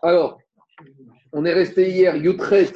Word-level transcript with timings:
Alors, 0.00 0.40
on 1.32 1.44
est 1.44 1.52
resté 1.52 1.90
hier, 1.90 2.14
Yutret 2.14 2.68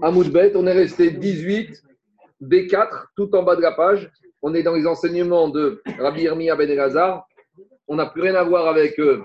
à 0.00 0.10
Moudbet, 0.10 0.52
on 0.56 0.66
est 0.66 0.72
resté 0.72 1.10
18, 1.10 1.82
B4, 2.42 3.06
tout 3.14 3.34
en 3.34 3.42
bas 3.42 3.56
de 3.56 3.60
la 3.60 3.72
page. 3.72 4.10
On 4.40 4.54
est 4.54 4.62
dans 4.62 4.74
les 4.74 4.86
enseignements 4.86 5.48
de 5.48 5.82
Rabbi 5.98 6.22
Irmiya 6.22 6.56
Ben 6.56 6.70
Elazar. 6.70 7.26
On 7.88 7.96
n'a 7.96 8.06
plus 8.06 8.22
rien 8.22 8.34
à 8.36 8.42
voir 8.42 8.68
avec 8.68 8.98
eux. 8.98 9.22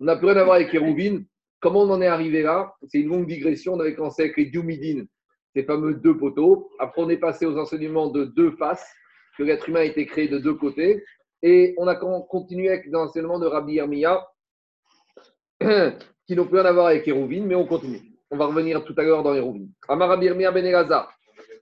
On 0.00 0.04
n'a 0.04 0.16
plus 0.16 0.26
rien 0.26 0.38
à 0.38 0.44
voir 0.44 0.56
avec 0.56 0.74
Hérouvin. 0.74 1.22
Comment 1.60 1.82
on 1.82 1.90
en 1.90 2.02
est 2.02 2.08
arrivé 2.08 2.42
là? 2.42 2.74
C'est 2.88 2.98
une 2.98 3.08
longue 3.08 3.26
digression. 3.28 3.74
On 3.74 3.80
avait 3.80 3.94
commencé 3.94 4.22
avec 4.22 4.36
les 4.36 4.46
Dioumidines, 4.46 5.06
ces 5.54 5.62
fameux 5.62 5.94
deux 5.94 6.16
poteaux. 6.16 6.70
Après, 6.80 7.02
on 7.02 7.08
est 7.08 7.18
passé 7.18 7.46
aux 7.46 7.56
enseignements 7.56 8.08
de 8.08 8.24
deux 8.24 8.50
faces, 8.52 8.86
que 9.38 9.44
l'être 9.44 9.68
humain 9.68 9.80
a 9.80 9.84
été 9.84 10.06
créé 10.06 10.26
de 10.26 10.38
deux 10.38 10.54
côtés. 10.54 11.04
Et 11.42 11.74
on 11.78 11.86
a 11.86 11.94
continué 11.94 12.68
avec 12.68 12.86
l'enseignement 12.86 13.38
de 13.38 13.46
Rabbi 13.46 13.74
Irmiya, 13.74 14.26
qui 16.26 16.36
n'ont 16.36 16.46
plus 16.46 16.58
rien 16.58 16.66
à 16.66 16.72
voir 16.72 16.86
avec 16.86 17.06
Hérouvin, 17.06 17.42
mais 17.42 17.54
on 17.54 17.66
continue. 17.66 18.00
On 18.30 18.36
va 18.36 18.46
revenir 18.46 18.84
tout 18.84 18.94
à 18.96 19.02
l'heure 19.02 19.22
dans 19.22 19.34
Hérouvin. 19.34 19.66
Amar 19.88 20.08
Rabbi 20.08 20.26
Irmiya 20.26 20.52
Ben. 20.52 21.06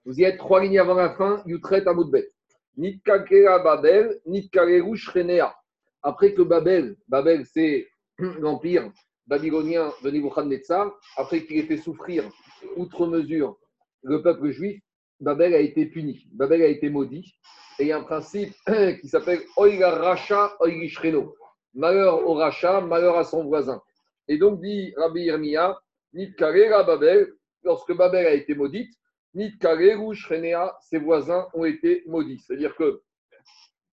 Vous 0.05 0.21
y 0.21 0.25
êtes 0.25 0.39
trois 0.39 0.63
lignes 0.63 0.79
avant 0.79 0.95
la 0.95 1.11
fin, 1.11 1.43
Yutret 1.47 1.87
Amoudbet. 1.87 2.29
Nitkakera 2.77 3.59
Babel, 3.59 4.21
Nitkareru 4.27 4.97
Shrenea. 4.97 5.55
Après 6.03 6.33
que 6.33 6.43
Babel, 6.43 6.97
Babel 7.09 7.45
c'est 7.45 7.89
l'empire 8.19 8.91
babylonien 9.27 9.93
de 10.03 10.11
Nebuchadnezzar, 10.11 10.93
après 11.17 11.45
qu'il 11.45 11.59
ait 11.59 11.65
fait 11.65 11.77
souffrir 11.77 12.25
outre 12.77 13.07
mesure 13.07 13.59
le 14.03 14.23
peuple 14.23 14.51
juif, 14.51 14.81
Babel 15.21 15.55
a 15.55 15.59
été 15.59 15.87
puni, 15.87 16.29
Babel 16.33 16.63
a 16.63 16.69
été 16.69 16.89
maudit. 16.89 17.35
Et 17.79 17.85
il 17.85 17.89
y 17.89 17.93
a 17.93 17.99
un 17.99 18.03
principe 18.03 18.55
qui 19.01 19.09
s'appelle 19.09 19.41
Oiga 19.57 19.91
Racha 19.91 20.57
Shreno. 20.89 21.35
Malheur 21.75 22.27
au 22.27 22.35
Racha, 22.35 22.81
malheur 22.81 23.19
à 23.19 23.25
son 23.25 23.45
voisin. 23.45 23.83
Et 24.29 24.39
donc 24.39 24.61
dit 24.61 24.93
Rabbi 24.97 25.23
Yermiya, 25.23 25.79
Nitkarera 26.13 26.85
Babel, 26.85 27.33
lorsque 27.63 27.95
Babel 27.95 28.27
a 28.27 28.35
été 28.35 28.55
maudite, 28.55 28.93
Nitkareru 29.35 30.15
Shrenea, 30.15 30.77
ses 30.81 30.99
voisins 30.99 31.47
ont 31.55 31.65
été 31.65 32.03
maudits. 32.07 32.41
C'est-à-dire 32.41 32.75
que 32.77 33.03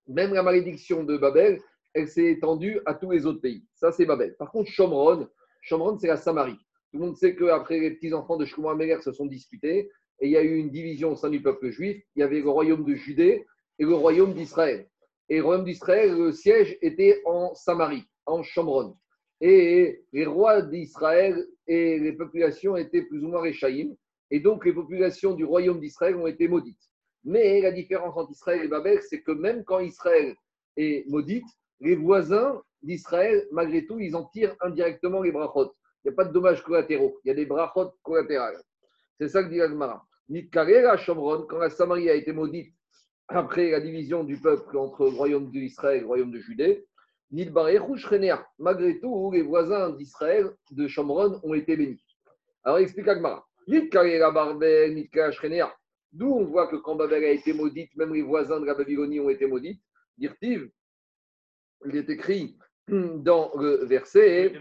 même 0.07 0.33
la 0.33 0.43
malédiction 0.43 1.03
de 1.03 1.17
Babel, 1.17 1.59
elle 1.93 2.07
s'est 2.07 2.31
étendue 2.31 2.79
à 2.85 2.93
tous 2.93 3.11
les 3.11 3.25
autres 3.25 3.41
pays. 3.41 3.65
Ça, 3.73 3.91
c'est 3.91 4.05
Babel. 4.05 4.35
Par 4.37 4.51
contre, 4.51 4.69
Shomron, 4.69 5.27
Shomron, 5.61 5.97
c'est 5.97 6.07
la 6.07 6.17
Samarie. 6.17 6.57
Tout 6.91 6.99
le 6.99 7.05
monde 7.05 7.17
sait 7.17 7.35
qu'après, 7.35 7.79
les 7.79 7.91
petits-enfants 7.91 8.37
de 8.37 8.45
Shlomo 8.45 8.69
Améler 8.69 8.99
se 9.01 9.11
sont 9.11 9.25
disputés 9.25 9.89
et 10.19 10.27
il 10.27 10.31
y 10.31 10.37
a 10.37 10.43
eu 10.43 10.55
une 10.57 10.69
division 10.69 11.11
au 11.11 11.15
sein 11.15 11.29
du 11.29 11.41
peuple 11.41 11.69
juif. 11.69 12.01
Il 12.15 12.19
y 12.19 12.23
avait 12.23 12.41
le 12.41 12.49
royaume 12.49 12.85
de 12.85 12.95
Judée 12.95 13.45
et 13.79 13.83
le 13.83 13.93
royaume 13.93 14.33
d'Israël. 14.33 14.87
Et 15.27 15.37
le 15.37 15.43
royaume 15.43 15.65
d'Israël, 15.65 16.15
le 16.15 16.31
siège 16.31 16.77
était 16.81 17.21
en 17.25 17.53
Samarie, 17.55 18.05
en 18.25 18.43
Shomron. 18.43 18.95
Et 19.47 20.01
les 20.11 20.25
rois 20.25 20.63
d'Israël 20.63 21.45
et 21.67 21.99
les 21.99 22.13
populations 22.13 22.75
étaient 22.77 23.03
plus 23.03 23.23
ou 23.23 23.27
moins 23.27 23.41
réchaïm. 23.41 23.95
Et 24.31 24.39
donc, 24.39 24.65
les 24.65 24.73
populations 24.73 25.35
du 25.35 25.45
royaume 25.45 25.79
d'Israël 25.79 26.15
ont 26.15 26.25
été 26.25 26.47
maudites. 26.47 26.81
Mais 27.23 27.61
la 27.61 27.71
différence 27.71 28.17
entre 28.17 28.31
Israël 28.31 28.63
et 28.63 28.67
Babel, 28.67 29.03
c'est 29.07 29.21
que 29.21 29.31
même 29.31 29.63
quand 29.63 29.81
Israël 29.81 30.33
est 30.77 31.07
maudite, 31.07 31.45
les 31.79 31.95
voisins 31.95 32.59
d'Israël, 32.81 33.47
malgré 33.51 33.85
tout, 33.85 33.99
ils 33.99 34.15
en 34.15 34.23
tirent 34.23 34.55
indirectement 34.61 35.21
les 35.21 35.31
brachot. 35.31 35.75
Il 36.03 36.07
n'y 36.07 36.13
a 36.13 36.15
pas 36.15 36.25
de 36.25 36.33
dommages 36.33 36.63
collatéraux, 36.63 37.19
il 37.23 37.27
y 37.27 37.31
a 37.31 37.35
des 37.35 37.45
brachot 37.45 37.91
collatérales. 38.01 38.57
C'est 39.19 39.29
ça 39.29 39.43
que 39.43 39.49
dit 39.49 39.61
Agmara. 39.61 40.03
Nitkarera 40.27 40.97
Shomron, 40.97 41.45
quand 41.47 41.59
la 41.59 41.69
Samarie 41.69 42.09
a 42.09 42.15
été 42.15 42.33
maudite 42.33 42.73
après 43.27 43.69
la 43.69 43.79
division 43.79 44.23
du 44.23 44.37
peuple 44.37 44.75
entre 44.75 45.03
le 45.03 45.15
royaume 45.15 45.51
d'Israël 45.51 45.97
et 45.97 46.01
le 46.01 46.07
royaume 46.07 46.31
de 46.31 46.39
Judée, 46.39 46.87
malgré 48.59 48.99
tout, 48.99 49.31
les 49.33 49.41
voisins 49.41 49.89
d'Israël, 49.91 50.51
de 50.71 50.87
Shomron, 50.87 51.39
ont 51.43 51.53
été 51.53 51.75
bénis. 51.75 52.03
Alors, 52.63 52.79
explique 52.79 53.07
Agmara. 53.07 53.45
D'où 53.67 56.27
on 56.27 56.45
voit 56.45 56.67
que 56.67 56.75
quand 56.77 56.95
Babel 56.95 57.23
a 57.23 57.31
été 57.31 57.53
maudite, 57.53 57.95
même 57.95 58.13
les 58.13 58.21
voisins 58.21 58.59
de 58.59 58.65
la 58.65 58.73
Babylonie 58.73 59.19
ont 59.19 59.29
été 59.29 59.47
maudits. 59.47 59.81
Dirtiv, 60.17 60.69
il 61.85 61.95
est 61.95 62.09
écrit 62.09 62.57
dans 62.87 63.51
le 63.55 63.85
verset. 63.85 64.53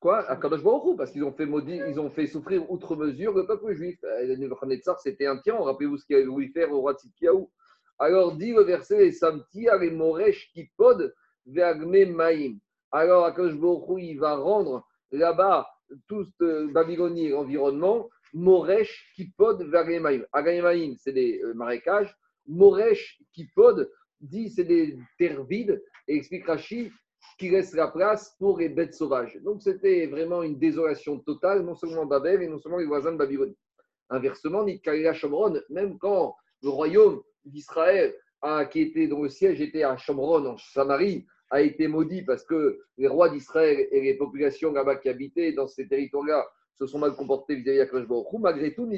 Quoi? 0.00 0.28
À 0.28 0.36
Kadosh 0.36 0.62
parce 0.96 1.12
qu'ils 1.12 1.24
ont 1.24 1.32
fait 1.32 1.46
maudit, 1.46 1.80
ils 1.88 2.00
ont 2.00 2.10
fait 2.10 2.26
souffrir 2.26 2.68
outre 2.70 2.96
mesure 2.96 3.34
le 3.34 3.46
peuple 3.46 3.74
juif. 3.74 3.98
Euh, 4.02 4.96
c'était 4.98 5.26
un 5.26 5.36
tyran. 5.36 5.64
Rappelez-vous 5.64 5.98
ce 5.98 6.06
qu'il 6.06 6.16
avait 6.16 6.24
voulu 6.24 6.50
faire 6.52 6.72
au 6.72 6.80
roi 6.80 6.94
Tzidkiaou. 6.94 7.50
Alors 7.98 8.34
dit 8.34 8.52
le 8.52 8.62
verset 8.62 9.12
Samti 9.12 9.66
les 9.80 9.90
Moresh 9.90 10.50
Kipod 10.52 11.14
Maïm. 11.46 12.58
Alors 12.90 13.32
Baruch 13.32 14.02
il 14.02 14.18
va 14.18 14.36
rendre 14.36 14.86
là-bas 15.10 15.68
tout 16.06 16.26
Babylonie 16.72 17.30
l'environnement 17.30 18.08
Moresh 18.32 19.12
Kipod 19.14 19.62
Veagme 19.62 20.00
Maïm. 20.00 20.26
Maïm, 20.34 20.96
c'est 20.98 21.12
des 21.12 21.40
euh, 21.42 21.54
marécages. 21.54 22.14
Moresh 22.46 23.20
Kipod 23.32 23.90
dit 24.20 24.50
c'est 24.50 24.64
des 24.64 24.98
terres 25.18 25.44
vides 25.44 25.82
et 26.08 26.16
explique 26.16 26.46
Rashi 26.46 26.90
qui 27.38 27.50
laisse 27.50 27.74
la 27.74 27.88
place 27.88 28.34
pour 28.38 28.58
les 28.58 28.68
bêtes 28.68 28.94
sauvages. 28.94 29.36
Donc 29.42 29.62
c'était 29.62 30.06
vraiment 30.06 30.42
une 30.42 30.58
désolation 30.58 31.18
totale, 31.18 31.62
non 31.62 31.74
seulement 31.74 32.06
Babel 32.06 32.42
et 32.42 32.48
non 32.48 32.58
seulement 32.58 32.78
les 32.78 32.86
voisins 32.86 33.12
de 33.12 33.18
Babylone. 33.18 33.54
Inversement, 34.10 34.64
Nitkalila 34.64 35.14
Shomron, 35.14 35.60
même 35.70 35.98
quand 35.98 36.36
le 36.62 36.68
royaume 36.68 37.22
d'Israël, 37.44 38.14
qui 38.70 38.80
était 38.80 39.06
dont 39.06 39.22
le 39.22 39.28
siège 39.28 39.60
était 39.60 39.84
à 39.84 39.96
Shomron, 39.96 40.44
en 40.46 40.58
Samarie, 40.58 41.26
a 41.50 41.60
été 41.60 41.86
maudit 41.86 42.22
parce 42.22 42.44
que 42.44 42.80
les 42.96 43.08
rois 43.08 43.28
d'Israël 43.28 43.86
et 43.90 44.00
les 44.00 44.14
populations 44.14 44.72
là-bas 44.72 44.96
qui 44.96 45.08
habitaient 45.08 45.52
dans 45.52 45.68
ces 45.68 45.86
territoires-là 45.86 46.44
se 46.74 46.86
sont 46.86 46.98
mal 46.98 47.14
comportés 47.14 47.56
vis-à-vis 47.56 47.78
de 47.78 47.82
Akash 47.82 48.06
Malgré 48.40 48.74
tout, 48.74 48.88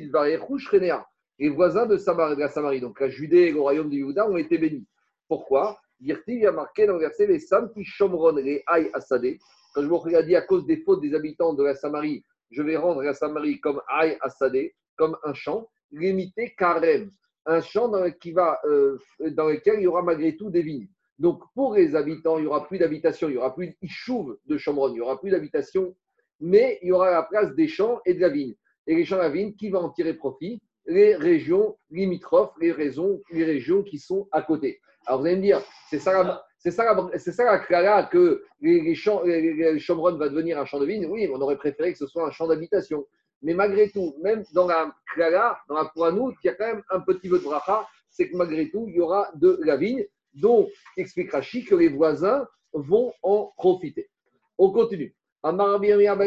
les 1.38 1.48
voisins 1.48 1.86
de, 1.86 1.96
Samarie, 1.96 2.36
de 2.36 2.40
la 2.40 2.48
Samarie, 2.48 2.80
donc 2.80 3.00
la 3.00 3.08
Judée 3.08 3.48
et 3.48 3.52
le 3.52 3.60
royaume 3.60 3.90
de 3.90 3.96
Juda, 3.96 4.28
ont 4.28 4.36
été 4.36 4.56
bénis. 4.56 4.86
Pourquoi? 5.28 5.78
Il 6.00 6.46
a 6.46 6.52
marqué 6.52 6.86
dans 6.86 6.94
le 6.94 7.00
verset 7.00 7.26
les 7.26 7.40
Samti 7.40 7.84
Shomron, 7.84 8.36
les 8.36 8.62
Aï 8.66 8.90
Asadé. 8.92 9.38
Quand 9.74 9.82
je 9.82 9.88
vous 9.88 9.98
regarde 9.98 10.30
à 10.32 10.42
cause 10.42 10.64
des 10.66 10.76
fautes 10.78 11.00
des 11.00 11.14
habitants 11.14 11.54
de 11.54 11.64
la 11.64 11.74
Samarie, 11.74 12.24
je 12.50 12.62
vais 12.62 12.76
rendre 12.76 13.02
la 13.02 13.14
Samarie 13.14 13.60
comme 13.60 13.80
Aï 13.88 14.16
Asadé, 14.20 14.74
comme 14.96 15.16
un 15.24 15.34
champ, 15.34 15.68
limité 15.90 16.54
Karem, 16.56 17.10
un 17.46 17.60
champ 17.60 17.92
euh, 17.94 18.98
dans 19.30 19.48
lequel 19.48 19.74
il 19.78 19.82
y 19.82 19.86
aura 19.86 20.02
malgré 20.02 20.36
tout 20.36 20.50
des 20.50 20.62
vignes. 20.62 20.88
Donc 21.18 21.42
pour 21.54 21.74
les 21.74 21.94
habitants, 21.94 22.38
il 22.38 22.42
n'y 22.42 22.46
aura 22.46 22.66
plus 22.66 22.78
d'habitation, 22.78 23.28
il 23.28 23.32
n'y 23.32 23.38
aura 23.38 23.54
plus 23.54 23.76
d'Ishouv 23.80 24.36
de 24.46 24.56
Shomron, 24.56 24.88
il 24.88 24.94
n'y 24.94 25.00
aura 25.00 25.20
plus 25.20 25.30
d'habitation, 25.30 25.94
mais 26.40 26.78
il 26.82 26.88
y 26.88 26.92
aura 26.92 27.10
la 27.10 27.22
place 27.22 27.54
des 27.54 27.68
champs 27.68 28.00
et 28.04 28.14
de 28.14 28.20
la 28.20 28.28
vigne. 28.28 28.54
Et 28.86 28.96
les 28.96 29.04
champs 29.04 29.16
et 29.16 29.20
la 29.20 29.28
vigne, 29.28 29.54
qui 29.54 29.70
va 29.70 29.80
en 29.80 29.90
tirer 29.90 30.14
profit? 30.14 30.60
Les 30.86 31.14
régions 31.14 31.76
limitrophes, 31.90 32.52
les, 32.60 32.72
raisons, 32.72 33.22
les 33.30 33.44
régions 33.44 33.82
qui 33.82 33.98
sont 33.98 34.28
à 34.32 34.42
côté. 34.42 34.80
Alors 35.06 35.20
vous 35.20 35.26
allez 35.26 35.36
me 35.36 35.42
dire, 35.42 35.62
c'est 35.88 35.98
ça 35.98 36.22
la, 36.22 36.44
c'est 36.58 36.70
ça 36.70 36.84
c'est 37.18 38.10
que 38.10 38.42
les, 38.60 38.80
les, 38.80 38.94
champs, 38.94 39.22
les, 39.22 39.78
va 39.78 40.28
devenir 40.28 40.58
un 40.58 40.64
champ 40.64 40.80
de 40.80 40.86
vigne? 40.86 41.06
Oui, 41.06 41.28
on 41.32 41.40
aurait 41.40 41.56
préféré 41.56 41.92
que 41.92 41.98
ce 41.98 42.06
soit 42.06 42.26
un 42.26 42.30
champ 42.30 42.46
d'habitation. 42.46 43.06
Mais 43.44 43.52
malgré 43.52 43.90
tout, 43.90 44.16
même 44.22 44.42
dans 44.54 44.66
la 44.66 44.90
Klara, 45.12 45.58
dans 45.68 45.74
la 45.74 45.84
Poinou, 45.84 46.32
il 46.42 46.46
y 46.46 46.48
a 46.48 46.54
quand 46.54 46.66
même 46.66 46.82
un 46.88 47.00
petit 47.00 47.28
peu 47.28 47.38
de 47.38 47.44
bracha, 47.44 47.86
c'est 48.08 48.30
que 48.30 48.36
malgré 48.36 48.70
tout, 48.70 48.86
il 48.88 48.94
y 48.94 49.00
aura 49.00 49.30
de 49.34 49.60
la 49.62 49.76
vigne, 49.76 50.06
dont 50.32 50.66
explique 50.96 51.30
Rashi 51.30 51.62
que 51.62 51.74
les 51.74 51.88
voisins 51.88 52.48
vont 52.72 53.12
en 53.22 53.52
profiter. 53.58 54.08
On 54.56 54.72
continue. 54.72 55.14
Rabbi 55.42 55.88
Irmiya 55.88 56.18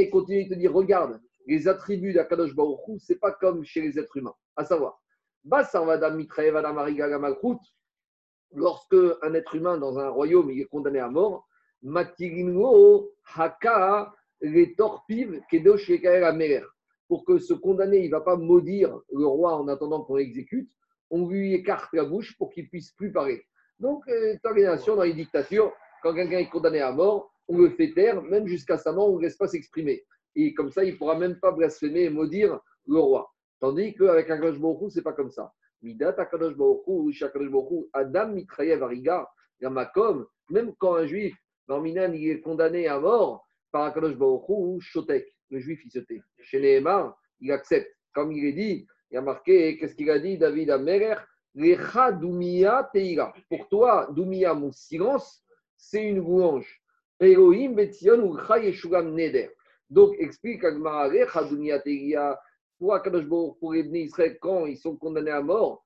il 0.00 0.10
continue 0.10 0.44
de 0.44 0.54
te 0.54 0.58
dire 0.58 0.72
regarde, 0.72 1.20
les 1.46 1.66
attributs 1.66 2.12
d'Akadosh 2.12 2.54
Baruch 2.54 2.78
ce 3.00 3.12
n'est 3.12 3.18
pas 3.18 3.32
comme 3.32 3.64
chez 3.64 3.80
les 3.80 3.98
êtres 3.98 4.16
humains. 4.16 4.34
À 4.54 4.64
savoir, 4.64 5.02
Lorsque 8.52 8.96
un 9.22 9.34
être 9.34 9.54
humain 9.56 9.76
dans 9.76 9.98
un 9.98 10.08
royaume 10.08 10.50
est 10.50 10.64
condamné 10.66 11.00
à 11.00 11.08
mort, 11.08 11.48
Haka 13.34 14.12
les 14.40 14.74
Pour 17.08 17.24
que 17.24 17.38
ce 17.38 17.54
condamné 17.54 18.06
ne 18.06 18.10
va 18.10 18.20
pas 18.20 18.36
maudire 18.36 18.98
le 19.12 19.26
roi 19.26 19.56
en 19.56 19.68
attendant 19.68 20.02
qu'on 20.02 20.16
l'exécute, 20.16 20.70
on 21.10 21.28
lui 21.28 21.54
écarte 21.54 21.92
la 21.92 22.04
bouche 22.04 22.36
pour 22.36 22.50
qu'il 22.50 22.68
puisse 22.68 22.92
plus 22.92 23.12
parler. 23.12 23.44
Donc, 23.78 24.02
euh, 24.08 24.36
dans 24.42 25.02
les 25.02 25.12
dictatures, 25.12 25.72
quand 26.02 26.14
quelqu'un 26.14 26.38
est 26.38 26.48
condamné 26.48 26.80
à 26.80 26.92
mort, 26.92 27.30
on 27.48 27.58
le 27.58 27.70
fait 27.70 27.92
taire, 27.92 28.22
même 28.22 28.46
jusqu'à 28.46 28.78
sa 28.78 28.92
mort, 28.92 29.12
on 29.12 29.18
ne 29.18 29.22
laisse 29.22 29.36
pas 29.36 29.48
s'exprimer. 29.48 30.04
Et 30.34 30.52
comme 30.54 30.70
ça, 30.70 30.84
il 30.84 30.94
ne 30.94 30.98
pourra 30.98 31.18
même 31.18 31.38
pas 31.38 31.52
blasphémer 31.52 32.04
et 32.04 32.10
maudire 32.10 32.58
le 32.86 32.98
roi. 32.98 33.32
Tandis 33.60 33.94
qu'avec 33.94 34.28
un 34.30 34.38
Kadosh 34.38 34.60
Baruch 34.60 34.92
c'est 34.92 35.02
pas 35.02 35.12
comme 35.12 35.30
ça. 35.30 35.52
Midat 35.82 36.14
Akadosh 36.18 36.56
Baruch 36.56 37.24
Adam 37.92 38.28
Mitrayev 38.28 38.82
Ariga, 38.82 39.28
Yamakom, 39.60 40.26
même 40.50 40.74
quand 40.78 40.94
un 40.94 41.06
juif, 41.06 41.34
dans 41.68 41.80
Minan, 41.80 42.12
il 42.12 42.30
est 42.30 42.40
condamné 42.40 42.86
à 42.86 42.98
mort 42.98 43.46
par 43.72 43.84
Akadosh 43.84 44.16
Baruch 44.16 44.80
Shotek, 44.80 45.26
le 45.50 45.58
juif, 45.58 45.80
il 45.84 45.90
se 45.90 45.98
tait. 46.00 46.22
Chez 46.40 46.60
Nehemar, 46.60 47.16
il 47.40 47.52
accepte. 47.52 47.92
Comme 48.14 48.32
il 48.32 48.44
est 48.46 48.52
dit, 48.52 48.86
il 49.10 49.16
a 49.18 49.20
marqué, 49.20 49.76
qu'est-ce 49.76 49.94
qu'il 49.94 50.10
a 50.10 50.18
dit, 50.18 50.38
David 50.38 50.70
Amerer 50.70 51.16
Lecha 51.54 52.12
Dumia 52.12 52.88
Teira. 52.92 53.34
Pour 53.48 53.68
toi, 53.68 54.08
Dumia, 54.12 54.54
mon 54.54 54.72
silence, 54.72 55.42
c'est 55.76 56.08
une 56.08 56.18
louange. 56.18 56.80
Elohim 57.20 57.74
Betzion 57.74 58.20
ou 58.22 58.36
Neder. 59.02 59.50
Donc, 59.88 60.14
explique 60.18 60.64
Agmara, 60.64 61.10
pour 62.78 62.94
Akadosh 62.94 63.28
pour 63.28 63.72
les 63.72 63.84
Israël, 64.00 64.38
quand 64.40 64.66
ils 64.66 64.76
sont 64.76 64.96
condamnés 64.96 65.30
à 65.30 65.42
mort, 65.42 65.84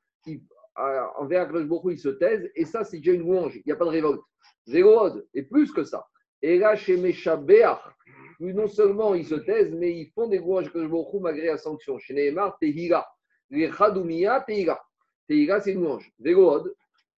envers 1.16 1.42
Akadosh 1.42 1.66
ils 1.90 1.98
se 1.98 2.08
taisent, 2.08 2.50
et 2.54 2.64
ça, 2.64 2.84
c'est 2.84 2.98
déjà 2.98 3.12
une 3.12 3.22
louange, 3.22 3.56
il 3.56 3.62
n'y 3.66 3.72
a 3.72 3.76
pas 3.76 3.84
de 3.84 3.90
révolte. 3.90 4.22
Zéro 4.66 5.08
et 5.34 5.42
plus 5.42 5.72
que 5.72 5.84
ça. 5.84 6.06
Et 6.42 6.58
là, 6.58 6.76
chez 6.76 6.96
Meshabeach, 6.96 7.78
non 8.40 8.68
seulement 8.68 9.14
ils 9.14 9.26
se 9.26 9.34
taisent, 9.34 9.72
mais 9.72 9.92
ils 9.92 10.10
font 10.14 10.28
des 10.28 10.38
louanges 10.38 10.72
Baruch 10.72 11.20
malgré 11.20 11.46
la 11.46 11.58
sanction. 11.58 11.98
Chez 11.98 12.14
Nehemar, 12.14 12.58
Tehira. 12.58 13.06
Les 13.50 13.70
Chadoumia, 13.70 14.40
Tehira. 14.46 14.80
Tehira, 15.28 15.60
c'est 15.60 15.72
une 15.72 15.82
louange. 15.82 16.10
Zéro 16.18 16.62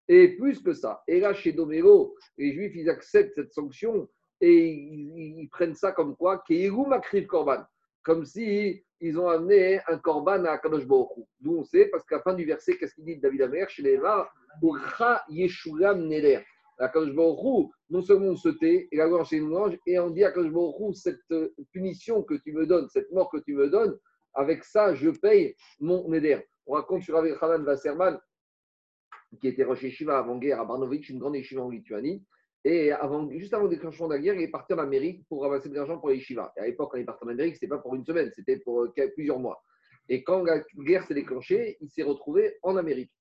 et 0.07 0.35
plus 0.35 0.61
que 0.61 0.73
ça. 0.73 1.01
Et 1.07 1.21
là, 1.21 1.33
chez 1.33 1.53
Domero, 1.53 2.15
les 2.37 2.53
Juifs, 2.53 2.75
ils 2.75 2.89
acceptent 2.89 3.33
cette 3.35 3.53
sanction 3.53 4.09
et 4.41 4.67
ils, 4.67 5.47
prennent 5.49 5.75
ça 5.75 5.93
comme 5.93 6.17
quoi 6.17 6.43
Korban. 7.27 7.63
Comme 8.03 8.25
si 8.25 8.83
ils 8.99 9.19
ont 9.19 9.27
amené 9.27 9.79
un 9.87 9.97
Korban 9.97 10.45
à 10.45 10.57
Kadosh 10.57 10.85
Baruch 10.85 11.25
D'où 11.39 11.57
on 11.57 11.63
sait, 11.63 11.85
parce 11.91 12.05
qu'à 12.05 12.17
la 12.17 12.21
fin 12.21 12.33
du 12.33 12.45
verset, 12.45 12.77
qu'est-ce 12.77 12.95
qu'il 12.95 13.05
dit 13.05 13.17
de 13.17 13.21
David 13.21 13.43
Amer 13.43 13.69
chez 13.69 13.83
les 13.83 13.97
Var 13.97 14.31
Yeshulam 15.29 16.07
Neder. 16.07 16.41
À 16.79 16.89
Kadosh 16.89 17.13
Baruch 17.13 17.69
non 17.89 18.01
seulement 18.01 18.27
on 18.27 18.35
se 18.35 18.49
tait, 18.49 18.87
et 18.91 18.97
la 18.97 19.07
louange 19.07 19.29
c'est 19.29 19.37
une 19.37 19.49
louange, 19.49 19.77
et 19.85 19.99
on 19.99 20.09
dit 20.09 20.23
à 20.23 20.31
Kadosh 20.31 20.95
cette 20.95 21.19
euh, 21.31 21.53
punition 21.71 22.23
que 22.23 22.35
tu 22.35 22.53
me 22.53 22.65
donnes, 22.65 22.87
cette 22.89 23.11
mort 23.11 23.29
que 23.29 23.37
tu 23.37 23.53
me 23.53 23.69
donnes, 23.69 23.97
avec 24.33 24.63
ça, 24.63 24.95
je 24.95 25.09
paye 25.09 25.55
mon 25.79 26.07
Neder. 26.09 26.39
On 26.65 26.73
raconte 26.73 27.03
sur 27.03 27.15
Rabbi 27.15 27.31
Hanan 27.41 27.63
Wasserman, 27.65 28.19
qui 29.39 29.47
était 29.47 29.63
Rosh 29.63 29.83
Yeshiva 29.83 30.17
avant-guerre 30.17 30.61
à 30.61 30.65
Barnovitch, 30.65 31.09
une 31.09 31.19
grande 31.19 31.35
yeshiva 31.35 31.61
en 31.61 31.69
Lituanie. 31.69 32.23
Et 32.63 32.91
juste 33.31 33.53
avant 33.53 33.63
le 33.63 33.69
déclenchement 33.69 34.07
de 34.07 34.13
la 34.13 34.19
guerre, 34.19 34.35
il 34.35 34.41
est 34.41 34.47
parti 34.47 34.73
en 34.73 34.77
Amérique 34.77 35.25
pour 35.27 35.41
ramasser 35.41 35.69
de 35.69 35.75
l'argent 35.75 35.97
pour 35.97 36.09
les 36.09 36.17
yeshiva. 36.17 36.53
Et 36.57 36.59
à 36.59 36.65
l'époque, 36.67 36.91
quand 36.91 36.97
il 36.97 37.01
est 37.01 37.05
parti 37.05 37.23
en 37.25 37.29
Amérique, 37.29 37.55
ce 37.55 37.65
n'était 37.65 37.75
pas 37.75 37.79
pour 37.79 37.95
une 37.95 38.05
semaine, 38.05 38.31
c'était 38.35 38.57
pour 38.57 38.83
euh, 38.83 38.93
plusieurs 39.15 39.39
mois. 39.39 39.63
Et 40.09 40.23
quand 40.23 40.43
la 40.43 40.61
guerre 40.77 41.05
s'est 41.07 41.13
déclenchée, 41.13 41.77
il 41.81 41.89
s'est 41.89 42.03
retrouvé 42.03 42.57
en 42.61 42.75
Amérique. 42.75 43.11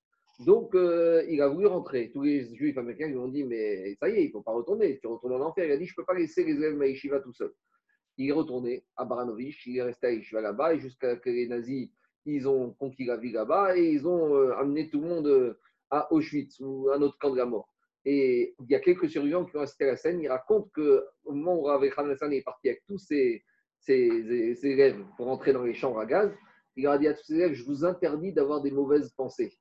Donc, 0.40 0.74
euh, 0.74 1.24
il 1.28 1.40
a 1.40 1.48
voulu 1.48 1.66
rentrer. 1.66 2.10
Tous 2.12 2.22
les 2.22 2.54
juifs 2.54 2.76
américains 2.76 3.08
lui 3.08 3.16
ont 3.16 3.28
dit 3.28 3.44
Mais 3.44 3.94
ça 3.96 4.08
y 4.08 4.14
est, 4.14 4.24
il 4.24 4.26
ne 4.26 4.32
faut 4.32 4.42
pas 4.42 4.52
retourner. 4.52 4.98
Tu 4.98 5.06
retournes 5.06 5.34
en 5.34 5.46
enfer, 5.46 5.66
il 5.66 5.72
a 5.72 5.76
dit 5.76 5.86
Je 5.86 5.92
ne 5.92 5.96
peux 5.96 6.04
pas 6.04 6.14
laisser 6.14 6.44
les 6.44 6.54
élèves 6.54 6.72
de 6.72 6.78
ma 6.78 6.86
yeshiva 6.86 7.20
tout 7.20 7.32
seul. 7.32 7.52
Il 8.16 8.28
est 8.28 8.32
retourné 8.32 8.84
à 8.96 9.04
Baranovich, 9.04 9.66
il 9.66 9.78
est 9.78 9.82
resté 9.82 10.06
à 10.06 10.12
yeshiva 10.12 10.40
là-bas, 10.40 10.74
et 10.74 10.80
jusqu'à 10.80 11.16
que 11.16 11.30
les 11.30 11.46
nazis 11.46 11.90
ils 12.26 12.46
ont 12.46 12.72
conquis 12.74 13.04
la 13.04 13.16
ville 13.16 13.32
là-bas 13.32 13.76
et 13.76 13.92
ils 13.92 14.06
ont 14.06 14.34
euh, 14.34 14.54
amené 14.56 14.90
tout 14.90 15.00
le 15.00 15.08
monde 15.08 15.56
à 15.90 16.12
Auschwitz 16.12 16.60
ou 16.60 16.90
à 16.90 16.96
un 16.96 17.02
autre 17.02 17.18
camp 17.18 17.30
de 17.30 17.36
la 17.36 17.46
mort. 17.46 17.72
Et 18.04 18.54
il 18.58 18.70
y 18.70 18.74
a 18.74 18.80
quelques 18.80 19.10
survivants 19.10 19.44
qui 19.44 19.56
ont 19.56 19.60
assisté 19.60 19.84
à 19.84 19.88
la 19.88 19.96
scène. 19.96 20.20
Ils 20.20 20.28
racontent 20.28 20.70
qu'au 20.74 21.32
moment 21.32 21.56
où 21.56 21.62
Rav 21.62 21.82
Hassan 21.82 22.32
est 22.32 22.42
parti 22.42 22.68
avec 22.68 22.82
tous 22.86 22.98
ses, 22.98 23.44
élèves 23.88 25.04
pour 25.16 25.28
entrer 25.28 25.52
dans 25.52 25.62
les 25.62 25.74
chambres 25.74 26.00
à 26.00 26.06
gaz, 26.06 26.30
il 26.76 26.86
a 26.86 26.96
dit 26.98 27.08
à 27.08 27.14
tous 27.14 27.24
ses 27.24 27.34
élèves 27.34 27.52
Je 27.52 27.64
vous 27.64 27.84
interdis 27.84 28.32
d'avoir 28.32 28.62
des 28.62 28.70
mauvaises 28.70 29.10
pensées. 29.10 29.52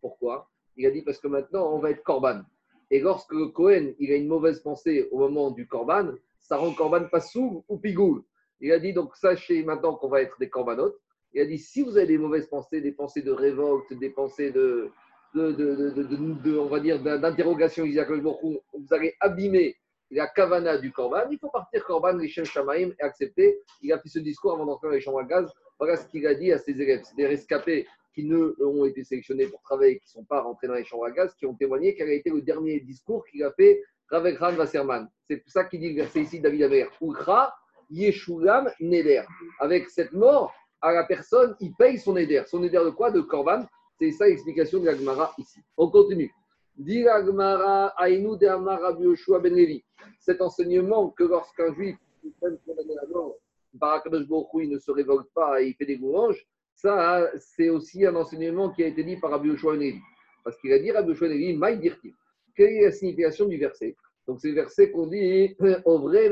Pourquoi? 0.00 0.50
Il 0.76 0.86
a 0.86 0.90
dit 0.90 1.02
Parce 1.02 1.18
que 1.18 1.28
maintenant, 1.28 1.72
on 1.74 1.78
va 1.78 1.90
être 1.90 2.02
corban. 2.02 2.42
Et 2.90 3.00
lorsque 3.00 3.34
Cohen 3.52 3.92
il 3.98 4.12
a 4.12 4.16
une 4.16 4.28
mauvaise 4.28 4.60
pensée 4.60 5.08
au 5.10 5.18
moment 5.18 5.50
du 5.50 5.66
corban, 5.66 6.12
ça 6.40 6.56
rend 6.56 6.72
corban 6.72 7.04
pas 7.04 7.20
sous 7.20 7.64
ou 7.68 7.78
pigoule. 7.78 8.22
Il 8.60 8.72
a 8.72 8.78
dit 8.78 8.92
Donc, 8.92 9.16
sachez 9.16 9.62
maintenant 9.62 9.94
qu'on 9.94 10.08
va 10.08 10.22
être 10.22 10.38
des 10.38 10.50
corbanotes. 10.50 10.98
Il 11.32 11.40
a 11.40 11.46
dit 11.46 11.58
Si 11.58 11.82
vous 11.82 11.96
avez 11.96 12.06
des 12.06 12.18
mauvaises 12.18 12.48
pensées, 12.48 12.80
des 12.80 12.92
pensées 12.92 13.22
de 13.22 13.30
révolte, 13.30 13.92
des 13.94 14.10
pensées 14.10 14.50
de, 14.50 14.90
de, 15.34 16.58
on 16.58 16.68
va 16.68 16.80
dire, 16.80 17.02
d'interrogation, 17.02 17.84
vous 17.84 18.94
allez 18.94 19.14
abîmer 19.20 19.76
la 20.10 20.26
kavana 20.26 20.78
du 20.78 20.90
korban, 20.90 21.28
il 21.30 21.38
faut 21.38 21.50
partir 21.50 21.84
korban, 21.84 22.16
les 22.16 22.28
shamaim 22.28 22.90
et 22.98 23.02
accepter. 23.02 23.58
Il 23.82 23.92
a 23.92 23.98
fait 23.98 24.08
ce 24.08 24.18
discours 24.18 24.54
avant 24.54 24.64
d'entrer 24.64 24.88
dans 24.88 24.94
les 24.94 25.00
chambres 25.00 25.20
à 25.20 25.24
gaz. 25.24 25.52
Voilà 25.78 25.96
ce 25.96 26.06
qu'il 26.08 26.26
a 26.26 26.34
dit 26.34 26.50
à 26.52 26.58
ses 26.58 26.72
élèves. 26.72 27.02
C'est 27.04 27.16
des 27.16 27.26
rescapés 27.26 27.86
qui 28.14 28.24
ne 28.24 28.54
ont 28.64 28.84
été 28.84 29.04
sélectionnés 29.04 29.46
pour 29.46 29.60
travailler, 29.62 29.98
qui 29.98 30.06
ne 30.06 30.20
sont 30.20 30.24
pas 30.24 30.40
rentrés 30.40 30.66
dans 30.66 30.74
les 30.74 30.84
chambres 30.84 31.04
à 31.04 31.10
gaz, 31.10 31.34
qui 31.34 31.46
ont 31.46 31.54
témoigné 31.54 31.94
quel 31.94 32.08
a 32.08 32.12
été 32.12 32.30
le 32.30 32.40
dernier 32.40 32.80
discours 32.80 33.24
qu'il 33.26 33.44
a 33.44 33.52
fait 33.52 33.82
Ravekran 34.10 34.54
Wasserman. 34.56 35.08
C'est 35.28 35.42
ça 35.46 35.64
qu'il 35.64 35.80
dit 35.80 35.90
le 35.90 36.02
verset 36.02 36.22
ici, 36.22 36.40
David 36.40 36.62
Aver. 36.62 36.88
Ukra 37.02 37.54
Yeshulam 37.90 38.70
Neder. 38.80 39.24
Avec 39.60 39.90
cette 39.90 40.12
mort, 40.12 40.54
à 40.80 40.92
la 40.92 41.04
personne, 41.04 41.54
il 41.60 41.74
paye 41.74 41.98
son 41.98 42.14
Neder. 42.14 42.44
Son 42.46 42.60
Neder 42.60 42.82
de 42.84 42.90
quoi? 42.90 43.10
De 43.10 43.20
Korban. 43.20 43.66
C'est 43.98 44.12
ça 44.12 44.26
l'explication 44.26 44.78
de 44.78 44.86
l'Agmara 44.86 45.34
ici. 45.38 45.60
On 45.76 45.90
continue. 45.90 46.32
Dit 46.76 47.02
l'Agmara, 47.02 47.88
Aïnou 48.00 48.36
de 48.36 48.46
Amara 48.46 48.92
Ben 48.92 49.54
Levi. 49.54 49.84
Cet 50.20 50.40
enseignement 50.40 51.10
que 51.10 51.24
lorsqu'un 51.24 51.74
juif 51.74 51.96
ne 54.68 54.78
se 54.78 54.90
révolte 54.90 55.28
pas 55.34 55.60
et 55.60 55.68
il 55.68 55.74
fait 55.74 55.86
des 55.86 55.96
louanges, 55.96 56.46
ça, 56.74 57.28
c'est 57.38 57.70
aussi 57.70 58.06
un 58.06 58.14
enseignement 58.14 58.70
qui 58.70 58.84
a 58.84 58.86
été 58.86 59.02
dit 59.02 59.16
par 59.16 59.32
Rabbi 59.32 59.48
Yoshua 59.48 59.76
Ben. 59.76 59.98
Parce 60.44 60.56
qu'il 60.60 60.72
a 60.72 60.78
dit 60.78 60.92
Rabbi 60.92 61.08
Yoshua 61.08 61.28
Ben 61.28 61.36
Levi, 61.36 61.56
Maï 61.56 61.80
dirti. 61.80 62.14
Quelle 62.54 62.70
est 62.74 62.84
la 62.84 62.92
signification 62.92 63.46
du 63.46 63.58
verset? 63.58 63.96
Donc, 64.28 64.40
c'est 64.40 64.48
le 64.48 64.54
verset 64.54 64.92
qu'on 64.92 65.06
dit 65.06 65.56
Au 65.84 65.98
vrai, 65.98 66.28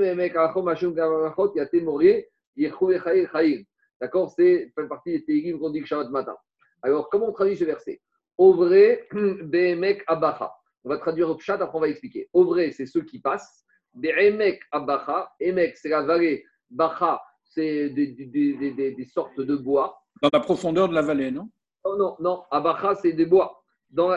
D'accord 4.01 4.31
C'est 4.31 4.73
une 4.77 4.89
partie 4.89 5.13
des 5.13 5.25
Tégim 5.25 5.59
qu'on 5.59 5.71
dit 5.71 5.81
que 5.81 5.87
Shabbat 5.87 6.11
matin. 6.11 6.37
Alors, 6.83 7.09
comment 7.11 7.29
on 7.29 7.33
traduit 7.33 7.57
ce 7.57 7.65
verset? 7.65 8.01
Vrai, 8.39 9.07
Behemek 9.13 10.05
Abacha. 10.07 10.53
On 10.85 10.91
va 10.91 10.99
traduire 10.99 11.29
au 11.31 11.35
pshat, 11.37 11.55
après 11.55 11.77
on 11.77 11.81
va 11.81 11.89
expliquer. 11.89 12.29
Vrai, 12.33 12.71
c'est 12.71 12.87
ceux 12.87 13.03
qui 13.03 13.21
passent. 13.21 13.65
Behemek 13.95 14.61
Abacha. 14.73 15.31
Emek, 15.41 15.77
c'est 15.77 15.89
la 15.89 16.03
vallée. 16.03 16.45
Bacha, 16.71 17.21
c'est 17.45 17.91
des, 17.91 18.09
des, 18.09 18.27
des, 18.27 18.93
des, 18.93 19.05
sortes 19.07 19.41
de 19.41 19.57
bois. 19.57 19.99
Dans 20.23 20.31
la 20.33 20.41
profondeur 20.41 20.89
de 20.89 20.95
la 20.95 21.03
vallée, 21.03 21.31
non? 21.31 21.49
Oh, 21.85 21.97
Non, 21.97 22.17
non. 22.21 22.43
Abacha, 22.51 22.95
c'est 22.97 23.13
des 23.13 23.27
bois. 23.27 23.63
Dans 23.91 24.09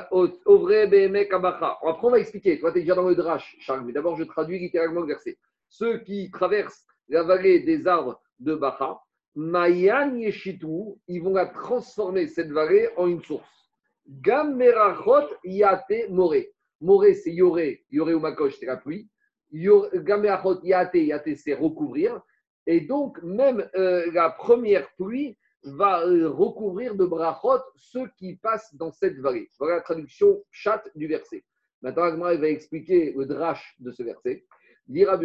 vrai, 0.46 0.88
Behemek 0.88 1.34
Abacha. 1.34 1.78
Après, 1.86 2.08
on 2.08 2.12
va 2.12 2.20
expliquer. 2.20 2.60
Toi, 2.60 2.72
tu 2.72 2.80
es 2.80 2.82
déjà 2.82 2.96
dans 2.96 3.08
le 3.08 3.16
drash, 3.16 3.56
Charles. 3.60 3.86
Mais 3.86 3.94
d'abord, 3.94 4.18
je 4.18 4.24
traduis 4.24 4.60
littéralement 4.60 5.02
le 5.02 5.08
verset. 5.08 5.38
Ceux 5.70 6.00
qui 6.00 6.30
traversent 6.32 6.86
la 7.10 7.24
vallée 7.24 7.60
des 7.62 7.88
arbres 7.88 8.22
de 8.40 8.56
Bacha, 8.56 9.00
Mayan 9.36 10.16
Yeshitu, 10.16 10.96
ils 11.08 11.22
vont 11.22 11.34
la 11.34 11.48
transformer, 11.48 12.28
cette 12.28 12.52
vallée, 12.52 12.90
en 12.98 13.08
une 13.08 13.24
source. 13.24 13.70
Gamerachot 14.08 15.30
Yate 15.44 16.10
More. 16.10 16.36
More, 16.82 17.06
c'est 17.14 17.32
Yoré. 17.32 17.86
Yoré 17.92 18.14
ou 18.14 18.20
Makosh, 18.20 18.58
c'est 18.60 18.66
la 18.66 18.78
pluie. 18.78 19.08
Gamerachot 19.52 20.62
Yate, 20.64 20.96
Yate, 20.96 21.36
c'est 21.36 21.54
recouvrir. 21.54 22.22
Et 22.66 22.82
donc, 22.82 23.22
même 23.24 23.68
euh, 23.76 24.12
la 24.12 24.30
première 24.30 24.88
pluie 24.96 25.38
va 25.64 26.06
euh, 26.06 26.30
recouvrir 26.30 26.96
de 26.96 27.06
brachot 27.06 27.62
ceux 27.76 28.10
qui 28.18 28.36
passent 28.36 28.74
dans 28.76 28.92
cette 28.92 29.18
vallée. 29.20 29.50
Voilà 29.60 29.76
la 29.78 29.82
traduction 29.82 30.44
chat 30.52 30.84
du 30.96 31.08
verset. 31.08 31.44
Maintenant, 31.82 32.04
Agmar 32.04 32.36
va 32.38 32.48
expliquer 32.50 33.14
le 33.16 33.26
drash 33.26 33.76
de 33.80 33.92
ce 33.92 34.04
verset. 34.04 34.46
Dira 34.88 35.20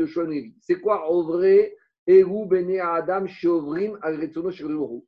C'est 0.60 0.80
quoi 0.80 1.10
en 1.10 1.22
vrai 1.22 1.74
Eru 2.06 2.46
bene 2.46 2.80
Adam 2.80 3.26
shovrim 3.26 3.98
al 4.02 4.18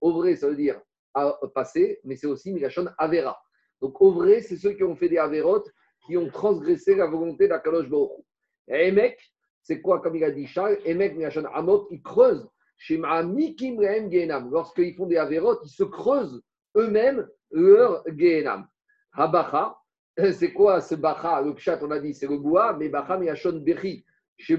vrai, 0.01 0.37
ça 0.37 0.49
veut 0.49 0.57
dire 0.57 0.81
à 1.15 1.39
passer, 1.55 2.01
mais 2.05 2.17
c'est 2.17 2.27
aussi 2.27 2.53
Milachon 2.53 2.87
Avera. 2.99 3.39
Donc, 3.81 4.01
vrai, 4.01 4.41
c'est 4.41 4.57
ceux 4.57 4.73
qui 4.73 4.85
ont 4.85 4.97
fait 4.97 5.09
des 5.09 5.19
Averot, 5.19 5.65
qui 6.07 6.17
ont 6.17 6.29
transgressé 6.29 6.95
la 6.95 7.07
volonté 7.07 7.49
d'Akadosh 7.49 7.89
Baruch. 7.89 8.25
Emek, 8.69 9.19
c'est 9.63 9.81
quoi, 9.81 10.01
comme 10.01 10.17
il 10.17 10.25
a 10.25 10.31
dit 10.31 10.47
Charles? 10.47 10.79
Emek 10.85 11.17
Milachon 11.17 11.47
Amot, 11.53 11.89
ils 11.91 12.03
creusent. 12.03 12.49
Mikim 12.91 13.79
Rehem. 13.79 14.51
Lorsqu'ils 14.51 14.95
font 14.95 15.07
des 15.07 15.17
Averot, 15.17 15.59
ils 15.65 15.71
se 15.71 15.85
creusent 15.85 16.43
eux-mêmes 16.77 17.27
leur 17.51 18.05
Gehenam. 18.07 18.67
Habacha, 19.13 19.77
c'est 20.33 20.53
quoi 20.53 20.81
ce 20.81 20.95
Bacha? 20.95 21.41
Le 21.41 21.55
Pshat, 21.55 21.79
on 21.83 21.91
a 21.91 21.99
dit, 21.99 22.13
c'est 22.13 22.27
le 22.27 22.37
bois, 22.37 22.77
mais 22.77 22.91
Bacha 22.91 23.17
Milachon 23.17 23.61
Bechi. 23.61 24.05
Chez 24.39 24.59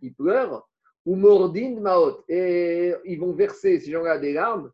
ils 0.00 0.14
pleurent 0.14 0.66
ou 1.04 1.16
mordin 1.16 1.80
maot. 1.80 2.24
Et 2.28 2.94
ils 3.04 3.18
vont 3.18 3.32
verser 3.32 3.80
ces 3.80 3.90
gens-là 3.90 4.18
des 4.18 4.32
larmes, 4.32 4.70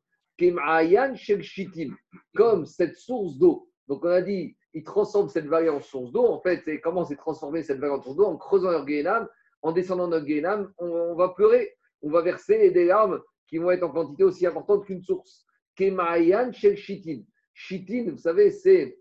comme 2.34 2.66
cette 2.66 2.96
source 2.96 3.38
d'eau. 3.38 3.68
Donc 3.88 4.04
on 4.04 4.08
a 4.08 4.22
dit, 4.22 4.56
ils 4.72 4.82
transforment 4.82 5.28
cette 5.28 5.46
vallée 5.46 5.68
en 5.68 5.80
source 5.80 6.10
d'eau. 6.10 6.26
En 6.26 6.40
fait, 6.40 6.62
c'est 6.64 6.80
comment 6.80 7.04
c'est 7.04 7.16
transformé 7.16 7.62
cette 7.62 7.78
vallée 7.78 7.92
en 7.92 8.02
source 8.02 8.16
d'eau? 8.16 8.24
En 8.24 8.36
creusant 8.36 8.70
leur 8.70 8.84
guénam, 8.84 9.28
en 9.62 9.72
descendant 9.72 10.08
notre 10.08 10.26
guénam, 10.26 10.72
on, 10.78 11.14
va 11.14 11.28
pleurer. 11.30 11.74
On 12.02 12.10
va 12.10 12.22
verser 12.22 12.70
des 12.70 12.84
larmes 12.84 13.20
qui 13.46 13.58
vont 13.58 13.70
être 13.70 13.84
en 13.84 13.90
quantité 13.90 14.24
aussi 14.24 14.46
importante 14.46 14.84
qu'une 14.84 15.02
source. 15.02 15.46
Kemayan 15.76 16.52
shel 16.52 16.76
shitin. 16.76 18.10
Vous 18.10 18.18
savez, 18.18 18.50
c'est 18.50 18.98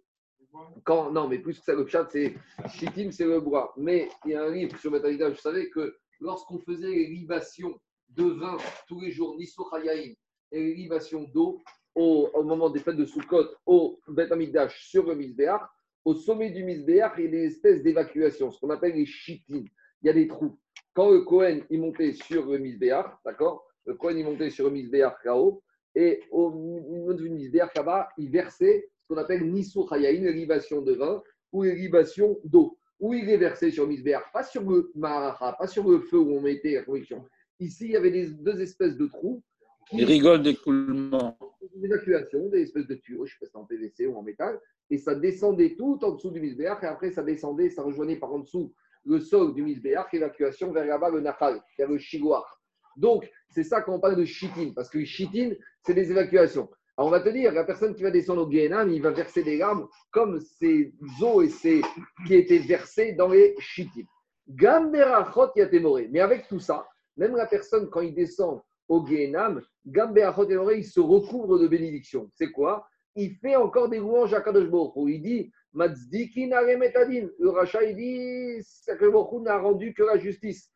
quand, 0.84 1.12
non, 1.12 1.27
mais 1.27 1.39
plus 1.39 1.58
que 1.58 1.65
ça, 1.65 1.74
le 1.74 1.88
chat, 1.88 2.08
c'est 2.12 2.36
shitin, 2.68 3.10
c'est 3.12 3.25
le 3.25 3.39
bois. 3.39 3.74
Mais 3.77 4.10
il 4.25 4.32
y 4.32 4.36
a 4.36 4.44
un 4.44 4.51
livre 4.51 4.77
sur 4.77 4.92
Metallica, 4.92 5.32
je 5.32 5.42
savais 5.42 5.70
que 5.70 5.98
lorsqu'on 6.20 6.60
faisait 6.60 6.91
les 6.91 7.08
libations 7.08 7.79
de 8.10 8.24
vin 8.24 8.58
tous 8.88 9.01
les 9.01 9.12
jours, 9.12 9.36
Nissochayaïm, 9.38 10.15
et 10.51 10.60
les 10.60 10.74
libations 10.75 11.24
d'eau 11.34 11.63
au, 11.96 12.43
moment 12.43 12.70
des 12.70 12.79
fêtes 12.79 12.96
de 12.96 13.05
Sukkot 13.05 13.46
au 13.65 14.00
Bet 14.08 14.29
sur 14.70 15.05
le 15.08 15.15
Misbéach, 15.15 15.62
au 16.05 16.13
sommet 16.15 16.51
du 16.51 16.63
Misbéach, 16.63 17.13
il 17.17 17.25
y 17.25 17.27
a 17.27 17.32
des 17.32 17.46
espèces 17.46 17.82
d'évacuation, 17.82 18.51
ce 18.51 18.60
qu'on 18.60 18.70
appelle 18.70 18.93
les 18.93 19.05
chitines. 19.05 19.67
Il 20.01 20.08
y 20.08 20.10
a 20.10 20.13
des 20.13 20.27
trous. 20.27 20.58
Quand 20.93 21.12
le 21.12 21.22
Cohen 21.22 21.62
il 21.70 21.79
montait 21.79 22.13
sur 22.13 22.46
le 22.46 22.58
Misbéach, 22.58 23.05
d'accord 23.25 23.65
Le 23.86 23.96
Cohen 23.96 24.17
il 24.17 24.25
montait 24.25 24.50
sur 24.50 24.65
le 24.65 24.72
Misbéach 24.72 25.24
là-haut, 25.24 25.63
et 25.96 26.22
au 26.32 26.51
niveau 26.89 27.13
du 27.13 27.29
Misbéach 27.29 27.74
là-bas, 27.75 28.10
il 28.17 28.29
versait 28.29 28.89
ce 29.01 29.08
qu'on 29.08 29.17
appelle 29.17 29.50
Nisou 29.50 29.88
une 29.91 30.29
libation 30.29 30.82
de 30.82 30.93
vin 30.93 31.22
ou 31.51 31.63
une 31.63 31.75
libation 31.75 32.38
d'eau. 32.43 32.77
Où 33.03 33.13
il 33.13 33.29
est 33.29 33.38
versé 33.38 33.69
sur 33.69 33.83
le 33.83 33.89
Misbéach, 33.89 34.31
pas 34.31 34.43
sur 34.43 34.63
le 34.63 34.89
Mahara, 34.95 35.57
pas 35.57 35.67
sur 35.67 35.88
le 35.89 36.00
feu 36.00 36.17
où 36.17 36.38
on 36.38 36.41
mettait 36.41 36.75
la 36.75 36.83
conviction. 36.83 37.25
Ici, 37.60 37.86
il 37.86 37.91
y 37.91 37.98
avait 37.98 38.12
des, 38.12 38.29
deux 38.29 38.62
espèces 38.62 38.95
de 38.95 39.07
trous. 39.07 39.43
Des 39.91 40.05
rigoles 40.05 40.41
d'écoulement. 40.41 41.38
Des 41.75 41.86
évacuations, 41.86 42.48
des 42.48 42.62
espèces 42.62 42.88
de 42.88 42.95
tuyaux, 42.95 43.25
je 43.25 43.36
ne 43.36 43.39
sais 43.39 43.45
pas 43.45 43.51
si 43.51 43.57
en 43.57 43.65
PVC 43.65 44.07
ou 44.07 44.15
en 44.15 44.24
métal 44.24 44.57
et 44.89 44.98
ça 44.98 45.15
descendait 45.15 45.75
tout 45.75 46.00
en 46.03 46.12
dessous 46.12 46.29
du 46.29 46.39
misbéach, 46.39 46.83
et 46.83 46.88
après 46.88 47.12
ça 47.12 47.24
descendait, 47.24 47.69
ça 47.69 47.81
rejoignait 47.81 48.17
par 48.17 48.31
en 48.31 48.39
dessous 48.39 48.74
le 49.05 49.19
sol 49.19 49.53
du 49.53 49.63
misbéach, 49.63 50.13
évacuation 50.13 50.72
vers 50.72 50.86
là-bas 50.86 51.10
le 51.10 51.19
nachal, 51.19 51.62
vers 51.77 51.89
le 51.89 51.98
chigouar. 51.98 52.62
Donc, 52.95 53.27
c'est 53.50 53.63
ça 53.63 53.81
qu'on 53.81 54.00
parle 54.00 54.15
de 54.15 54.25
chitin, 54.25 54.72
parce 54.75 54.89
que 54.89 55.03
chitin, 55.03 55.51
c'est 55.86 55.95
des 55.95 56.12
évacuations. 56.12 56.69
Alors, 56.95 57.07
on 57.07 57.12
va 57.12 57.21
te 57.21 57.29
dire, 57.29 57.51
la 57.51 57.63
personne 57.63 57.95
qui 57.95 58.03
va 58.03 58.12
descendre 58.12 58.43
au 58.43 58.47
Guéhenam, 58.47 58.91
il 58.91 59.01
va 59.01 59.09
verser 59.09 59.41
des 59.43 59.57
larmes 59.57 59.88
comme 60.12 60.39
ces 60.39 60.93
eaux 61.21 61.41
et 61.41 61.50
ces 61.50 61.81
qui 62.27 62.35
étaient 62.35 62.59
versées 62.59 63.13
dans 63.13 63.29
les 63.29 63.55
chitin. 63.59 64.03
Gamberachot 64.47 65.50
yatemore. 65.55 66.01
Mais 66.12 66.19
avec 66.19 66.47
tout 66.47 66.59
ça, 66.59 66.88
même 67.17 67.35
la 67.35 67.47
personne, 67.47 67.89
quand 67.89 68.01
il 68.01 68.13
descend 68.13 68.62
au 68.88 69.01
Guéhenam, 69.01 69.62
Gamberachot 69.88 70.43
yatemore, 70.47 70.73
il 70.73 70.85
se 70.85 71.00
recouvre 71.00 71.57
de 71.57 71.67
bénédiction. 71.67 72.29
C'est 72.35 72.51
quoi? 72.51 72.88
Il 73.15 73.35
fait 73.38 73.55
encore 73.55 73.89
des 73.89 73.97
louanges 73.97 74.33
à 74.35 74.41
Kadosh 74.41 74.69
Il 75.07 75.21
dit 75.21 75.51
Matzdikin 75.73 76.50
metadin. 76.77 77.27
Le 77.39 77.50
rachat, 77.50 77.83
il 77.83 77.95
dit 77.95 78.62
Kadosh 78.85 79.41
n'a 79.41 79.57
rendu 79.57 79.95
que 79.95 80.03
la 80.03 80.19
justice. 80.19 80.69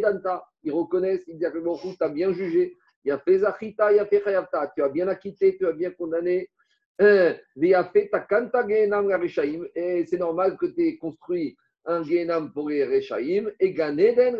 Danta. 0.00 0.44
Ils 0.62 0.72
reconnaissent, 0.72 1.24
ils 1.26 1.34
disent 1.34 1.48
Kadosh 1.48 1.62
Baruch 1.62 1.98
tu 1.98 2.04
as 2.04 2.08
bien 2.08 2.32
jugé. 2.32 2.76
Il 3.04 3.10
a 3.10 3.18
fait 3.18 3.38
Zachita, 3.38 3.92
il 3.92 3.98
a 3.98 4.06
fait 4.06 4.22
Chayavta. 4.22 4.72
Tu 4.74 4.82
as 4.82 4.88
bien 4.88 5.08
acquitté, 5.08 5.56
tu 5.56 5.66
as 5.66 5.72
bien 5.72 5.90
condamné. 5.90 6.48
Et 7.00 7.34
c'est 10.06 10.18
normal 10.18 10.56
que 10.56 10.66
tu 10.66 10.86
aies 10.86 10.96
construit 10.98 11.56
un 11.84 12.04
Genam 12.04 12.52
pour 12.52 12.68
les 12.68 12.84
Rechaim 12.84 13.50
et 13.58 13.72
Ganeden 13.72 14.38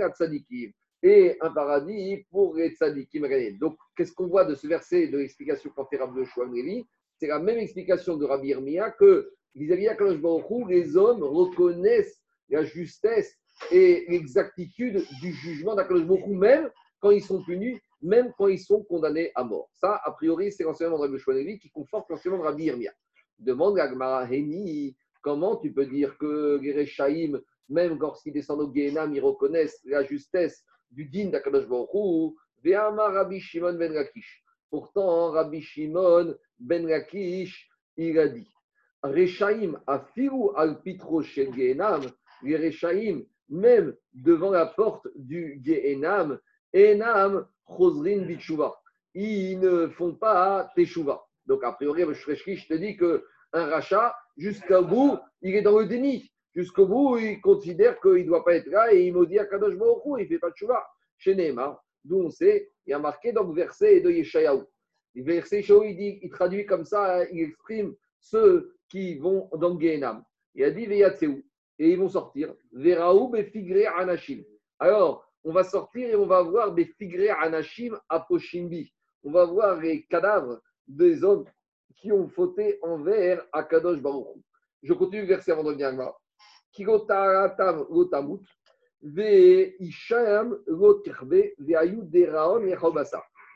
et 1.03 1.37
un 1.41 1.51
paradis 1.51 2.25
pour 2.31 2.55
les 2.55 2.71
tzadikim 2.71 3.27
Donc, 3.59 3.77
qu'est-ce 3.97 4.13
qu'on 4.13 4.29
voit 4.29 4.45
de 4.45 4.55
ce 4.55 4.69
verset 4.69 5.09
de 5.09 5.19
l'explication 5.19 5.71
qu'en 5.71 5.87
fait 5.87 5.97
Rabbi 5.97 6.21
Levi 6.21 6.87
C'est 7.17 7.27
la 7.27 7.41
même 7.41 7.59
explication 7.59 8.17
de 8.17 8.25
Rabbi 8.25 8.49
Irmia 8.49 8.91
que 8.93 9.33
vis-à-vis 9.55 9.87
d'Akadosh 9.87 10.19
Baruch 10.19 10.69
les 10.69 10.97
hommes 10.97 11.25
reconnaissent 11.25 12.23
la 12.49 12.63
justesse 12.65 13.37
et 13.71 14.05
l'exactitude 14.09 15.05
du 15.21 15.33
jugement 15.33 15.75
d'Akadosh 15.75 16.05
Baruch 16.05 16.27
même 16.27 16.71
quand 17.01 17.11
ils 17.11 17.23
sont 17.23 17.43
punis, 17.43 17.79
même 18.01 18.33
quand 18.39 18.49
ils 18.49 18.61
sont 18.61 18.83
condamnés 18.85 19.33
à 19.35 19.45
mort. 19.45 19.69
Ça, 19.75 20.01
a 20.05 20.13
priori, 20.13 20.53
c'est 20.53 20.65
l'enseignement 20.65 20.99
de 20.99 21.03
Rabbi 21.03 21.41
Levi 21.41 21.59
qui 21.59 21.71
conforte 21.71 22.09
l'enseignement 22.09 22.39
de 22.39 22.45
Rabbi 22.45 22.65
Irmia. 22.65 22.93
Demande 23.39 23.79
à 23.79 23.89
Gmara 23.89 24.25
Heni, 24.31 24.97
comment 25.21 25.57
tu 25.57 25.73
peux 25.73 25.87
dire 25.87 26.17
que 26.19 26.59
les 26.63 26.73
Rechaïm, 26.73 27.41
même 27.69 27.99
lorsqu'ils 27.99 28.33
descendent 28.33 28.61
au 28.61 28.73
Gehenam, 28.73 29.15
ils 29.15 29.21
reconnaissent 29.21 29.81
la 29.85 30.05
justesse 30.05 30.65
du 30.91 31.07
din 31.07 31.31
d'Akadosh 31.31 31.67
Baruch 31.67 32.35
Ve'ama 32.65 33.09
Rabbi 33.09 33.41
Shimon 33.41 33.75
ben 33.75 33.93
Lakish. 33.93 34.45
Pourtant, 34.71 35.31
Rabbi 35.31 35.61
Shimon 35.61 36.35
ben 36.59 36.87
Lakish, 36.87 37.69
il 37.97 38.19
a 38.19 38.29
dit 38.29 38.49
Rechaim 39.03 39.81
afiru 39.87 40.51
al 40.55 40.81
pitro 40.83 41.23
shel 41.23 41.53
Gehenam, 41.53 42.03
les 42.43 42.57
Rechaim, 42.57 43.23
même 43.53 43.95
devant 44.15 44.51
la 44.51 44.67
porte 44.67 45.07
du 45.15 45.61
Gehenam, 45.63 46.41
Enam 46.75 47.47
chosrin 47.67 48.23
bichuva. 48.23 48.75
Ils 49.15 49.61
ne 49.61 49.89
font 49.89 50.15
pas 50.15 50.71
teshuva. 50.75 51.23
Donc, 51.47 51.63
a 51.65 51.73
priori, 51.73 52.03
je 52.15 52.67
te 52.67 52.75
dis 52.75 52.97
qu'un 52.97 53.21
rachat, 53.53 54.15
jusqu'au 54.37 54.85
bout, 54.85 55.19
il 55.43 55.55
est 55.55 55.63
dans 55.63 55.79
le 55.79 55.87
déni. 55.87 56.33
Jusqu'au 56.55 56.87
bout, 56.87 57.19
il 57.19 57.41
considère 57.41 58.01
qu'il 58.01 58.23
ne 58.23 58.27
doit 58.27 58.45
pas 58.45 58.55
être 58.55 58.67
là 58.67 58.93
et 58.93 59.07
il 59.07 59.15
me 59.15 59.27
dit 59.27 59.39
à 59.39 59.47
Kadosh 59.47 59.77
Baruch 59.77 60.03
il 60.19 60.23
ne 60.23 60.29
fait 60.29 60.39
pas 60.39 60.51
de 60.51 60.57
chouva. 60.57 60.85
Chez 61.19 61.35
Neymar, 61.35 61.83
d'où 62.05 62.21
on 62.21 62.31
sait, 62.31 62.71
il 62.87 62.91
y 62.91 62.95
a 62.95 62.99
marqué 62.99 63.33
dans 63.33 63.45
le 63.45 63.55
verset 63.55 64.01
de 64.01 64.11
Yeshayahu. 64.11 64.63
Le 65.15 65.25
verset 65.25 65.59
Yeshayahu, 65.59 65.89
il, 65.89 65.97
dit, 65.97 66.19
il 66.23 66.31
traduit 66.31 66.67
comme 66.67 66.85
ça, 66.85 67.25
il 67.31 67.43
exprime 67.43 67.95
ceux 68.21 68.75
qui 68.89 69.19
vont 69.19 69.49
dans 69.57 69.79
Gehenam. 69.79 70.25
Il 70.55 70.65
a 70.65 70.71
dit 70.71 70.87
Veyatseu. 70.87 71.43
Et 71.83 71.91
ils 71.91 71.99
vont 71.99 72.09
sortir. 72.09 72.55
Veraou 72.71 73.35
anashim. 73.99 74.45
Alors, 74.79 75.29
on 75.43 75.53
va 75.53 75.65
sortir 75.65 76.11
et 76.11 76.15
on 76.15 76.27
va 76.27 76.41
voir 76.41 76.73
des 76.73 76.85
figre 76.85 77.35
anashim 77.41 77.99
à 78.09 78.21
Poshimbi. 78.21 78.93
On 79.25 79.33
va 79.33 79.47
voir 79.47 79.81
les 79.81 80.05
cadavres 80.05 80.61
des 80.87 81.25
hommes 81.25 81.45
qui 81.97 82.13
ont 82.13 82.29
fauté 82.29 82.79
envers 82.83 83.45
Akadosh 83.53 84.01
Baruch. 84.01 84.45
Je 84.85 84.93
continue 84.93 85.23
le 85.23 85.27
verset 85.27 85.51
avant 85.51 85.65
de 85.65 85.73
venir 85.73 85.93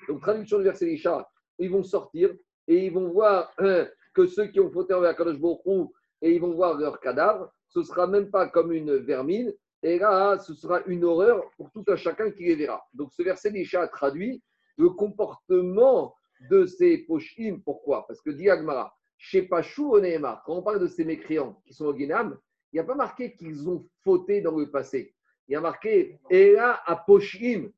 donc, 0.09 0.21
traduction 0.21 0.59
du 0.59 0.65
verset 0.65 0.93
Isha, 0.93 1.29
ils 1.61 1.71
vont 1.71 1.85
sortir 1.85 2.35
et 2.67 2.87
ils 2.87 2.93
vont 2.93 3.09
voir 3.11 3.53
hein, 3.59 3.87
que 4.13 4.27
ceux 4.27 4.49
qui 4.49 4.59
ont 4.59 4.71
fauté 4.73 4.95
envers 4.95 5.15
Kadosh 5.15 5.39
Baruch 5.39 5.91
et 6.23 6.35
ils 6.35 6.41
vont 6.41 6.55
voir 6.55 6.77
leur 6.77 6.99
cadavre, 6.99 7.53
ce 7.77 7.83
sera 7.83 8.07
même 8.07 8.31
pas 8.31 8.49
comme 8.49 8.73
une 8.73 8.97
vermine, 8.97 9.53
et 9.83 9.99
là, 9.99 10.39
ce 10.39 10.55
sera 10.55 10.81
une 10.87 11.05
horreur 11.05 11.43
pour 11.59 11.71
tout 11.73 11.85
un 11.89 11.97
chacun 11.97 12.31
qui 12.31 12.45
les 12.45 12.55
verra. 12.55 12.83
Donc, 12.95 13.13
ce 13.13 13.23
verset 13.23 13.51
d'Isha 13.51 13.87
traduit 13.89 14.43
le 14.79 14.89
comportement 14.89 16.15
de 16.51 16.65
ces 16.65 16.97
pochim. 16.99 17.61
Pourquoi? 17.63 18.07
Parce 18.07 18.23
que 18.23 18.31
dit 18.31 18.49
Agmara, 18.49 18.95
chez 19.19 19.43
Pachou 19.43 19.95
Onehema, 19.95 20.43
quand 20.47 20.55
on 20.55 20.63
parle 20.63 20.81
de 20.81 20.87
ces 20.87 21.05
mécréants 21.05 21.61
qui 21.67 21.75
sont 21.75 21.85
au 21.85 21.93
Guinam, 21.93 22.39
il 22.73 22.77
n'y 22.77 22.81
a 22.81 22.85
pas 22.85 22.95
marqué 22.95 23.35
qu'ils 23.35 23.69
ont 23.69 23.87
fauté 24.03 24.41
dans 24.41 24.57
le 24.57 24.71
passé. 24.71 25.15
Il 25.47 25.53
y 25.53 25.57
a 25.57 25.61
marqué 25.61 26.19
Ela 26.31 26.81
Aposhim, 26.87 27.71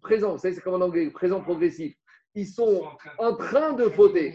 présent, 0.00 0.38
c'est 0.38 0.58
comme 0.62 0.80
en 0.80 0.86
anglais, 0.86 1.10
présent 1.10 1.42
progressif. 1.42 1.94
Ils 2.34 2.46
sont 2.46 2.84
en 3.18 3.36
train 3.36 3.74
de 3.74 3.90
fauter. 3.90 4.32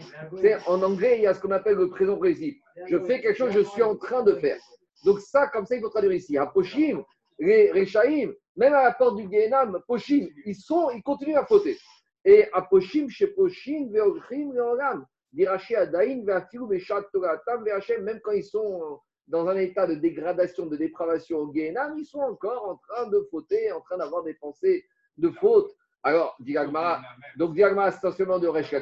En 0.68 0.80
anglais, 0.84 1.18
il 1.18 1.22
y 1.22 1.26
a 1.26 1.34
ce 1.34 1.40
qu'on 1.40 1.50
appelle 1.50 1.74
le 1.74 1.88
présent 1.88 2.12
progressif. 2.12 2.54
Je 2.86 2.98
fais 3.00 3.20
quelque 3.20 3.36
chose, 3.36 3.50
je 3.52 3.64
suis 3.64 3.82
en 3.82 3.96
train 3.96 4.22
de 4.22 4.34
faire. 4.34 4.60
Donc, 5.04 5.20
ça, 5.20 5.48
comme 5.48 5.66
ça, 5.66 5.76
il 5.76 5.80
faut 5.80 5.88
traduire 5.88 6.12
ici. 6.12 6.36
Aposhim, 6.36 7.04
les 7.38 7.70
Rechaim, 7.72 8.32
même 8.56 8.74
à 8.74 8.82
la 8.84 8.92
porte 8.92 9.16
du 9.16 9.28
Gehenam, 9.30 9.80
Poshim, 9.86 10.28
ils, 10.44 10.56
sont, 10.56 10.90
ils 10.90 11.02
continuent 11.02 11.36
à 11.36 11.46
fauter. 11.46 11.78
Et 12.24 12.48
Aposhim, 12.52 13.08
chez 13.08 13.28
Poshim, 13.28 13.88
Veochim, 13.92 14.52
Veolam, 14.52 15.06
Dirachi 15.32 15.76
Adain, 15.76 16.24
Veafiru, 16.24 16.68
Veshat 16.68 17.02
Toratam, 17.12 17.64
Veachem, 17.64 18.02
même 18.02 18.20
quand 18.20 18.32
ils 18.32 18.44
sont 18.44 19.00
dans 19.28 19.46
un 19.46 19.56
état 19.56 19.86
de 19.86 19.94
dégradation, 19.94 20.66
de 20.66 20.76
dépravation 20.76 21.38
au 21.38 21.46
Guéhenam, 21.48 21.96
ils 21.98 22.06
sont 22.06 22.20
encore 22.20 22.68
en 22.68 22.76
train 22.76 23.08
de 23.08 23.26
fauter, 23.30 23.70
en 23.72 23.80
train 23.80 23.98
d'avoir 23.98 24.22
des 24.24 24.34
pensées 24.34 24.84
de 25.16 25.30
faute. 25.30 25.70
Alors, 26.02 26.34
Diagmara, 26.40 27.02
donc 27.36 27.54
Diagmara, 27.54 27.92
c'est 27.92 28.02
de 28.02 28.48
Resh 28.48 28.74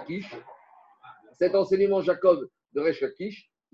Cet 1.33 1.55
enseignement 1.55 2.01
Jacob 2.01 2.49
de 2.73 2.81
Resh 2.81 3.05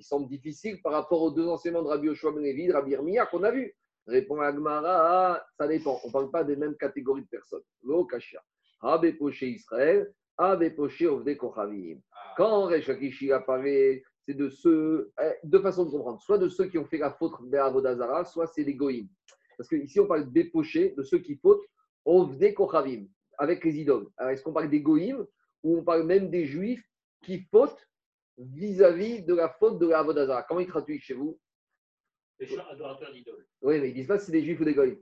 il 0.02 0.04
semble 0.04 0.28
difficile 0.28 0.82
par 0.82 0.92
rapport 0.92 1.22
aux 1.22 1.30
deux 1.30 1.46
enseignements 1.46 1.84
de 1.84 1.88
Rabbi 1.88 2.08
Yoshua 2.08 2.32
Ben 2.32 2.42
de 2.42 2.72
Rabbi 2.72 2.90
Irmiya 2.90 3.26
qu'on 3.26 3.44
a 3.44 3.52
vu. 3.52 3.72
Répond 4.08 4.40
Agmara, 4.40 5.40
ça 5.56 5.68
dépend. 5.68 6.00
On 6.02 6.08
ne 6.08 6.12
parle 6.12 6.30
pas 6.32 6.42
des 6.42 6.56
mêmes 6.56 6.76
catégories 6.76 7.22
de 7.22 7.28
personnes. 7.28 7.62
Lo 7.84 8.04
Kasha. 8.04 8.42
Rabbi 8.80 9.12
Poché 9.12 9.50
Israël, 9.50 10.12
Rabbi 10.36 10.70
Poché 10.70 11.06
Ovde 11.06 11.36
Kochavim. 11.36 12.00
Quand 12.36 12.64
Resh 12.64 12.90
apparaît 13.30 14.02
c'est 14.26 14.34
de 14.34 14.48
ceux, 14.48 15.12
eh, 15.20 15.34
deux 15.44 15.60
façons 15.60 15.84
de 15.84 15.90
comprendre, 15.90 16.20
soit 16.20 16.38
de 16.38 16.48
ceux 16.48 16.66
qui 16.66 16.78
ont 16.78 16.84
fait 16.84 16.98
la 16.98 17.12
faute 17.12 17.34
d'Avodazara, 17.48 18.24
soit 18.24 18.46
c'est 18.48 18.64
les 18.64 18.74
goïms. 18.74 19.08
Parce 19.56 19.68
qu'ici, 19.68 20.00
on 20.00 20.06
parle 20.06 20.32
d'épochés, 20.32 20.94
de 20.96 21.02
ceux 21.02 21.18
qui 21.18 21.36
fautent, 21.36 21.64
ovde 22.04 22.54
kochavim, 22.54 23.06
avec 23.38 23.64
les 23.64 23.78
idoles. 23.78 24.08
Alors, 24.16 24.32
est-ce 24.32 24.42
qu'on 24.42 24.52
parle 24.52 24.70
des 24.70 24.80
goïms 24.80 25.24
ou 25.62 25.78
on 25.78 25.84
parle 25.84 26.04
même 26.04 26.30
des 26.30 26.44
juifs 26.44 26.84
qui 27.22 27.40
fautent 27.50 27.86
vis-à-vis 28.38 29.22
de 29.22 29.34
la 29.34 29.48
faute 29.48 29.78
de 29.78 29.88
l'Avodazara 29.88 30.42
Comment 30.44 30.60
ils 30.60 30.66
traduisent 30.66 31.02
chez 31.02 31.14
vous? 31.14 31.38
Les 32.38 32.58
adorateurs 32.58 33.12
d'idoles. 33.12 33.46
Oui, 33.60 33.80
mais 33.80 33.90
ils 33.90 33.94
disent 33.94 34.08
pas 34.08 34.18
si 34.18 34.26
c'est 34.26 34.32
des 34.32 34.42
juifs 34.42 34.60
ou 34.60 34.64
des 34.64 34.74
goïms. 34.74 34.98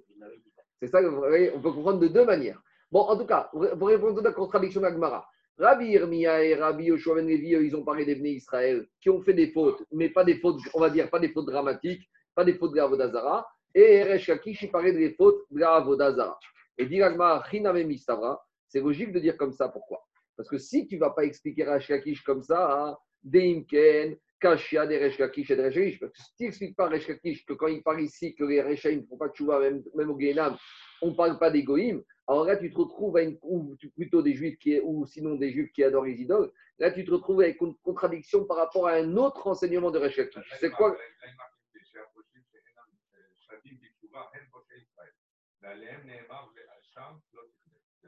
C'est 0.81 0.89
ça, 0.89 1.01
on 1.03 1.61
peut 1.61 1.73
comprendre 1.73 2.01
de 2.01 2.09
deux 2.09 2.25
manières. 2.25 2.63
Bon, 2.91 3.01
en 3.01 3.17
tout 3.17 3.27
cas, 3.27 3.51
pour 3.53 3.89
répondre 3.89 4.19
à 4.19 4.23
la 4.23 4.33
contradiction 4.33 4.81
d'Agmara, 4.81 5.27
Rabbi 5.59 5.91
Irmia 5.91 6.43
et 6.43 6.55
Rabbi 6.55 6.85
Yoshua 6.85 7.17
Ben 7.17 7.29
Levi, 7.29 7.51
ils 7.51 7.77
ont 7.77 7.85
parlé 7.85 8.05
des 8.05 8.15
venus 8.15 8.43
Israël 8.43 8.89
qui 9.01 9.11
ont 9.11 9.21
fait 9.21 9.35
des 9.35 9.53
fautes, 9.53 9.85
mais 9.93 10.09
pas 10.09 10.25
des 10.25 10.37
fautes, 10.37 10.59
on 10.75 10.81
va 10.81 10.91
dire, 10.91 11.11
pas 11.11 11.21
des 11.21 11.29
fautes 11.29 11.47
dramatiques, 11.47 12.09
pas 12.35 12.45
des 12.45 12.55
fautes 12.55 12.75
de 12.75 12.81
Avodazara. 12.81 13.47
Et 13.75 13.97
Eresh 13.97 14.27
Kakish, 14.27 14.63
il 14.63 14.71
parlait 14.71 14.93
des 14.93 15.15
fautes 15.15 15.43
de 15.51 15.63
Avodazara. 15.63 16.39
Et 16.79 16.89
Chiname 16.89 17.83
Mistavra, 17.85 18.43
c'est 18.69 18.81
logique 18.81 19.13
de 19.13 19.21
dire 19.21 19.37
comme 19.37 19.53
ça. 19.53 19.69
Pourquoi? 19.69 20.03
Parce 20.37 20.49
que 20.49 20.57
si 20.57 20.87
tu 20.87 20.95
ne 20.95 21.01
vas 21.01 21.11
pas 21.11 21.25
expliquer 21.25 21.63
Eresh 21.63 21.89
Kakish 21.89 22.23
comme 22.23 22.43
ça, 22.43 22.89
hein, 22.89 22.97
Deimken, 23.23 24.17
Kashia 24.41 24.87
des 24.87 24.99
Resh 24.99 25.19
Lakish 25.19 25.51
et 25.51 25.57
des 25.57 25.69
Resh 25.69 26.01
Parce 26.01 26.13
que 26.13 26.19
si 26.19 26.35
tu 26.37 26.45
n'expliques 26.45 26.77
pas 26.77 26.89
Resh 26.89 27.09
Lakish 27.09 27.45
que 27.45 27.53
quand 27.53 27.67
il 27.67 27.83
parle 27.83 28.03
ici 28.03 28.35
que 28.35 28.45
les 28.45 28.63
Reshaim 28.63 28.97
ne 28.97 29.07
font 29.07 29.19
pas 29.19 29.29
de 29.29 29.35
chouva, 29.35 29.61
même, 29.61 29.83
même 29.95 30.11
au 30.11 30.17
Guénam, 30.17 30.57
on 31.03 31.11
ne 31.11 31.15
parle 31.15 31.39
pas 31.39 31.51
d'égoïm, 31.51 32.03
alors 32.29 32.45
là, 32.45 32.57
tu 32.57 32.71
te 32.71 32.79
retrouves 32.79 33.17
à 33.17 33.23
une, 33.23 33.37
ou 33.43 33.77
plutôt 33.97 34.23
des 34.23 34.35
juifs 34.35 34.57
qui, 34.59 34.79
ou 34.81 35.05
sinon 35.05 35.35
des 35.35 35.51
juifs 35.51 35.73
qui 35.73 35.83
adorent 35.83 36.05
les 36.05 36.15
idoles. 36.15 36.53
Là, 36.79 36.93
tu 36.93 37.05
te 37.05 37.11
retrouves 37.11 37.41
avec 37.41 37.61
une 37.61 37.75
contradiction 37.79 38.45
par 38.45 38.57
rapport 38.59 38.87
à 38.87 38.95
un 38.95 39.17
autre 39.17 39.47
enseignement 39.47 39.91
de 39.91 39.99
Resh 39.99 40.17
Lakish. 40.17 40.55
C'est 40.61 40.71
quoi 40.71 40.97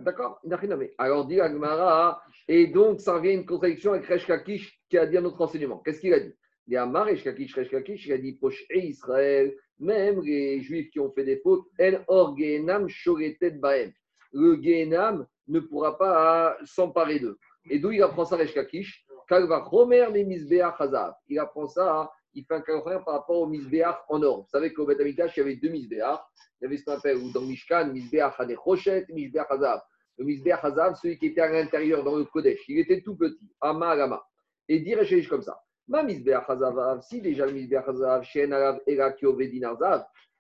D'accord? 0.01 0.41
Alors, 0.99 1.27
dit 1.27 1.41
Agmara, 1.41 2.23
et 2.49 2.67
donc 2.67 3.01
ça 3.01 3.15
revient 3.15 3.35
une 3.35 3.47
contradiction 3.47 3.93
avec 3.93 4.07
Resh 4.07 4.27
Lakish 4.27 4.81
qui 4.89 4.99
a 4.99 5.07
dit 5.07 5.17
un 5.17 5.25
autre 5.25 5.41
enseignement. 5.41 5.79
Qu'est-ce 5.79 6.01
qu'il 6.01 6.13
a 6.15 6.21
dit? 6.21 6.35
Il 6.67 6.77
a 6.77 6.87
marre 6.87 7.07
Resh 7.07 7.25
Lakish, 7.25 8.07
il 8.07 8.13
a 8.13 8.19
dit 8.19 8.33
Poche 8.35 8.65
et 8.71 8.87
Israël, 8.87 9.55
même 9.79 10.21
les 10.23 10.61
juifs 10.61 10.91
qui 10.91 11.01
ont 11.01 11.13
fait 11.13 11.25
des 11.25 11.39
fautes, 11.39 11.67
El 11.79 12.05
Or 12.09 12.37
Genam 12.37 12.89
Shoretet. 12.89 13.61
Le 14.33 14.63
Genam 14.63 15.27
ne 15.49 15.61
pourra 15.61 15.99
pas 15.99 16.57
s'emparer 16.65 17.19
d'eux. 17.21 17.39
Et 17.69 17.79
d'où 17.79 17.93
il 17.93 18.03
apprend 18.03 18.25
ça 18.25 18.37
Resh 18.37 18.57
Hazav. 20.79 21.15
Il 21.29 21.39
apprend 21.39 21.69
ça 21.69 22.11
il 22.35 22.45
fait 22.45 22.55
un 22.55 22.61
calvaire 22.61 23.05
par 23.05 23.15
rapport 23.15 23.41
au 23.41 23.47
misbéach 23.47 23.99
en 24.09 24.23
or. 24.23 24.43
Vous 24.43 24.49
savez 24.49 24.73
qu'au 24.73 24.87
Beth 24.87 25.01
Amikdash, 25.01 25.37
il 25.37 25.41
y 25.41 25.43
avait 25.43 25.57
deux 25.57 25.69
misbéach. 25.69 26.21
Il 26.61 26.65
y 26.65 26.67
avait 26.67 26.77
ce 26.77 26.85
qu'on 26.85 26.93
appelle, 26.93 27.19
ou 27.19 27.31
dans 27.33 27.43
Mishkan, 27.43 27.93
misbéach 27.93 28.35
Hadechoshet, 28.39 29.07
misbéach 29.11 29.51
Hazav. 29.51 29.81
Le 30.19 30.25
misbéach 30.25 30.65
Hazav, 30.65 30.95
celui 30.97 31.19
qui 31.19 31.27
était 31.27 31.41
à 31.41 31.51
l'intérieur 31.51 32.05
dans 32.05 32.17
le 32.17 32.25
Kodesh, 32.25 32.61
il 32.69 32.79
était 32.79 33.01
tout 33.01 33.17
petit, 33.17 33.51
Ama 33.61 33.91
Alama. 33.91 34.25
Et 34.69 34.81
dire 34.81 35.05
chez 35.05 35.25
comme 35.27 35.43
ça. 35.43 35.61
Ma 35.89 36.03
misbéach 36.03 36.49
Hazav, 36.49 37.03
si 37.03 37.21
déjà 37.21 37.47
le 37.47 37.53
misbéach 37.53 37.89
Hazav, 37.89 38.23
Shen 38.25 38.53
Alav, 38.53 38.81
Erakio, 38.87 39.35
Vedin 39.35 39.77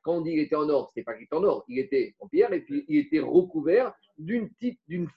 quand 0.03 0.17
on 0.17 0.21
dit 0.21 0.31
qu'il 0.31 0.41
était 0.41 0.57
en 0.57 0.69
or, 0.69 0.91
ce 0.91 0.99
n'était 0.99 1.05
pas 1.05 1.15
qu'il 1.15 1.25
était 1.25 1.37
en 1.37 1.45
or, 1.45 1.65
il 1.69 1.79
était 1.79 2.15
en 2.19 2.29
pierre 2.29 2.53
et 2.53 2.61
puis 2.61 2.85
il 2.89 2.99
était 2.99 3.21
recouvert 3.21 3.95
d'une 4.19 4.51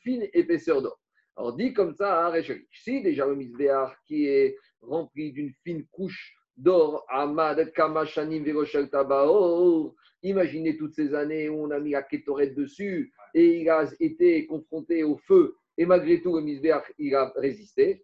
fine 0.03 0.27
épaisseur 0.34 0.82
d'or. 0.82 1.00
Alors 1.36 1.53
dit 1.55 1.74
comme 1.74 1.94
ça, 1.96 2.27
hein, 2.27 2.41
si 2.72 3.01
déjà 3.01 3.25
le 3.25 3.36
misbéach 3.36 3.91
qui 4.05 4.27
est 4.27 4.58
rempli 4.82 5.34
d'une 5.34 5.51
fine 5.63 5.86
couche 5.88 6.34
d'or, 6.57 7.05
Amad, 7.09 7.71
Kamashanim, 7.74 8.43
Veroshel 8.43 8.89
Tabaor. 8.89 9.93
Imaginez 10.24 10.77
toutes 10.77 10.95
ces 10.95 11.13
années 11.13 11.50
où 11.50 11.65
on 11.65 11.71
a 11.71 11.79
mis 11.79 11.91
la 11.91 12.03
kétoret 12.03 12.47
dessus 12.47 13.13
et 13.33 13.62
il 13.62 13.69
a 13.69 13.85
été 14.00 14.47
confronté 14.47 15.03
au 15.03 15.17
feu 15.17 15.55
et 15.77 15.85
malgré 15.85 16.21
tout, 16.21 16.35
le 16.35 16.41
misbéach, 16.41 16.91
il 16.97 17.15
a 17.15 17.31
résisté. 17.35 18.03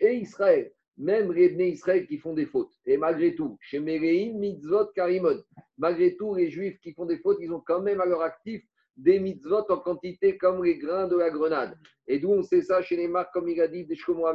Et 0.00 0.14
Israël, 0.16 0.72
même 0.98 1.32
les 1.32 1.52
Israël 1.68 2.06
qui 2.06 2.18
font 2.18 2.34
des 2.34 2.46
fautes. 2.46 2.74
Et 2.84 2.96
malgré 2.96 3.34
tout, 3.34 3.56
chez 3.60 3.78
Mereim, 3.78 4.38
Mitzvot, 4.38 4.86
Karimon, 4.94 5.42
malgré 5.78 6.16
tout, 6.16 6.34
les 6.34 6.50
Juifs 6.50 6.78
qui 6.80 6.92
font 6.92 7.06
des 7.06 7.18
fautes, 7.18 7.38
ils 7.40 7.52
ont 7.52 7.62
quand 7.64 7.80
même 7.80 8.00
à 8.00 8.06
leur 8.06 8.22
actif 8.22 8.62
des 8.96 9.18
mitzvot 9.18 9.64
en 9.70 9.78
quantité 9.78 10.36
comme 10.36 10.62
les 10.62 10.76
grains 10.76 11.08
de 11.08 11.16
la 11.16 11.30
grenade. 11.30 11.78
Et 12.06 12.18
d'où 12.18 12.32
on 12.32 12.42
sait 12.42 12.60
ça 12.60 12.82
chez 12.82 12.96
les 12.96 13.08
marques, 13.08 13.32
comme 13.32 13.48
il 13.48 13.60
a 13.60 13.68
dit, 13.68 13.86
des 13.86 13.94
Shkomo 13.94 14.26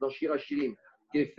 dans 0.00 0.10
Shirachirim. 0.10 0.76
Il 1.14 1.30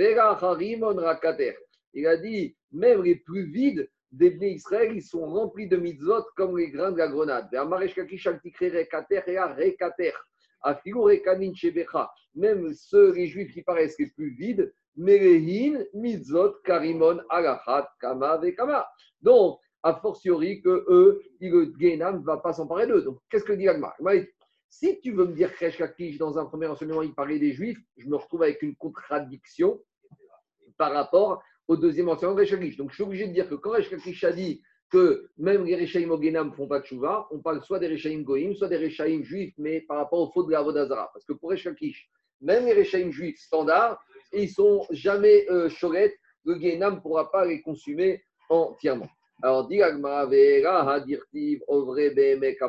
a 2.08 2.18
dit, 2.18 2.56
même 2.72 3.04
les 3.04 3.16
plus 3.16 3.52
vides 3.52 3.90
des 4.12 4.32
Bnei 4.32 4.54
Israël, 4.54 4.92
ils 4.94 5.02
sont 5.02 5.26
remplis 5.26 5.68
de 5.68 5.78
mitzvot 5.78 6.24
comme 6.36 6.58
les 6.58 6.70
grains 6.70 6.92
de 6.92 6.98
la 6.98 7.08
grenade. 7.08 7.50
Même 12.36 12.74
ceux, 12.74 13.14
les 13.14 13.28
juifs 13.28 13.54
qui 13.54 13.62
paraissent 13.64 14.00
les 14.00 14.08
plus 14.08 14.36
vides, 14.36 14.74
Merehin, 14.96 15.84
mitzvot, 15.94 16.54
karimon, 16.64 17.20
alachat, 17.30 17.90
kama, 18.00 18.40
kama. 18.56 18.88
Donc, 19.22 19.60
a 19.82 19.96
fortiori 19.96 20.62
que 20.62 20.86
eux, 20.88 21.22
le 21.42 21.74
Genam 21.80 22.20
ne 22.20 22.26
va 22.26 22.38
pas 22.38 22.54
s'emparer 22.54 22.88
d'eux. 22.88 23.02
Donc, 23.02 23.18
qu'est-ce 23.30 23.44
que 23.44 23.54
dit 23.54 23.68
Agmar 23.68 23.96
si 24.80 25.00
tu 25.02 25.12
veux 25.12 25.26
me 25.26 25.34
dire 25.34 25.56
que 25.56 26.18
dans 26.18 26.40
un 26.40 26.46
premier 26.46 26.66
enseignement, 26.66 27.04
il 27.04 27.14
parlait 27.14 27.38
des 27.38 27.54
Juifs, 27.54 27.78
je 27.98 28.08
me 28.08 28.16
retrouve 28.16 28.42
avec 28.42 28.62
une 28.64 28.76
contradiction 28.76 29.80
par 30.78 30.92
rapport 30.92 31.44
au 31.68 31.78
deuxième 31.78 32.10
enseignement 32.10 32.36
de 32.36 32.42
Rechakish. 32.42 32.76
Donc, 32.76 32.90
je 32.90 32.96
suis 32.96 33.04
obligé 33.04 33.28
de 33.28 33.34
dire 33.34 33.48
que 33.48 33.56
quand 33.56 33.72
Rechakish 33.72 34.24
a 34.24 34.32
dit 34.32 34.64
que 34.90 35.30
même 35.38 35.64
les 35.64 35.76
Rechaim 35.76 36.10
Ogenam 36.10 36.50
ne 36.50 36.54
font 36.54 36.68
pas 36.68 36.80
de 36.80 36.86
chouva, 36.86 37.28
on 37.30 37.40
parle 37.40 37.64
soit 37.64 37.78
des 37.78 37.88
Rechaim 37.88 38.24
Goïm, 38.24 38.56
soit 38.56 38.68
des 38.68 38.78
Rechaim 38.78 39.22
juifs, 39.24 39.54
mais 39.60 39.82
par 39.82 39.98
rapport 39.98 40.20
au 40.20 40.32
fautes 40.32 40.48
de 40.48 40.54
la 40.54 40.64
Vodazara. 40.64 41.12
Parce 41.14 41.26
que 41.26 41.34
pour 41.34 41.52
Rechakish, 41.52 42.10
même 42.42 42.66
les 42.66 42.74
Rechaim 42.74 43.12
juifs 43.12 43.40
standards, 43.40 44.04
ils 44.34 44.50
sont 44.50 44.88
jamais 44.90 45.46
euh, 45.52 45.70
le 46.46 46.60
Genam 46.60 46.96
ne 46.96 47.00
pourra 47.00 47.32
pas 47.32 47.46
les 47.46 47.62
consumer 47.62 48.24
entièrement. 48.50 49.10
Alors, 49.44 49.68
dit 49.68 49.82
Agmara, 49.84 50.26
Vera, 50.26 50.94
Hadirtiv, 50.94 51.62
Ovre, 51.68 52.14
Behemek, 52.14 52.60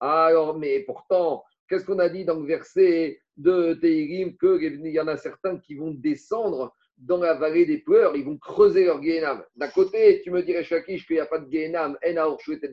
alors, 0.00 0.58
mais 0.58 0.80
pourtant, 0.80 1.44
qu'est-ce 1.68 1.84
qu'on 1.84 1.98
a 1.98 2.08
dit 2.08 2.24
dans 2.24 2.40
le 2.40 2.46
verset 2.46 3.20
de 3.36 3.74
Teirim 3.74 4.36
Qu'il 4.38 4.86
y 4.86 5.00
en 5.00 5.08
a 5.08 5.16
certains 5.16 5.58
qui 5.58 5.74
vont 5.74 5.90
descendre 5.92 6.74
dans 6.96 7.18
la 7.18 7.34
vallée 7.34 7.64
des 7.64 7.78
pleurs, 7.78 8.14
ils 8.14 8.24
vont 8.24 8.36
creuser 8.36 8.84
leur 8.84 9.02
Gehenam. 9.02 9.42
D'un 9.56 9.68
côté, 9.68 10.20
tu 10.22 10.30
me 10.30 10.42
dirais, 10.42 10.64
Shakish, 10.64 11.06
qu'il 11.06 11.16
n'y 11.16 11.20
a 11.20 11.26
pas 11.26 11.38
de 11.38 11.50
Gehenam, 11.50 11.96
mais 12.02 12.14
d'un 12.14 12.26
autre 12.26 12.44
côté, 12.44 12.68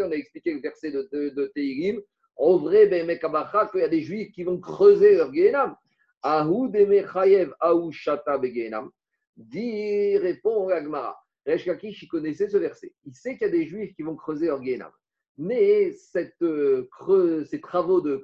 on 0.00 0.10
a 0.10 0.14
expliqué 0.14 0.54
le 0.54 0.60
verset 0.60 0.92
de, 0.92 1.08
de, 1.12 1.30
de 1.30 1.46
Teirim, 1.54 2.00
en 2.36 2.58
vrai, 2.58 2.86
ben, 2.86 3.06
qu'il 3.06 3.80
y 3.80 3.84
a 3.84 3.88
des 3.88 4.02
juifs 4.02 4.30
qui 4.32 4.44
vont 4.44 4.60
creuser 4.60 5.16
leur 5.16 5.32
Gehenam. 5.32 5.74
Ahou 6.22 6.68
Mechayev, 6.68 7.52
Ahou 7.60 7.90
Shata 7.92 8.40
Gehenam. 8.42 8.90
Dit, 9.36 10.16
répond 10.18 10.68
Agmara. 10.68 11.16
Resh 11.46 11.66
il 11.66 12.08
connaissait 12.08 12.48
ce 12.48 12.56
verset. 12.56 12.92
Il 13.04 13.14
sait 13.14 13.36
qu'il 13.36 13.46
y 13.46 13.50
a 13.50 13.52
des 13.52 13.66
juifs 13.66 13.94
qui 13.94 14.02
vont 14.02 14.16
creuser 14.16 14.46
leur 14.46 14.62
Gehenam. 14.62 14.90
Mais 15.38 15.94
euh, 16.42 16.88
creux, 16.90 17.44
ces 17.44 17.60
travaux 17.60 18.00
de, 18.00 18.22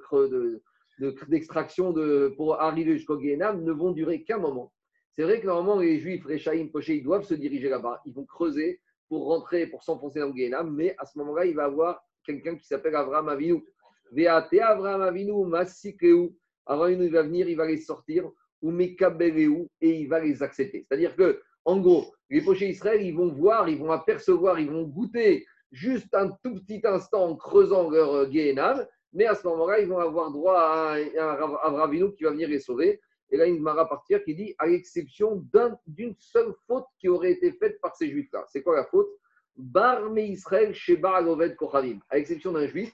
d'extraction 1.27 1.91
de, 1.91 2.33
pour 2.35 2.59
arriver 2.59 2.93
jusqu'au 2.93 3.17
Guénam 3.17 3.63
ne 3.63 3.71
vont 3.71 3.91
durer 3.91 4.23
qu'un 4.23 4.39
moment. 4.39 4.73
C'est 5.15 5.23
vrai 5.23 5.39
que 5.39 5.45
normalement, 5.45 5.79
les 5.79 5.99
Juifs, 5.99 6.25
Rechaïm, 6.25 6.71
Poché, 6.71 6.95
ils 6.97 7.03
doivent 7.03 7.25
se 7.25 7.35
diriger 7.35 7.69
là-bas. 7.69 8.01
Ils 8.05 8.13
vont 8.13 8.25
creuser 8.25 8.81
pour 9.09 9.27
rentrer, 9.27 9.67
pour 9.67 9.83
s'enfoncer 9.83 10.19
dans 10.19 10.27
le 10.27 10.33
Guénam. 10.33 10.73
Mais 10.73 10.95
à 10.97 11.05
ce 11.05 11.17
moment-là, 11.19 11.45
il 11.45 11.55
va 11.55 11.65
avoir 11.65 12.03
quelqu'un 12.25 12.55
qui 12.55 12.65
s'appelle 12.65 12.95
Avraham 12.95 13.29
Avinu. 13.29 13.63
Veate 14.11 14.59
Avraham 14.59 15.01
Avinu. 15.01 15.45
Avraham 15.45 16.31
Avinu, 16.65 17.05
il 17.05 17.11
va 17.11 17.21
venir, 17.21 17.47
il 17.47 17.55
va 17.55 17.67
les 17.67 17.77
sortir, 17.77 18.31
ou 18.61 18.71
Mekabeleu, 18.71 19.67
et 19.81 19.99
il 19.99 20.07
va 20.07 20.19
les 20.19 20.41
accepter. 20.41 20.87
C'est-à-dire 20.87 21.15
que, 21.15 21.41
en 21.65 21.79
gros, 21.79 22.11
les 22.29 22.41
pochés 22.41 22.69
Israël, 22.69 23.03
ils 23.03 23.15
vont 23.15 23.31
voir, 23.31 23.69
ils 23.69 23.77
vont 23.77 23.91
apercevoir, 23.91 24.59
ils 24.59 24.71
vont 24.71 24.83
goûter 24.83 25.45
juste 25.73 26.13
un 26.13 26.29
tout 26.43 26.55
petit 26.55 26.81
instant 26.85 27.25
en 27.31 27.35
creusant 27.35 27.89
leur 27.89 28.31
Gehenam, 28.31 28.85
mais 29.11 29.25
à 29.25 29.35
ce 29.35 29.45
moment-là, 29.47 29.79
ils 29.79 29.87
vont 29.87 29.97
avoir 29.97 30.31
droit 30.31 30.57
à 30.57 30.95
un, 30.95 31.75
Ravino 31.75 32.11
qui 32.11 32.23
va 32.23 32.31
venir 32.31 32.47
les 32.47 32.59
sauver. 32.59 33.01
Et 33.31 33.37
là, 33.37 33.47
il 33.47 33.61
va 33.61 33.85
partir 33.85 34.23
qui 34.23 34.35
dit 34.35 34.55
à 34.59 34.67
l'exception 34.67 35.43
d'une 35.87 36.15
seule 36.19 36.53
faute 36.67 36.85
qui 36.99 37.09
aurait 37.09 37.31
été 37.31 37.51
faite 37.53 37.81
par 37.81 37.95
ces 37.95 38.09
juifs-là. 38.09 38.45
C'est 38.47 38.61
quoi 38.61 38.75
la 38.75 38.85
faute? 38.85 39.09
Bar 39.55 40.09
me 40.11 40.21
Israël 40.21 40.73
chez 40.73 40.99
Oved 41.03 41.55
Kochavim, 41.55 41.99
à 42.09 42.17
l'exception 42.17 42.51
d'un 42.51 42.67
juif 42.67 42.91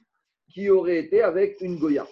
qui 0.50 0.70
aurait 0.70 1.00
été 1.00 1.22
avec 1.22 1.60
une 1.62 1.78
Goya. 1.78 2.08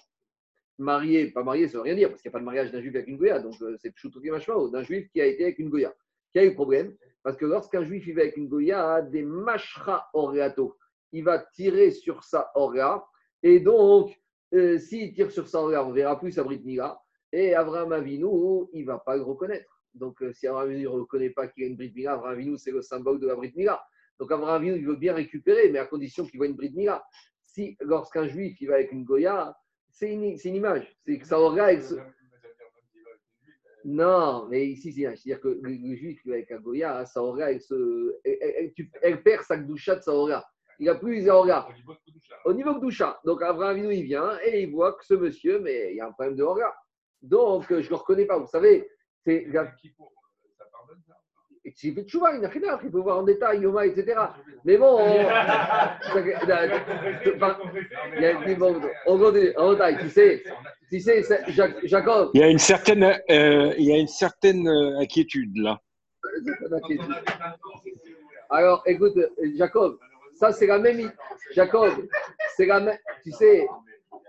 Marié, 0.77 1.31
pas 1.31 1.43
marié, 1.43 1.67
ça 1.67 1.77
veut 1.77 1.83
rien 1.83 1.95
dire, 1.95 2.09
parce 2.09 2.21
qu'il 2.21 2.29
n'y 2.29 2.33
a 2.33 2.37
pas 2.37 2.39
de 2.39 2.45
mariage 2.45 2.71
d'un 2.71 2.81
juif 2.81 2.95
avec 2.95 3.07
une 3.07 3.17
Goya, 3.17 3.39
donc 3.39 3.55
euh, 3.61 3.75
c'est 3.81 3.91
Pshutruki 3.91 4.29
Mashmao, 4.29 4.69
d'un 4.69 4.83
juif 4.83 5.09
qui 5.11 5.19
a 5.19 5.25
été 5.25 5.43
avec 5.43 5.59
une 5.59 5.69
Goya. 5.69 5.93
Qui 6.31 6.39
a 6.39 6.43
eu 6.43 6.49
le 6.49 6.53
problème? 6.53 6.95
Parce 7.27 7.35
que 7.35 7.45
lorsqu'un 7.45 7.83
juif 7.83 8.05
vit 8.05 8.13
avec 8.13 8.37
une 8.37 8.47
goya, 8.47 9.01
des 9.01 9.21
mashra 9.21 10.07
oreato, 10.13 10.77
il 11.11 11.25
va 11.25 11.39
tirer 11.39 11.91
sur 11.91 12.23
sa 12.23 12.49
orea. 12.55 13.05
Et 13.43 13.59
donc, 13.59 14.17
euh, 14.53 14.77
s'il 14.77 15.13
tire 15.13 15.29
sur 15.29 15.45
sa 15.45 15.61
orea, 15.61 15.85
on 15.85 15.91
verra 15.91 16.17
plus 16.17 16.31
sa 16.31 16.45
brit. 16.45 16.63
Et 17.33 17.53
Abraham 17.53 17.91
Avinu, 17.91 18.69
il 18.71 18.83
ne 18.83 18.85
va 18.85 18.99
pas 18.99 19.17
le 19.17 19.23
reconnaître. 19.23 19.83
Donc, 19.93 20.21
euh, 20.21 20.31
si 20.31 20.47
Abraham 20.47 20.69
Avinu 20.69 20.83
ne 20.83 20.87
reconnaît 20.87 21.31
pas 21.31 21.49
qu'il 21.49 21.65
a 21.65 21.67
une 21.67 21.75
brit 21.75 21.91
mila, 21.93 22.13
Abraham 22.13 22.35
Avinu, 22.35 22.57
c'est 22.57 22.71
le 22.71 22.81
symbole 22.81 23.19
de 23.19 23.27
la 23.27 23.35
brit. 23.35 23.53
Donc, 24.21 24.31
Abraham 24.31 24.61
Avinu, 24.61 24.77
il 24.77 24.87
veut 24.87 24.95
bien 24.95 25.13
récupérer, 25.13 25.69
mais 25.69 25.79
à 25.79 25.85
condition 25.85 26.25
qu'il 26.25 26.37
voit 26.37 26.47
une 26.47 26.55
brit. 26.55 26.73
Si, 27.45 27.75
lorsqu'un 27.81 28.25
juif, 28.29 28.55
il 28.61 28.69
va 28.69 28.75
avec 28.75 28.93
une 28.93 29.03
goya, 29.03 29.53
c'est 29.89 30.13
une, 30.13 30.23
image. 30.55 30.95
C'est 31.05 31.17
que 31.17 31.27
sa 31.27 31.41
orea, 31.41 31.77
non, 33.85 34.47
mais 34.49 34.67
ici, 34.67 34.91
c'est-à-dire 34.91 35.39
que 35.39 35.59
le, 35.61 35.95
juif 35.95 36.19
avec 36.27 36.51
un 36.51 36.59
Goya, 36.59 37.05
sa 37.05 37.23
aura, 37.23 37.51
elle, 37.51 37.61
se, 37.61 38.15
elle, 39.01 39.23
perd 39.23 39.43
sa 39.43 39.57
doucha 39.57 39.95
de 39.95 40.01
sa 40.01 40.13
aura. 40.13 40.43
Il 40.79 40.87
n'a 40.87 40.95
plus 40.95 41.13
les 41.13 41.29
aura. 41.29 41.67
Au 42.45 42.53
niveau 42.53 42.73
de 42.73 42.79
doucha. 42.79 43.19
Donc, 43.25 43.41
Abraham 43.41 43.77
il 43.91 44.03
vient 44.03 44.37
et 44.45 44.63
il 44.63 44.71
voit 44.71 44.93
que 44.93 45.05
ce 45.05 45.13
monsieur, 45.13 45.59
mais 45.59 45.91
il 45.91 45.97
y 45.97 46.01
a 46.01 46.07
un 46.07 46.11
problème 46.11 46.35
de 46.35 46.43
aura. 46.43 46.75
Donc, 47.21 47.65
je 47.69 47.75
ne 47.75 47.89
le 47.89 47.95
reconnais 47.95 48.25
pas. 48.25 48.37
Vous 48.37 48.47
savez, 48.47 48.87
c'est. 49.23 49.47
Et 51.67 51.73
s'il 51.75 51.93
fait 51.93 52.03
tchouva, 52.03 52.33
il 52.33 52.39
n'a 52.39 52.47
rien 52.47 52.75
à 52.75 52.79
il 52.81 52.89
peut 52.89 52.99
voir 52.99 53.19
en 53.19 53.23
détail, 53.23 53.59
Yoma, 53.59 53.85
etc. 53.85 54.17
Mais 54.63 54.77
bon, 54.77 54.85
on, 55.01 55.27
on 59.05 59.19
continue. 59.19 59.53
En 59.57 59.73
détail, 59.73 59.97
tu 59.99 60.09
sais, 60.09 60.43
tu 60.89 61.01
sais, 61.01 61.23
Jacob. 61.83 62.31
Il 62.33 62.39
y 62.39 62.43
a 62.45 62.49
une 62.49 62.57
certaine, 62.57 63.03
euh, 63.03 63.73
il 63.77 63.83
y 63.83 63.91
a 63.91 63.97
une 63.97 64.07
certaine 64.07 64.65
euh, 64.65 64.99
inquiétude 64.99 65.57
là. 65.57 65.81
Alors, 68.49 68.81
écoute, 68.85 69.17
Jacob, 69.57 69.99
ça 70.39 70.53
c'est 70.53 70.67
la 70.67 70.79
même 70.79 71.01
idée. 71.01 71.11
Jacob, 71.53 71.91
c'est 72.55 72.65
la 72.65 72.79
même. 72.79 72.97
Tu 73.23 73.31
sais, 73.33 73.67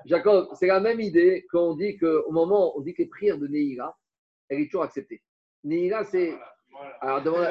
Jacob, 0.07 0.49
c'est 0.55 0.67
la 0.67 0.81
même 0.81 0.99
idée 0.99 1.47
qu'on 1.53 1.77
dit 1.77 1.99
qu'au 1.99 2.33
moment 2.33 2.75
où 2.75 2.81
on 2.81 2.83
dit 2.83 2.95
que 2.95 3.03
les 3.03 3.09
prières 3.09 3.39
de 3.39 3.47
Neira, 3.47 3.97
elle 4.49 4.63
est 4.63 4.65
toujours 4.65 4.83
acceptée. 4.83 5.23
Neira, 5.63 6.03
c'est 6.05 6.35
alors, 7.01 7.23
demande, 7.23 7.47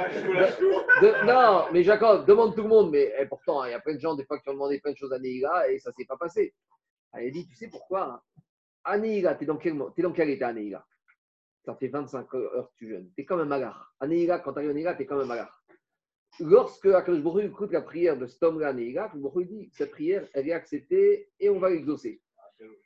non, 1.26 1.66
mais 1.72 1.84
Jacob, 1.84 2.26
demande 2.26 2.56
tout 2.56 2.64
le 2.64 2.68
monde. 2.68 2.92
Mais 2.92 3.14
eh, 3.20 3.26
pourtant, 3.26 3.64
il 3.66 3.72
y 3.72 3.74
a 3.74 3.80
plein 3.80 3.96
de 3.96 4.00
gens, 4.00 4.16
des 4.16 4.26
fois, 4.26 4.40
qui 4.40 4.50
ont 4.50 4.54
demandé 4.54 4.80
plein 4.80 4.92
de 4.92 4.98
choses 4.98 5.14
à 5.14 5.20
Neila 5.20 5.70
et 5.70 5.80
ça 5.80 5.90
ne 5.90 5.96
s'est 5.96 6.06
pas 6.06 6.18
passé. 6.18 6.54
Elle 7.14 7.32
dit, 7.32 7.48
tu 7.48 7.56
sais 7.56 7.68
pourquoi 7.68 8.24
À 8.84 8.98
Neila, 8.98 9.36
tu 9.36 9.44
es 9.44 9.48
dans 9.48 9.58
quel, 9.58 9.78
es 9.98 10.02
dans 10.02 10.12
quel 10.12 10.30
état 10.30 10.54
Neila 10.54 10.86
Ça 11.66 11.76
fait 11.76 11.88
25 11.88 12.34
heures 12.36 12.70
que 12.72 12.78
tu 12.78 12.90
jeûnes. 12.90 13.12
Tu 13.16 13.22
es 13.22 13.26
comme 13.26 13.40
un 13.40 13.46
magar. 13.46 13.94
À 14.00 14.08
Neila, 14.08 14.40
quand 14.40 14.54
tu 14.54 14.60
arrives 14.60 14.72
à 14.72 14.74
Neila, 14.74 14.96
tu 14.96 15.04
es 15.04 15.06
comme 15.06 15.22
un 15.22 15.26
magar. 15.26 15.64
Lorsque 16.40 16.86
Akadosh 16.86 17.46
écoute 17.46 17.72
la 17.72 17.82
prière 17.82 18.18
de 18.18 18.28
cet 18.28 18.44
homme-là, 18.44 18.74
Neila, 18.74 19.12
dit, 19.14 19.72
cette 19.74 19.92
prière, 19.92 20.28
elle 20.34 20.48
est 20.48 20.54
acceptée 20.54 21.30
et 21.40 21.50
on 21.50 21.60
va 21.60 21.70
l'exaucer. 21.70 22.22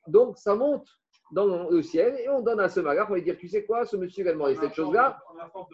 Donc, 0.08 0.38
ça 0.38 0.56
monte 0.56 0.88
dans 1.32 1.70
le 1.70 1.82
ciel 1.82 2.15
et 2.20 2.30
on 2.30 2.41
donne 2.41 2.60
à 2.60 2.70
ce 2.70 2.80
magar, 2.80 3.10
on 3.10 3.13
va 3.13 3.22
dire, 3.22 3.38
tu 3.38 3.48
sais 3.48 3.63
quoi, 3.65 3.86
ce 3.86 3.96
monsieur 3.96 4.28
a 4.28 4.34
demandé 4.34 4.56
cette 4.56 4.74
chose-là, 4.74 5.20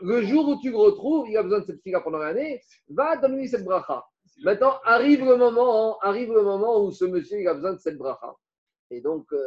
le 0.01 0.21
jour 0.21 0.47
où 0.47 0.59
tu 0.61 0.71
le 0.71 0.77
retrouves, 0.77 1.27
il 1.29 1.37
a 1.37 1.43
besoin 1.43 1.59
de 1.59 1.65
cette 1.65 1.81
fille-là 1.81 2.01
pendant 2.01 2.19
l'année, 2.19 2.61
va 2.89 3.17
donner 3.17 3.47
cette 3.47 3.63
bracha. 3.63 4.05
Maintenant, 4.43 4.79
arrive 4.83 5.25
le 5.25 5.35
moment, 5.35 5.97
arrive 5.99 6.31
le 6.31 6.43
moment 6.43 6.83
où 6.83 6.91
ce 6.91 7.05
monsieur 7.05 7.39
il 7.39 7.47
a 7.47 7.55
besoin 7.55 7.73
de 7.73 7.79
cette 7.79 7.97
bracha. 7.97 8.35
Et 8.91 9.01
donc, 9.01 9.25
euh, 9.33 9.37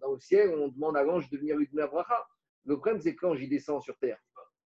dans 0.00 0.12
le 0.12 0.18
ciel, 0.18 0.54
on 0.58 0.68
demande 0.68 0.96
à 0.96 1.02
l'ange 1.02 1.28
de 1.30 1.36
venir 1.36 1.56
lui 1.56 1.68
donner 1.68 1.82
la 1.82 1.88
bracha. 1.88 2.26
Le 2.64 2.76
problème, 2.76 3.00
c'est 3.00 3.14
que 3.14 3.26
l'ange, 3.26 3.42
il 3.42 3.48
descend 3.48 3.82
sur 3.82 3.96
terre. 3.98 4.18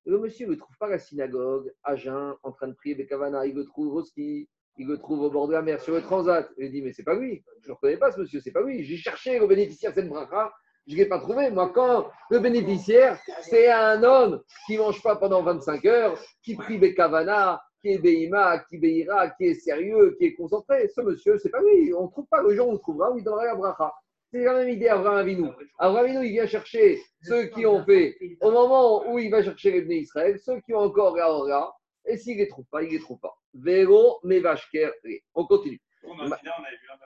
Le 0.05 0.19
monsieur 0.19 0.47
ne 0.47 0.55
trouve 0.55 0.77
pas 0.79 0.89
la 0.89 0.99
synagogue, 0.99 1.73
à 1.83 1.97
jeun, 1.97 2.35
en 2.43 2.53
train 2.53 2.69
de 2.69 2.75
prier 2.75 2.95
Bekavana, 2.95 3.45
il 3.47 3.57
le 3.57 3.65
trouve 3.65 3.95
au 3.95 4.05
ski, 4.05 4.49
il 4.79 4.87
le 4.87 4.99
trouve 4.99 5.23
au 5.23 5.31
bord 5.31 5.49
de 5.49 5.53
la 5.53 5.63
mer, 5.63 5.81
sur 5.81 5.95
le 5.95 6.03
transat. 6.03 6.49
Il 6.59 6.71
dit, 6.71 6.81
mais 6.83 6.93
c'est 6.93 7.03
pas 7.03 7.17
lui, 7.17 7.43
je 7.63 7.71
ne 7.71 7.75
reconnais 7.75 7.97
pas 7.97 8.13
ce 8.13 8.21
monsieur, 8.21 8.41
c'est 8.41 8.53
pas 8.53 8.63
lui. 8.63 8.85
J'ai 8.85 8.97
cherché 8.97 9.39
le 9.39 9.47
bénéficiaire 9.47 9.91
de 9.91 9.97
cette 9.97 10.09
bracha, 10.09 10.53
je 10.87 10.93
ne 10.93 10.99
l'ai 10.99 11.07
pas 11.07 11.19
trouvé. 11.19 11.51
Moi, 11.51 11.71
quand 11.75 12.09
le 12.31 12.39
bénéficiaire, 12.39 13.19
c'est 13.43 13.71
un 13.71 14.03
homme 14.03 14.43
qui 14.67 14.75
ne 14.75 14.83
mange 14.83 15.03
pas 15.03 15.17
pendant 15.17 15.43
25 15.43 15.85
heures, 15.87 16.19
qui 16.43 16.55
prie 16.55 16.79
Bekavana, 16.79 17.61
qui 17.81 17.93
est 17.93 17.99
Beima, 17.99 18.59
qui 18.69 18.79
Beira, 18.79 19.31
qui 19.31 19.47
est 19.47 19.55
sérieux, 19.55 20.17
qui 20.19 20.27
est 20.27 20.35
concentré. 20.35 20.89
Ce 20.89 21.01
monsieur, 21.01 21.39
c'est 21.39 21.51
pas 21.51 21.61
lui. 21.61 21.93
On 21.95 22.05
ne 22.05 22.11
trouve 22.11 22.27
pas 22.31 22.43
le 22.43 22.55
jour 22.55 22.69
où 22.69 22.71
on 22.71 22.75
le 22.75 22.79
trouvera, 22.79 23.11
où 23.13 23.19
il 23.19 23.25
donnera 23.25 23.47
la 23.47 23.55
bracha. 23.55 23.93
C'est 24.33 24.43
la 24.43 24.55
même 24.55 24.69
idée 24.69 24.89
Abraham 24.89 25.19
Avinu. 25.19 25.49
Abraham 25.79 26.05
Avinu, 26.05 26.27
il 26.27 26.33
vient 26.33 26.47
chercher 26.47 27.01
ceux 27.23 27.47
qui 27.47 27.65
ont 27.65 27.85
fait, 27.85 28.17
au 28.41 28.51
moment 28.51 29.09
où 29.11 29.19
il 29.19 29.31
va 29.31 29.43
chercher 29.43 29.71
les 29.71 29.83
béné 29.83 30.01
Israël, 30.01 30.39
ceux 30.39 30.61
qui 30.61 30.75
ont 30.75 30.81
encore 30.81 31.17
la 31.17 31.71
et 32.09 32.17
s'il 32.19 32.37
ne 32.37 32.43
les 32.43 32.49
trouve 32.49 32.67
pas, 32.71 32.83
il 32.83 32.89
ne 32.89 32.93
les 32.93 33.01
trouve 33.01 33.19
pas. 33.19 33.37
Véro, 33.55 34.21
Mevashker, 34.23 34.93
on 35.35 35.45
continue. 35.47 35.81
On 36.05 36.19
a 36.21 36.27
vu 36.27 36.33
un 36.33 37.06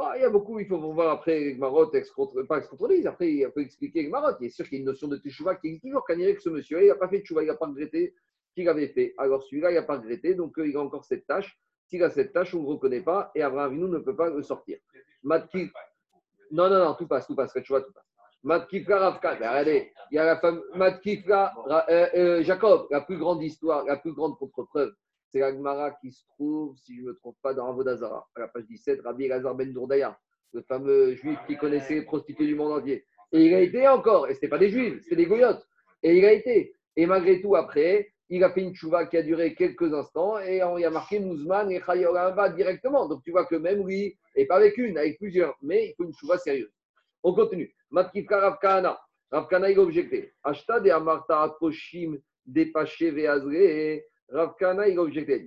bah, 0.00 0.14
il 0.16 0.22
y 0.22 0.24
a 0.24 0.30
beaucoup, 0.30 0.58
il 0.58 0.66
faut 0.66 0.78
voir 0.78 1.10
après 1.10 1.52
Gmarot, 1.52 1.90
pas 2.48 2.58
ex-contrôlé, 2.58 3.06
après 3.06 3.30
il 3.30 3.50
faut 3.52 3.60
expliquer 3.60 4.04
Gmarot. 4.04 4.34
Il 4.40 4.46
est 4.46 4.48
sûr 4.48 4.64
qu'il 4.66 4.78
y 4.78 4.80
a 4.80 4.80
une 4.80 4.86
notion 4.86 5.08
de 5.08 5.18
Teshuvah 5.18 5.56
qui 5.56 5.66
existe 5.66 5.82
toujours. 5.82 6.04
Quand 6.06 6.16
que 6.16 6.40
ce 6.40 6.48
monsieur, 6.48 6.82
il 6.82 6.88
n'a 6.88 6.94
pas 6.94 7.08
fait 7.08 7.20
Teshuvah, 7.20 7.42
il 7.42 7.48
n'a 7.48 7.54
pas 7.54 7.66
regretté 7.66 8.14
qu'il 8.54 8.66
avait 8.70 8.88
fait. 8.88 9.12
Alors 9.18 9.42
celui-là, 9.42 9.70
il 9.72 9.74
n'a 9.74 9.82
pas 9.82 9.98
regretté, 9.98 10.34
donc 10.34 10.58
euh, 10.58 10.66
il 10.66 10.74
a 10.74 10.80
encore 10.80 11.04
cette 11.04 11.26
tâche. 11.26 11.60
S'il 11.86 12.02
a 12.02 12.08
cette 12.08 12.32
tâche, 12.32 12.54
on 12.54 12.60
ne 12.60 12.62
le 12.62 12.68
reconnaît 12.70 13.02
pas 13.02 13.30
et 13.34 13.42
Abraham 13.42 13.72
Avinu 13.72 13.90
ne 13.90 13.98
peut 13.98 14.16
pas 14.16 14.30
le 14.30 14.42
sortir. 14.42 14.78
Matkif. 15.22 15.70
Non, 16.50 16.70
non, 16.70 16.78
non, 16.78 16.94
tout 16.94 17.06
passe, 17.06 17.26
tout 17.26 17.36
passe, 17.36 17.52
Teshuvah, 17.52 17.82
tout 17.82 17.92
passe. 17.92 18.04
Matkifka 18.42 18.98
Ravka, 18.98 19.34
ben, 19.34 19.50
regardez, 19.50 19.92
il 20.10 20.14
y 20.14 20.18
a 20.18 20.24
la 20.24 20.38
femme 20.38 20.62
Matkifka, 20.74 21.54
euh, 21.90 22.06
euh, 22.14 22.42
Jacob, 22.42 22.86
la 22.90 23.02
plus 23.02 23.18
grande 23.18 23.42
histoire, 23.42 23.84
la 23.84 23.98
plus 23.98 24.14
grande 24.14 24.38
contre-preuve 24.38 24.94
c'est 25.30 25.38
l'Agmara 25.38 25.92
qui 26.00 26.12
se 26.12 26.24
trouve, 26.34 26.76
si 26.76 26.96
je 26.96 27.02
ne 27.02 27.06
me 27.08 27.14
trompe 27.14 27.36
pas, 27.42 27.54
dans 27.54 27.68
Avodazara, 27.68 28.28
à 28.34 28.40
la 28.40 28.48
page 28.48 28.64
17, 28.66 29.02
Rabbi 29.02 29.24
Elazar 29.24 29.54
Ben 29.54 29.72
Dourdaya, 29.72 30.18
le 30.52 30.62
fameux 30.62 31.14
juif 31.14 31.38
qui 31.46 31.56
connaissait 31.56 31.94
les 31.94 32.02
prostituées 32.02 32.46
du 32.46 32.54
monde 32.54 32.72
entier. 32.72 33.04
Et 33.32 33.46
il 33.46 33.54
a 33.54 33.60
été 33.60 33.86
encore, 33.86 34.26
et 34.26 34.30
ce 34.30 34.38
n'était 34.38 34.48
pas 34.48 34.58
des 34.58 34.70
juifs, 34.70 35.02
c'était 35.02 35.16
des 35.16 35.26
goyotes. 35.26 35.64
Et 36.02 36.16
il 36.16 36.24
a 36.24 36.32
été. 36.32 36.74
Et 36.96 37.06
malgré 37.06 37.40
tout, 37.40 37.54
après, 37.54 38.12
il 38.28 38.44
a 38.44 38.50
fait 38.50 38.62
une 38.62 38.74
chouva 38.74 39.06
qui 39.06 39.16
a 39.16 39.22
duré 39.22 39.54
quelques 39.54 39.92
instants 39.92 40.38
et 40.38 40.62
on 40.62 40.78
y 40.78 40.84
a 40.84 40.90
marqué 40.90 41.18
Mouzman 41.18 41.70
et 41.70 41.80
Chayoramba 41.80 42.48
directement. 42.50 43.08
Donc 43.08 43.22
tu 43.24 43.32
vois 43.32 43.44
que 43.44 43.56
même 43.56 43.86
lui, 43.86 44.16
et 44.36 44.46
pas 44.46 44.56
avec 44.56 44.78
une, 44.78 44.96
avec 44.96 45.18
plusieurs, 45.18 45.56
mais 45.62 45.88
il 45.88 45.94
faut 45.96 46.04
une 46.04 46.14
chouva 46.14 46.38
sérieuse. 46.38 46.72
On 47.22 47.34
continue. 47.34 47.74
Matkivka 47.90 48.38
Ravkana. 48.38 49.00
Il 49.32 49.36
a 49.36 49.80
objecté. 49.80 50.32
Ashta 50.42 50.80
Amarta 50.94 51.42
Aposhim 51.42 52.18
Depaché 52.46 53.10
Veazre. 53.10 54.00
Ravkana, 54.30 54.88
il 54.88 54.98
a. 54.98 55.04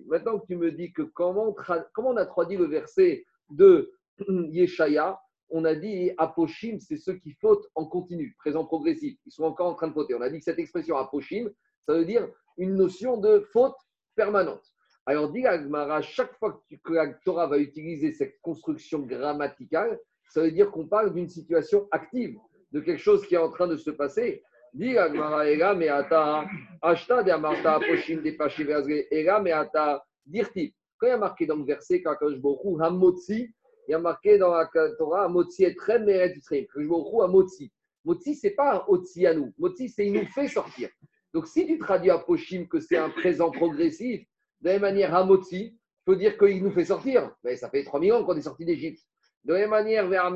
Maintenant 0.08 0.40
que 0.40 0.46
tu 0.46 0.56
me 0.56 0.72
dis 0.72 0.92
que 0.92 1.02
comment, 1.02 1.56
comment 1.94 2.10
on 2.10 2.18
a 2.18 2.26
traduit 2.26 2.58
le 2.58 2.66
verset 2.66 3.26
de 3.50 3.92
Yeshaya, 4.28 5.20
on 5.50 5.66
a 5.66 5.76
dit 5.76 6.12
Aposhim, 6.18 6.80
c'est 6.80 6.98
ceux 6.98 7.16
qui 7.16 7.32
fautent 7.34 7.68
en 7.76 7.86
continu, 7.86 8.36
présent 8.40 8.66
progressif. 8.66 9.18
Ils 9.26 9.32
sont 9.32 9.44
encore 9.44 9.68
en 9.68 9.76
train 9.76 9.88
de 9.88 9.94
fauter. 9.94 10.16
On 10.16 10.22
a 10.22 10.30
dit 10.30 10.40
que 10.40 10.44
cette 10.44 10.60
expression 10.60 10.98
Aposhim, 10.98 11.50
ça 11.86 11.94
veut 11.94 12.06
dire 12.06 12.28
une 12.58 12.76
notion 12.76 13.18
de 13.18 13.40
faute 13.52 13.76
permanente. 14.16 14.74
Alors, 15.06 15.32
dit 15.32 15.46
Agmara, 15.46 16.02
chaque 16.02 16.34
fois 16.38 16.64
que 16.84 16.94
la 16.94 17.14
Torah 17.26 17.48
va 17.48 17.58
utiliser 17.58 18.14
cette 18.14 18.40
construction 18.42 19.00
grammaticale, 19.00 20.00
ça 20.30 20.42
veut 20.42 20.52
dire 20.52 20.72
qu'on 20.72 20.88
parle 20.88 21.14
d'une 21.14 21.30
situation 21.30 21.88
active, 21.92 22.38
de 22.72 22.80
quelque 22.80 23.02
chose 23.02 23.26
qui 23.28 23.36
est 23.36 23.40
en 23.40 23.52
train 23.52 23.68
de 23.68 23.78
se 23.78 23.92
passer. 23.92 24.44
Dit 24.74 24.98
Agmara, 24.98 25.48
Ega 25.48 25.76
Meata, 25.76 26.46
Ashta 26.82 27.22
de 27.22 27.30
Amarta, 27.30 27.80
Poshim 27.80 28.22
de 28.22 28.32
Pachivezre, 28.32 29.06
Ega 29.12 29.40
Meata, 29.40 30.04
Dirti. 30.26 30.74
Quand 30.98 31.08
il 31.08 31.10
y 31.12 31.14
a 31.14 31.18
marqué 31.18 31.46
dans 31.46 31.58
le 31.58 31.64
verset, 31.64 32.02
Kakash 32.02 32.38
Boku, 32.40 32.82
Hamotzi, 32.82 33.54
il 33.88 33.92
y 33.92 33.94
a 33.94 34.00
marqué 34.00 34.38
dans 34.38 34.52
la 34.52 34.68
Torah, 34.98 35.26
Hamotzi 35.26 35.64
est 35.64 35.78
très 35.78 36.00
mérite 36.00 36.44
Kakash 36.50 36.88
Boku, 36.88 37.22
Hamotzi. 37.22 37.72
Motzi, 38.04 38.36
ce 38.36 38.48
n'est 38.48 38.54
pas 38.54 38.78
un 38.78 38.84
Otzi 38.88 39.28
à 39.28 39.34
nous. 39.34 39.54
Motzi, 39.60 39.90
c'est 39.90 40.08
il 40.08 40.14
nous 40.14 40.26
fait 40.26 40.48
sortir. 40.48 40.90
Donc, 41.34 41.48
si 41.48 41.66
tu 41.66 41.78
traduis 41.78 42.12
à 42.12 42.24
que 42.70 42.80
c'est 42.80 42.98
un 42.98 43.10
présent 43.10 43.52
progressif, 43.52 44.26
de 44.62 44.68
la 44.68 44.74
même 44.74 44.82
manière, 44.82 45.16
Hamotzi, 45.16 45.66
il 45.66 46.04
faut 46.06 46.16
dire 46.16 46.38
qu'il 46.38 46.64
nous 46.64 46.72
fait 46.72 46.86
sortir. 46.86 47.32
Mais 47.44 47.56
ça 47.56 47.70
fait 47.70 47.84
3000 47.84 48.14
ans 48.14 48.24
qu'on 48.26 48.36
est 48.36 48.42
sorti 48.42 48.66
d'Égypte. 48.66 49.04
De 49.44 49.54
la 49.54 49.60
même 49.60 49.70
manière, 49.70 50.08
vers 50.08 50.32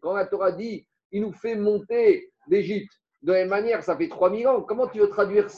quand 0.00 0.14
la 0.14 0.26
Torah 0.26 0.52
dit, 0.52 0.86
il 1.10 1.22
nous 1.22 1.32
fait 1.32 1.56
monter 1.56 2.30
d'Égypte. 2.46 2.92
De 3.22 3.32
la 3.32 3.40
même 3.40 3.48
manière, 3.48 3.82
ça 3.82 3.96
fait 3.96 4.08
3000 4.08 4.46
ans. 4.46 4.62
Comment 4.62 4.88
tu 4.88 5.00
veux 5.00 5.08
traduire 5.08 5.48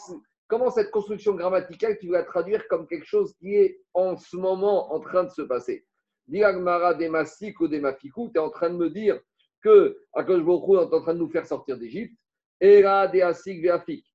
Comment 0.49 0.71
cette 0.71 0.91
construction 0.91 1.35
grammaticale, 1.35 1.97
tu 1.99 2.07
veux 2.07 2.15
la 2.15 2.25
traduire 2.25 2.67
comme 2.69 2.87
quelque 2.89 3.07
chose 3.07 3.35
qui 3.39 3.55
est 3.55 3.81
en 3.95 4.17
ce 4.17 4.37
moment 4.37 4.93
en 4.93 4.99
train 4.99 5.25
de 5.25 5.31
se 5.31 5.43
passer? 5.43 5.87
Diagmara 6.27 6.95
ou 6.95 7.69
demafiku, 7.69 7.69
tu 7.69 8.37
es 8.37 8.39
en 8.39 8.51
train 8.51 8.71
de 8.71 8.77
me 8.77 8.91
dire 8.91 9.21
que 9.63 9.97
Akosh 10.13 10.41
est 10.41 10.95
en 10.95 11.03
train 11.03 11.15
de 11.15 11.19
nous 11.19 11.29
faire 11.29 11.47
sortir 11.47 11.79
d'Égypte. 11.79 12.17
Era 12.61 13.07
de 13.07 13.21
asik 13.21 13.65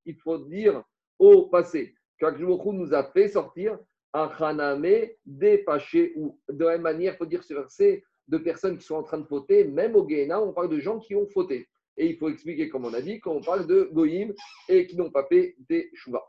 Il 0.05 0.15
faut 0.17 0.39
dire 0.39 0.83
au 1.19 1.47
passé 1.47 1.95
qu'Akosh 2.17 2.41
nous 2.41 2.93
a 2.93 3.03
fait 3.03 3.29
sortir 3.29 3.79
Achaname 4.11 5.09
dépaché 5.25 6.13
ou 6.15 6.39
de 6.49 6.65
la 6.65 6.71
même 6.73 6.81
manière, 6.81 7.13
il 7.13 7.17
faut 7.17 7.25
dire 7.25 7.43
ce 7.43 7.53
verset 7.53 8.03
de 8.27 8.37
personnes 8.37 8.77
qui 8.77 8.85
sont 8.85 8.95
en 8.95 9.03
train 9.03 9.17
de 9.17 9.27
fauter, 9.27 9.65
même 9.65 9.95
au 9.95 10.03
Guéna, 10.03 10.41
on 10.41 10.53
parle 10.53 10.69
de 10.69 10.79
gens 10.79 10.99
qui 10.99 11.15
ont 11.15 11.27
fauté. 11.27 11.67
Et 11.97 12.07
il 12.07 12.17
faut 12.17 12.29
expliquer, 12.29 12.69
comme 12.69 12.85
on 12.85 12.93
a 12.93 13.01
dit, 13.01 13.19
qu'on 13.19 13.41
parle 13.41 13.67
de 13.67 13.89
Goïm 13.93 14.33
et 14.67 14.85
qui 14.87 14.97
n'ont 14.97 15.11
pas 15.11 15.25
fait 15.27 15.55
des 15.69 15.89
Shuvah. 15.93 16.23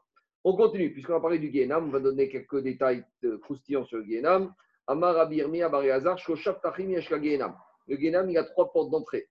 On 0.45 0.57
continue, 0.57 0.93
puisqu'on 0.93 1.17
a 1.17 1.21
parlé 1.21 1.41
du 1.41 1.51
Guénam, 1.51 1.87
on 1.87 1.91
va 1.91 1.99
donner 1.99 2.29
quelques 2.29 2.63
détails 2.63 3.05
croustillants 3.43 3.85
sur 3.85 3.99
le 3.99 4.05
Guénam. 4.05 4.55
Amar 4.87 5.29
Tachim 6.63 6.91
Yeshka 6.91 7.19
Guénam. 7.19 7.57
Le 7.89 7.97
Guénam, 7.97 8.31
il 8.31 8.39
a 8.39 8.45
trois 8.45 8.73
portes 8.73 8.91
d'entrée. 8.91 9.29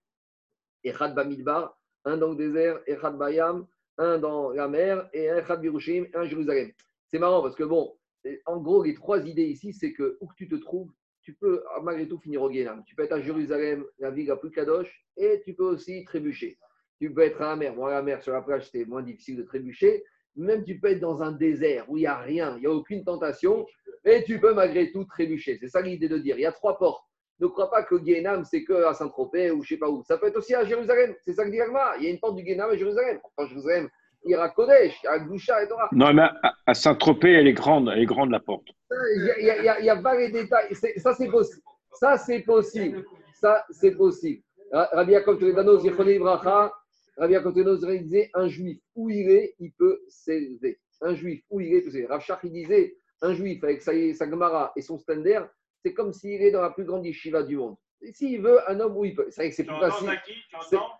Echad 0.84 1.14
Bamidbar, 1.14 1.74
un 2.04 2.18
dans 2.18 2.30
le 2.30 2.36
désert, 2.36 2.80
Echad 2.86 3.16
Bayam, 3.16 3.66
un 3.96 4.18
dans 4.18 4.50
la 4.50 4.68
mer, 4.68 5.08
et 5.14 5.24
Echad 5.24 5.60
Birushim, 5.60 6.06
un 6.12 6.26
Jérusalem. 6.26 6.70
C'est 7.08 7.18
marrant 7.18 7.40
parce 7.40 7.54
que, 7.54 7.64
bon, 7.64 7.96
en 8.44 8.60
gros, 8.60 8.82
les 8.82 8.94
trois 8.94 9.26
idées 9.26 9.46
ici, 9.46 9.72
c'est 9.72 9.92
que 9.92 10.18
où 10.20 10.26
que 10.26 10.34
tu 10.36 10.48
te 10.48 10.56
trouves, 10.56 10.90
tu 11.26 11.34
peux 11.34 11.64
malgré 11.82 12.06
tout 12.06 12.20
finir 12.20 12.40
au 12.40 12.48
Guénam. 12.48 12.84
Tu 12.86 12.94
peux 12.94 13.02
être 13.02 13.14
à 13.14 13.20
Jérusalem, 13.20 13.84
la 13.98 14.12
ville 14.12 14.28
la 14.28 14.36
plus 14.36 14.52
kadosh, 14.52 15.04
et 15.16 15.42
tu 15.44 15.54
peux 15.54 15.64
aussi 15.64 16.04
trébucher. 16.04 16.56
Tu 17.00 17.12
peux 17.12 17.22
être 17.22 17.42
à 17.42 17.48
la 17.48 17.56
mer. 17.56 17.74
Bon, 17.74 17.86
à 17.86 17.90
la 17.90 18.02
mer, 18.02 18.22
sur 18.22 18.32
la 18.32 18.42
plage, 18.42 18.66
c'était 18.66 18.84
moins 18.84 19.02
difficile 19.02 19.36
de 19.36 19.42
trébucher. 19.42 20.04
Même 20.36 20.62
tu 20.62 20.78
peux 20.78 20.92
être 20.92 21.00
dans 21.00 21.24
un 21.24 21.32
désert 21.32 21.84
où 21.90 21.96
il 21.96 22.02
n'y 22.02 22.06
a 22.06 22.16
rien, 22.16 22.54
il 22.58 22.60
n'y 22.60 22.66
a 22.66 22.70
aucune 22.70 23.02
tentation, 23.04 23.66
et 24.04 24.22
tu 24.22 24.38
peux 24.38 24.54
malgré 24.54 24.92
tout 24.92 25.04
trébucher. 25.04 25.58
C'est 25.58 25.66
ça 25.66 25.80
l'idée 25.80 26.08
de 26.08 26.18
dire. 26.18 26.38
Il 26.38 26.42
y 26.42 26.46
a 26.46 26.52
trois 26.52 26.78
portes. 26.78 27.04
Ne 27.40 27.48
crois 27.48 27.72
pas 27.72 27.82
que 27.82 27.96
Guénam, 27.96 28.44
c'est 28.44 28.62
que 28.62 28.84
à 28.84 28.94
Saint-Tropez 28.94 29.50
ou 29.50 29.64
je 29.64 29.74
ne 29.74 29.76
sais 29.76 29.80
pas 29.80 29.90
où. 29.90 30.04
Ça 30.04 30.18
peut 30.18 30.28
être 30.28 30.36
aussi 30.36 30.54
à 30.54 30.64
Jérusalem. 30.64 31.12
C'est 31.22 31.32
ça 31.32 31.44
que 31.44 31.50
dit 31.50 31.60
Agma. 31.60 31.96
Il 31.98 32.04
y 32.04 32.06
a 32.06 32.10
une 32.10 32.20
porte 32.20 32.36
du 32.36 32.44
Guénam 32.44 32.70
à 32.70 32.76
Jérusalem. 32.76 33.18
Jérusalem, 33.48 33.88
il 34.26 34.32
y 34.32 34.34
aura 34.34 34.50
Kodesh, 34.50 34.98
il 35.02 35.06
y 35.06 35.08
aura 35.08 35.18
Gdusha 35.20 35.62
et 35.62 35.68
Torah. 35.68 35.88
Non, 35.92 36.12
mais 36.12 36.22
à, 36.42 36.54
à 36.66 36.74
Saint-Tropez, 36.74 37.32
elle 37.32 37.46
est 37.46 37.52
grande, 37.54 37.90
elle 37.92 38.00
est 38.02 38.06
grande 38.06 38.30
la 38.30 38.40
porte. 38.40 38.68
Il 38.90 39.22
n'y 39.22 39.30
a, 39.50 39.58
il 39.58 39.64
y 39.64 39.68
a- 39.68 39.80
il 39.80 39.84
y 39.86 39.90
a 39.90 39.96
pas 39.96 40.16
les 40.16 40.30
détails. 40.30 40.74
Ça, 40.96 41.14
c'est 41.14 41.28
possible. 41.28 41.62
Ça, 41.92 42.18
c'est 42.18 42.40
possible. 42.40 43.04
Ça, 43.40 43.64
c'est 43.70 43.92
possible. 43.96 44.42
Ra- 44.72 44.88
Rabbi 44.92 45.12
Yaakov 45.12 45.38
Toledano, 45.38 45.78
Zichroné 45.78 46.14
Ibracha, 46.16 46.72
Rabbi 47.16 47.32
Yaakov 47.34 47.52
Toledano 47.54 47.76
disait 47.76 48.30
un 48.34 48.48
juif, 48.48 48.78
où 48.94 49.08
il 49.10 49.30
est, 49.30 49.54
il 49.60 49.72
peut 49.72 50.00
s'élever. 50.08 50.78
Un 51.02 51.14
juif, 51.14 51.42
où 51.50 51.60
il 51.60 51.72
est, 51.74 51.78
il 51.78 51.84
peut 51.84 51.90
s'élever. 51.90 52.06
Rav 52.08 52.20
Shach, 52.20 52.40
il 52.44 52.52
disait, 52.52 52.96
un 53.22 53.32
juif 53.32 53.62
avec 53.64 53.80
sa, 53.82 53.92
sa 54.14 54.28
Gemara 54.28 54.72
et 54.76 54.82
son 54.82 54.98
stander, 54.98 55.40
c'est 55.82 55.94
comme 55.94 56.12
s'il 56.12 56.42
est 56.42 56.50
dans 56.50 56.62
la 56.62 56.70
plus 56.70 56.84
grande 56.84 57.06
yeshiva 57.06 57.42
du 57.42 57.56
monde. 57.56 57.76
S'il 58.12 58.42
veut, 58.42 58.58
un 58.70 58.78
homme 58.80 58.96
où 58.96 59.04
il 59.04 59.14
peut. 59.14 59.26
C'est 59.30 59.42
vrai 59.42 59.50
que 59.50 59.56
c'est 59.56 59.64
plus 59.64 59.78
facile. 59.80 60.10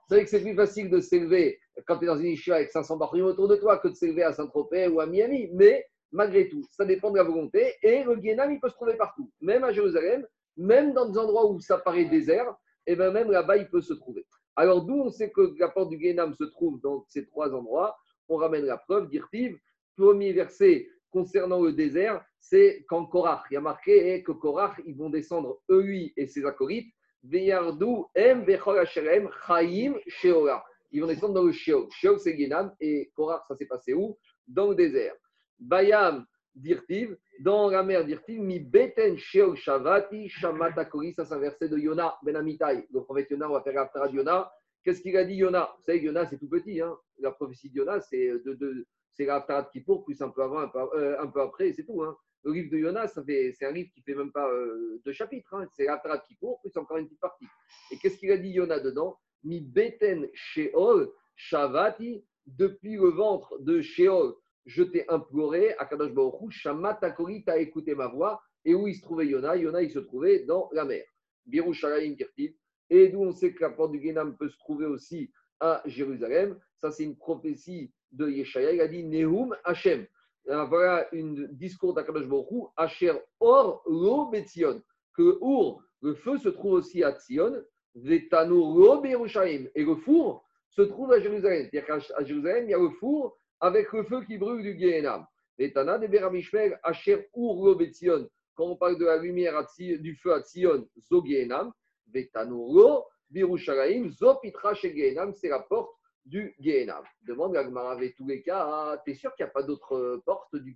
C'est 0.09 0.25
que 0.25 0.31
c'est 0.31 0.41
plus 0.41 0.55
facile 0.55 0.91
de 0.91 1.01
s'élever 1.01 1.61
quand 1.87 1.99
tu 1.99 2.05
es 2.05 2.07
dans 2.07 2.19
une 2.19 2.27
yeshiva 2.27 2.57
avec 2.57 2.71
500 2.71 2.97
barrières 2.97 3.27
autour 3.27 3.49
de 3.49 3.57
toi 3.57 3.79
que 3.79 3.89
de 3.89 3.95
s'élever 3.95 4.23
à 4.23 4.33
Saint-Tropez 4.33 4.89
ou 4.89 5.01
à 5.01 5.07
Miami. 5.07 5.51
Mais 5.53 5.87
malgré 6.11 6.49
tout, 6.49 6.65
ça 6.71 6.85
dépend 6.85 7.11
de 7.11 7.19
la 7.19 7.25
volonté. 7.25 7.75
Et 7.83 8.03
le 8.03 8.17
Guénam, 8.17 8.51
il 8.51 8.61
peut 8.61 8.69
se 8.69 8.75
trouver 8.75 8.95
partout. 8.95 9.31
Même 9.41 9.65
à 9.65 9.73
Jérusalem, 9.73 10.27
même 10.57 10.95
dans 10.95 11.09
des 11.09 11.19
endroits 11.19 11.51
où 11.51 11.61
ça 11.61 11.79
paraît 11.79 12.07
désert, 12.07 12.55
et 12.87 12.97
bien 12.97 13.11
même 13.11 13.31
là-bas, 13.31 13.57
il 13.57 13.69
peut 13.69 13.83
se 13.83 13.93
trouver. 13.95 14.25
Alors 14.57 14.85
d'où 14.85 14.95
on 14.95 15.11
sait 15.11 15.31
que 15.31 15.55
la 15.59 15.69
porte 15.69 15.91
du 15.91 15.99
Guénam 15.99 16.35
se 16.35 16.45
trouve 16.45 16.81
dans 16.81 17.05
ces 17.09 17.27
trois 17.27 17.55
endroits 17.55 17.97
On 18.29 18.37
ramène 18.37 18.65
la 18.65 18.79
preuve, 18.79 19.09
d'Irtiv. 19.09 19.59
Premier 19.97 20.33
verset 20.33 20.89
concernant 21.17 21.63
le 21.63 21.73
désert, 21.73 22.23
c'est 22.39 22.85
quand 22.91 23.07
Korach, 23.07 23.45
il 23.51 23.55
y 23.55 23.57
a 23.57 23.63
marqué 23.63 23.95
eh, 24.13 24.23
que 24.23 24.33
Korach, 24.33 24.75
ils 24.85 24.95
vont 24.95 25.09
descendre, 25.09 25.63
eux, 25.71 25.81
lui 25.81 26.13
et 26.15 26.27
ses 26.27 26.45
acolytes, 26.45 26.93
Veyardou 27.23 28.07
em 28.15 28.45
bechol 28.45 28.79
Hashem 28.79 29.31
chaim 29.47 29.95
sheola. 30.07 30.63
Ils 30.93 31.01
vont 31.01 31.09
descendre 31.09 31.35
dans 31.35 31.43
le 31.43 31.53
Sheol. 31.53 31.89
Sheol, 31.91 32.21
c'est 32.21 32.35
Guénam. 32.35 32.73
Et 32.79 33.11
Korach, 33.17 33.43
ça 33.49 33.57
s'est 33.57 33.67
passé 33.67 33.95
où? 33.95 34.19
Dans 34.47 34.69
le 34.69 34.75
désert. 34.75 35.15
Bayam 35.59 36.27
dirtiv, 36.55 37.17
dans 37.41 37.71
la 37.71 37.83
mer 37.83 38.05
dirtiv, 38.05 38.41
mi 38.41 38.61
beten 38.61 39.17
Sheol 39.17 39.57
shavati 39.57 40.29
shamata 40.29 40.85
kori. 40.85 41.15
Ça, 41.15 41.25
c'est 41.25 41.35
un 41.35 41.39
verset 41.39 41.69
de 41.71 41.79
Yona 41.79 42.15
ben 42.23 42.37
Amitai. 42.37 42.87
Le 42.93 43.03
prophète 43.03 43.31
Yona, 43.31 43.49
on 43.49 43.55
va 43.55 43.63
faire 43.63 43.75
l'after 43.75 44.13
de 44.13 44.17
Yona. 44.19 44.53
Qu'est-ce 44.85 45.01
qu'il 45.01 45.17
a 45.17 45.25
dit 45.25 45.35
Yona 45.35 45.73
Vous 45.79 45.85
savez 45.85 46.01
Yona, 46.01 46.27
c'est 46.27 46.39
tout 46.39 46.49
petit. 46.49 46.81
Hein 46.81 46.97
la 47.19 47.33
prophétie 47.33 47.71
de 47.71 47.77
Yona, 47.79 48.01
c'est 48.03 48.29
de, 48.45 48.55
de, 48.55 48.87
c'est 49.17 49.25
l'after 49.25 49.61
de 49.63 49.71
Kippour, 49.73 50.05
plus 50.05 50.21
un 50.21 50.29
peu 50.29 50.43
avant, 50.43 50.59
un 50.59 50.69
peu, 50.69 50.79
euh, 50.95 51.21
un 51.21 51.33
après, 51.41 51.73
c'est 51.73 51.85
tout. 51.85 52.03
Hein 52.03 52.17
le 52.47 52.53
livre 52.53 52.71
de 52.71 52.79
Yona, 52.79 53.09
c'est 53.09 53.65
un 53.65 53.73
livre 53.73 53.91
qui 53.93 54.03
fait 54.03 54.15
même 54.15 54.31
pas 54.31 54.49
euh, 54.49 55.01
deux 55.05 55.13
chapitres. 55.13 55.53
Hein. 55.55 55.67
C'est 55.73 55.85
l'after 55.85 56.11
de 56.11 56.27
Kippour, 56.29 56.61
plus 56.61 56.77
encore 56.77 56.97
une 56.99 57.07
petite 57.07 57.21
partie. 57.21 57.47
Et 57.91 57.99
qu'est-ce 57.99 58.19
qu'il 58.19 58.31
a 58.31 58.37
dit 58.37 58.51
Yona 58.51 58.79
dedans? 58.79 59.19
Mi 59.43 59.61
beten 59.61 60.29
sheol 60.33 61.11
shavati, 61.35 62.25
depuis 62.47 62.95
le 62.95 63.09
ventre 63.09 63.59
de 63.59 63.83
Sheol, 63.83 64.35
je 64.65 64.85
t'ai 64.85 65.09
imploré, 65.09 65.75
Akadosh 65.79 66.13
Baruch 66.13 66.41
Hu, 66.41 66.51
Shamata 66.51 67.11
Kori, 67.11 67.45
t'as 67.45 67.59
écouté 67.59 67.95
ma 67.95 68.07
voix. 68.07 68.41
Et 68.65 68.75
où 68.75 68.87
il 68.87 68.95
se 68.95 69.03
trouvait 69.03 69.27
Yona 69.27 69.57
Yona, 69.57 69.83
il 69.83 69.91
se 69.91 69.99
trouvait 69.99 70.45
dans 70.45 70.69
la 70.73 70.85
mer. 70.85 71.05
Birushalayim 71.47 72.17
Kirtiv. 72.17 72.55
Et 72.91 73.09
d'où 73.09 73.23
on 73.23 73.33
sait 73.33 73.53
que 73.53 73.63
la 73.63 73.71
porte 73.71 73.93
du 73.93 73.99
Guénam 73.99 74.37
peut 74.37 74.49
se 74.49 74.59
trouver 74.59 74.87
aussi 74.87 75.33
à 75.59 75.83
Jérusalem. 75.87 76.59
Ça, 76.81 76.91
c'est 76.93 77.05
une 77.05 77.17
prophétie 77.17 77.93
de 78.17 78.29
Yeshaya. 78.31 78.73
Il 78.73 78.81
a 78.81 78.89
dit 78.89 79.05
Nehum 79.05 79.55
Hashem. 79.65 80.07
Alors, 80.49 80.69
Voilà 80.69 81.09
un 81.13 81.35
discours 81.53 81.95
d'Akadosh 81.95 82.27
Baruch 82.27 82.51
Hu, 82.51 82.63
Asher 82.77 83.13
Or 83.41 83.83
Lo 83.87 84.27
Betzion. 84.31 84.81
Que 85.17 85.23
le 85.23 85.39
Our, 85.43 85.83
le 86.03 86.15
feu 86.15 86.39
se 86.39 86.49
trouve 86.51 86.75
aussi 86.75 87.03
à 87.03 87.13
Tzion. 87.13 87.53
Vetanu 87.95 88.55
Lo 88.55 89.01
Berushalayim. 89.01 89.69
Et 89.75 89.85
le 89.85 89.97
four 89.97 90.45
se 90.71 90.83
trouve 90.83 91.13
à 91.13 91.21
Jérusalem. 91.21 91.69
C'est-à-dire 91.71 91.87
qu'à 91.87 92.25
Jérusalem, 92.25 92.65
il 92.65 92.71
y 92.71 92.75
a 92.75 92.79
le 92.79 92.91
four 93.01 93.39
avec 93.61 93.91
le 93.93 94.05
feu 94.05 94.23
qui 94.25 94.37
brûle 94.37 94.63
du 94.63 94.75
Guénam. 94.75 95.25
Vetana 95.59 95.97
de 95.99 96.07
Beramishmer, 96.07 96.75
Asher 96.83 97.29
Ur 97.35 97.55
Lo 97.65 97.75
Betzion. 97.75 98.29
Quand 98.55 98.67
on 98.67 98.77
parle 98.77 98.99
de 98.99 99.05
la 99.07 99.17
lumière 99.17 99.57
à 99.57 99.65
Tzi- 99.65 99.99
du 99.99 100.15
feu 100.17 100.35
à 100.35 100.43
Tzion, 100.43 100.87
Zo 101.09 101.23
Guénam. 101.23 101.73
Vetanu 102.13 102.73
Lo 102.75 103.05
Birushalayim, 103.31 104.11
Zo 104.11 104.35
Pitra 104.37 104.75
Guénam, 104.75 105.33
c'est 105.35 105.49
la 105.49 105.61
porte 105.61 105.96
du 106.27 106.55
Guénam. 106.61 107.03
Demande 107.23 107.55
la 107.55 107.65
Gemara 107.65 107.93
avec 107.93 108.17
tous 108.17 108.27
les 108.27 108.43
cas, 108.43 108.67
ah, 108.67 109.03
t'es 109.05 109.15
sûr 109.15 109.35
qu'il 109.35 109.45
n'y 109.45 109.51
a 109.51 109.53
pas 109.53 109.63
d'autre 109.63 109.95
euh, 109.95 110.23
porte 110.25 110.55
du 110.57 110.75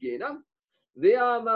Rav 0.96 1.46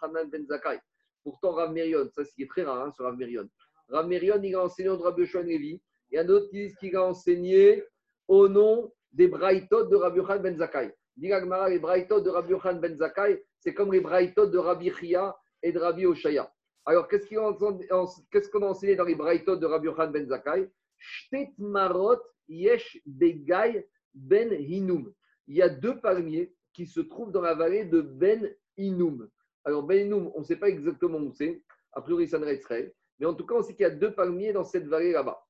Rav 0.00 0.30
Zakai. 0.46 0.80
Pourtant, 1.22 1.52
Rav 1.52 1.72
Merion, 1.72 2.08
ça 2.10 2.24
c'est 2.24 2.46
très 2.48 2.62
rare 2.62 2.86
hein, 2.86 2.92
sur 2.92 3.04
Rav 3.04 3.16
Merion. 3.16 3.48
Rav 3.88 4.08
Merion, 4.08 4.40
il 4.42 4.54
a 4.54 4.64
enseigné 4.64 4.88
au 4.88 4.96
Rav 4.96 5.18
Yoshua 5.18 5.42
ben 5.42 5.50
Levi. 5.50 5.80
Il 6.10 6.16
y 6.16 6.18
a 6.18 6.24
d'autres 6.24 6.48
qui 6.50 6.58
disent 6.58 6.76
qu'il 6.76 6.94
a 6.96 7.02
enseigné 7.02 7.84
au 8.28 8.48
nom 8.48 8.92
des 9.12 9.28
Braïtot 9.28 9.84
de 9.84 9.96
Rabbi 9.96 10.18
Yochanan 10.18 10.42
ben 10.42 10.56
Zakai. 10.56 10.92
Dit 11.16 11.28
les 11.28 11.78
Braïtot 11.78 12.20
de 12.20 12.30
Rabbi 12.30 12.50
Yochanan 12.50 12.80
ben 12.80 12.96
Zakai, 12.96 13.44
c'est 13.58 13.74
comme 13.74 13.92
les 13.92 14.00
Braïtot 14.00 14.46
de 14.46 14.58
Rabbi 14.58 14.90
Chia 14.90 15.36
et 15.62 15.72
de 15.72 15.78
Rabbi 15.78 16.06
Oshaya. 16.06 16.52
Alors, 16.84 17.08
qu'est-ce 17.08 18.50
qu'on 18.50 18.62
a 18.62 18.66
enseigné 18.66 18.96
dans 18.96 19.04
les 19.04 19.14
Braïtot 19.14 19.56
de 19.56 19.66
Rabbi 19.66 19.86
Yochanan 19.86 20.12
ben 20.12 20.26
Zakai 20.26 20.68
Shtet 20.98 21.52
marot 21.58 22.18
yesh 22.48 23.00
begay 23.06 23.86
ben 24.14 24.52
hinum. 24.52 25.12
Il 25.46 25.56
y 25.56 25.62
a 25.62 25.68
deux 25.68 26.00
palmiers 26.00 26.54
qui 26.72 26.86
se 26.86 27.00
trouvent 27.00 27.32
dans 27.32 27.40
la 27.40 27.54
vallée 27.54 27.84
de 27.84 28.00
Ben 28.00 28.54
Hinum. 28.76 29.28
Alors, 29.64 29.82
Ben 29.82 30.06
Hinum, 30.06 30.30
on 30.34 30.40
ne 30.40 30.44
sait 30.44 30.56
pas 30.56 30.68
exactement 30.68 31.18
où 31.18 31.32
c'est. 31.32 31.62
A 31.92 32.00
priori, 32.00 32.26
ça 32.26 32.38
ne 32.38 32.44
resterait. 32.44 32.94
Mais 33.18 33.26
en 33.26 33.34
tout 33.34 33.46
cas, 33.46 33.56
on 33.56 33.62
sait 33.62 33.74
qu'il 33.74 33.82
y 33.82 33.86
a 33.86 33.90
deux 33.90 34.14
palmiers 34.14 34.52
dans 34.52 34.64
cette 34.64 34.86
vallée 34.86 35.12
là-bas. 35.12 35.44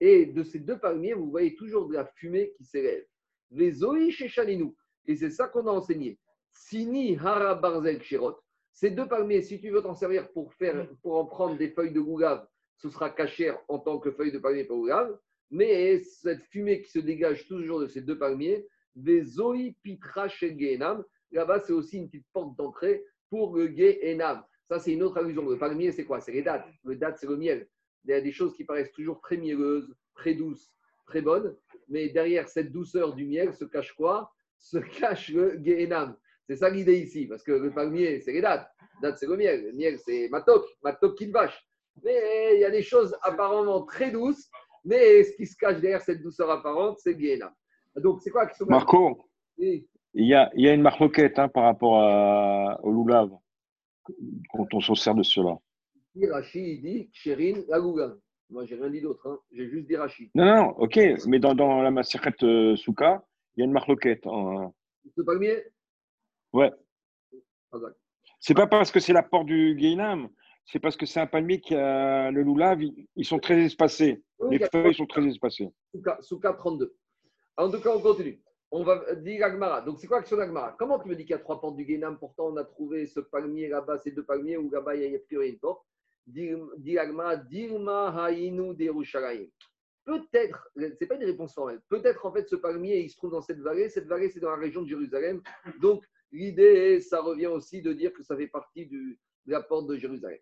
Et 0.00 0.26
de 0.26 0.42
ces 0.42 0.58
deux 0.58 0.78
palmiers, 0.78 1.14
vous 1.14 1.30
voyez 1.30 1.54
toujours 1.54 1.88
de 1.88 1.94
la 1.94 2.04
fumée 2.06 2.52
qui 2.56 2.64
s'élève. 2.64 3.04
Les 3.50 3.84
et. 3.84 4.74
Et 5.06 5.16
c'est 5.16 5.30
ça 5.30 5.48
qu'on 5.48 5.66
a 5.66 5.70
enseigné. 5.70 6.18
Sini 6.52 7.16
hara 7.16 7.54
barzel 7.54 7.98
kshirot. 8.00 8.36
Ces 8.72 8.90
deux 8.90 9.06
palmiers, 9.06 9.42
si 9.42 9.60
tu 9.60 9.70
veux 9.70 9.82
t'en 9.82 9.94
servir 9.94 10.30
pour, 10.32 10.54
faire, 10.54 10.88
pour 11.02 11.16
en 11.16 11.26
prendre 11.26 11.56
des 11.56 11.68
feuilles 11.68 11.92
de 11.92 12.00
gougave, 12.00 12.46
ce 12.76 12.88
sera 12.88 13.10
caché 13.10 13.52
en 13.68 13.78
tant 13.78 13.98
que 13.98 14.10
feuille 14.10 14.32
de 14.32 14.38
palmier 14.38 14.64
pour 14.64 14.78
gougave. 14.78 15.18
Mais 15.50 15.98
cette 15.98 16.42
fumée 16.44 16.80
qui 16.80 16.90
se 16.90 17.00
dégage 17.00 17.46
toujours 17.46 17.80
de 17.80 17.88
ces 17.88 18.00
deux 18.00 18.18
palmiers, 18.18 18.66
des 18.94 19.22
Zoï 19.22 19.76
Pitra 19.82 20.28
chez 20.28 20.56
Gehenam, 20.58 21.04
là-bas, 21.32 21.60
c'est 21.60 21.72
aussi 21.72 21.98
une 21.98 22.08
petite 22.08 22.26
porte 22.32 22.56
d'entrée 22.56 23.04
pour 23.28 23.56
le 23.56 23.68
Gehenam. 23.68 24.42
Ça, 24.68 24.78
c'est 24.78 24.92
une 24.92 25.02
autre 25.02 25.18
allusion. 25.18 25.48
Le 25.48 25.58
palmier, 25.58 25.90
c'est 25.90 26.04
quoi? 26.04 26.20
C'est 26.20 26.32
les 26.32 26.42
dates. 26.42 26.66
Le 26.84 26.94
date, 26.96 27.18
c'est 27.18 27.26
le 27.26 27.36
miel. 27.36 27.68
Il 28.04 28.10
y 28.10 28.14
a 28.14 28.20
des 28.20 28.32
choses 28.32 28.54
qui 28.54 28.64
paraissent 28.64 28.92
toujours 28.92 29.20
très 29.20 29.36
mielleuses, 29.36 29.94
très 30.14 30.34
douces, 30.34 30.72
très 31.06 31.20
bonnes. 31.20 31.56
Mais 31.88 32.08
derrière 32.08 32.48
cette 32.48 32.70
douceur 32.70 33.14
du 33.14 33.26
miel 33.26 33.52
se 33.52 33.64
cache 33.64 33.92
quoi? 33.92 34.32
Se 34.58 34.78
cache 34.78 35.30
le 35.30 35.60
Gehenam. 35.62 36.16
C'est 36.50 36.56
ça 36.56 36.68
l'idée 36.68 36.98
ici. 36.98 37.26
Parce 37.28 37.44
que 37.44 37.52
le 37.52 37.70
palmier, 37.70 38.20
c'est 38.22 38.32
les 38.32 38.40
dates. 38.40 38.68
Date, 39.00 39.18
c'est 39.18 39.28
le 39.28 39.36
miel. 39.36 39.66
Le 39.66 39.72
miel, 39.72 39.98
c'est 40.04 40.28
matok. 40.30 40.64
Matok 40.82 41.16
qui 41.16 41.26
vache. 41.30 41.56
Mais 42.02 42.56
il 42.56 42.60
y 42.60 42.64
a 42.64 42.70
des 42.72 42.82
choses 42.82 43.16
apparemment 43.22 43.82
très 43.84 44.10
douces. 44.10 44.50
Mais 44.84 45.22
ce 45.22 45.36
qui 45.36 45.46
se 45.46 45.56
cache 45.56 45.80
derrière 45.80 46.00
cette 46.00 46.20
douceur 46.22 46.50
apparente, 46.50 46.98
c'est 46.98 47.16
Gehenam. 47.16 47.52
Donc, 47.96 48.20
c'est 48.20 48.30
quoi 48.30 48.42
la 48.42 48.46
question 48.48 48.66
Marco, 48.66 49.20
Oui. 49.58 49.86
il 50.14 50.26
y 50.26 50.34
a, 50.34 50.50
il 50.56 50.64
y 50.64 50.68
a 50.68 50.72
une 50.74 50.82
marloquette 50.82 51.38
hein, 51.38 51.48
par 51.48 51.62
rapport 51.64 52.00
à, 52.02 52.80
au 52.82 52.90
loulav 52.90 53.30
quand 54.52 54.66
on 54.74 54.80
s'en 54.80 54.96
sert 54.96 55.14
de 55.14 55.22
cela. 55.22 55.56
Ici, 56.16 56.26
Rachid, 56.26 56.66
il 56.66 56.82
dit 56.82 57.10
Sherin 57.12 57.62
Lagougan. 57.68 58.14
Moi, 58.48 58.64
j'ai 58.64 58.74
rien 58.74 58.90
dit 58.90 59.00
d'autre. 59.02 59.24
hein. 59.28 59.38
J'ai 59.52 59.68
juste 59.68 59.86
dit 59.86 59.94
Rachid. 59.96 60.30
Non, 60.34 60.44
non, 60.46 60.68
ok, 60.78 60.98
mais 61.28 61.38
dans, 61.38 61.54
dans 61.54 61.80
la 61.80 61.92
Maseret 61.92 62.34
euh, 62.42 62.74
Souka, 62.74 63.22
il 63.54 63.60
y 63.60 63.62
a 63.62 63.66
une 63.66 63.72
marloquette. 63.72 64.26
hein. 64.26 64.72
Ce 65.16 65.22
palmier 65.22 65.62
Ouais. 66.52 66.70
Ah. 67.72 67.78
C'est 68.40 68.54
pas 68.54 68.66
parce 68.66 68.90
que 68.90 69.00
c'est 69.00 69.12
la 69.12 69.22
porte 69.22 69.46
du 69.46 69.74
Guénam, 69.74 70.28
c'est 70.64 70.78
parce 70.78 70.96
que 70.96 71.06
c'est 71.06 71.20
un 71.20 71.26
palmier 71.26 71.60
qui 71.60 71.74
a 71.74 72.30
le 72.30 72.42
loulav, 72.42 72.80
ils, 72.82 73.24
sont 73.24 73.38
très 73.38 73.58
espacés. 73.60 74.22
Oui, 74.38 74.58
Les 74.58 74.66
feuilles 74.66 74.94
sont 74.94 75.06
très 75.06 75.24
espacées. 75.26 75.70
Souka, 75.94 76.18
Souka 76.22 76.52
32. 76.54 76.94
En 77.56 77.70
tout 77.70 77.80
cas, 77.80 77.94
on 77.94 78.00
continue. 78.00 78.40
On 78.70 78.84
va 78.84 79.14
dire 79.16 79.44
Agmara. 79.44 79.80
Donc, 79.82 79.98
c'est 79.98 80.06
quoi 80.06 80.18
l'action 80.18 80.36
d'Agmara 80.36 80.76
Comment 80.78 80.98
tu 81.00 81.08
me 81.08 81.16
dis 81.16 81.24
qu'il 81.24 81.32
y 81.32 81.34
a 81.34 81.38
trois 81.38 81.60
portes 81.60 81.76
du 81.76 81.84
Guénam 81.84 82.18
Pourtant, 82.18 82.48
on 82.48 82.56
a 82.56 82.64
trouvé 82.64 83.06
ce 83.06 83.20
palmier 83.20 83.68
là-bas, 83.68 83.98
ces 83.98 84.12
deux 84.12 84.24
palmiers, 84.24 84.56
où 84.56 84.70
là-bas, 84.70 84.94
il 84.94 85.02
y 85.02 85.14
a 85.14 85.16
a 85.16 85.20
priori 85.20 85.50
une 85.50 85.58
porte. 85.58 85.84
Dit 86.26 86.98
Agmara, 86.98 87.36
Dilma 87.36 88.14
Haïnu 88.24 88.74
Derushalayim. 88.74 89.48
Peut-être, 90.04 90.70
c'est 90.98 91.06
pas 91.06 91.16
une 91.16 91.24
réponse 91.24 91.52
formelle, 91.54 91.80
peut-être 91.88 92.24
en 92.24 92.32
fait 92.32 92.48
ce 92.48 92.56
palmier, 92.56 93.00
il 93.00 93.10
se 93.10 93.16
trouve 93.16 93.32
dans 93.32 93.42
cette 93.42 93.60
vallée. 93.60 93.88
Cette 93.90 94.06
vallée, 94.06 94.30
c'est 94.30 94.40
dans 94.40 94.50
la 94.50 94.56
région 94.56 94.82
de 94.82 94.88
Jérusalem. 94.88 95.42
Donc, 95.80 96.04
l'idée, 96.32 97.00
ça 97.00 97.20
revient 97.20 97.46
aussi 97.46 97.82
de 97.82 97.92
dire 97.92 98.12
que 98.12 98.22
ça 98.22 98.36
fait 98.36 98.48
partie 98.48 98.86
de 98.86 99.16
la 99.46 99.62
porte 99.62 99.88
de 99.88 99.96
Jérusalem. 99.96 100.38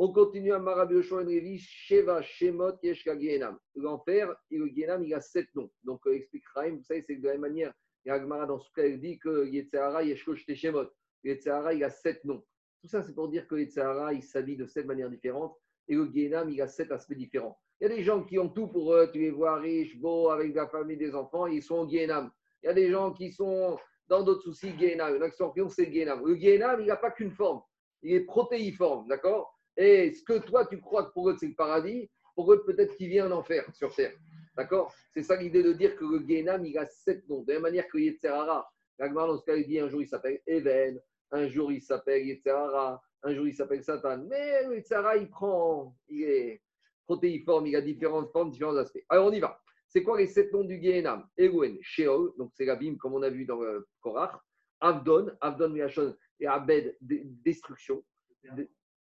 On 0.00 0.12
continue 0.12 0.52
à 0.52 0.60
Marabi 0.60 0.94
Yoshua 0.94 1.24
ben 1.24 1.30
Levi, 1.30 1.58
Sheva, 1.58 2.22
Shemot, 2.22 2.78
Yeshka, 2.84 3.18
Gehenam. 3.18 3.58
L'enfer, 3.74 4.32
et 4.50 4.56
le 4.56 4.68
Gehenam, 4.68 5.04
il 5.04 5.12
a 5.12 5.20
sept 5.20 5.48
noms. 5.56 5.70
Donc, 5.82 6.06
euh, 6.06 6.14
explique 6.14 6.44
Chaim, 6.54 6.76
vous 6.76 6.84
savez, 6.84 7.02
c'est 7.02 7.16
de 7.16 7.26
la 7.26 7.32
même 7.32 7.40
manière, 7.40 7.74
il 8.04 8.08
y 8.08 8.10
a 8.12 8.14
Agmara 8.14 8.46
dans 8.46 8.60
ce 8.60 8.70
cas, 8.72 8.86
il 8.86 9.00
dit 9.00 9.18
que 9.18 9.46
Yetzahara, 9.46 10.04
Yeshko, 10.04 10.36
Shte, 10.36 10.54
Shemot. 10.54 10.86
Yetzahara, 11.24 11.74
il 11.74 11.82
a 11.82 11.90
sept 11.90 12.24
noms. 12.24 12.44
Tout 12.80 12.86
ça, 12.86 13.02
c'est 13.02 13.12
pour 13.12 13.28
dire 13.28 13.48
que 13.48 13.56
Yetzahara, 13.56 14.14
il 14.14 14.22
s'habille 14.22 14.56
de 14.56 14.66
sept 14.66 14.86
manières 14.86 15.10
différentes. 15.10 15.56
Et 15.88 15.94
le 15.94 16.06
Guénam, 16.06 16.48
il 16.50 16.60
a 16.62 16.68
sept 16.68 16.92
aspects 16.92 17.14
différents. 17.14 17.58
Il 17.80 17.88
y 17.88 17.92
a 17.92 17.96
des 17.96 18.04
gens 18.04 18.22
qui 18.22 18.38
ont 18.38 18.48
tout 18.48 18.68
pour 18.68 18.94
eux, 18.94 19.10
tu 19.12 19.18
les 19.18 19.30
vois 19.30 19.56
riches, 19.56 19.98
beaux, 19.98 20.30
avec 20.30 20.54
la 20.54 20.68
famille, 20.68 20.96
des 20.96 21.14
enfants, 21.14 21.46
ils 21.46 21.62
sont 21.62 21.76
au 21.76 21.86
Guénam. 21.86 22.30
Il 22.62 22.66
y 22.66 22.68
a 22.68 22.74
des 22.74 22.90
gens 22.90 23.12
qui 23.12 23.32
sont 23.32 23.78
dans 24.08 24.22
d'autres 24.22 24.42
soucis, 24.42 24.72
Guénam. 24.72 25.14
Il 25.14 25.16
y 25.16 25.18
en 25.18 25.22
a 25.22 25.30
qui 25.30 25.36
sont 25.36 25.52
c'est 25.68 25.86
Guénam. 25.86 26.24
Le 26.26 26.34
Guénam, 26.34 26.80
il 26.80 26.86
n'a 26.86 26.96
pas 26.96 27.10
qu'une 27.10 27.32
forme. 27.32 27.62
Il 28.02 28.14
est 28.14 28.20
protéiforme, 28.24 29.06
d'accord? 29.08 29.54
Et 29.76 30.12
ce 30.12 30.22
que 30.22 30.38
toi, 30.38 30.66
tu 30.66 30.80
crois 30.80 31.04
que 31.04 31.12
pour 31.12 31.30
eux, 31.30 31.36
c'est 31.38 31.46
le 31.46 31.54
paradis, 31.54 32.10
pour 32.34 32.52
eux, 32.52 32.64
peut-être 32.64 32.96
qu'il 32.96 33.08
vient 33.08 33.30
en 33.30 33.38
enfer 33.38 33.64
sur 33.74 33.94
terre. 33.94 34.12
D'accord? 34.56 34.92
C'est 35.12 35.22
ça 35.22 35.36
l'idée 35.36 35.62
de 35.62 35.72
dire 35.72 35.96
que 35.96 36.04
le 36.04 36.18
Guénam, 36.20 36.64
il 36.64 36.76
a 36.78 36.86
sept 36.86 37.28
noms. 37.28 37.42
De 37.42 37.48
la 37.48 37.54
même 37.54 37.62
manière 37.62 37.88
que 37.88 37.98
Yetzerara, 37.98 38.68
Ragmar, 38.98 39.28
dans 39.28 39.38
ce 39.38 39.44
cas, 39.44 39.56
il 39.56 39.66
dit 39.66 39.78
un 39.78 39.88
jour, 39.88 40.02
il 40.02 40.08
s'appelle 40.08 40.40
Even, 40.46 41.00
un 41.30 41.46
jour, 41.46 41.70
il 41.70 41.82
s'appelle 41.82 42.26
Yetzerara, 42.26 43.00
un 43.22 43.34
jour, 43.34 43.46
il 43.46 43.54
s'appelle 43.54 43.82
Satan. 43.82 44.24
Mais 44.28 44.64
le 44.64 44.76
Yetzerara, 44.76 45.16
il 45.16 45.28
prend, 45.28 45.94
il 46.08 46.24
est 46.24 46.62
protéiforme, 47.04 47.66
il 47.66 47.76
a 47.76 47.80
différentes 47.80 48.30
formes, 48.30 48.50
différents 48.50 48.76
aspects. 48.76 49.04
Alors, 49.08 49.26
on 49.26 49.32
y 49.32 49.40
va. 49.40 49.60
C'est 49.88 50.02
quoi 50.02 50.18
les 50.18 50.26
sept 50.26 50.52
noms 50.52 50.64
du 50.64 50.80
Gehenam? 50.80 51.26
Elouen, 51.36 51.78
Sheol, 51.80 52.32
donc 52.36 52.52
c'est 52.54 52.66
l'abîme 52.66 52.98
comme 52.98 53.14
on 53.14 53.22
a 53.22 53.30
vu 53.30 53.46
dans 53.46 53.60
le 53.60 53.88
Korach. 54.00 54.38
Avdon, 54.80 55.32
Avdon 55.40 55.70
Miachon 55.70 56.14
et 56.38 56.46
Abed, 56.46 56.96
destruction. 57.00 58.04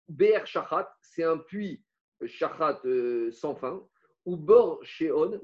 Ber 0.08 0.46
Shachat, 0.46 0.92
c'est 1.00 1.24
un 1.24 1.38
puits 1.38 1.84
Shachat 2.24 2.80
euh, 2.84 3.30
sans 3.30 3.54
fin. 3.54 3.86
Ou 4.24 4.36
Bor 4.36 4.82
Sheon, 4.82 5.38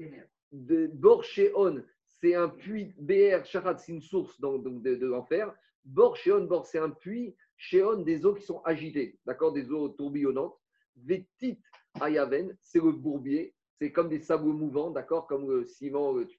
Bor 0.51 1.23
Sheon, 1.23 1.83
c'est 2.05 2.35
un 2.35 2.49
puits. 2.49 2.93
Ber 2.97 3.45
Shachat, 3.45 3.77
c'est 3.77 3.91
une 3.91 4.01
source 4.01 4.39
donc, 4.41 4.63
de, 4.63 4.95
de 4.95 5.05
l'enfer. 5.05 5.53
Bor 5.85 6.15
Sheon, 6.17 6.45
Bor, 6.45 6.65
c'est 6.65 6.79
un 6.79 6.89
puits. 6.89 7.35
Sheon, 7.55 8.01
des 8.01 8.25
eaux 8.25 8.33
qui 8.33 8.43
sont 8.43 8.61
agitées, 8.63 9.19
d'accord, 9.25 9.53
des 9.53 9.69
eaux 9.71 9.89
tourbillonnantes. 9.89 10.57
Vetit 10.95 11.61
Ayaven, 12.01 12.57
c'est 12.61 12.81
le 12.81 12.91
bourbier 12.91 13.53
c'est 13.79 13.91
comme 13.93 14.09
des 14.09 14.19
sabots 14.19 14.51
mouvants, 14.51 14.91
d'accord 14.91 15.25
Comme 15.25 15.49
le 15.49 15.65
ciment, 15.65 16.13
tu 16.25 16.37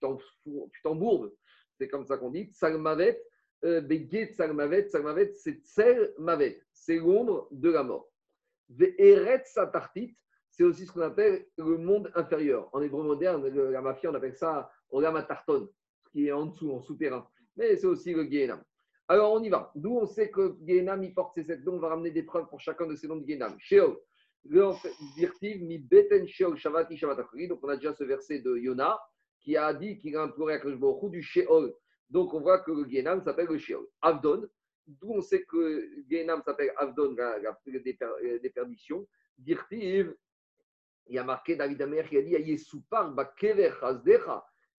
t'embourbes. 0.83 1.33
C'est 1.79 1.89
comme 1.89 2.05
ça 2.05 2.19
qu'on 2.19 2.31
dit. 2.31 2.51
Salmavet, 2.53 3.23
euh, 3.65 3.83
Salmavet, 4.37 4.89
Salmavet, 4.89 5.33
c'est 5.35 5.65
Tsel 5.65 6.13
Mavet. 6.19 6.63
C'est 6.75 6.97
l'ombre 6.97 7.49
de 7.51 7.71
la 7.71 7.83
mort. 7.83 8.11
Eret 8.99 9.43
Satartit, 9.47 10.15
c'est 10.51 10.65
aussi 10.65 10.85
ce 10.85 10.93
qu'on 10.93 11.01
appelle 11.01 11.47
le 11.57 11.79
monde 11.79 12.13
inférieur. 12.15 12.69
En 12.75 12.83
hébreu 12.83 13.03
moderne, 13.03 13.47
la 13.49 13.81
mafia, 13.81 14.11
on 14.11 14.15
appelle 14.15 14.37
ça 14.37 14.71
Olam 14.91 15.25
Tarton, 15.27 15.69
qui 16.13 16.27
est 16.27 16.33
en 16.33 16.47
dessous, 16.47 16.71
en 16.71 16.83
souterrain. 16.83 17.27
Mais 17.57 17.77
c'est 17.77 17.87
aussi 17.87 18.13
le 18.13 18.25
Gehenam. 18.25 18.63
Alors 19.09 19.33
on 19.33 19.43
y 19.43 19.49
va. 19.49 19.73
D'où 19.75 19.97
on 19.97 20.07
sait 20.07 20.31
que 20.31 20.57
Gehenam, 20.67 21.03
il 21.03 21.15
porte 21.15 21.35
ces 21.35 21.45
sept 21.45 21.65
noms. 21.65 21.75
On 21.75 21.79
va 21.79 21.89
ramener 21.89 22.11
des 22.11 22.23
preuves 22.23 22.49
pour 22.49 22.61
chacun 22.61 22.87
de 22.87 22.95
ces 22.95 23.09
noms 23.09 23.17
de 23.17 23.27
Gehenam. 23.27 23.57
Sheol, 23.59 23.97
donc 24.45 24.79
on 27.63 27.69
a 27.69 27.77
déjà 27.77 27.95
ce 27.95 28.05
verset 28.05 28.39
de 28.41 28.57
Yona 28.57 28.99
qui 29.41 29.57
a 29.57 29.73
dit 29.75 29.99
qu'il 29.99 30.17
a 30.17 30.23
imploré 30.23 30.55
à 30.55 30.59
Kajbohu 30.59 31.11
du 31.11 31.23
Sheol. 31.23 31.75
Donc 32.09 32.35
on 32.35 32.41
voit 32.41 32.61
que 32.61 32.73
le 32.73 33.23
s'appelle 33.23 33.47
le 33.47 33.59
Sheol. 33.59 33.87
Avdon, 34.03 34.49
d'où 34.87 35.13
on 35.13 35.21
sait 35.21 35.45
que 35.45 35.89
Genam 36.11 36.43
s'appelle 36.43 36.73
Avdon, 36.77 37.15
la, 37.17 37.59
des, 37.67 38.51
perditions. 38.51 39.07
Dirtiv, 39.39 40.15
il 41.07 41.15
y 41.15 41.19
a 41.19 41.25
marqué 41.25 41.57
David 41.57 41.81
Amer 41.83 42.09
qui 42.09 42.19
a 42.19 42.23
dit 42.23 42.35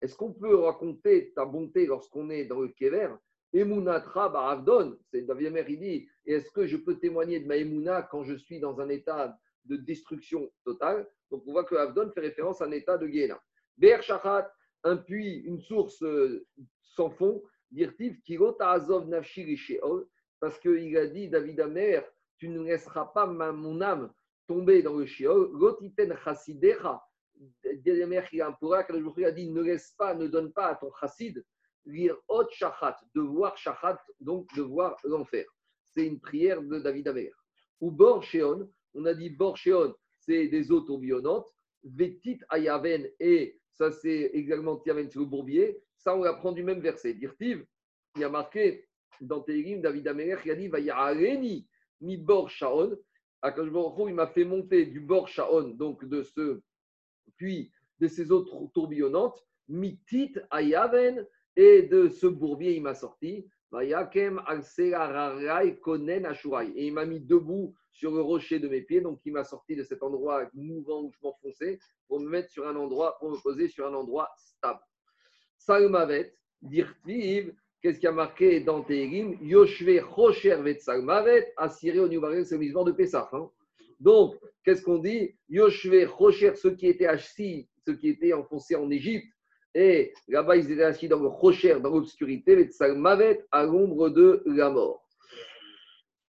Est-ce 0.01 0.15
qu'on 0.15 0.33
peut 0.33 0.55
raconter 0.55 1.33
ta 1.33 1.45
bonté 1.45 1.85
lorsqu'on 1.85 2.29
est 2.29 2.45
dans 2.45 2.59
le 2.59 2.67
Kever? 2.69 3.15
Emunatra 3.53 4.25
Avdon, 4.51 4.97
c'est 5.11 5.23
David 5.23 5.47
Amer, 5.47 5.69
il 5.69 5.79
dit 5.79 6.07
Est-ce 6.25 6.51
que 6.51 6.67
je 6.67 6.77
peux 6.77 6.99
témoigner 6.99 7.39
de 7.39 7.47
ma 7.47 7.57
Emuna 7.57 8.03
quand 8.03 8.23
je 8.23 8.35
suis 8.35 8.59
dans 8.59 8.79
un 8.79 8.89
état 8.89 9.37
de 9.65 9.77
destruction 9.77 10.51
totale. 10.63 11.07
Donc 11.29 11.43
on 11.47 11.51
voit 11.51 11.63
que 11.63 11.75
Avdon 11.75 12.11
fait 12.11 12.21
référence 12.21 12.61
à 12.61 12.65
un 12.65 12.71
état 12.71 12.97
de 12.97 13.07
Gehenna. 13.07 13.41
Ber 13.77 14.01
Shachat, 14.01 14.51
un 14.83 14.97
puits, 14.97 15.39
une 15.45 15.61
source 15.61 16.01
euh, 16.03 16.45
sans 16.81 17.09
fond, 17.09 17.41
dirtiv 17.71 18.19
Kirota 18.21 18.71
Azov 18.71 19.07
Nafshi 19.07 19.55
Sheol, 19.55 20.07
parce 20.39 20.59
qu'il 20.59 20.97
a 20.97 21.07
dit, 21.07 21.29
David 21.29 21.61
Amer, 21.61 22.03
tu 22.37 22.49
ne 22.49 22.63
laisseras 22.63 23.05
pas 23.05 23.25
mon 23.27 23.81
âme 23.81 24.11
tomber 24.47 24.81
dans 24.81 24.95
le 24.95 25.05
Sheol. 25.05 25.51
Lotiten 25.53 26.15
Chassidecha, 26.23 27.01
David 27.63 28.03
Amer, 28.03 28.27
il 28.33 28.41
a 28.41 28.57
a 28.59 29.31
dit, 29.31 29.49
ne 29.49 29.61
laisse 29.61 29.91
pas, 29.97 30.13
ne 30.13 30.27
donne 30.27 30.51
pas 30.51 30.67
à 30.67 30.75
ton 30.75 30.91
chassid 30.99 31.43
Shachat, 32.49 32.97
de 33.15 33.21
voir 33.21 33.57
Shachat, 33.57 33.99
donc 34.19 34.47
de 34.55 34.61
voir 34.61 34.95
l'enfer. 35.03 35.45
C'est 35.85 36.05
une 36.05 36.19
prière 36.19 36.61
de 36.61 36.79
David 36.79 37.07
Amer. 37.07 37.31
Ou 37.79 37.91
Bor 37.91 38.23
on 38.93 39.05
a 39.05 39.13
dit 39.13 39.29
Borchéon, 39.29 39.93
c'est 40.19 40.47
des 40.47 40.71
eaux 40.71 40.81
tourbillonnantes. 40.81 41.47
Vetit 41.83 42.39
Ayaven, 42.49 43.07
et 43.19 43.59
ça 43.73 43.91
c'est 43.91 44.31
également 44.33 44.77
Tiaven 44.77 45.09
sur 45.09 45.21
le 45.21 45.27
bourbier. 45.27 45.81
Ça, 45.97 46.15
on 46.15 46.23
apprend 46.23 46.51
du 46.51 46.63
même 46.63 46.79
verset. 46.79 47.13
Dirtiv, 47.13 47.65
il 48.15 48.21
y 48.21 48.23
a 48.23 48.29
marqué 48.29 48.87
dans 49.19 49.41
Télim, 49.41 49.81
David 49.81 50.07
Améler, 50.07 50.37
il 50.45 50.51
a 50.51 50.55
dit 50.55 50.67
Vayareni 50.67 51.67
mi 52.01 52.17
Borchaon. 52.17 52.97
il 53.43 54.13
m'a 54.13 54.27
fait 54.27 54.45
monter 54.45 54.85
du 54.85 54.99
Borchaon, 54.99 55.69
donc 55.69 56.05
de 56.05 56.23
ce 56.23 56.61
puis 57.37 57.71
de 57.99 58.07
ces 58.07 58.31
eaux 58.31 58.69
tourbillonnantes, 58.73 59.43
mitit 59.67 60.33
ayaven, 60.49 61.25
et 61.55 61.83
de 61.83 62.09
ce 62.09 62.27
bourbier, 62.27 62.75
il 62.75 62.81
m'a 62.81 62.95
sorti. 62.95 63.47
Et 63.73 63.95
il 66.87 66.93
m'a 66.93 67.05
mis 67.05 67.19
debout 67.21 67.73
sur 67.91 68.11
le 68.11 68.21
rocher 68.21 68.59
de 68.59 68.67
mes 68.67 68.81
pieds, 68.81 69.01
donc 69.01 69.21
il 69.25 69.33
m'a 69.33 69.43
sorti 69.43 69.75
de 69.75 69.83
cet 69.83 70.03
endroit 70.03 70.49
mouvant 70.53 71.03
où 71.03 71.11
je 71.11 71.17
m'enfonçais 71.23 71.79
pour 72.07 72.19
me 72.19 72.29
mettre 72.29 72.49
sur 72.49 72.67
un 72.67 72.75
endroit, 72.75 73.17
pour 73.19 73.31
me 73.31 73.37
poser 73.41 73.67
sur 73.69 73.87
un 73.87 73.93
endroit 73.93 74.29
stable. 74.37 74.81
Salmavet, 75.57 76.35
dirtiv, 76.61 77.53
qu'est-ce 77.81 77.99
qui 77.99 78.07
a 78.07 78.11
marqué 78.11 78.59
dans 78.59 78.83
Tehirim 78.83 79.37
Yoshve 79.41 80.03
Rocher 80.03 80.55
Vet 80.61 80.79
Salmavet, 80.79 81.53
assuré 81.57 81.99
au 81.99 82.07
New 82.07 82.21
c'est 82.43 82.57
le 82.57 82.83
de 82.83 82.91
Pessah. 82.91 83.29
Hein. 83.31 83.49
donc, 83.99 84.35
qu'est-ce 84.63 84.81
qu'on 84.81 84.99
dit? 84.99 85.35
Yoshve 85.49 86.07
Rocher, 86.07 86.55
ceux 86.55 86.75
qui 86.75 86.87
étaient 86.87 87.07
assis, 87.07 87.69
ceux 87.85 87.95
qui 87.95 88.09
étaient 88.09 88.33
enfoncés 88.33 88.75
en 88.75 88.89
Égypte, 88.89 89.27
et 89.73 90.13
là-bas, 90.27 90.57
ils 90.57 90.71
étaient 90.71 90.83
assis 90.83 91.07
dans 91.07 91.19
le 91.19 91.27
rocher, 91.27 91.79
dans 91.79 91.89
l'obscurité, 91.89 92.55
Vet 92.55 92.71
Salmavet, 92.71 93.45
à 93.51 93.63
l'ombre 93.63 94.09
de 94.09 94.43
la 94.45 94.69
mort. 94.69 95.05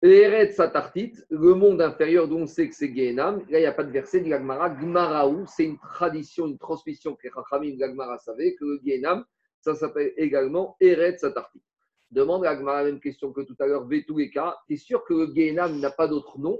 Eret 0.03 0.51
Satartit, 0.51 1.13
le 1.29 1.53
monde 1.53 1.81
inférieur 1.81 2.27
dont 2.27 2.41
on 2.41 2.47
sait 2.47 2.67
que 2.67 2.75
c'est 2.75 2.93
Gehenam. 2.93 3.39
Là, 3.49 3.59
il 3.59 3.61
n'y 3.61 3.67
a 3.67 3.71
pas 3.71 3.83
de 3.83 3.91
verset, 3.91 4.21
dit 4.21 4.29
l'Agmara. 4.29 4.71
Gmaraou, 4.71 5.45
c'est 5.45 5.65
une 5.65 5.77
tradition, 5.77 6.47
une 6.47 6.57
transmission 6.57 7.15
que 7.15 7.27
Chachamim 7.29 7.75
l'Agmara 7.77 8.17
savait, 8.17 8.55
que 8.55 8.65
le 8.65 8.79
Gehenam, 8.83 9.23
ça 9.59 9.75
s'appelle 9.75 10.11
également 10.17 10.75
Eret 10.79 11.17
Satartit. 11.17 11.61
Demande 12.09 12.43
l'Agmara 12.43 12.83
la 12.83 12.91
même 12.91 12.99
question 12.99 13.31
que 13.31 13.41
tout 13.41 13.55
à 13.59 13.67
l'heure, 13.67 13.87
Vetou 13.87 14.19
Eka. 14.19 14.57
Tu 14.67 14.73
es 14.73 14.77
sûr 14.77 15.03
que 15.03 15.13
le 15.13 15.33
Gehenam 15.35 15.79
n'a 15.79 15.91
pas 15.91 16.07
d'autre 16.07 16.39
nom? 16.39 16.59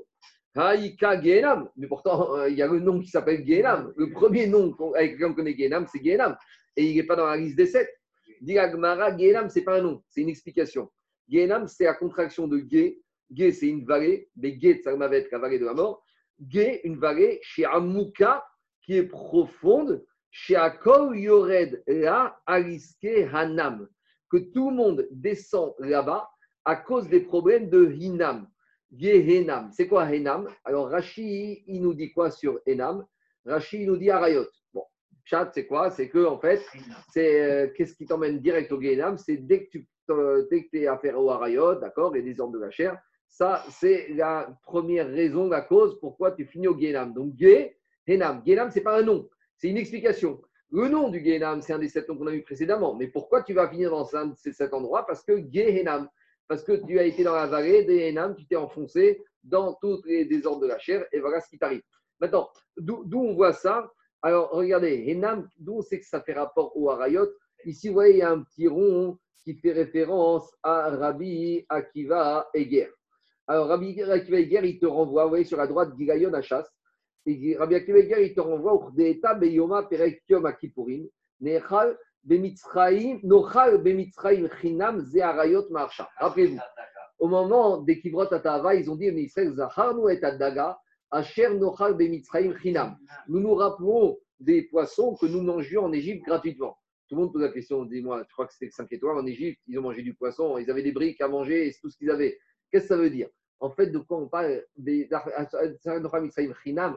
Haïka 0.56 1.22
Gehenam. 1.22 1.70
Mais 1.78 1.88
pourtant, 1.88 2.36
euh, 2.36 2.50
il 2.50 2.58
y 2.58 2.62
a 2.62 2.68
le 2.68 2.80
nom 2.80 3.00
qui 3.00 3.08
s'appelle 3.08 3.46
Gehenam. 3.46 3.94
Le 3.96 4.12
premier 4.12 4.48
nom 4.48 4.76
avec 4.96 5.14
lequel 5.14 5.28
on 5.28 5.34
connaît 5.34 5.56
Gehenam, 5.58 5.88
c'est 5.92 6.04
Gehenam. 6.04 6.36
Et 6.76 6.86
il 6.86 6.96
n'est 6.96 7.04
pas 7.04 7.16
dans 7.16 7.26
la 7.26 7.38
liste 7.38 7.58
des 7.58 7.66
sept. 7.66 7.90
Dit 8.42 8.56
l'Agmara, 8.56 9.16
Gehenam, 9.18 9.50
ce 9.50 9.60
n'est 9.60 9.66
pas 9.66 9.78
un 9.78 9.82
nom, 9.82 10.04
c'est 10.10 10.22
une 10.22 10.30
explication. 10.30 10.90
Gehenam, 11.30 11.68
c'est 11.68 11.84
la 11.84 11.94
contraction 11.94 12.48
de 12.48 12.60
Ge 12.60 12.96
Gé, 13.34 13.52
c'est 13.52 13.68
une 13.68 13.86
vallée, 13.86 14.30
mais 14.36 14.60
Gé, 14.60 14.82
ça 14.84 14.96
va 14.96 15.16
être 15.16 15.32
la 15.32 15.38
vallée 15.38 15.60
de 15.60 15.66
la 15.66 15.74
mort. 15.74 16.04
Gé, 16.50 16.82
une 16.86 16.98
vallée 16.98 17.40
chez 17.42 17.66
Amouka 17.66 18.44
qui 18.82 18.98
est 18.98 19.08
profonde, 19.08 20.04
chez 20.32 20.56
Akol 20.56 21.18
Yored 21.18 21.84
La 21.88 22.40
Aliske 22.46 23.28
Hanam, 23.32 23.88
que 24.30 24.38
tout 24.38 24.70
le 24.72 24.76
monde 24.76 25.08
descend 25.12 25.74
là-bas 25.80 26.30
à 26.66 26.76
cause 26.76 27.08
des 27.08 27.22
problèmes 27.22 27.70
de 27.70 27.92
Hinam. 27.92 28.48
Henam. 29.00 29.72
C'est 29.72 29.88
quoi 29.88 30.06
Henam? 30.12 30.50
Alors 30.66 30.90
Rashi, 30.90 31.64
il 31.68 31.82
nous 31.82 31.94
dit 31.94 32.12
quoi 32.12 32.32
sur 32.32 32.60
Henam? 32.66 33.06
Rashi, 33.46 33.82
il 33.82 33.88
nous 33.88 33.98
dit 33.98 34.10
Arayot. 34.10 34.48
Chat, 35.26 35.52
c'est 35.54 35.66
quoi? 35.66 35.92
C'est 35.92 36.10
que, 36.10 36.26
en 36.26 36.40
fait, 36.40 36.62
c'est 37.14 37.42
euh, 37.42 37.68
qu'est-ce 37.76 37.96
qui 37.96 38.06
t'emmène 38.06 38.40
direct 38.40 38.72
au 38.72 38.82
Gehenam? 38.82 39.18
C'est 39.18 39.38
dès 39.38 39.66
que 39.66 39.70
tu 39.70 39.88
dès 40.50 40.66
que 40.66 40.78
es 40.78 40.88
affaire 40.88 41.18
au 41.18 41.30
Arayot, 41.30 41.76
d'accord, 41.76 42.16
et 42.16 42.22
des 42.22 42.34
de 42.34 42.60
la 42.60 42.70
chair, 42.70 42.98
ça, 43.28 43.64
c'est 43.70 44.10
la 44.10 44.54
première 44.64 45.08
raison, 45.08 45.48
la 45.48 45.62
cause 45.62 45.98
pourquoi 46.00 46.32
tu 46.32 46.46
finis 46.46 46.68
au 46.68 46.78
Gehenam. 46.78 47.14
Donc, 47.14 47.34
Ge, 47.40 47.72
Henam. 48.08 48.42
Gehenam, 48.46 48.70
ce 48.70 48.76
n'est 48.76 48.84
pas 48.84 49.00
un 49.00 49.04
nom, 49.04 49.30
c'est 49.56 49.70
une 49.70 49.78
explication. 49.78 50.42
Le 50.72 50.88
nom 50.88 51.10
du 51.10 51.24
Gehenam, 51.24 51.62
c'est 51.62 51.74
un 51.74 51.80
des 51.80 51.90
sept 51.90 52.08
noms 52.10 52.18
qu'on 52.18 52.28
a 52.28 52.32
vu 52.32 52.44
précédemment. 52.44 52.96
Mais 52.96 53.08
pourquoi 53.08 53.44
tu 53.44 53.54
vas 53.54 53.70
finir 53.70 53.92
dans 53.92 54.06
cet 54.06 54.74
endroit 54.74 55.06
Parce 55.06 55.24
que 55.24 55.34
Gehenam, 55.52 56.10
parce 56.48 56.64
que 56.64 56.86
tu 56.86 57.00
as 57.00 57.04
été 57.04 57.24
dans 57.24 57.36
la 57.36 57.48
vallée 57.48 57.86
des 57.86 58.10
Henam, 58.10 58.36
tu 58.36 58.46
t'es 58.46 58.58
enfoncé 58.58 59.24
dans 59.44 59.74
tous 59.76 60.02
les 60.06 60.26
désordres 60.26 60.62
de 60.62 60.68
la 60.68 60.78
chair, 60.78 61.06
et 61.12 61.20
voilà 61.20 61.40
ce 61.40 61.50
qui 61.50 61.58
t'arrive. 61.58 61.82
Maintenant, 62.20 62.50
d'où 62.78 63.06
on 63.14 63.34
voit 63.34 63.54
ça? 63.54 63.92
Alors, 64.24 64.52
regardez, 64.52 65.06
Henam, 65.08 65.48
d'où 65.58 65.78
on 65.78 65.82
sait 65.82 66.00
que 66.00 66.06
ça 66.06 66.22
fait 66.22 66.34
rapport 66.34 66.76
au 66.78 66.90
Harayot? 66.90 67.28
Ici, 67.66 67.88
vous 67.88 67.96
voyez, 67.96 68.16
il 68.16 68.20
y 68.20 68.22
a 68.22 68.32
un 68.32 68.44
petit 68.44 68.68
rond 68.68 69.18
qui 69.44 69.56
fait 69.56 69.72
référence 69.72 70.48
à 70.62 70.90
Rabbi 70.90 71.66
Akiva 71.70 72.48
Eger. 72.54 72.90
Alors, 73.48 73.68
Rabbi 73.68 74.00
Akiva 74.02 74.40
Eger, 74.40 74.62
il 74.64 74.80
te 74.80 74.86
renvoie, 74.86 75.24
vous 75.24 75.30
voyez, 75.30 75.46
sur 75.46 75.58
la 75.58 75.68
droite, 75.68 75.94
Gigayon 75.98 76.34
Achas. 76.34 76.68
Et 77.26 77.56
Rabbi 77.58 77.76
Akiva 77.76 78.00
il 78.00 78.34
te 78.34 78.42
renvoie 78.42 78.74
au 78.74 78.92
Deeta 78.92 79.36
Beyoma 79.36 79.84
Perek 79.84 80.24
Yom 80.30 80.46
Akipurim, 80.46 81.08
Nechal 81.40 81.98
Bemitzraim, 82.24 83.20
Nochal 83.24 83.82
Bemitzraim 83.82 84.48
Chinam 84.60 85.00
Zeharayot 85.00 85.70
Marsha. 85.70 86.10
Rappelez-vous, 86.18 86.60
au 87.20 87.28
moment 87.28 87.78
des 87.78 88.00
Kivrot 88.00 88.32
Atava, 88.34 88.76
ils 88.76 88.90
ont 88.90 88.96
dit 88.96 89.06
Israël 89.06 89.54
Zaharnu 89.54 90.12
et 90.12 90.24
Adaga, 90.24 90.80
Chinam. 92.62 92.98
Nous 93.28 93.40
nous 93.40 93.54
rappelons 93.54 94.20
des 94.40 94.64
poissons 94.64 95.16
que 95.16 95.26
nous 95.26 95.42
mangions 95.42 95.86
en 95.86 95.94
Égypte 95.94 96.26
gratuitement. 96.26 96.78
Tout 97.08 97.16
le 97.16 97.22
monde 97.24 97.34
pose 97.34 97.42
la 97.42 97.50
question, 97.50 97.84
dis-moi, 97.84 98.24
je 98.28 98.34
crois 98.34 98.48
que 98.48 98.54
c'était 98.54 98.72
5 98.72 98.92
étoiles 98.94 99.18
en 99.18 99.26
Égypte, 99.26 99.60
ils 99.68 99.78
ont 99.78 99.82
mangé 99.82 100.02
du 100.02 100.14
poisson, 100.14 100.58
ils 100.58 100.72
avaient 100.72 100.82
des 100.82 100.94
briques 100.94 101.20
à 101.20 101.28
manger, 101.28 101.68
et 101.68 101.72
c'est 101.72 101.82
tout 101.82 101.90
ce 101.90 101.98
qu'ils 101.98 102.10
avaient. 102.10 102.40
Qu'est-ce 102.72 102.86
que 102.86 102.90
ça 102.90 102.98
veut 102.98 103.10
dire? 103.10 103.28
En 103.60 103.70
fait, 103.70 103.88
de 103.88 104.00
quoi 104.00 104.18
on 104.18 104.30
parle 104.30 104.64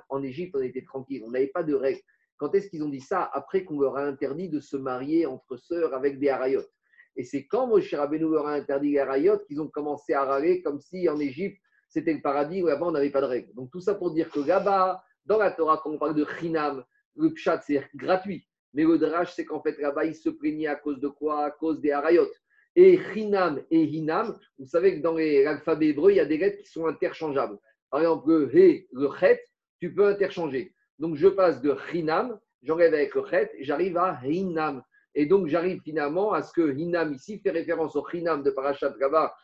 En 0.09 0.23
Égypte, 0.23 0.57
on 0.57 0.62
était 0.62 0.85
tranquille, 0.85 1.23
on 1.27 1.31
n'avait 1.33 1.49
pas 1.49 1.65
de 1.65 1.75
règles. 1.75 2.01
Quand 2.37 2.55
est-ce 2.55 2.71
qu'ils 2.71 2.85
ont 2.85 2.89
dit 2.89 3.01
ça? 3.01 3.29
Après 3.33 3.65
qu'on 3.65 3.81
leur 3.81 3.97
a 3.97 4.05
interdit 4.05 4.49
de 4.49 4.61
se 4.61 4.77
marier 4.77 5.27
entre 5.27 5.57
sœurs 5.57 5.93
avec 5.95 6.19
des 6.19 6.29
harayotes. 6.29 6.71
Et 7.17 7.25
c'est 7.25 7.47
quand 7.47 7.67
Moshe 7.67 7.93
Rabbeinu 7.93 8.31
leur 8.31 8.47
a 8.47 8.55
interdit 8.55 8.93
les 8.93 8.99
harayotes 8.99 9.45
qu'ils 9.47 9.61
ont 9.61 9.69
commencé 9.69 10.15
à 10.15 10.25
râler 10.25 10.62
comme 10.62 10.81
si 10.81 11.09
en 11.09 11.19
Égypte, 11.21 11.61
c'était 11.89 12.12
le 12.12 12.20
paradis 12.20 12.62
où 12.62 12.68
avant 12.68 12.89
on 12.89 12.93
n'avait 12.93 13.11
pas 13.11 13.20
de 13.20 13.26
règles. 13.26 13.55
Donc 13.55 13.70
tout 13.70 13.80
ça 13.80 13.95
pour 13.95 14.12
dire 14.12 14.30
que 14.30 14.41
là-bas, 14.41 15.03
dans 15.26 15.39
la 15.39 15.51
Torah, 15.51 15.80
quand 15.82 15.91
on 15.91 15.99
parle 15.99 16.14
de 16.14 16.26
chinam, 16.39 16.85
le 17.16 17.32
pshat, 17.32 17.61
c'est 17.61 17.87
gratuit. 17.95 18.47
Mais 18.74 18.82
le 18.82 18.99
drach, 18.99 19.32
c'est 19.32 19.45
qu'en 19.45 19.62
fait, 19.62 19.78
là-bas, 19.78 20.05
il 20.05 20.14
se 20.14 20.28
plaignait 20.28 20.66
à 20.66 20.74
cause 20.74 20.99
de 20.99 21.09
quoi? 21.09 21.45
À 21.45 21.51
cause 21.51 21.80
des 21.80 21.93
harayot. 21.93 22.28
Et 22.76 22.99
chinam 23.12 23.62
et 23.70 23.85
hinam, 23.85 24.37
vous 24.59 24.66
savez 24.66 24.97
que 24.97 25.03
dans 25.03 25.16
l'alphabet 25.16 25.89
hébreu, 25.89 26.11
il 26.11 26.16
y 26.16 26.20
a 26.20 26.24
des 26.24 26.39
lettres 26.39 26.59
qui 26.59 26.68
sont 26.68 26.87
interchangeables. 26.87 27.59
Par 27.89 28.01
exemple, 28.01 28.28
le 28.28 28.57
he, 28.57 28.89
le 28.93 29.09
chet, 29.18 29.41
tu 29.80 29.95
peux 29.95 30.09
interchanger. 30.09 30.74
Donc, 30.99 31.14
je 31.14 31.28
passe 31.28 31.61
de 31.62 31.76
hinam, 31.93 32.39
j'enlève 32.62 32.93
avec 32.93 33.14
le 33.14 33.24
chet, 33.30 33.53
j'arrive 33.61 33.97
à 33.97 34.18
hinam. 34.24 34.82
Et 35.14 35.26
donc, 35.26 35.47
j'arrive 35.47 35.80
finalement 35.82 36.32
à 36.32 36.43
ce 36.43 36.53
que 36.53 36.76
hinam 36.76 37.12
ici 37.12 37.39
fait 37.39 37.51
référence 37.51 37.95
au 37.95 38.05
hinam 38.12 38.43
de 38.43 38.51
Parashat 38.51 38.93
Gaba 38.99 39.35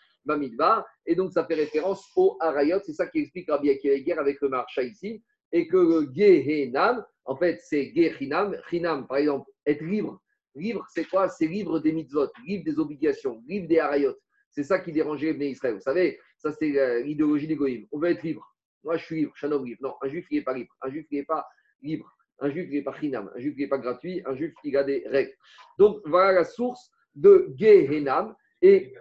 Et 1.06 1.14
donc, 1.14 1.32
ça 1.32 1.44
fait 1.44 1.54
référence 1.54 2.04
au 2.16 2.36
harayot. 2.40 2.78
C'est 2.84 2.92
ça 2.92 3.06
qui 3.06 3.20
explique 3.20 3.50
Rabbi 3.50 3.70
Akiva 3.70 4.20
avec 4.20 4.40
le 4.40 4.48
marcha 4.48 4.82
ici 4.82 5.22
et 5.52 5.66
que 5.66 5.76
le 5.76 6.08
Gehenam, 6.12 7.04
en 7.24 7.36
fait, 7.36 7.60
c'est 7.62 7.92
Gehinam. 7.94 8.56
Hinam, 8.70 9.06
par 9.06 9.18
exemple, 9.18 9.50
être 9.66 9.82
libre. 9.82 10.20
Libre, 10.54 10.86
c'est 10.92 11.04
quoi? 11.04 11.28
C'est 11.28 11.46
libre 11.46 11.78
des 11.78 11.92
mitzvot, 11.92 12.28
libre 12.44 12.64
des 12.64 12.78
obligations, 12.78 13.42
libre 13.46 13.68
des 13.68 13.78
harayot. 13.78 14.16
C'est 14.50 14.64
ça 14.64 14.80
qui 14.80 14.92
dérangeait 14.92 15.32
les 15.32 15.50
Israël. 15.50 15.74
Vous 15.74 15.80
savez, 15.80 16.18
ça 16.36 16.52
c'est 16.52 17.02
l'idéologie 17.04 17.46
des. 17.46 17.88
On 17.92 17.98
veut 17.98 18.10
être 18.10 18.22
libre. 18.22 18.46
Moi, 18.82 18.96
je 18.96 19.04
suis 19.04 19.16
libre, 19.16 19.32
je 19.36 19.46
libre. 19.46 19.80
Non, 19.80 19.94
un 20.02 20.08
juif, 20.08 20.26
il 20.30 20.38
n'est 20.38 20.44
pas 20.44 20.54
libre. 20.54 20.74
Un 20.82 20.90
juif, 20.90 21.06
il 21.10 21.18
n'est 21.18 21.24
pas 21.24 21.46
libre. 21.82 22.16
Un 22.40 22.50
juif, 22.50 22.66
il 22.68 22.74
n'est 22.76 22.82
pas 22.82 22.94
chinam. 22.98 23.30
Un 23.36 23.38
juif, 23.38 23.54
il 23.56 23.60
n'est 23.60 23.68
pas 23.68 23.78
gratuit. 23.78 24.22
Un 24.24 24.34
juif, 24.34 24.52
il 24.64 24.76
a 24.76 24.82
des 24.82 25.04
règles. 25.06 25.34
Donc, 25.78 26.00
voilà 26.06 26.32
la 26.32 26.44
source 26.44 26.90
de 27.14 27.52
Gehenam. 27.56 28.34
Et 28.62 28.94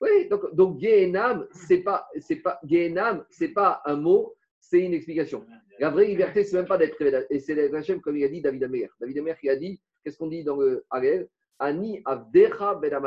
oui, 0.00 0.28
donc, 0.28 0.54
donc 0.54 0.80
Gehenam, 0.80 1.46
c'est 1.52 1.82
pas, 1.82 2.08
c'est 2.20 2.36
pas, 2.36 2.58
c'est 3.28 3.48
pas 3.48 3.82
un 3.84 3.96
mot, 3.96 4.34
c'est 4.58 4.80
une 4.80 4.94
explication. 4.94 5.44
La 5.78 5.90
vraie 5.90 6.06
liberté, 6.06 6.42
c'est 6.44 6.56
même 6.56 6.66
pas 6.66 6.78
d'être 6.78 6.96
révélé. 6.96 7.26
Et 7.28 7.38
c'est 7.38 7.74
Hachem, 7.74 8.00
comme 8.00 8.16
il 8.16 8.24
a 8.24 8.28
dit 8.28 8.40
David 8.40 8.64
Amer. 8.64 8.88
David 8.98 9.18
Amer 9.18 9.38
qui 9.38 9.50
a 9.50 9.56
dit, 9.56 9.80
qu'est-ce 10.02 10.16
qu'on 10.16 10.28
dit 10.28 10.42
dans 10.42 10.56
le 10.56 10.84
Hagel? 10.90 11.28
Ani 11.58 12.00
Avdecha 12.06 12.76
Ben 12.76 12.98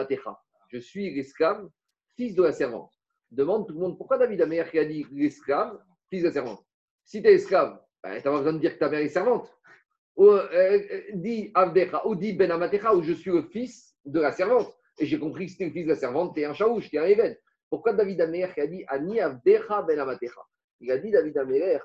Je 0.70 0.78
suis 0.78 1.14
l'esclave, 1.14 1.68
fils 2.16 2.36
de 2.36 2.44
la 2.44 2.52
servante. 2.52 2.92
Demande 3.32 3.68
tout 3.68 3.74
le 3.74 3.80
monde 3.80 3.98
pourquoi 3.98 4.20
David 4.20 4.42
Amer 4.42 4.70
qui 4.70 4.78
a 4.78 4.86
dit 4.86 5.08
l'esclave, 5.12 5.80
fils 6.12 6.22
de 6.22 6.28
la 6.28 6.34
servante? 6.34 6.64
Si 7.04 7.24
tu 7.24 7.28
es 7.28 7.34
esclave, 7.34 7.80
ben, 8.04 8.18
tu 8.18 8.24
pas 8.24 8.38
besoin 8.38 8.54
de 8.54 8.60
dire 8.60 8.76
que 8.76 8.80
ta 8.80 8.90
mère 8.90 9.00
est 9.00 9.10
servante. 9.10 9.52
Ou 10.16 10.28
euh, 10.28 10.48
euh 10.54 11.02
dit 11.14 11.50
Avdecha, 11.56 12.06
ou 12.06 12.16
dit 12.16 12.34
Ben 12.34 12.52
Amatecha, 12.52 12.94
où 12.94 13.02
je 13.02 13.14
suis 13.14 13.32
le 13.32 13.42
fils 13.42 13.96
de 14.06 14.20
la 14.20 14.32
servante. 14.32 14.72
Et 15.00 15.06
j'ai 15.06 15.20
compris 15.20 15.46
que 15.46 15.52
c'était 15.52 15.66
le 15.66 15.72
fils 15.72 15.86
de 15.86 15.90
la 15.90 15.96
servante, 15.96 16.36
tu 16.36 16.42
es 16.42 16.46
un 16.46 16.54
chaouche, 16.54 16.90
tu 16.90 16.96
es 16.96 17.00
un 17.00 17.06
évêque. 17.06 17.40
Pourquoi 17.70 17.94
David 17.94 18.22
Amer 18.22 18.54
qui 18.54 18.62
a 18.62 18.68
dit 18.68 18.84
Ani 18.88 19.20
Avdecha 19.20 19.82
Ben 19.82 20.00
Amatecha 20.00 20.42
il 20.84 20.92
a 20.92 20.98
dit 20.98 21.12
David 21.12 21.38
Améler, 21.38 21.80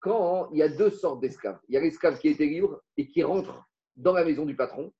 quand 0.00 0.50
il 0.52 0.58
y 0.58 0.62
a 0.62 0.68
deux 0.68 0.90
sortes 0.90 1.20
d'esclaves, 1.20 1.58
il 1.68 1.74
y 1.74 1.78
a 1.78 1.80
l'esclave 1.80 2.18
qui 2.18 2.28
était 2.28 2.44
libre 2.44 2.82
et 2.96 3.08
qui 3.08 3.22
rentre 3.22 3.66
dans 3.96 4.12
la 4.12 4.24
maison 4.24 4.44
du 4.44 4.54
patron. 4.54 4.92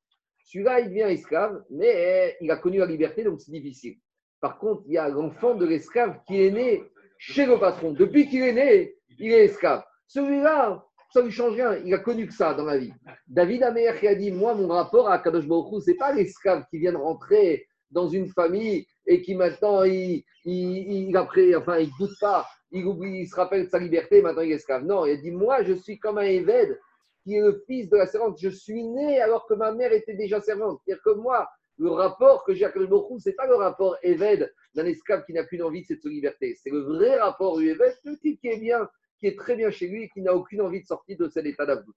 Celui-là, 0.46 0.80
il 0.80 0.88
devient 0.88 1.12
esclave, 1.12 1.62
mais 1.70 2.36
il 2.40 2.50
a 2.50 2.56
connu 2.56 2.78
la 2.78 2.86
liberté, 2.86 3.22
donc 3.22 3.40
c'est 3.40 3.52
difficile. 3.52 3.98
Par 4.40 4.58
contre, 4.58 4.82
il 4.86 4.92
y 4.92 4.98
a 4.98 5.08
l'enfant 5.08 5.54
de 5.54 5.66
l'esclave 5.66 6.20
qui 6.26 6.42
est 6.42 6.50
né 6.50 6.82
chez 7.18 7.46
le 7.46 7.58
patron. 7.58 7.92
Depuis 7.92 8.28
qu'il 8.28 8.42
est 8.42 8.52
né, 8.52 8.94
il 9.18 9.32
est 9.32 9.44
esclave. 9.44 9.84
Celui-là, 10.06 10.84
ça 11.14 11.20
ne 11.20 11.26
lui 11.26 11.32
change 11.32 11.54
rien. 11.54 11.76
Il 11.84 11.94
a 11.94 11.98
connu 11.98 12.26
que 12.26 12.34
ça 12.34 12.54
dans 12.54 12.64
la 12.64 12.76
vie. 12.76 12.92
David 13.28 13.62
Améler 13.62 13.92
qui 14.00 14.08
a 14.08 14.16
dit 14.16 14.32
Moi, 14.32 14.52
mon 14.54 14.66
rapport 14.66 15.08
à 15.08 15.20
Kadosh 15.20 15.46
Baruch 15.46 15.84
ce 15.84 15.92
n'est 15.92 15.96
pas 15.96 16.12
l'esclave 16.12 16.64
qui 16.68 16.78
vient 16.78 16.92
de 16.92 16.96
rentrer 16.96 17.68
dans 17.92 18.08
une 18.08 18.26
famille 18.26 18.84
et 19.06 19.22
qui 19.22 19.36
maintenant, 19.36 19.84
il, 19.84 20.24
il, 20.44 21.16
après, 21.16 21.54
enfin, 21.54 21.78
il 21.78 21.88
goûte 21.98 22.18
pas 22.20 22.44
il, 22.72 22.84
oublie, 22.84 23.20
il 23.20 23.28
se 23.28 23.36
rappelle 23.36 23.66
de 23.66 23.70
sa 23.70 23.78
liberté, 23.78 24.22
maintenant 24.22 24.42
il 24.42 24.50
est 24.50 24.56
esclave. 24.56 24.84
Non, 24.84 25.06
il 25.06 25.12
a 25.12 25.16
dit 25.16 25.30
Moi, 25.30 25.62
je 25.62 25.74
suis 25.74 26.00
comme 26.00 26.18
un 26.18 26.22
Éved 26.22 26.80
qui 27.22 27.36
est 27.36 27.40
le 27.40 27.62
fils 27.64 27.88
de 27.88 27.96
la 27.96 28.06
servante. 28.06 28.36
Je 28.40 28.48
suis 28.48 28.82
né 28.82 29.20
alors 29.20 29.46
que 29.46 29.54
ma 29.54 29.70
mère 29.70 29.92
était 29.92 30.14
déjà 30.14 30.40
servante. 30.40 30.80
C'est-à-dire 30.84 31.02
que 31.04 31.10
moi, 31.10 31.48
le 31.78 31.90
rapport 31.90 32.42
que 32.42 32.54
j'ai 32.54 32.64
avec 32.64 32.76
le 32.76 32.88
ce 32.88 33.28
n'est 33.28 33.34
pas 33.36 33.46
le 33.46 33.54
rapport 33.54 33.96
Éved 34.02 34.52
d'un 34.74 34.86
esclave 34.86 35.24
qui 35.26 35.32
n'a 35.32 35.44
plus 35.44 35.62
envie 35.62 35.82
de 35.82 35.86
cette 35.86 36.04
liberté. 36.04 36.56
C'est 36.60 36.70
le 36.70 36.80
vrai 36.80 37.20
rapport 37.20 37.56
du 37.58 37.76
qui 38.20 38.48
est 38.48 38.58
bien, 38.58 38.88
qui 39.24 39.28
est 39.28 39.38
très 39.38 39.56
bien 39.56 39.70
chez 39.70 39.88
lui 39.88 40.02
et 40.02 40.08
qui 40.10 40.20
n'a 40.20 40.34
aucune 40.34 40.60
envie 40.60 40.82
de 40.82 40.86
sortir 40.86 41.16
de 41.16 41.28
cet 41.30 41.46
état 41.46 41.64
d'abdout. 41.64 41.94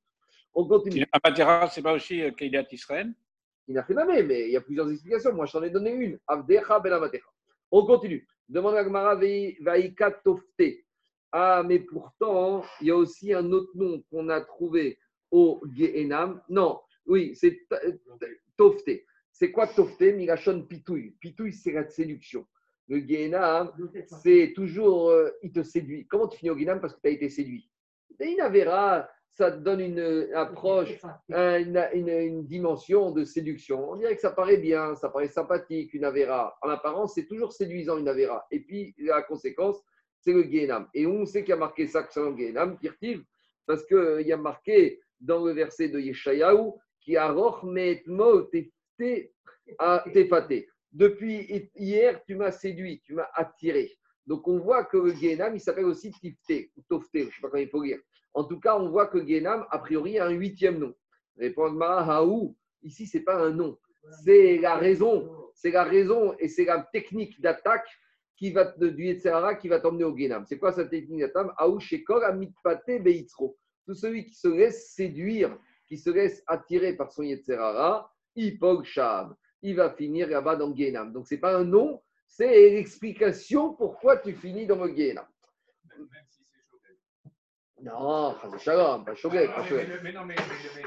On 0.53 0.65
continue. 0.65 1.05
Amatera, 1.11 1.67
c'est 1.69 1.82
pas 1.82 1.91
aussi 1.91 2.21
euh, 2.21 2.32
qu'il 2.32 2.55
est 2.55 2.71
Israël 2.71 3.13
Il 3.67 3.78
a 3.78 3.84
fait 3.84 3.93
même, 3.93 4.25
mais 4.25 4.45
il 4.45 4.51
y 4.51 4.55
a 4.55 4.61
plusieurs 4.61 4.89
explications. 4.89 5.34
Moi, 5.34 5.45
je 5.45 5.51
t'en 5.51 5.63
ai 5.63 5.69
donné 5.69 5.91
une. 5.91 6.17
Avdecha 6.25 6.80
ben 6.80 6.97
On 7.69 7.86
continue. 7.86 8.25
Demande 8.47 8.75
à 8.75 8.84
Gmara 8.86 9.19
Vaïka 9.59 10.11
Tofte. 10.23 10.86
Ah, 11.34 11.63
mais 11.67 11.80
pourtant, 11.80 12.63
il 12.80 12.88
y 12.88 12.91
a 12.91 12.95
aussi 12.95 13.34
un 13.34 13.51
autre 13.51 13.71
nom 13.75 14.01
qu'on 14.09 14.30
a 14.30 14.39
trouvé 14.39 14.97
au 15.30 15.61
Gehenam. 15.75 16.41
Non, 16.47 16.80
oui, 17.05 17.36
c'est 17.36 17.67
Tofte. 18.55 18.89
C'est 19.34 19.51
quoi 19.51 19.67
Tofte 19.67 19.99
Migashon 19.99 20.61
Pitouille. 20.61 21.17
Pitouille, 21.19 21.51
c'est 21.51 21.73
la 21.73 21.89
séduction. 21.89 22.47
Le 22.89 22.99
Gehenam, 22.99 23.71
c'est 24.23 24.53
toujours, 24.55 25.09
euh, 25.09 25.29
il 25.43 25.51
te 25.51 25.61
séduit. 25.63 26.07
Comment 26.07 26.27
tu 26.27 26.38
finis 26.38 26.51
au 26.51 26.57
Gehenam 26.57 26.79
Parce 26.79 26.93
que 26.93 27.01
tu 27.01 27.07
as 27.07 27.11
été 27.11 27.29
séduit. 27.29 27.69
Il 28.19 28.38
verra 28.51 29.07
ça 29.38 29.51
te 29.51 29.57
donne 29.57 29.81
une 29.81 30.33
approche, 30.33 30.97
une, 31.29 32.43
dimension 32.47 33.11
de 33.11 33.23
séduction. 33.23 33.91
On 33.91 33.95
dirait 33.95 34.15
que 34.15 34.21
ça 34.21 34.31
paraît 34.31 34.57
bien, 34.57 34.95
ça 34.95 35.09
paraît 35.09 35.27
sympathique, 35.27 35.93
une 35.93 36.05
Avera. 36.05 36.57
En 36.63 36.69
apparence, 36.69 37.13
c'est 37.13 37.27
toujours 37.27 37.53
séduisant, 37.53 37.99
une 37.99 38.07
Avera. 38.07 38.47
Et 38.49 38.61
puis, 38.61 38.95
la 38.97 39.21
conséquence, 39.21 39.77
c'est 40.21 40.33
le 40.33 40.41
Guénam. 40.41 40.88
Et 40.95 41.05
on 41.05 41.23
sait 41.27 41.41
qu'il 41.41 41.51
y 41.51 41.53
a 41.53 41.57
marqué 41.57 41.85
ça, 41.85 42.01
que 42.01 42.11
c'est 42.11 42.19
un 42.19 42.31
Guénam, 42.31 42.79
Kirtiv, 42.79 43.23
parce 43.67 43.85
qu'il 43.85 43.97
euh, 43.97 44.23
y 44.23 44.33
a 44.33 44.38
marqué 44.38 44.99
dans 45.19 45.45
le 45.45 45.51
verset 45.51 45.89
de 45.89 45.99
Yeshayahu, 45.99 46.71
qui 46.99 47.15
a 47.15 47.31
Rochmetmo 47.31 48.41
Tefate. 48.97 50.65
Depuis 50.97 51.69
hier, 51.75 52.23
tu 52.25 52.33
m'as 52.33 52.51
séduit, 52.51 53.01
tu 53.05 53.13
m'as 53.13 53.27
attiré. 53.35 53.91
Donc, 54.25 54.47
on 54.47 54.57
voit 54.57 54.83
que 54.83 54.97
le 54.97 55.11
Guénam, 55.11 55.55
il 55.55 55.59
s'appelle 55.61 55.85
aussi 55.85 56.11
Tifte, 56.11 56.71
ou 56.75 56.81
Tofte, 56.89 57.09
je 57.13 57.19
ne 57.19 57.25
sais 57.25 57.41
pas 57.41 57.49
comment 57.49 57.61
il 57.61 57.69
faut 57.69 57.83
lire. 57.83 57.99
En 58.33 58.43
tout 58.45 58.59
cas, 58.59 58.75
on 58.75 58.89
voit 58.89 59.05
que 59.05 59.23
Genam, 59.23 59.67
a 59.69 59.77
priori, 59.77 60.17
a 60.17 60.25
un 60.25 60.31
huitième 60.31 60.79
nom. 60.79 60.95
Répond 61.37 61.69
Mahaou, 61.69 62.55
ici, 62.81 63.05
ce 63.05 63.19
n'est 63.19 63.23
pas 63.23 63.35
un 63.35 63.51
nom. 63.51 63.77
C'est 64.23 64.57
la 64.57 64.75
raison, 64.75 65.51
c'est 65.53 65.69
la 65.69 65.83
raison 65.83 66.35
et 66.39 66.47
c'est 66.47 66.65
la 66.65 66.87
technique 66.91 67.39
d'attaque 67.41 67.87
qui 68.35 68.51
va 68.51 68.65
du 68.65 69.05
Yetzerara 69.05 69.53
qui 69.53 69.67
va 69.67 69.79
t'emmener 69.79 70.03
au 70.03 70.17
Genam. 70.17 70.45
C'est 70.47 70.57
quoi 70.57 70.71
cette 70.71 70.89
technique 70.89 71.19
d'attaque? 71.19 71.51
Aou 71.57 71.79
Shekor 71.79 72.23
Amitpate 72.23 73.03
Beitzro. 73.03 73.55
Tout 73.85 73.93
celui 73.93 74.25
qui 74.25 74.33
se 74.33 74.47
laisse 74.47 74.93
séduire, 74.95 75.55
qui 75.87 75.97
se 75.99 76.09
laisse 76.09 76.43
attirer 76.47 76.95
par 76.95 77.11
son 77.11 77.21
Yetzerara, 77.21 78.11
Ipog 78.35 78.83
Shab. 78.83 79.35
Il 79.62 79.76
va 79.76 79.91
finir 79.91 80.28
là-bas 80.30 80.55
dans 80.55 80.68
le 80.68 80.76
Genam. 80.76 81.12
Donc, 81.12 81.28
ce 81.28 81.36
n'est 81.36 81.41
pas 81.41 81.55
un 81.55 81.64
nom, 81.64 82.01
c'est 82.28 82.70
l'explication 82.72 83.74
pourquoi 83.74 84.18
tu 84.18 84.34
finis 84.34 84.66
dans 84.66 84.84
le 84.84 84.95
Genam. 84.95 85.26
Non, 87.82 88.36
pas 88.41 88.58
Shalom, 88.58 89.05
pas 89.05 89.14
Shogeg. 89.14 89.49
Mais 90.03 90.12
non, 90.12 90.26
mais, 90.26 90.36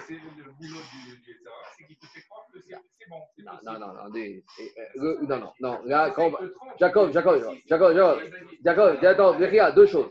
c'est 0.06 0.14
le 0.14 0.50
boulot 0.58 0.80
du 0.92 1.40
c'est 1.76 1.86
qu'il 1.86 1.96
te 1.96 2.06
fait 2.06 2.22
croire 2.22 2.46
que 2.52 2.58
c'est 2.60 3.08
bon. 3.08 3.20
Non, 3.38 3.52
non, 3.62 3.78
non, 3.78 3.94
non, 3.94 5.28
non, 5.28 5.38
non, 5.38 5.52
non, 5.60 5.80
là, 5.84 6.10
quand 6.10 6.32
Jacob, 6.80 7.12
Jacob, 7.12 7.42
Jacob, 7.68 7.94
Jacob, 7.94 8.18
Jacob, 8.64 9.04
attends, 9.04 9.32
regarde, 9.32 9.76
deux 9.76 9.86
choses. 9.86 10.10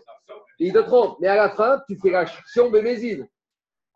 Il 0.58 0.72
te 0.72 0.80
trompe, 0.80 1.18
mais 1.20 1.28
à 1.28 1.36
la 1.36 1.50
fin, 1.50 1.82
tu 1.88 1.98
fais 1.98 2.12
l'action 2.12 2.70
de 2.70 2.80
Mézine. 2.80 3.28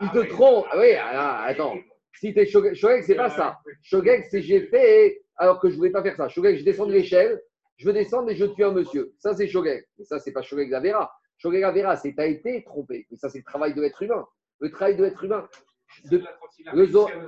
Il 0.02 0.10
te 0.12 0.20
trompe. 0.30 0.66
Oui, 0.76 0.94
attends. 0.96 1.76
Si 2.20 2.34
tu 2.34 2.40
es 2.40 2.46
Shogeg, 2.46 3.04
c'est 3.04 3.16
pas 3.16 3.30
ça. 3.30 3.60
Shogeg, 3.82 4.26
c'est 4.30 4.42
j'ai 4.42 4.62
fait 4.68 5.24
alors 5.36 5.60
que 5.60 5.68
je 5.70 5.74
ne 5.74 5.78
voulais 5.78 5.92
pas 5.92 6.04
faire 6.04 6.16
ça. 6.16 6.30
Shogeg, 6.30 6.58
je 6.58 6.64
descends 6.64 6.86
de 6.86 6.94
l'échelle, 6.94 7.42
je 7.78 7.86
veux 7.86 7.94
descendre 7.94 8.30
et 8.30 8.36
je 8.36 8.46
tue 8.46 8.64
un 8.64 8.72
monsieur. 8.72 9.14
Ça, 9.18 9.34
c'est 9.34 9.48
Shogeg. 9.48 9.86
Mais 9.98 10.06
ça, 10.06 10.20
c'est 10.20 10.32
pas 10.32 10.42
Shogeg 10.42 10.70
d'Avera. 10.70 11.12
Shogeg 11.38 11.64
Avera, 11.64 11.96
c'est 11.98 12.14
tu 12.14 12.22
as 12.22 12.28
été 12.28 12.64
trompé. 12.64 13.08
Mais 13.10 13.18
ça, 13.18 13.30
c'est 13.30 13.40
le 13.40 13.44
travail 13.44 13.74
de 13.74 13.82
l'être 13.82 14.02
humain. 14.02 14.26
Le 14.60 14.72
travail 14.72 14.96
de 14.96 15.04
l'être 15.04 15.24
humain. 15.24 15.48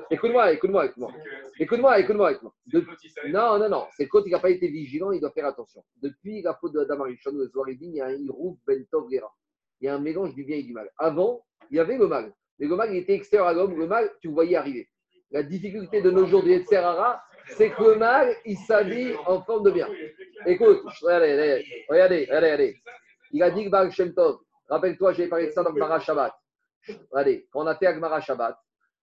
Écoute-moi, 0.10 0.54
écoute-moi, 0.54 0.86
écoute-moi. 0.86 1.12
Écoute-moi, 1.60 2.00
écoute-moi, 2.00 2.32
écoute-moi. 2.32 2.54
Non, 3.28 3.60
non, 3.60 3.70
non. 3.70 3.86
C'est 3.96 4.08
quand 4.08 4.24
il 4.26 4.32
n'a 4.32 4.40
pas 4.40 4.50
été 4.50 4.68
vigilant, 4.68 5.12
il 5.12 5.20
doit 5.20 5.32
faire 5.32 5.46
attention. 5.46 5.84
Depuis 6.02 6.42
la 6.42 6.56
faute 6.56 6.74
de 6.74 6.80
Adam 6.80 7.02
Arishon, 7.02 7.32
le 7.32 7.48
Zoharidin, 7.48 7.88
il 7.88 7.96
y 7.96 8.02
a 8.02 8.06
un 8.06 8.16
Irouf 8.16 8.58
Ben 8.66 8.86
Tov 8.92 9.08
Il 9.12 9.22
y 9.82 9.88
a 9.88 9.96
un 9.96 10.00
mélange 10.00 10.34
du 10.34 10.44
bien 10.44 10.58
et 10.58 10.64
du 10.64 10.74
mal. 10.74 10.90
Avant, 10.98 11.46
il 11.70 11.78
y 11.78 11.80
avait 11.80 11.98
le 11.98 12.08
mal. 12.08 12.34
Mais 12.60 12.68
le 12.68 12.76
mal, 12.76 12.94
il 12.94 12.98
était 12.98 13.14
extérieur 13.14 13.48
à 13.48 13.54
l'homme. 13.54 13.78
Le 13.78 13.88
mal, 13.88 14.12
tu 14.22 14.28
le 14.28 14.34
voyais 14.34 14.56
arriver. 14.56 14.90
La 15.32 15.44
difficulté 15.44 16.02
de 16.02 16.12
nos 16.12 16.26
jours 16.26 16.44
du 16.44 16.50
Yetzerara, 16.50 17.22
c'est 17.48 17.72
que 17.72 17.84
le 17.84 17.96
mal, 17.96 18.36
il 18.46 18.58
s'habille 18.58 19.16
en 19.26 19.42
forme 19.42 19.66
de 19.66 19.72
bien. 19.72 19.88
Écoute, 20.46 20.82
regardez, 21.02 21.66
regardez, 21.90 22.28
regardez. 22.32 22.82
Il 23.32 23.44
a 23.44 23.52
dit 23.52 23.66
que 23.66 23.70
Baal 23.70 23.92
Shem 23.92 24.14
Tov, 24.14 24.40
rappelle-toi, 24.70 25.14
j'ai 25.14 25.28
parlé 25.28 25.48
de 25.48 25.52
ça 25.52 25.64
dans 25.64 25.74
Gmara 25.74 26.00
Shabbat. 26.00 26.34
Regardez, 27.12 27.48
quand 27.52 27.64
on 27.64 27.68
a 27.68 27.76
fait 27.76 27.88
Agmara 27.88 28.22
Shabbat, 28.22 28.58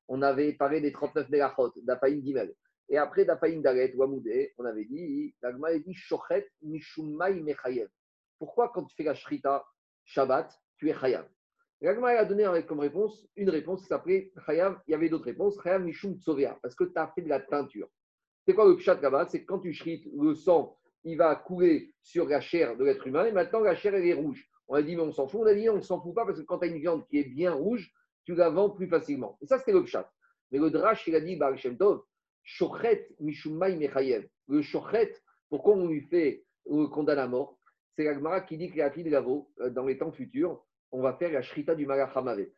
on 0.09 0.23
avait 0.23 0.53
parlé 0.55 0.81
des 0.81 0.93
39 0.93 1.29
Melachot, 1.29 1.73
d'Apaïm 1.83 2.23
Gimel. 2.23 2.55
Et 2.89 2.99
après 2.99 3.25
d'Apaïm 3.25 3.63
Dalet 3.63 3.93
ou 3.97 4.03
Amoudé, 4.03 4.53
on 4.59 4.65
avait 4.65 4.85
dit, 4.85 5.35
l'Agmara 5.43 5.75
a 5.75 5.79
dit 5.79 5.95
Shochet 5.95 6.49
Mishumai 6.63 7.41
Mechayev. 7.41 7.89
Pourquoi 8.39 8.71
quand 8.75 8.85
tu 8.85 8.95
fais 8.97 9.05
la 9.05 9.15
Shrita 9.15 9.65
Shabbat, 10.05 10.51
tu 10.77 10.91
es 10.91 10.95
Chayav? 10.95 11.27
L'Agmara 11.83 12.13
a 12.13 12.25
donné 12.25 12.47
comme 12.67 12.79
réponse 12.79 13.27
une 13.35 13.51
réponse 13.51 13.83
qui 13.83 13.89
s'appelait. 13.89 14.33
Il 14.49 14.75
y 14.87 14.95
avait 14.95 15.09
d'autres 15.09 15.25
réponses, 15.25 15.59
Mishum 15.81 16.17
Tsovea, 16.21 16.57
parce 16.63 16.77
que 16.77 16.85
tu 16.85 16.93
as 16.95 17.09
fait 17.09 17.23
de 17.23 17.29
la 17.29 17.41
teinture. 17.41 17.89
C'est 18.47 18.55
quoi 18.55 18.69
le 18.69 18.77
pshat 18.77 19.01
là 19.01 19.27
C'est 19.29 19.45
quand 19.45 19.59
tu 19.59 19.73
shrites, 19.73 20.07
le 20.17 20.35
sang, 20.35 20.79
il 21.03 21.17
va 21.17 21.35
couler 21.35 21.93
sur 22.01 22.29
la 22.29 22.41
chair 22.41 22.77
de 22.77 22.85
l'être 22.85 23.05
humain, 23.05 23.25
et 23.25 23.33
maintenant 23.33 23.61
la 23.61 23.75
chair, 23.75 23.95
elle 23.97 24.07
est 24.07 24.15
rouge. 24.15 24.49
On 24.69 24.75
a 24.75 24.83
dit, 24.83 24.95
mais 24.95 25.03
on 25.03 25.11
s'en 25.11 25.27
fout. 25.27 25.41
On 25.43 25.47
a 25.47 25.55
dit, 25.55 25.69
on 25.69 25.77
ne 25.77 25.81
s'en 25.81 26.01
fout 26.01 26.15
pas 26.15 26.25
parce 26.25 26.39
que 26.39 26.45
quand 26.45 26.61
tu 26.61 26.67
as 26.67 26.69
une 26.69 26.79
viande 26.79 27.05
qui 27.09 27.19
est 27.19 27.25
bien 27.25 27.53
rouge, 27.53 27.93
tu 28.25 28.37
la 28.37 28.49
vends 28.49 28.71
plus 28.71 28.87
facilement. 28.87 29.37
Et 29.43 29.47
ça, 29.47 29.59
c'était 29.59 29.73
le 29.73 29.83
pshat. 29.83 30.09
Mais 30.53 30.59
le 30.59 30.71
drash, 30.71 31.07
il 31.09 31.17
a 31.17 31.21
dit, 31.21 31.35
Baal 31.35 31.59
Shochet 32.45 33.09
Mishumai 33.19 33.77
Mechayev. 33.77 34.29
Le 34.47 34.63
Shochet, 34.63 35.15
pourquoi 35.49 35.75
on 35.75 35.89
lui 35.89 36.03
fait, 36.03 36.45
on 36.65 36.87
condamne 36.87 37.19
à 37.19 37.27
mort? 37.27 37.59
C'est 37.95 38.05
l'Agmara 38.05 38.41
qui 38.41 38.57
dit 38.57 38.71
que 38.71 38.77
les 38.77 39.11
Gavo, 39.11 39.51
euh, 39.61 39.71
dans 39.71 39.85
les 39.85 39.99
temps 39.99 40.13
futurs, 40.13 40.65
on 40.93 41.01
va 41.01 41.15
faire 41.15 41.33
la 41.33 41.43
Shrita 41.43 41.75
du 41.75 41.87
Malach 41.87 42.17
Hamavet. 42.17 42.53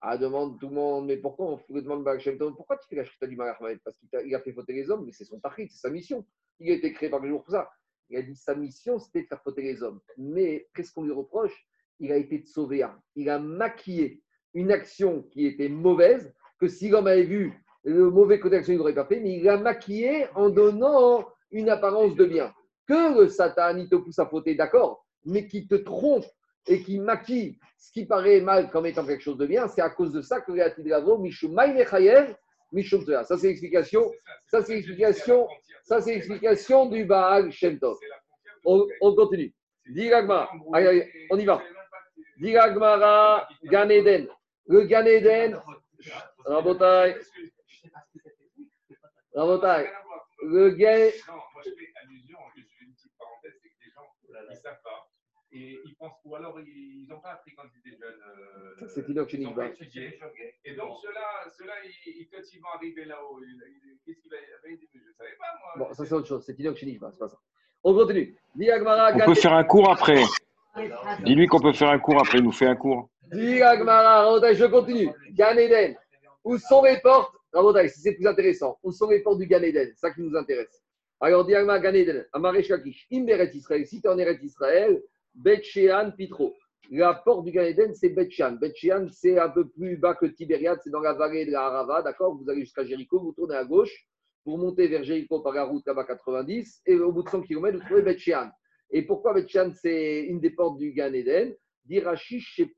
Ah, 0.00 0.18
demande 0.18 0.58
tout 0.60 0.68
le 0.68 0.74
monde, 0.74 1.06
mais 1.06 1.16
pourquoi 1.16 1.46
on 1.46 1.74
demande 1.74 2.06
Shem 2.18 2.36
Tov 2.36 2.54
Pourquoi 2.54 2.76
tu 2.76 2.86
fais 2.88 2.96
la 2.96 3.04
Shrita 3.04 3.26
du 3.26 3.36
Malach 3.36 3.60
Hamavet? 3.60 3.80
Parce 3.82 3.96
qu'il 3.96 4.34
a, 4.34 4.40
fait 4.40 4.52
fauter 4.52 4.74
les 4.74 4.90
hommes, 4.90 5.04
mais 5.06 5.12
c'est 5.12 5.24
son 5.24 5.40
parti, 5.40 5.68
c'est 5.68 5.78
sa 5.78 5.90
mission. 5.90 6.26
Il 6.58 6.70
a 6.70 6.74
été 6.74 6.92
créé 6.92 7.08
par 7.08 7.20
le 7.20 7.28
jour 7.28 7.42
pour 7.42 7.52
ça. 7.52 7.70
Il 8.10 8.18
a 8.18 8.22
dit 8.22 8.36
sa 8.36 8.54
mission, 8.54 8.98
c'était 8.98 9.22
de 9.22 9.26
faire 9.26 9.42
fauter 9.42 9.62
les 9.62 9.82
hommes. 9.82 10.00
Mais 10.18 10.68
qu'est-ce 10.74 10.92
qu'on 10.92 11.04
lui 11.04 11.12
reproche? 11.12 11.66
Il 11.98 12.12
a 12.12 12.16
été 12.16 12.38
de 12.38 12.46
sauver. 12.46 12.86
Il 13.14 13.30
a 13.30 13.38
maquillé 13.38 14.22
une 14.54 14.70
action 14.70 15.22
qui 15.22 15.46
était 15.46 15.68
mauvaise, 15.68 16.34
que 16.58 16.68
si 16.68 16.88
l'homme 16.88 17.06
avait 17.06 17.24
vu 17.24 17.52
le 17.84 18.10
mauvais 18.10 18.40
côté 18.40 18.56
d'action, 18.56 18.74
il 18.74 18.78
n'aurait 18.78 18.94
pas 18.94 19.06
fait, 19.06 19.20
mais 19.20 19.34
il 19.34 19.44
l'a 19.44 19.58
maquillé 19.58 20.26
en 20.34 20.50
donnant 20.50 21.26
une 21.50 21.68
apparence 21.68 22.14
de 22.16 22.24
bien. 22.24 22.52
Que 22.86 23.20
le 23.20 23.28
Satan, 23.28 23.76
il 23.76 23.88
te 23.88 23.96
pousse 23.96 24.18
à 24.18 24.26
fauter, 24.26 24.54
d'accord, 24.54 25.06
mais 25.24 25.46
qui 25.46 25.66
te 25.66 25.74
trompe 25.74 26.24
et 26.68 26.82
qui 26.82 26.98
maquille 26.98 27.58
ce 27.78 27.92
qui 27.92 28.06
paraît 28.06 28.40
mal 28.40 28.70
comme 28.70 28.86
étant 28.86 29.06
quelque 29.06 29.22
chose 29.22 29.38
de 29.38 29.46
bien, 29.46 29.68
c'est 29.68 29.82
à 29.82 29.90
cause 29.90 30.12
de 30.12 30.20
ça 30.20 30.40
que 30.40 30.52
le 30.52 31.18
Mishum 31.18 31.56
Mishum 32.72 33.04
Ça, 33.04 33.38
c'est 33.38 33.48
l'explication. 33.48 34.10
Ça, 34.46 34.62
c'est 34.62 34.74
l'explication. 34.74 35.46
Ça, 35.84 36.00
c'est 36.00 36.14
l'explication 36.14 36.86
du 36.86 37.04
Baal 37.04 37.52
Shem 37.52 37.78
Tov. 37.78 37.96
On, 38.64 38.86
on 39.00 39.14
continue. 39.14 39.54
Diragma. 39.88 40.50
On 41.30 41.38
y 41.38 41.44
va. 41.44 41.62
Diragmara 42.38 43.48
Gan 43.64 43.88
Eden. 43.88 44.28
Le 44.66 44.82
Gan 44.82 45.06
Eden. 45.06 45.60
Rabotai. 46.44 47.16
Rabotai. 49.34 49.88
Le 50.42 50.70
Gan. 50.70 51.10
Non, 51.28 51.34
moi 51.34 51.62
je 51.64 51.70
fais 51.70 51.92
allusion, 52.02 52.38
juste 52.54 52.68
une 52.80 52.92
petite 52.92 53.12
parenthèse, 53.18 53.54
c'est 53.62 53.68
que 53.68 53.84
les 53.84 53.90
gens, 53.92 54.50
ils 54.50 54.56
savent 54.56 54.82
pas. 54.82 55.05
Et 55.56 55.80
ils 55.86 55.94
pensent, 55.96 56.20
ou 56.26 56.36
alors 56.36 56.60
ils 56.60 57.06
n'ont 57.08 57.20
pas 57.20 57.32
appris 57.32 57.54
quand 57.56 57.62
ils 57.64 57.78
étaient 57.78 57.96
jeunes. 57.98 58.20
Euh, 58.82 58.86
c'est 58.88 59.08
Ils 59.08 59.42
n'ont 59.42 59.54
pas 59.54 59.68
étudié. 59.68 60.18
Et 60.66 60.74
donc, 60.74 60.98
ceux-là, 61.00 61.50
ceux 61.56 61.64
ils, 62.04 62.28
quand 62.30 62.42
ils 62.52 62.60
vont 62.60 62.68
arriver 62.74 63.06
là-haut, 63.06 63.40
qu'est-ce 64.04 64.20
qu'il 64.20 64.30
va 64.30 64.36
y 64.36 64.40
avoir 64.40 64.60
Je 64.64 64.98
ne 64.98 65.12
savais 65.16 65.36
pas, 65.38 65.58
moi. 65.58 65.88
Bon, 65.88 65.94
ça, 65.94 66.04
c'est 66.04 66.12
autre 66.12 66.28
chose. 66.28 66.44
C'est 66.44 66.54
Tinoch 66.54 66.76
Shinigba, 66.76 67.10
c'est 67.10 67.18
pas 67.18 67.28
ça. 67.28 67.38
On 67.84 67.94
continue. 67.94 68.36
On 68.54 69.24
peut 69.24 69.34
faire 69.34 69.54
un 69.54 69.64
cours 69.64 69.90
après. 69.90 70.22
Dis-lui 71.24 71.46
qu'on 71.46 71.60
peut 71.60 71.72
faire 71.72 71.88
un 71.88 71.98
cours 72.00 72.20
après, 72.20 72.38
il 72.38 72.44
nous 72.44 72.52
fait 72.52 72.66
un 72.66 72.76
cours. 72.76 73.08
je 73.32 74.66
continue. 74.66 75.08
Gan 75.32 75.56
Eden. 75.56 75.96
Où 76.44 76.58
sont 76.58 76.82
les 76.82 77.00
portes? 77.00 77.34
Si 77.88 78.00
c'est 78.00 78.12
plus 78.12 78.26
intéressant, 78.26 78.78
où 78.82 78.92
sont 78.92 79.08
les 79.08 79.20
portes 79.20 79.38
du 79.38 79.46
Gan 79.46 79.62
Eden? 79.62 79.88
C'est 79.94 80.00
ça 80.00 80.10
qui 80.10 80.20
nous 80.20 80.36
intéresse. 80.36 80.82
Alors, 81.18 81.46
Diagma 81.46 81.78
Gan 81.78 81.94
Eden, 81.94 82.26
Amaresh 82.34 82.68
Kakish, 82.68 83.06
Imberet 83.10 83.50
Israël, 83.54 83.86
si 83.86 84.02
tu 84.02 84.06
es 84.06 84.10
en 84.10 84.18
Israël, 84.18 85.02
Bet 85.36 85.62
Pitro. 86.16 86.54
La 86.90 87.14
porte 87.14 87.44
du 87.44 87.52
Gan 87.52 87.64
Eden, 87.64 87.94
c'est 87.94 88.08
Bet 88.08 88.30
Shean. 88.30 88.52
Bet 88.60 88.72
Shean, 88.74 89.06
c'est 89.10 89.38
un 89.38 89.50
peu 89.50 89.68
plus 89.68 89.96
bas 89.96 90.14
que 90.14 90.26
Tibériade, 90.26 90.80
c'est 90.82 90.90
dans 90.90 91.00
la 91.00 91.14
vallée 91.14 91.46
de 91.46 91.52
la 91.52 91.66
Harava, 91.66 92.02
d'accord? 92.02 92.36
Vous 92.36 92.48
allez 92.48 92.60
jusqu'à 92.60 92.84
Jéricho, 92.84 93.20
vous 93.20 93.32
tournez 93.32 93.56
à 93.56 93.64
gauche, 93.64 94.06
pour 94.44 94.58
monter 94.58 94.88
vers 94.88 95.04
Jéricho 95.04 95.40
par 95.40 95.52
la 95.52 95.64
route 95.64 95.86
là-bas 95.86 96.04
90, 96.04 96.82
et 96.86 96.94
au 96.96 97.12
bout 97.12 97.22
de 97.22 97.28
100 97.28 97.42
km, 97.42 97.78
vous 97.78 97.84
trouvez 97.84 98.02
Bet 98.02 98.18
Shean. 98.18 98.50
Et 98.90 99.02
pourquoi 99.02 99.34
Betchan, 99.34 99.72
c'est 99.74 100.22
une 100.22 100.40
des 100.40 100.50
portes 100.50 100.78
du 100.78 100.92
Gan 100.92 101.12
Eden 101.12 101.54
Dirachish 101.84 102.54
chez 102.54 102.74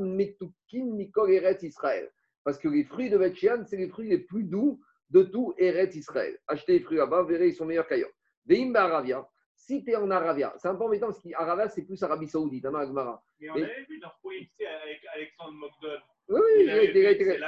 Metukin 0.00 0.98
Eretz 1.28 1.62
Israël. 1.62 2.10
Parce 2.44 2.58
que 2.58 2.68
les 2.68 2.84
fruits 2.84 3.10
de 3.10 3.18
Betchan, 3.18 3.64
c'est 3.66 3.76
les 3.76 3.88
fruits 3.88 4.08
les 4.08 4.18
plus 4.18 4.44
doux 4.44 4.80
de 5.10 5.22
tout 5.22 5.54
Eretz 5.58 5.94
Israël. 5.94 6.38
Achetez 6.48 6.74
les 6.74 6.80
fruits 6.80 6.98
là-bas, 6.98 7.22
vous 7.22 7.28
verrez, 7.28 7.48
ils 7.48 7.54
sont 7.54 7.66
meilleurs 7.66 7.86
qu'ailleurs. 7.86 8.10
Veim 8.46 8.74
Aravia, 8.74 9.28
si 9.66 9.84
tu 9.84 9.92
es 9.92 9.96
en 9.96 10.10
Arabia, 10.10 10.52
c'est 10.56 10.68
un 10.68 10.74
peu 10.74 10.84
embêtant 10.84 11.06
parce 11.06 11.22
qu'Arabia, 11.22 11.68
c'est 11.68 11.82
plus 11.82 12.02
Arabie 12.02 12.26
Saoudite, 12.26 12.66
hein, 12.66 12.74
Agmara. 12.74 13.22
Mais 13.40 13.50
on 13.50 13.54
avait 13.54 13.86
vu 13.88 14.00
dans 14.00 14.10
le 14.24 14.66
avec 14.66 15.00
Alexandre 15.14 15.52
Mogdon. 15.52 16.00
Oui, 16.28 16.40
oui, 16.42 16.62
il, 16.64 16.70
a 16.70 16.82
été, 16.82 17.38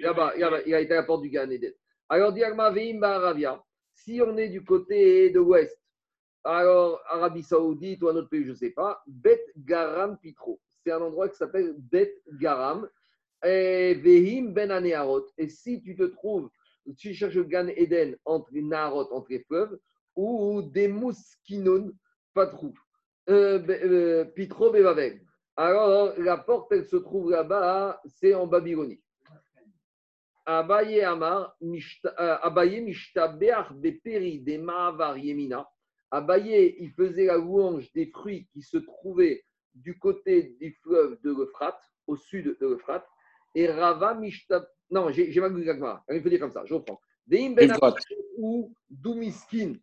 là-bas, 0.00 0.32
il, 0.36 0.74
a 0.74 0.80
été 0.80 0.92
à 0.92 0.96
la 0.96 1.02
porte 1.02 1.22
du 1.22 1.30
Gan 1.30 1.50
Eden. 1.50 1.72
Alors, 2.08 2.32
Diagma 2.32 2.70
Veim 2.70 3.02
Aravia, 3.02 3.60
si 3.92 4.20
on 4.22 4.36
est 4.36 4.48
du 4.48 4.64
côté 4.64 5.30
de 5.30 5.38
l'ouest, 5.38 5.76
alors 6.44 7.00
Arabie 7.08 7.42
Saoudite 7.42 8.00
ou 8.02 8.08
un 8.08 8.16
autre 8.16 8.28
pays, 8.28 8.44
je 8.44 8.50
ne 8.50 8.54
sais 8.54 8.70
pas, 8.70 9.02
Bet 9.06 9.44
Garam 9.56 10.18
Pitro. 10.18 10.60
C'est 10.84 10.92
un 10.92 11.00
endroit 11.00 11.28
qui 11.28 11.36
s'appelle 11.36 11.74
Bet 11.78 12.14
Garam. 12.34 12.88
Et 13.44 13.94
Vehim 13.94 14.52
Ben. 14.52 14.70
Et 15.38 15.48
si 15.48 15.82
tu 15.82 15.96
te 15.96 16.04
trouves, 16.04 16.48
tu 16.96 17.12
cherches 17.12 17.34
le 17.34 17.44
Gan 17.44 17.68
Eden 17.68 18.16
entre 18.24 18.48
les 18.52 18.62
Naharot, 18.62 19.12
entre 19.12 19.30
les 19.30 19.40
fleuves, 19.40 19.78
ou 20.16 20.62
des 20.62 20.88
Mouskinoun 20.88 21.92
Patrou, 22.34 22.74
euh, 23.28 23.62
euh, 23.68 24.24
Pitro 24.24 24.70
Bevavel. 24.70 25.20
Alors 25.56 26.12
la 26.18 26.38
porte, 26.38 26.72
elle 26.72 26.84
se 26.84 26.96
trouve 26.96 27.30
là-bas, 27.30 28.00
c'est 28.06 28.34
en 28.34 28.46
Babylonie. 28.46 29.00
Abaye 30.46 31.02
Amar, 31.02 31.56
euh, 31.62 32.36
Abaye 32.42 32.80
Mishtabeach 32.80 33.72
Beperi 33.72 34.40
de 34.40 34.58
Ma'avar 34.58 35.18
Yemina. 35.18 35.68
Abaye, 36.10 36.76
il 36.78 36.92
faisait 36.92 37.26
la 37.26 37.36
louange 37.36 37.90
des 37.92 38.06
fruits 38.06 38.46
qui 38.52 38.62
se 38.62 38.76
trouvaient 38.76 39.44
du 39.74 39.98
côté 39.98 40.56
du 40.60 40.72
fleuve 40.82 41.18
de 41.22 41.30
l'Euphrate, 41.30 41.80
au 42.06 42.16
sud 42.16 42.56
de 42.60 42.66
l'Euphrate. 42.66 43.06
Et 43.54 43.66
Rava 43.66 44.14
Mishtab. 44.14 44.64
Non, 44.90 45.10
j'ai 45.10 45.40
mal 45.40 45.52
lu. 45.52 45.68
Il 46.10 46.22
faut 46.22 46.28
dire 46.28 46.38
comme 46.38 46.52
ça, 46.52 46.64
je 46.64 46.74
reprends. 46.74 47.00
Ben 47.26 47.56
ou 48.38 48.72
Doumiskin. 48.88 49.74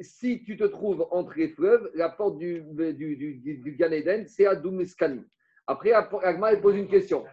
Si 0.00 0.42
tu 0.42 0.56
te 0.56 0.64
trouves 0.64 1.06
entre 1.10 1.34
les 1.36 1.48
fleuves, 1.48 1.90
la 1.94 2.08
porte 2.08 2.38
du, 2.38 2.62
du, 2.62 3.76
Gan 3.78 3.92
Eden, 3.92 4.26
c'est 4.26 4.46
à 4.46 4.54
Doumiskanim. 4.54 5.24
Après, 5.66 5.92
Agma, 5.92 6.52
elle 6.52 6.60
pose 6.60 6.76
une 6.76 6.88
question. 6.88 7.24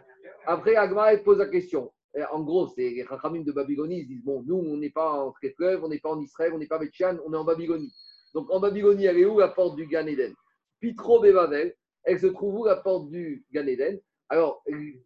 Après, 0.45 0.75
Agma, 0.75 1.13
elle 1.13 1.23
pose 1.23 1.37
la 1.37 1.47
question. 1.47 1.91
En 2.31 2.41
gros, 2.41 2.67
c'est 2.67 2.89
les 2.89 3.03
de 3.03 3.51
Babylonie, 3.51 4.01
ils 4.01 4.07
disent 4.07 4.23
Bon, 4.23 4.43
nous, 4.45 4.55
on 4.55 4.77
n'est 4.77 4.89
pas 4.89 5.13
entre 5.13 5.39
les 5.41 5.51
fleuves, 5.51 5.83
on 5.83 5.87
n'est 5.87 5.99
pas 5.99 6.11
en 6.11 6.19
Israël, 6.19 6.51
on 6.53 6.59
n'est 6.59 6.67
pas 6.67 6.77
Betchan, 6.77 7.17
on 7.25 7.33
est 7.33 7.37
en 7.37 7.43
Babylonie. 7.43 7.93
Donc 8.33 8.51
en 8.51 8.59
Babylonie, 8.59 9.05
elle 9.05 9.19
est 9.19 9.25
où 9.25 9.39
la 9.39 9.47
porte 9.47 9.75
du 9.75 9.87
Gan 9.87 10.05
Eden? 10.05 10.33
Pitro 10.79 11.21
Bevavel, 11.21 11.75
elle 12.03 12.19
se 12.19 12.27
trouve 12.27 12.59
où 12.59 12.65
la 12.65 12.75
porte 12.75 13.09
du 13.09 13.45
Gan 13.51 13.67
Eden? 13.67 13.99
Alors, 14.29 14.63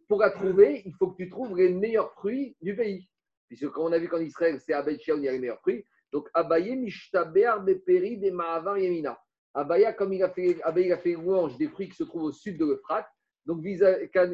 pour 0.08 0.20
la 0.20 0.30
trouver, 0.30 0.82
il 0.84 0.94
faut 0.94 1.08
que 1.08 1.22
tu 1.22 1.28
trouves 1.28 1.56
les 1.56 1.70
meilleurs 1.70 2.12
fruits 2.14 2.56
du 2.60 2.74
pays. 2.74 3.08
Puisque 3.46 3.68
quand 3.70 3.84
on 3.84 3.92
a 3.92 3.98
vu 3.98 4.08
qu'en 4.08 4.20
Israël, 4.20 4.58
c'est 4.60 4.72
à 4.72 4.82
Bethshan 4.82 5.14
où 5.14 5.18
il 5.18 5.24
y 5.24 5.28
a 5.28 5.32
les 5.32 5.38
meilleurs 5.38 5.60
fruits. 5.60 5.84
Donc, 6.12 6.28
Abaye 6.34 6.76
Mishtaber 6.76 7.52
Beperi 7.64 8.16
des 8.18 8.30
Mahavar 8.30 8.78
Yemina. 8.78 9.18
Abaya, 9.54 9.92
comme 9.92 10.12
il 10.12 10.22
a 10.22 10.30
fait, 10.30 10.60
Abaye 10.62 10.92
a 10.92 10.98
fait 10.98 11.12
louange 11.12 11.56
des 11.58 11.68
fruits 11.68 11.88
qui 11.88 11.96
se 11.96 12.04
trouvent 12.04 12.24
au 12.24 12.32
sud 12.32 12.58
de 12.58 12.64
l'Euphrate. 12.64 13.08
Donc, 13.44 13.64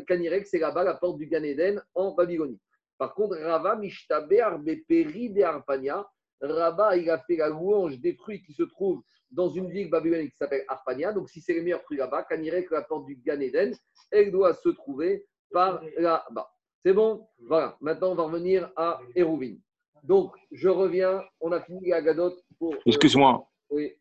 Kanirek, 0.07 0.47
c'est 0.47 0.59
là-bas 0.59 0.85
la 0.85 0.95
porte 0.95 1.19
du 1.19 1.27
Gan 1.27 1.43
Eden 1.43 1.83
en 1.95 2.15
Babylonie. 2.15 2.61
Par 2.99 3.15
contre, 3.15 3.37
Rava 3.39 3.77
Mishtaber 3.77 4.49
Beperi 4.59 5.31
des 5.31 5.43
Arpania. 5.43 6.07
Rabat, 6.41 6.97
il 6.97 7.09
a 7.11 7.19
fait 7.19 7.37
la 7.37 7.49
louange 7.49 8.01
des 8.01 8.15
fruits 8.15 8.43
qui 8.43 8.53
se 8.53 8.65
trouvent 8.65 9.03
dans 9.31 9.49
une 9.49 9.71
ville 9.71 9.89
babylonienne 9.89 10.31
qui 10.31 10.37
s'appelle 10.37 10.65
Arpania. 10.69 11.13
Donc, 11.13 11.31
si 11.31 11.41
c'est 11.41 11.55
les 11.55 11.63
meilleurs 11.63 11.83
fruits 11.83 11.99
là-bas, 11.99 12.25
que 12.25 12.75
la 12.75 12.83
porte 12.83 13.07
du 13.07 13.17
Gan 13.17 13.41
Eden, 13.41 13.75
elle 14.11 14.31
doit 14.31 14.53
se 14.55 14.69
trouver 14.69 15.27
par 15.51 15.83
là-bas. 15.97 16.51
C'est 16.85 16.93
bon? 16.93 17.27
Voilà. 17.39 17.77
Maintenant, 17.81 18.13
on 18.13 18.15
va 18.15 18.25
revenir 18.25 18.71
à 18.77 19.01
Hérouvine. 19.15 19.61
Donc, 20.05 20.35
je 20.53 20.69
reviens. 20.69 21.23
On 21.41 21.51
a 21.53 21.61
fini 21.61 21.89
la 21.89 22.03
Gadot 22.03 22.35
pour. 22.59 22.75
Euh, 22.75 22.79
Excuse-moi. 22.87 23.49
Oui. 23.71 23.93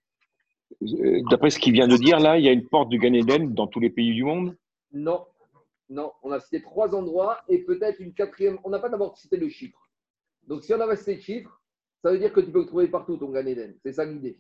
Euh, 0.81 1.21
d'après 1.29 1.49
ce 1.49 1.59
qu'il 1.59 1.73
vient 1.73 1.87
de 1.87 1.95
dire, 1.97 2.19
là, 2.19 2.37
il 2.37 2.43
y 2.43 2.49
a 2.49 2.51
une 2.51 2.67
porte 2.67 2.89
du 2.89 2.99
Gan 2.99 3.13
Eden 3.13 3.53
dans 3.53 3.67
tous 3.67 3.79
les 3.79 3.89
pays 3.89 4.13
du 4.13 4.23
monde? 4.23 4.55
Non. 4.91 5.25
Non. 5.89 6.11
On 6.21 6.31
a 6.31 6.39
cité 6.39 6.61
trois 6.61 6.93
endroits 6.93 7.39
et 7.47 7.59
peut-être 7.59 7.99
une 7.99 8.13
quatrième. 8.13 8.59
On 8.63 8.69
n'a 8.69 8.79
pas 8.79 8.89
d'abord 8.89 9.17
cité 9.17 9.37
le 9.37 9.49
chiffre. 9.49 9.79
Donc, 10.47 10.63
si 10.63 10.73
on 10.73 10.81
avait 10.81 10.97
cité 10.97 11.15
le 11.15 11.21
chiffre, 11.21 11.61
ça 12.01 12.11
veut 12.11 12.19
dire 12.19 12.33
que 12.33 12.41
tu 12.41 12.51
peux 12.51 12.59
le 12.59 12.65
trouver 12.65 12.87
partout, 12.87 13.15
ton 13.15 13.29
Gan 13.29 13.45
Eden. 13.45 13.75
C'est 13.81 13.93
ça 13.93 14.03
l'idée. 14.03 14.37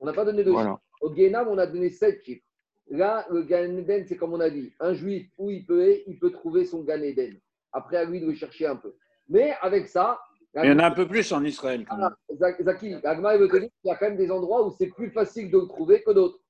On 0.00 0.06
n'a 0.06 0.12
pas 0.12 0.26
donné 0.26 0.44
de 0.44 0.52
chiffres. 0.52 0.80
Au 1.00 1.10
Guénam, 1.10 1.48
on 1.48 1.56
a 1.56 1.66
donné 1.66 1.88
sept 1.88 2.22
chiffres. 2.22 2.44
Là, 2.90 3.26
le 3.30 3.42
Gan 3.42 3.78
Eden, 3.78 4.04
c'est 4.06 4.16
comme 4.16 4.34
on 4.34 4.40
a 4.40 4.50
dit. 4.50 4.72
Un 4.78 4.92
juif, 4.92 5.30
où 5.38 5.50
il 5.50 5.64
peut, 5.64 5.96
il 6.06 6.18
peut 6.18 6.32
trouver 6.32 6.66
son 6.66 6.82
Gan 6.82 7.00
Eden. 7.02 7.40
Après, 7.72 7.96
à 7.96 8.04
lui 8.04 8.20
de 8.20 8.26
le 8.26 8.34
chercher 8.34 8.66
un 8.66 8.76
peu. 8.76 8.94
Mais 9.28 9.54
avec 9.62 9.88
ça. 9.88 10.20
Il 10.54 10.70
y 10.70 10.72
en 10.72 10.78
a 10.78 10.86
un 10.86 10.90
peu 10.90 11.06
plus 11.06 11.30
en 11.32 11.44
Israël. 11.44 11.84
Quand 11.88 11.96
même. 11.96 12.10
Ah, 12.10 12.62
Zaki, 12.62 12.94
Agma 13.04 13.36
veut 13.36 13.48
te 13.48 13.56
dire 13.58 13.68
qu'il 13.80 13.88
y 13.88 13.90
a 13.90 13.96
quand 13.96 14.06
même 14.06 14.16
des 14.16 14.30
endroits 14.30 14.66
où 14.66 14.74
c'est 14.76 14.88
plus 14.88 15.10
facile 15.10 15.50
de 15.50 15.58
le 15.58 15.66
trouver 15.66 16.02
que 16.02 16.10
d'autres. 16.10 16.40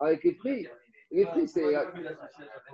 Avec 0.00 0.24
les 0.24 0.32
prix. 0.32 0.66
Les 1.12 1.24
fruits, 1.24 1.48
c'est. 1.48 1.72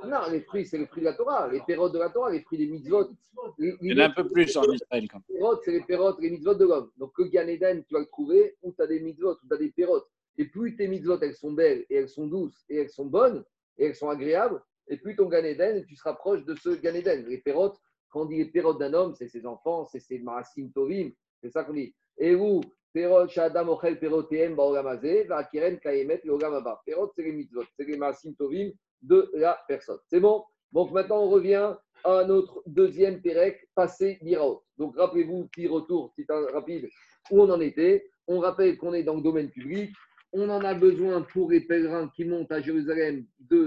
Non, 0.04 0.20
les 0.30 0.40
fruits, 0.40 0.64
c'est 0.64 0.78
les 0.78 0.86
fruits 0.86 1.02
de 1.02 1.08
la 1.08 1.14
Torah, 1.14 1.48
les 1.48 1.60
pérotes 1.60 1.92
de 1.92 1.98
la 1.98 2.08
Torah, 2.08 2.30
les 2.30 2.40
fruits 2.40 2.58
des 2.58 2.66
mitzvot. 2.66 3.10
Il 3.58 3.76
y 3.82 3.92
en 3.92 3.98
a 3.98 4.06
un 4.06 4.10
peu 4.10 4.26
plus 4.26 4.56
en 4.56 4.64
Israël. 4.72 5.06
Quand 5.08 5.18
même. 5.18 5.24
Les 5.28 5.38
pérotes, 5.38 5.60
c'est 5.64 5.72
les 5.72 5.82
pérotes, 5.82 6.20
les 6.20 6.30
mitzvot 6.30 6.54
de 6.54 6.64
l'homme. 6.64 6.90
Donc, 6.96 7.12
que 7.14 7.22
Gan 7.24 7.46
Eden, 7.46 7.84
tu 7.84 7.92
vas 7.92 8.00
le 8.00 8.06
trouver 8.06 8.56
où 8.62 8.72
tu 8.72 8.82
as 8.82 8.86
des 8.86 9.00
mitzvot, 9.00 9.32
où 9.32 9.46
tu 9.46 9.54
as 9.54 9.58
des 9.58 9.70
pérotes. 9.70 10.08
Et 10.38 10.46
plus 10.46 10.74
tes 10.76 10.88
mitzvot, 10.88 11.20
elles 11.20 11.34
sont 11.34 11.52
belles, 11.52 11.84
et 11.90 11.96
elles 11.96 12.08
sont 12.08 12.26
douces, 12.26 12.64
et 12.70 12.78
elles 12.78 12.90
sont 12.90 13.04
bonnes, 13.04 13.44
et 13.76 13.84
elles 13.84 13.94
sont 13.94 14.08
agréables, 14.08 14.62
et 14.88 14.96
plus 14.96 15.14
ton 15.14 15.28
Gan 15.28 15.44
Eden, 15.44 15.84
tu 15.84 15.94
se 15.94 16.02
rapproches 16.02 16.44
de 16.44 16.54
ce 16.54 16.70
Gan 16.70 16.94
Eden. 16.94 17.26
Les 17.26 17.38
pérotes, 17.38 17.78
quand 18.12 18.22
on 18.22 18.26
dit 18.26 18.36
les 18.36 18.44
pérotes 18.44 18.78
d'un 18.78 18.92
homme, 18.92 19.14
c'est 19.14 19.28
ses 19.28 19.46
enfants, 19.46 19.86
c'est 19.86 20.00
ses 20.00 20.18
marasim 20.18 20.70
tovim, 20.72 21.10
c'est 21.40 21.50
ça 21.50 21.64
qu'on 21.64 21.72
dit. 21.72 21.94
Et 22.18 22.34
où 22.34 22.60
Perot, 22.92 23.26
Shadam, 23.26 23.70
Ochel, 23.70 23.98
Perotem, 23.98 24.54
Baogamazé, 24.54 25.24
Vakiren, 25.24 25.78
Kayemet, 25.78 26.20
Yogamaba. 26.24 26.82
Perot, 26.84 27.10
c'est 27.16 27.22
les 27.22 27.32
mitzvot, 27.32 27.64
c'est 27.74 27.86
les 27.86 27.96
marasim 27.96 28.34
tovim 28.34 28.70
de 29.00 29.30
la 29.34 29.58
personne. 29.66 29.98
C'est 30.08 30.20
bon? 30.20 30.44
Donc 30.72 30.92
maintenant, 30.92 31.22
on 31.22 31.30
revient 31.30 31.74
à 32.04 32.24
notre 32.24 32.62
deuxième 32.66 33.22
Pérec, 33.22 33.66
passé 33.74 34.18
d'Iraot. 34.20 34.62
Donc 34.76 34.96
rappelez-vous, 34.96 35.48
petit 35.48 35.66
retour, 35.66 36.12
petit 36.14 36.26
rapide, 36.52 36.88
où 37.30 37.40
on 37.40 37.50
en 37.50 37.60
était. 37.60 38.10
On 38.26 38.40
rappelle 38.40 38.76
qu'on 38.76 38.92
est 38.92 39.02
dans 39.02 39.14
le 39.14 39.22
domaine 39.22 39.50
public. 39.50 39.90
On 40.32 40.48
en 40.48 40.64
a 40.64 40.74
besoin 40.74 41.22
pour 41.22 41.50
les 41.50 41.60
pèlerins 41.60 42.08
qui 42.14 42.24
montent 42.24 42.52
à 42.52 42.60
Jérusalem 42.60 43.26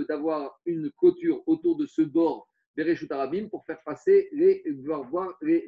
d'avoir 0.10 0.60
une 0.66 0.92
clôture 0.92 1.42
autour 1.48 1.78
de 1.78 1.86
ce 1.86 2.02
bord 2.02 2.48
Pour 3.50 3.66
faire 3.66 3.82
passer 3.86 4.30
les, 4.34 4.64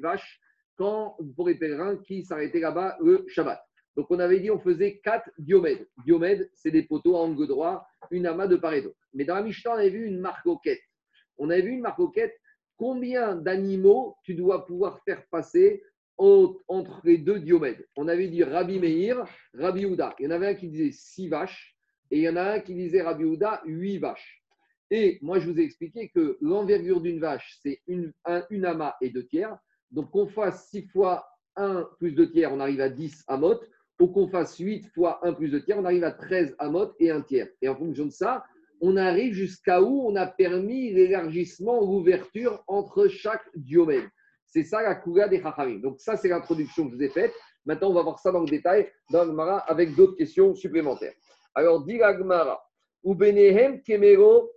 vaches 0.02 0.42
quand, 0.76 1.18
pour 1.36 1.48
les 1.48 1.56
pèlerins 1.56 1.98
qui 1.98 2.24
s'arrêtaient 2.24 2.60
là-bas 2.60 2.98
le 3.02 3.26
Shabbat. 3.28 3.62
Donc 3.96 4.08
on 4.12 4.20
avait 4.20 4.40
dit 4.40 4.52
on 4.52 4.60
faisait 4.60 5.00
quatre 5.00 5.30
diomèdes. 5.40 5.88
Diomèdes, 6.06 6.50
c'est 6.54 6.70
des 6.70 6.84
poteaux 6.84 7.16
à 7.16 7.22
angle 7.22 7.48
droit, 7.48 7.88
une 8.12 8.28
amas 8.28 8.48
de 8.48 8.56
part 8.56 8.74
et 8.74 8.82
d'autre. 8.82 9.00
Mais 9.14 9.26
dans 9.26 9.36
la 9.36 9.42
Mishnah, 9.42 9.72
on 9.72 9.78
avait 9.78 9.90
vu 9.90 10.06
une 10.06 10.20
marque 10.20 10.48
quête. 10.64 10.82
On 11.38 11.50
avait 11.50 11.64
vu 11.64 11.72
une 11.72 11.82
marque 11.82 12.14
quête. 12.14 12.36
Combien 12.78 13.36
d'animaux 13.36 14.16
tu 14.24 14.36
dois 14.36 14.66
pouvoir 14.66 15.02
faire 15.04 15.26
passer 15.32 15.82
entre 16.18 17.02
les 17.06 17.18
deux 17.18 17.40
diomèdes? 17.40 17.88
On 17.96 18.08
avait 18.08 18.28
dit 18.28 18.44
Rabbi 18.44 18.80
Meir, 18.80 19.26
Rabbi 19.56 19.86
Houda. 19.86 20.14
Il 20.20 20.26
y 20.26 20.28
en 20.28 20.32
avait 20.32 20.48
un 20.48 20.56
qui 20.56 20.68
disait 20.68 20.92
six 20.92 21.28
vaches 21.28 21.76
et 22.12 22.18
il 22.18 22.24
y 22.24 22.30
en 22.30 22.36
a 22.36 22.44
un 22.44 22.60
qui 22.60 22.76
disait 22.76 23.02
Rabbi 23.02 23.24
Houda, 23.24 23.64
huit 23.66 23.98
vaches. 23.98 24.44
Et 24.90 25.20
moi, 25.22 25.40
je 25.40 25.50
vous 25.50 25.60
ai 25.60 25.64
expliqué 25.64 26.10
que 26.10 26.38
l'envergure 26.42 27.02
d'une 27.02 27.20
vache, 27.20 27.60
c'est 27.62 27.82
une, 27.88 28.14
une 28.50 28.66
amas 28.66 28.96
et 29.02 29.10
deux 29.10 29.26
tiers. 29.26 29.58
Donc, 29.92 30.12
qu'on 30.12 30.28
fasse 30.28 30.70
6 30.70 30.88
fois 30.88 31.28
1 31.56 31.90
plus 32.00 32.12
2 32.12 32.32
tiers, 32.32 32.54
on 32.54 32.60
arrive 32.60 32.82
à 32.82 32.90
10 32.90 33.26
amot. 33.28 33.60
Ou 34.00 34.08
qu'on 34.08 34.28
fasse 34.28 34.58
8 34.58 34.88
fois 34.94 35.20
1 35.24 35.34
plus 35.34 35.50
2 35.50 35.64
tiers, 35.64 35.80
on 35.80 35.86
arrive 35.86 36.04
à 36.04 36.12
13 36.12 36.56
amot 36.60 36.94
et 37.00 37.10
1 37.10 37.22
tiers. 37.22 37.50
Et 37.62 37.68
en 37.68 37.76
fonction 37.76 38.06
de 38.06 38.12
ça, 38.12 38.46
on 38.80 38.96
arrive 38.96 39.34
jusqu'à 39.34 39.82
où 39.82 40.08
on 40.08 40.16
a 40.16 40.28
permis 40.28 40.94
l'élargissement, 40.94 41.82
l'ouverture 41.82 42.64
entre 42.68 43.08
chaque 43.08 43.44
diomède. 43.56 44.08
C'est 44.46 44.64
ça 44.64 44.82
la 44.82 44.96
Kouga 44.96 45.28
des 45.28 45.42
Chachamim. 45.42 45.80
Donc, 45.80 46.00
ça, 46.00 46.16
c'est 46.16 46.30
l'introduction 46.30 46.86
que 46.86 46.92
je 46.92 46.96
vous 46.96 47.04
ai 47.04 47.10
faite. 47.10 47.34
Maintenant, 47.66 47.90
on 47.90 47.94
va 47.94 48.04
voir 48.04 48.20
ça 48.20 48.32
dans 48.32 48.40
le 48.40 48.48
détail 48.48 48.90
dans 49.12 49.26
le 49.26 49.34
Mara 49.34 49.58
avec 49.60 49.96
d'autres 49.96 50.16
questions 50.16 50.56
supplémentaires. 50.56 51.14
Alors, 51.54 51.84
dit 51.84 51.98
Gmara, 51.98 52.64
ou 53.04 53.16
Benehem 53.16 53.82
Kemero, 53.82 54.52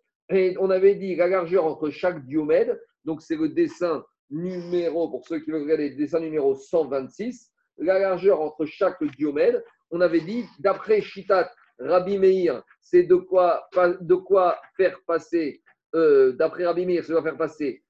on 0.59 0.71
avait 0.71 0.95
dit 0.95 1.17
la 1.17 1.29
largeur 1.29 1.65
entre 1.65 1.91
chaque 1.91 2.25
diomède, 2.25 2.81
donc 3.05 3.23
c'est 3.23 3.37
le 3.37 3.49
dessin 3.49 4.05
numéro, 4.31 5.11
pour 5.11 5.27
ceux 5.27 5.41
qui 5.41 5.51
veulent 5.51 5.63
regarder, 5.63 5.91
le 5.91 5.97
dessin 5.97 6.21
numéro 6.21 6.55
126, 6.55 7.51
la 7.79 7.99
largeur 7.99 8.41
entre 8.41 8.65
chaque 8.65 9.03
diomède, 9.17 9.65
on 9.91 10.01
avait 10.01 10.21
dit, 10.21 10.45
d'après 10.61 11.01
Shitat 11.01 11.51
Rabbi 11.79 12.19
Meir, 12.19 12.63
c'est 12.81 13.03
de 13.03 13.17
quoi, 13.17 13.69
de 14.01 14.15
quoi 14.15 14.61
faire 14.77 14.99
passer, 15.07 15.63
euh, 15.95 16.33
d'après 16.33 16.65
Rabbi 16.65 16.87
Meir, 16.87 17.05
c'est 17.05 17.15
de 17.15 17.21
faire 17.21 17.37
passer 17.37 17.83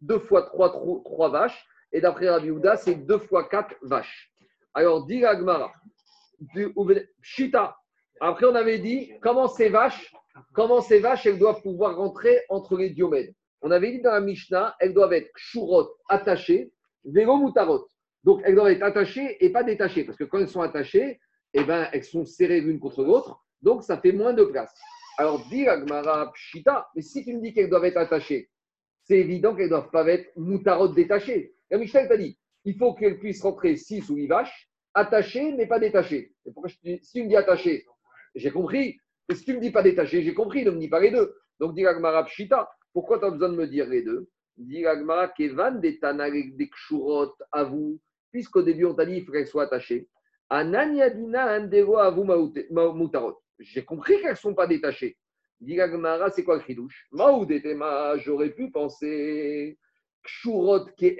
deux 0.00 0.18
fois 0.18 0.42
trois, 0.42 0.70
trois 1.04 1.30
vaches, 1.30 1.66
et 1.92 2.00
d'après 2.00 2.28
Rabbi 2.28 2.50
Houda, 2.50 2.76
c'est 2.76 2.94
deux 2.94 3.18
fois 3.18 3.48
quatre 3.48 3.74
vaches. 3.82 4.30
Alors, 4.74 5.06
dit 5.06 5.24
Agmara, 5.24 5.72
Shita, 7.22 7.76
après 8.20 8.46
on 8.46 8.54
avait 8.54 8.78
dit, 8.78 9.12
comment 9.20 9.48
ces 9.48 9.68
vaches, 9.68 10.12
comment 10.52 10.80
ces 10.80 11.00
vaches, 11.00 11.26
elles 11.26 11.38
doivent 11.38 11.62
pouvoir 11.62 11.96
rentrer 11.96 12.40
entre 12.48 12.76
les 12.76 12.90
diomèdes? 12.90 13.34
On 13.62 13.70
avait 13.70 13.92
dit 13.92 14.00
dans 14.00 14.12
la 14.12 14.20
Mishnah, 14.20 14.76
elles 14.80 14.94
doivent 14.94 15.12
être 15.12 15.30
churot, 15.36 15.88
attachées, 16.08 16.72
vélo 17.04 17.38
mutarot. 17.38 17.86
Donc 18.24 18.42
elles 18.44 18.54
doivent 18.54 18.72
être 18.72 18.82
attachées 18.82 19.44
et 19.44 19.50
pas 19.50 19.62
détachées, 19.62 20.04
parce 20.04 20.18
que 20.18 20.24
quand 20.24 20.38
elles 20.38 20.48
sont 20.48 20.60
attachées, 20.60 21.20
eh 21.54 21.64
ben, 21.64 21.88
elles 21.92 22.04
sont 22.04 22.24
serrées 22.24 22.60
l'une 22.60 22.78
contre 22.78 23.02
l'autre, 23.02 23.44
donc 23.62 23.82
ça 23.82 23.98
fait 23.98 24.12
moins 24.12 24.34
de 24.34 24.44
place. 24.44 24.74
Alors, 25.18 25.46
dit 25.48 25.66
Agmara 25.66 26.30
Pshita, 26.32 26.88
mais 26.94 27.00
si 27.00 27.24
tu 27.24 27.34
me 27.34 27.40
dis 27.40 27.54
qu'elles 27.54 27.70
doivent 27.70 27.86
être 27.86 27.96
attachées, 27.96 28.50
c'est 29.04 29.18
évident 29.18 29.54
qu'elles 29.54 29.66
ne 29.66 29.70
doivent 29.70 29.90
pas 29.90 30.06
être 30.08 30.30
mutarot 30.36 30.88
détachées. 30.88 31.54
La 31.70 31.78
Mishnah 31.78 32.06
t'a 32.06 32.16
dit, 32.16 32.38
il 32.64 32.76
faut 32.76 32.92
qu'elles 32.92 33.18
puissent 33.18 33.42
rentrer 33.42 33.76
6 33.76 34.10
ou 34.10 34.16
8 34.16 34.26
vaches, 34.26 34.68
attachées 34.92 35.52
mais 35.52 35.66
pas 35.66 35.78
détachées. 35.78 36.34
Et 36.44 36.52
pourquoi 36.52 36.68
si 36.70 37.00
tu 37.12 37.22
me 37.22 37.28
dis 37.28 37.36
attachées, 37.36 37.86
j'ai 38.34 38.50
compris. 38.50 38.98
Et 39.28 39.34
si 39.34 39.44
tu 39.44 39.54
me 39.54 39.60
dis 39.60 39.70
pas 39.70 39.82
détachées, 39.82 40.22
j'ai 40.22 40.34
compris, 40.34 40.64
ne 40.64 40.70
me 40.70 40.78
dis 40.78 40.88
pas 40.88 41.00
les 41.00 41.10
deux. 41.10 41.34
Donc, 41.58 41.74
dit 41.74 41.86
Agmara 41.86 42.24
Pshita, 42.24 42.68
pourquoi 42.92 43.18
tu 43.18 43.24
as 43.24 43.30
besoin 43.30 43.48
de 43.48 43.56
me 43.56 43.66
dire 43.66 43.88
les 43.88 44.02
deux? 44.02 44.28
Dit 44.56 44.86
Agmara 44.86 45.28
Kevan 45.28 45.80
des 45.80 45.98
des 46.00 46.70
kshurot 46.70 47.34
à 47.52 47.64
vous, 47.64 48.00
puisqu'au 48.30 48.62
début 48.62 48.86
on 48.86 48.94
t'a 48.94 49.04
dit 49.04 49.16
qu'il 49.16 49.26
faut 49.26 49.32
qu'elles 49.32 49.46
soient 49.46 49.64
attachées. 49.64 50.08
Ananiadina 50.48 51.58
andego 51.58 51.98
à 51.98 52.10
vous 52.10 52.24
mutarot. 52.24 53.38
J'ai 53.58 53.84
compris 53.84 54.20
qu'elles 54.20 54.30
ne 54.30 54.36
sont 54.36 54.54
pas 54.54 54.66
détachées. 54.66 55.16
Dit 55.60 55.80
Agmara, 55.80 56.30
c'est 56.30 56.44
quoi 56.44 56.56
le 56.56 56.62
chidouche 56.62 57.06
Maoudetema, 57.12 58.16
j'aurais 58.18 58.50
pu 58.50 58.70
penser. 58.70 59.78
Kshurot 60.22 60.86
qui. 60.96 61.16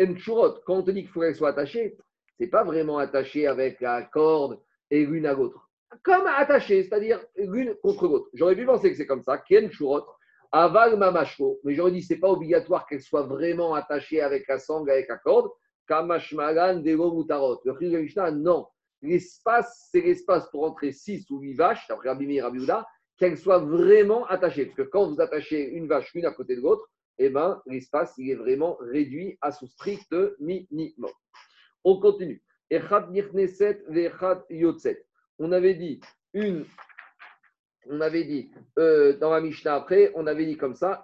Quand 0.65 0.77
on 0.77 0.83
te 0.83 0.91
dit 0.91 1.03
qu'il 1.03 1.11
faut 1.11 1.21
qu'elles 1.21 1.35
soient 1.35 1.51
attachées, 1.51 1.97
c'est 2.39 2.49
pas 2.49 2.65
vraiment 2.65 2.99
attaché 2.99 3.47
avec 3.47 3.81
la 3.81 4.03
corde 4.03 4.61
et 4.91 5.05
l'une 5.05 5.27
à 5.27 5.33
l'autre. 5.33 5.66
Comme 6.03 6.27
attaché, 6.27 6.85
c'est-à-dire 6.85 7.21
l'une 7.37 7.75
contre 7.77 8.09
l'autre. 8.09 8.29
J'aurais 8.35 8.57
pu 8.57 8.67
penser 8.67 8.91
que 8.91 8.97
c'est 8.97 9.07
comme 9.07 9.23
ça, 9.23 9.39
ken 9.39 9.71
shurot. 9.71 10.05
Aval 10.53 10.97
mamashko, 10.97 11.61
mais 11.65 11.75
j'aurais 11.75 11.93
dit, 11.93 12.03
ce 12.03 12.15
n'est 12.15 12.21
pas 12.21 12.31
obligatoire 12.31 12.87
qu'elle 12.87 13.03
soit 13.03 13.25
vraiment 13.25 13.75
attachée 13.75 14.21
avec 14.21 14.47
la 14.49 14.59
sangle, 14.59 14.91
avec 14.91 15.09
la 15.09 15.19
corde. 15.19 15.51
Kamashmagan, 15.87 16.81
Dego, 16.81 17.15
Mutarot. 17.15 17.61
Le 17.65 18.01
Mishnah, 18.01 18.31
non. 18.31 18.67
L'espace, 19.03 19.89
c'est 19.93 20.01
l'espace 20.01 20.49
pour 20.51 20.65
entrer 20.65 20.93
6 20.93 21.31
ou 21.31 21.41
8 21.41 21.55
vaches, 21.55 21.87
d'après 21.89 22.11
Rabbi 22.11 22.41
qu'elles 23.19 23.39
soient 23.39 23.59
vraiment 23.59 24.27
attachées. 24.27 24.67
Parce 24.67 24.77
que 24.77 24.83
quand 24.83 25.09
vous 25.09 25.21
attachez 25.21 25.71
une 25.71 25.87
vache 25.87 26.13
l'une 26.15 26.27
à 26.27 26.33
côté 26.33 26.57
de 26.57 26.61
l'autre, 26.61 26.89
eh 27.19 27.31
ben, 27.31 27.63
l'espace, 27.67 28.15
il 28.19 28.31
est 28.31 28.35
vraiment 28.35 28.77
réduit 28.81 29.39
à 29.41 29.53
son 29.53 29.67
strict 29.67 30.15
minimum. 30.39 31.11
On 31.85 31.99
continue. 31.99 32.43
On 35.39 35.53
avait 35.53 35.75
dit 35.75 36.01
une 36.35 36.67
on 37.89 38.01
avait 38.01 38.25
dit 38.25 38.51
euh, 38.79 39.17
dans 39.19 39.31
la 39.31 39.41
Mishnah 39.41 39.75
après, 39.75 40.13
on 40.15 40.27
avait 40.27 40.47
dit 40.47 40.57
comme 40.57 40.75
ça. 40.75 41.03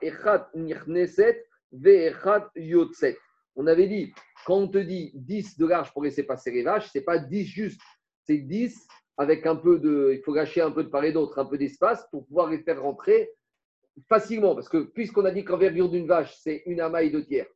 On 3.54 3.66
avait 3.66 3.86
dit, 3.86 4.12
quand 4.46 4.56
on 4.56 4.68
te 4.68 4.78
dit 4.78 5.12
10 5.14 5.58
de 5.58 5.66
large 5.66 5.92
pour 5.92 6.02
laisser 6.02 6.24
passer 6.24 6.50
les 6.50 6.62
vaches, 6.62 6.90
ce 6.90 6.98
n'est 6.98 7.04
pas 7.04 7.18
10 7.18 7.44
juste, 7.44 7.80
c'est 8.24 8.38
10 8.38 8.86
avec 9.18 9.46
un 9.46 9.56
peu 9.56 9.78
de. 9.78 10.12
Il 10.14 10.22
faut 10.22 10.32
gâcher 10.32 10.60
un 10.60 10.70
peu 10.70 10.84
de 10.84 10.88
part 10.88 11.04
et 11.04 11.12
d'autre, 11.12 11.38
un 11.38 11.44
peu 11.44 11.58
d'espace 11.58 12.06
pour 12.10 12.26
pouvoir 12.26 12.50
les 12.50 12.58
faire 12.58 12.82
rentrer 12.82 13.30
facilement. 14.08 14.54
Parce 14.54 14.68
que 14.68 14.78
puisqu'on 14.78 15.24
a 15.24 15.30
dit 15.30 15.44
qu'envergure 15.44 15.90
d'une 15.90 16.06
vache, 16.06 16.34
c'est 16.38 16.62
une 16.66 16.80
amaille 16.80 17.10
de 17.10 17.20
tiers, 17.20 17.46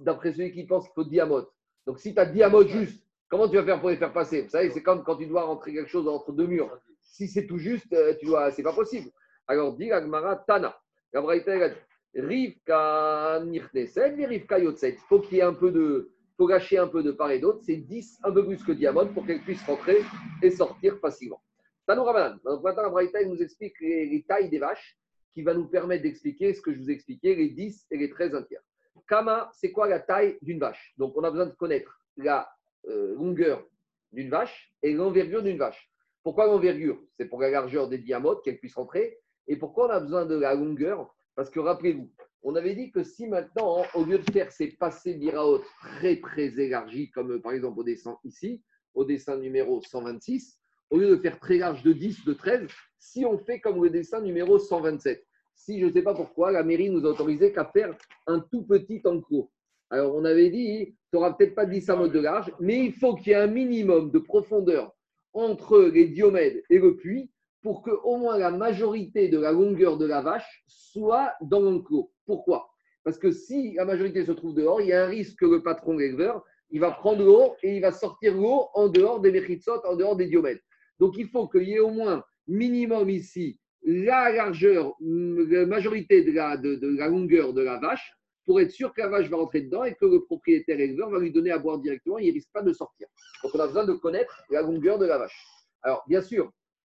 d'après 0.00 0.32
celui 0.32 0.52
qui 0.52 0.64
pense 0.64 0.84
qu'il 0.84 0.94
faut 0.94 1.04
diamote. 1.04 1.50
Donc 1.86 1.98
si 1.98 2.12
tu 2.14 2.20
as 2.20 2.26
diamote 2.26 2.68
juste, 2.68 3.02
Comment 3.30 3.48
tu 3.48 3.56
vas 3.56 3.64
faire 3.64 3.80
pour 3.80 3.90
les 3.90 3.96
faire 3.96 4.12
passer? 4.12 4.42
Vous 4.42 4.48
savez, 4.48 4.70
c'est 4.70 4.82
comme 4.82 5.04
quand 5.04 5.16
tu 5.16 5.26
dois 5.26 5.44
rentrer 5.44 5.72
quelque 5.72 5.88
chose 5.88 6.08
entre 6.08 6.32
deux 6.32 6.48
murs. 6.48 6.76
Si 7.00 7.28
c'est 7.28 7.46
tout 7.46 7.58
juste, 7.58 7.92
euh, 7.92 8.14
tu 8.18 8.26
vois, 8.26 8.50
c'est 8.50 8.64
pas 8.64 8.72
possible. 8.72 9.08
Alors, 9.46 9.76
dit 9.76 9.92
Agmara 9.92 10.34
Tana. 10.34 10.76
La 11.12 11.20
Braïta, 11.20 11.54
elle 11.54 11.62
a 11.62 11.74
Rivka 12.14 13.38
Rivka 13.38 14.58
Yotset. 14.58 14.94
Il 14.94 15.06
faut 15.08 15.20
qu'il 15.20 15.38
y 15.38 15.40
ait 15.40 15.44
un 15.44 15.54
peu 15.54 15.70
de. 15.70 16.10
faut 16.36 16.46
gâcher 16.46 16.78
un 16.78 16.88
peu 16.88 17.04
de 17.04 17.12
part 17.12 17.30
et 17.30 17.38
d'autre. 17.38 17.60
C'est 17.62 17.76
10, 17.76 18.18
un 18.24 18.32
peu 18.32 18.44
plus 18.44 18.64
que 18.64 18.72
diamant 18.72 19.06
pour 19.06 19.24
qu'elle 19.24 19.42
puisse 19.42 19.62
rentrer 19.62 20.02
et 20.42 20.50
sortir 20.50 20.98
facilement. 20.98 21.40
Tanou 21.86 22.02
Ramadan. 22.02 22.36
Donc 22.44 22.64
maintenant, 22.64 22.82
la 22.82 22.90
Braïta, 22.90 23.24
nous 23.24 23.40
explique 23.40 23.80
les, 23.80 24.06
les 24.06 24.24
tailles 24.24 24.50
des 24.50 24.58
vaches 24.58 24.98
qui 25.32 25.42
va 25.42 25.54
nous 25.54 25.68
permettre 25.68 26.02
d'expliquer 26.02 26.52
ce 26.52 26.60
que 26.60 26.72
je 26.72 26.80
vous 26.80 26.90
ai 26.90 26.94
expliqué, 26.94 27.36
les 27.36 27.50
10 27.50 27.86
et 27.92 27.96
les 27.96 28.10
13 28.10 28.34
entières. 28.34 28.62
Kama, 29.06 29.50
c'est 29.54 29.70
quoi 29.70 29.88
la 29.88 30.00
taille 30.00 30.36
d'une 30.42 30.58
vache? 30.58 30.94
Donc, 30.98 31.16
on 31.16 31.22
a 31.22 31.30
besoin 31.30 31.46
de 31.46 31.54
connaître 31.54 32.00
la 32.16 32.48
euh, 32.88 33.14
longueur 33.14 33.66
d'une 34.12 34.30
vache 34.30 34.72
et 34.82 34.92
l'envergure 34.92 35.42
d'une 35.42 35.58
vache. 35.58 35.90
Pourquoi 36.22 36.46
l'envergure? 36.46 37.00
C'est 37.16 37.26
pour 37.26 37.40
la 37.40 37.50
largeur 37.50 37.88
des 37.88 37.98
diamètres, 37.98 38.42
qu'elle 38.42 38.58
puisse 38.58 38.74
rentrer. 38.74 39.18
Et 39.46 39.56
pourquoi 39.56 39.86
on 39.86 39.90
a 39.90 40.00
besoin 40.00 40.26
de 40.26 40.36
la 40.36 40.54
longueur? 40.54 41.14
Parce 41.34 41.50
que 41.50 41.60
rappelez-vous, 41.60 42.10
on 42.42 42.54
avait 42.54 42.74
dit 42.74 42.90
que 42.90 43.02
si 43.02 43.26
maintenant, 43.26 43.82
au 43.94 44.04
lieu 44.04 44.18
de 44.18 44.30
faire 44.30 44.50
ces 44.50 44.68
passés 44.68 45.14
biraot 45.14 45.62
très 45.80 46.20
très 46.20 46.58
élargis, 46.58 47.10
comme 47.10 47.40
par 47.40 47.52
exemple 47.52 47.80
au 47.80 47.84
dessin 47.84 48.18
ici, 48.24 48.62
au 48.94 49.04
dessin 49.04 49.36
numéro 49.36 49.80
126, 49.80 50.58
au 50.90 50.98
lieu 50.98 51.10
de 51.10 51.16
faire 51.16 51.38
très 51.38 51.58
large 51.58 51.82
de 51.82 51.92
10, 51.92 52.24
de 52.24 52.32
13, 52.32 52.68
si 52.98 53.24
on 53.24 53.38
fait 53.38 53.60
comme 53.60 53.82
le 53.82 53.90
dessin 53.90 54.20
numéro 54.20 54.58
127, 54.58 55.24
si 55.54 55.80
je 55.80 55.86
ne 55.86 55.92
sais 55.92 56.02
pas 56.02 56.14
pourquoi, 56.14 56.50
la 56.50 56.62
mairie 56.62 56.90
nous 56.90 57.04
a 57.06 57.10
autorisé 57.10 57.52
qu'à 57.52 57.66
faire 57.66 57.94
un 58.26 58.40
tout 58.40 58.62
petit 58.62 59.00
enclos. 59.04 59.50
Alors, 59.90 60.14
on 60.14 60.24
avait 60.24 60.50
dit, 60.50 60.86
tu 60.86 60.94
n'auras 61.12 61.32
peut-être 61.32 61.54
pas 61.54 61.66
10 61.66 61.88
mètres 61.88 62.08
de 62.08 62.20
large, 62.20 62.52
mais 62.60 62.84
il 62.84 62.92
faut 62.92 63.16
qu'il 63.16 63.28
y 63.28 63.30
ait 63.32 63.38
un 63.38 63.48
minimum 63.48 64.10
de 64.12 64.20
profondeur 64.20 64.94
entre 65.32 65.80
les 65.82 66.06
diomèdes 66.06 66.62
et 66.70 66.78
le 66.78 66.96
puits 66.96 67.30
pour 67.62 67.82
que 67.82 67.90
au 67.90 68.16
moins 68.16 68.38
la 68.38 68.50
majorité 68.50 69.28
de 69.28 69.38
la 69.38 69.52
longueur 69.52 69.98
de 69.98 70.06
la 70.06 70.22
vache 70.22 70.64
soit 70.66 71.32
dans 71.42 71.60
l'enclos. 71.60 72.12
Pourquoi? 72.24 72.70
Parce 73.04 73.18
que 73.18 73.32
si 73.32 73.74
la 73.74 73.84
majorité 73.84 74.24
se 74.24 74.32
trouve 74.32 74.54
dehors, 74.54 74.80
il 74.80 74.88
y 74.88 74.92
a 74.92 75.04
un 75.04 75.08
risque 75.08 75.38
que 75.40 75.46
le 75.46 75.62
patron 75.62 75.98
éleveur, 75.98 76.44
il 76.70 76.80
va 76.80 76.92
prendre 76.92 77.24
l'eau 77.24 77.56
et 77.62 77.76
il 77.76 77.82
va 77.82 77.92
sortir 77.92 78.34
l'eau 78.34 78.68
en 78.74 78.88
dehors 78.88 79.20
des 79.20 79.32
méritsot, 79.32 79.84
en 79.84 79.96
dehors 79.96 80.16
des 80.16 80.26
diomèdes. 80.26 80.60
Donc, 81.00 81.16
il 81.18 81.28
faut 81.28 81.48
qu'il 81.48 81.68
y 81.68 81.74
ait 81.74 81.80
au 81.80 81.90
moins 81.90 82.24
minimum 82.46 83.10
ici 83.10 83.58
la 83.82 84.30
largeur, 84.30 84.94
la 85.00 85.66
majorité 85.66 86.22
de 86.22 86.32
la 86.32 87.08
longueur 87.08 87.52
de 87.54 87.62
la 87.62 87.78
vache 87.78 88.12
pour 88.50 88.60
être 88.60 88.72
sûr 88.72 88.92
que 88.92 89.00
la 89.00 89.06
vache 89.06 89.28
va 89.28 89.36
rentrer 89.36 89.60
dedans 89.60 89.84
et 89.84 89.94
que 89.94 90.04
le 90.04 90.24
propriétaire 90.24 90.80
éleveur 90.80 91.08
va 91.08 91.20
lui 91.20 91.30
donner 91.30 91.52
à 91.52 91.58
boire 91.60 91.78
directement, 91.78 92.18
il 92.18 92.32
risque 92.32 92.50
pas 92.52 92.62
de 92.62 92.72
sortir. 92.72 93.06
Donc 93.44 93.54
on 93.54 93.60
a 93.60 93.68
besoin 93.68 93.84
de 93.84 93.92
connaître 93.92 94.42
la 94.50 94.60
longueur 94.60 94.98
de 94.98 95.06
la 95.06 95.18
vache. 95.18 95.46
Alors 95.82 96.02
bien 96.08 96.20
sûr, 96.20 96.50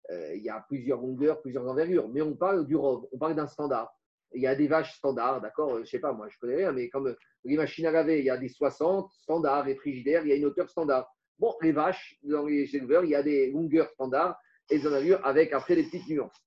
euh, 0.10 0.36
il 0.36 0.42
y 0.42 0.50
a 0.50 0.64
plusieurs 0.70 1.02
longueurs, 1.02 1.42
plusieurs 1.42 1.68
envergures, 1.68 2.08
mais 2.08 2.22
on 2.22 2.34
parle 2.34 2.66
du 2.66 2.78
rove, 2.78 3.08
on 3.12 3.18
parle 3.18 3.36
d'un 3.36 3.48
standard. 3.48 3.94
Il 4.32 4.42
y 4.42 4.48
a 4.48 4.56
des 4.56 4.70
vaches 4.70 4.94
standards, 4.94 5.42
d'accord 5.42 5.76
Je 5.76 5.80
ne 5.82 5.86
sais 5.86 6.00
pas, 6.00 6.14
moi 6.14 6.30
je 6.30 6.40
connais 6.40 6.56
rien, 6.56 6.72
mais 6.72 6.88
comme 6.88 7.14
les 7.44 7.58
machines 7.58 7.88
à 7.88 7.92
laver, 7.92 8.20
il 8.20 8.24
y 8.24 8.30
a 8.30 8.38
des 8.38 8.48
60 8.48 9.12
standards, 9.12 9.68
et 9.68 9.76
frigidaires, 9.76 10.24
il 10.24 10.30
y 10.30 10.32
a 10.32 10.36
une 10.38 10.46
hauteur 10.46 10.70
standard. 10.70 11.14
Bon, 11.40 11.54
les 11.62 11.74
vaches, 11.74 12.18
dans 12.24 12.46
les 12.46 12.74
éleveurs, 12.74 13.04
il 13.04 13.10
y 13.10 13.16
a 13.16 13.22
des 13.22 13.52
longueurs 13.52 13.90
standards 13.90 14.40
et 14.70 14.80
des 14.80 14.88
envergures 14.88 15.20
avec 15.26 15.52
après 15.52 15.76
des 15.76 15.84
petites 15.84 16.08
nuances. 16.08 16.42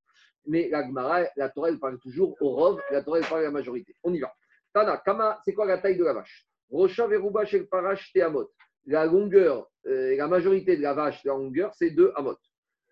Mais 0.46 0.70
la 0.70 0.86
Gemara, 0.86 1.24
la 1.36 1.50
Torah, 1.50 1.68
parle 1.78 1.98
toujours 1.98 2.34
au 2.40 2.54
rove, 2.54 2.80
la 2.90 3.02
Torah, 3.02 3.20
parle 3.20 3.42
à 3.42 3.44
la 3.44 3.50
majorité. 3.50 3.94
On 4.04 4.14
y 4.14 4.18
va. 4.18 4.32
Tana, 4.72 4.96
Kama, 4.98 5.40
c'est 5.44 5.52
quoi 5.52 5.66
la 5.66 5.78
taille 5.78 5.96
de 5.96 6.04
la 6.04 6.14
vache? 6.14 6.46
Rocha 6.70 7.06
Veruba 7.06 7.44
Shel 7.44 7.66
Parash 7.66 8.12
Teamot. 8.12 8.50
La 8.86 9.06
longueur, 9.06 9.68
euh, 9.86 10.16
la 10.16 10.26
majorité 10.26 10.76
de 10.76 10.82
la 10.82 10.94
vache, 10.94 11.22
la 11.24 11.34
longueur, 11.34 11.72
c'est 11.74 11.90
2 11.90 12.12
amot. 12.16 12.36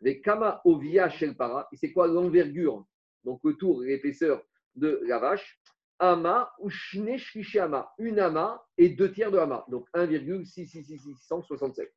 Les 0.01 0.21
Kama 0.21 0.61
Ovia 0.65 1.09
Shel 1.09 1.37
Para, 1.37 1.69
c'est 1.73 1.93
quoi 1.93 2.07
l'envergure 2.07 2.85
Donc 3.25 3.41
le 3.45 3.55
tour, 3.55 3.81
l'épaisseur 3.83 4.43
de 4.75 5.01
la 5.05 5.19
vache? 5.19 5.61
Ama 5.99 6.51
ou 6.59 6.71
Shne 6.71 7.19
Ama. 7.59 7.93
Une 7.99 8.19
ama 8.19 8.65
et 8.79 8.89
deux 8.91 9.13
tiers 9.13 9.31
de 9.31 9.39
ama. 9.39 9.65
Donc 9.69 9.87
1,66667. 9.95 11.91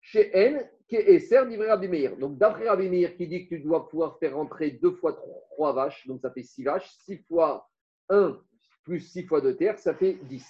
Chez 0.00 0.30
N, 0.34 0.66
qui 0.88 0.96
est 0.96 1.18
Ser 1.18 1.40
Rabbi 1.40 1.88
Meir. 1.88 2.16
Donc 2.16 2.38
d'après 2.38 2.68
Rabbi 2.68 2.88
qui 3.16 3.26
dit 3.26 3.48
que 3.48 3.56
tu 3.56 3.60
dois 3.60 3.88
pouvoir 3.88 4.18
faire 4.18 4.36
rentrer 4.36 4.70
deux 4.70 4.92
fois 4.92 5.12
trois 5.50 5.72
vaches, 5.72 6.06
donc 6.06 6.20
ça 6.22 6.30
fait 6.30 6.44
six 6.44 6.62
vaches. 6.62 6.88
Six 7.04 7.18
fois 7.26 7.68
1 8.08 8.40
plus 8.86 9.00
6 9.00 9.26
fois 9.26 9.40
de 9.40 9.52
terre, 9.52 9.78
ça 9.78 9.94
fait 9.94 10.14
10. 10.22 10.44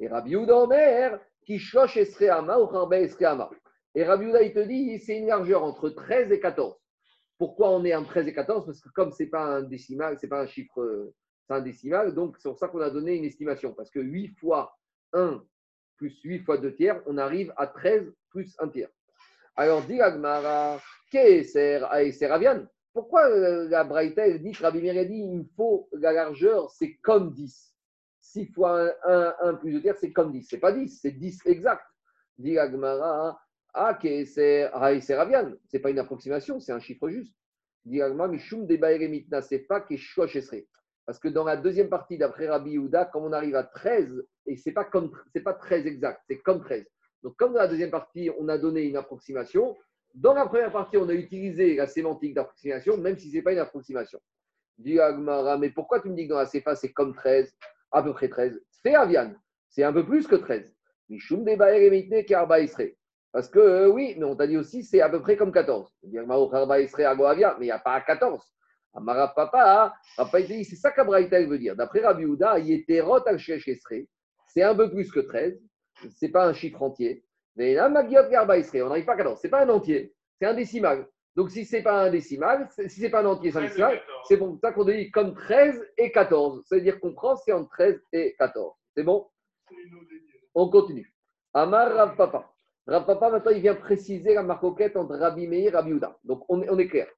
Et 0.00 0.08
Rabbi 0.08 0.36
Omer, 0.36 1.18
qui 1.46 1.58
choche 1.58 1.96
Esreama 1.96 2.58
ou 2.58 2.66
Rabbi 2.66 2.96
Esreama. 2.96 3.48
Et 3.94 4.04
Rabbi 4.04 4.26
Ouda, 4.26 4.42
il 4.42 4.52
te 4.52 4.58
dit, 4.58 4.98
c'est 4.98 5.16
une 5.16 5.28
largeur 5.28 5.62
entre 5.62 5.88
13 5.88 6.30
et 6.32 6.40
14. 6.40 6.76
Pourquoi 7.38 7.70
on 7.70 7.84
est 7.84 7.94
en 7.94 8.04
13 8.04 8.26
et 8.26 8.34
14 8.34 8.66
Parce 8.66 8.80
que 8.80 8.88
comme 8.90 9.12
ce 9.12 9.22
n'est 9.22 9.28
pas 9.30 9.44
un 9.44 9.62
décimal, 9.62 10.18
c'est 10.18 10.28
pas 10.28 10.42
un 10.42 10.46
chiffre, 10.46 11.12
c'est 11.46 11.54
un 11.54 11.60
décimal, 11.60 12.12
donc 12.14 12.36
c'est 12.38 12.48
pour 12.48 12.58
ça 12.58 12.68
qu'on 12.68 12.80
a 12.80 12.90
donné 12.90 13.14
une 13.14 13.24
estimation. 13.24 13.72
Parce 13.72 13.90
que 13.90 14.00
8 14.00 14.34
fois 14.38 14.76
1 15.12 15.42
plus 15.96 16.20
8 16.22 16.40
fois 16.40 16.58
2 16.58 16.74
tiers, 16.74 17.00
on 17.06 17.16
arrive 17.18 17.54
à 17.56 17.68
13 17.68 18.12
plus 18.30 18.54
1 18.58 18.68
tiers. 18.68 18.90
Alors, 19.54 19.82
dit 19.82 20.00
Agmara, 20.02 20.78
Pourquoi 22.92 23.26
euh, 23.30 23.68
la 23.68 23.84
Braïta, 23.84 24.28
dit, 24.38 24.52
Rabbi 24.52 24.82
Meir 24.82 25.06
dit, 25.06 25.22
il 25.32 25.46
faut 25.56 25.88
la 25.92 26.12
largeur, 26.12 26.70
c'est 26.70 26.96
comme 26.96 27.32
10. 27.32 27.75
6 28.36 28.52
fois 28.52 28.92
1, 29.40 29.54
plus 29.54 29.72
de 29.72 29.78
terre, 29.78 29.96
c'est 29.98 30.12
comme 30.12 30.30
10. 30.30 30.42
C'est 30.42 30.58
pas 30.58 30.72
10, 30.72 31.00
c'est 31.00 31.12
10 31.12 31.40
exact. 31.46 31.82
Dit 32.36 32.58
Agmara, 32.58 33.40
ah, 33.72 33.98
c'est 34.02 34.66
Ravian. 34.66 35.52
C'est 35.68 35.78
pas 35.78 35.88
une 35.88 35.98
approximation, 35.98 36.60
c'est 36.60 36.72
un 36.72 36.80
chiffre 36.80 37.08
juste. 37.08 37.34
Dit 37.86 38.02
Agmara, 38.02 38.28
Mishum 38.28 38.66
de 38.66 39.06
Mitna, 39.06 39.40
c'est 39.40 39.60
pas 39.60 39.80
que 39.80 39.94
Parce 41.06 41.18
que 41.18 41.28
dans 41.28 41.44
la 41.44 41.56
deuxième 41.56 41.88
partie, 41.88 42.18
d'après 42.18 42.46
Rabbi 42.48 42.72
Yehuda, 42.72 43.06
quand 43.06 43.22
on 43.22 43.32
arrive 43.32 43.56
à 43.56 43.64
13, 43.64 44.22
et 44.44 44.56
c'est 44.56 44.72
pas 44.72 44.84
comme, 44.84 45.12
c'est 45.32 45.40
pas 45.40 45.54
13 45.54 45.86
exact, 45.86 46.20
c'est 46.28 46.40
comme 46.40 46.60
13. 46.60 46.86
Donc, 47.22 47.36
comme 47.36 47.54
dans 47.54 47.60
la 47.60 47.68
deuxième 47.68 47.90
partie, 47.90 48.30
on 48.38 48.48
a 48.48 48.58
donné 48.58 48.82
une 48.82 48.98
approximation, 48.98 49.74
dans 50.14 50.34
la 50.34 50.44
première 50.46 50.72
partie, 50.72 50.98
on 50.98 51.08
a 51.08 51.14
utilisé 51.14 51.74
la 51.76 51.86
sémantique 51.86 52.34
d'approximation, 52.34 52.98
même 52.98 53.16
si 53.16 53.30
ce 53.30 53.36
n'est 53.36 53.42
pas 53.42 53.52
une 53.52 53.60
approximation. 53.60 54.20
Dit 54.76 54.98
mais 55.58 55.70
pourquoi 55.70 56.00
tu 56.00 56.10
me 56.10 56.14
dis 56.14 56.24
que 56.24 56.34
dans 56.34 56.38
la 56.38 56.46
CFA, 56.46 56.76
c'est 56.76 56.92
comme 56.92 57.14
13 57.14 57.56
à 57.92 58.02
peu 58.02 58.12
près 58.12 58.28
13. 58.28 58.60
C'est 58.70 58.94
Avian, 58.94 59.34
c'est 59.68 59.84
un 59.84 59.92
peu 59.92 60.04
plus 60.04 60.26
que 60.26 60.36
13. 60.36 60.74
Mishum 61.08 61.44
de 61.44 62.92
Parce 63.32 63.48
que 63.48 63.58
euh, 63.58 63.88
oui, 63.88 64.14
mais 64.18 64.24
on 64.24 64.34
t'a 64.34 64.46
dit 64.46 64.56
aussi 64.56 64.82
c'est 64.82 65.00
à 65.00 65.08
peu 65.08 65.20
près 65.20 65.36
comme 65.36 65.52
14. 65.52 65.92
Mais 66.02 66.08
il 66.10 67.60
n'y 67.60 67.70
a 67.70 67.78
pas 67.78 68.00
14. 68.00 68.42
Amara 68.94 69.28
Papa, 69.34 69.94
c'est 70.32 70.76
ça 70.76 70.90
qu'Abraïta 70.90 71.42
veut 71.44 71.58
dire. 71.58 71.76
D'après 71.76 72.00
Rabbi 72.00 72.24
Houda, 72.24 72.58
était 72.58 73.00
al 73.00 73.38
c'est 74.48 74.62
un 74.62 74.74
peu 74.74 74.90
plus 74.90 75.12
que 75.12 75.20
13. 75.20 75.60
C'est 76.16 76.30
pas 76.30 76.46
un 76.46 76.54
chiffre 76.54 76.82
entier. 76.82 77.22
Mais 77.56 77.74
là, 77.74 77.88
Magiot 77.88 78.20
on 78.20 78.46
n'arrive 78.46 79.04
pas 79.04 79.12
à 79.12 79.16
14. 79.16 79.38
C'est 79.40 79.48
pas 79.48 79.64
un 79.64 79.68
entier, 79.68 80.14
c'est 80.38 80.46
un 80.46 80.54
décimal. 80.54 81.06
Donc, 81.36 81.50
si 81.50 81.66
ce 81.66 81.76
n'est 81.76 81.82
pas 81.82 82.04
un 82.04 82.10
décimal, 82.10 82.66
si 82.70 82.88
ce 82.88 83.02
n'est 83.02 83.10
pas 83.10 83.20
un 83.20 83.26
entier, 83.26 83.52
c'est 83.52 83.58
un 83.58 83.62
décimal, 83.62 84.02
c'est 84.26 84.38
pour 84.38 84.58
ça 84.58 84.72
qu'on 84.72 84.84
dit 84.84 85.10
comme 85.10 85.34
13 85.34 85.86
et 85.98 86.10
14. 86.10 86.64
C'est-à-dire 86.66 86.98
qu'on 86.98 87.12
prend, 87.12 87.36
c'est 87.36 87.52
entre 87.52 87.68
13 87.70 88.02
et 88.14 88.34
14. 88.38 88.74
C'est 88.96 89.02
bon? 89.02 89.26
On 90.54 90.70
continue. 90.70 91.12
Amar 91.52 91.94
Rav 91.94 92.16
Papa. 92.16 92.50
Rav 92.86 93.04
Papa, 93.04 93.30
maintenant, 93.30 93.50
il 93.50 93.60
vient 93.60 93.74
préciser 93.74 94.32
la 94.32 94.42
marcoquette 94.42 94.96
entre 94.96 95.16
Rabbi 95.16 95.46
Meir 95.46 95.66
et 95.66 95.76
Rabbi 95.76 95.90
Uda. 95.90 96.16
Donc, 96.24 96.44
on 96.48 96.62
est, 96.62 96.70
on 96.70 96.78
est 96.78 96.88
clair. 96.88 97.08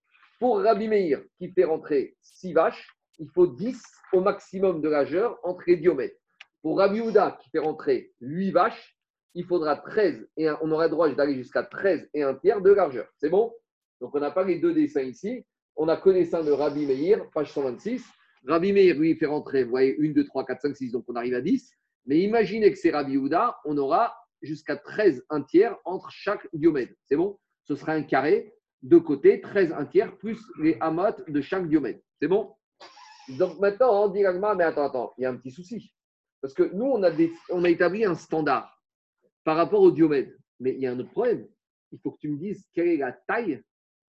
Pour 0.40 0.60
Rabbi 0.62 0.88
Meir, 0.88 1.22
qui 1.38 1.52
fait 1.52 1.64
rentrer 1.64 2.16
6 2.20 2.54
vaches, 2.54 2.88
il 3.20 3.28
faut 3.30 3.46
10 3.46 3.80
au 4.14 4.20
maximum 4.20 4.80
de 4.80 4.88
largeur 4.88 5.38
entre 5.44 5.62
les 5.68 5.76
diomètres. 5.76 6.18
Pour 6.62 6.78
Rabbi 6.78 6.98
Uda, 6.98 7.38
qui 7.40 7.50
fait 7.50 7.58
rentrer 7.60 8.12
8 8.20 8.50
vaches, 8.50 8.96
il 9.34 9.44
faudra 9.44 9.76
13 9.76 10.28
et 10.36 10.50
on 10.60 10.72
aurait 10.72 10.86
le 10.86 10.90
droit 10.90 11.08
d'aller 11.08 11.34
jusqu'à 11.34 11.62
13 11.62 12.10
et 12.14 12.24
un 12.24 12.34
tiers 12.34 12.60
de 12.60 12.72
largeur. 12.72 13.06
C'est 13.18 13.30
bon? 13.30 13.52
Donc, 14.00 14.14
on 14.14 14.20
n'a 14.20 14.30
pas 14.30 14.44
les 14.44 14.58
deux 14.58 14.72
dessins 14.72 15.02
ici. 15.02 15.44
On 15.76 15.88
a 15.88 15.96
connaissance 15.96 16.46
de 16.46 16.52
Rabbi 16.52 16.86
Meir, 16.86 17.28
page 17.30 17.52
126. 17.52 18.04
Rabbi 18.46 18.72
Meir, 18.72 18.96
lui, 18.96 19.14
fait 19.16 19.26
rentrer, 19.26 19.64
vous 19.64 19.70
voyez, 19.70 19.96
1, 20.00 20.12
2, 20.12 20.24
3, 20.24 20.44
4, 20.46 20.60
5, 20.62 20.76
6, 20.76 20.92
donc 20.92 21.04
on 21.08 21.16
arrive 21.16 21.34
à 21.34 21.40
10. 21.40 21.70
Mais 22.06 22.20
imaginez 22.20 22.70
que 22.70 22.78
c'est 22.78 22.90
Rabbi 22.90 23.16
Houda, 23.16 23.58
on 23.64 23.76
aura 23.76 24.16
jusqu'à 24.42 24.76
13 24.76 25.24
un 25.30 25.42
tiers 25.42 25.76
entre 25.84 26.10
chaque 26.10 26.48
diomède. 26.52 26.94
C'est 27.04 27.16
bon? 27.16 27.38
Ce 27.64 27.74
sera 27.74 27.92
un 27.92 28.02
carré, 28.02 28.54
de 28.82 28.98
côté, 28.98 29.40
13 29.40 29.72
un 29.72 29.84
tiers, 29.84 30.16
plus 30.16 30.40
les 30.60 30.76
amotes 30.80 31.28
de 31.28 31.40
chaque 31.40 31.68
diomède. 31.68 32.00
C'est 32.20 32.28
bon? 32.28 32.54
Donc 33.36 33.58
maintenant, 33.58 34.04
on 34.04 34.08
dit 34.08 34.22
mais 34.22 34.64
attends, 34.64 34.84
attends, 34.84 35.12
il 35.18 35.22
y 35.22 35.26
a 35.26 35.30
un 35.30 35.36
petit 35.36 35.50
souci. 35.50 35.92
Parce 36.40 36.54
que 36.54 36.62
nous, 36.62 36.86
on 36.86 37.02
a, 37.02 37.10
on 37.50 37.64
a 37.64 37.68
établi 37.68 38.04
un 38.04 38.14
standard 38.14 38.72
par 39.44 39.56
rapport 39.56 39.82
au 39.82 39.90
diomède. 39.90 40.36
Mais 40.60 40.72
il 40.74 40.80
y 40.80 40.86
a 40.86 40.92
un 40.92 40.98
autre 40.98 41.10
problème. 41.10 41.46
Il 41.92 41.98
faut 42.00 42.12
que 42.12 42.18
tu 42.20 42.28
me 42.30 42.38
dises 42.38 42.66
quelle 42.72 42.88
est 42.88 42.96
la 42.96 43.12
taille 43.12 43.62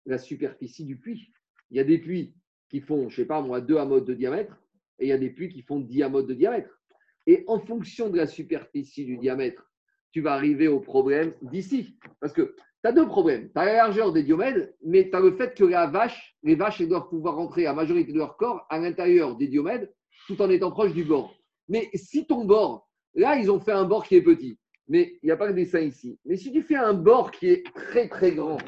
la 0.06 0.18
superficie 0.18 0.84
du 0.84 0.96
puits. 0.96 1.32
Il 1.70 1.76
y 1.76 1.80
a 1.80 1.84
des 1.84 1.98
puits 1.98 2.34
qui 2.68 2.80
font, 2.80 3.08
je 3.08 3.16
sais 3.16 3.26
pas 3.26 3.40
moi, 3.42 3.60
2 3.60 3.76
amotes 3.76 4.06
de 4.06 4.14
diamètre, 4.14 4.56
et 4.98 5.06
il 5.06 5.08
y 5.08 5.12
a 5.12 5.18
des 5.18 5.30
puits 5.30 5.48
qui 5.48 5.62
font 5.62 5.80
10 5.80 6.02
amotes 6.02 6.26
de 6.26 6.34
diamètre. 6.34 6.80
Et 7.26 7.44
en 7.48 7.58
fonction 7.58 8.08
de 8.08 8.16
la 8.16 8.26
superficie 8.26 9.04
du 9.04 9.18
diamètre, 9.18 9.70
tu 10.12 10.20
vas 10.20 10.32
arriver 10.32 10.68
au 10.68 10.80
problème 10.80 11.34
d'ici. 11.42 11.98
Parce 12.20 12.32
que 12.32 12.54
tu 12.82 12.88
as 12.88 12.92
deux 12.92 13.06
problèmes. 13.06 13.50
Tu 13.52 13.58
as 13.58 13.64
la 13.66 13.74
largeur 13.74 14.12
des 14.12 14.22
diomèdes, 14.22 14.74
mais 14.84 15.10
tu 15.10 15.16
as 15.16 15.20
le 15.20 15.32
fait 15.32 15.54
que 15.54 15.64
la 15.64 15.86
vache, 15.86 16.36
les 16.42 16.54
vaches 16.54 16.80
elles 16.80 16.88
doivent 16.88 17.08
pouvoir 17.08 17.36
rentrer 17.36 17.64
la 17.64 17.74
majorité 17.74 18.12
de 18.12 18.18
leur 18.18 18.36
corps 18.36 18.64
à 18.70 18.78
l'intérieur 18.78 19.36
des 19.36 19.48
diomèdes 19.48 19.92
tout 20.26 20.40
en 20.40 20.48
étant 20.48 20.70
proche 20.70 20.94
du 20.94 21.04
bord. 21.04 21.36
Mais 21.68 21.90
si 21.94 22.26
ton 22.26 22.44
bord, 22.44 22.88
là, 23.14 23.36
ils 23.36 23.50
ont 23.50 23.60
fait 23.60 23.72
un 23.72 23.84
bord 23.84 24.06
qui 24.06 24.14
est 24.14 24.22
petit, 24.22 24.58
mais 24.88 25.18
il 25.22 25.26
n'y 25.26 25.32
a 25.32 25.36
pas 25.36 25.48
de 25.48 25.52
dessin 25.52 25.80
ici. 25.80 26.18
Mais 26.24 26.36
si 26.36 26.52
tu 26.52 26.62
fais 26.62 26.76
un 26.76 26.94
bord 26.94 27.32
qui 27.32 27.48
est 27.48 27.64
très 27.74 28.08
très 28.08 28.32
grand, 28.32 28.58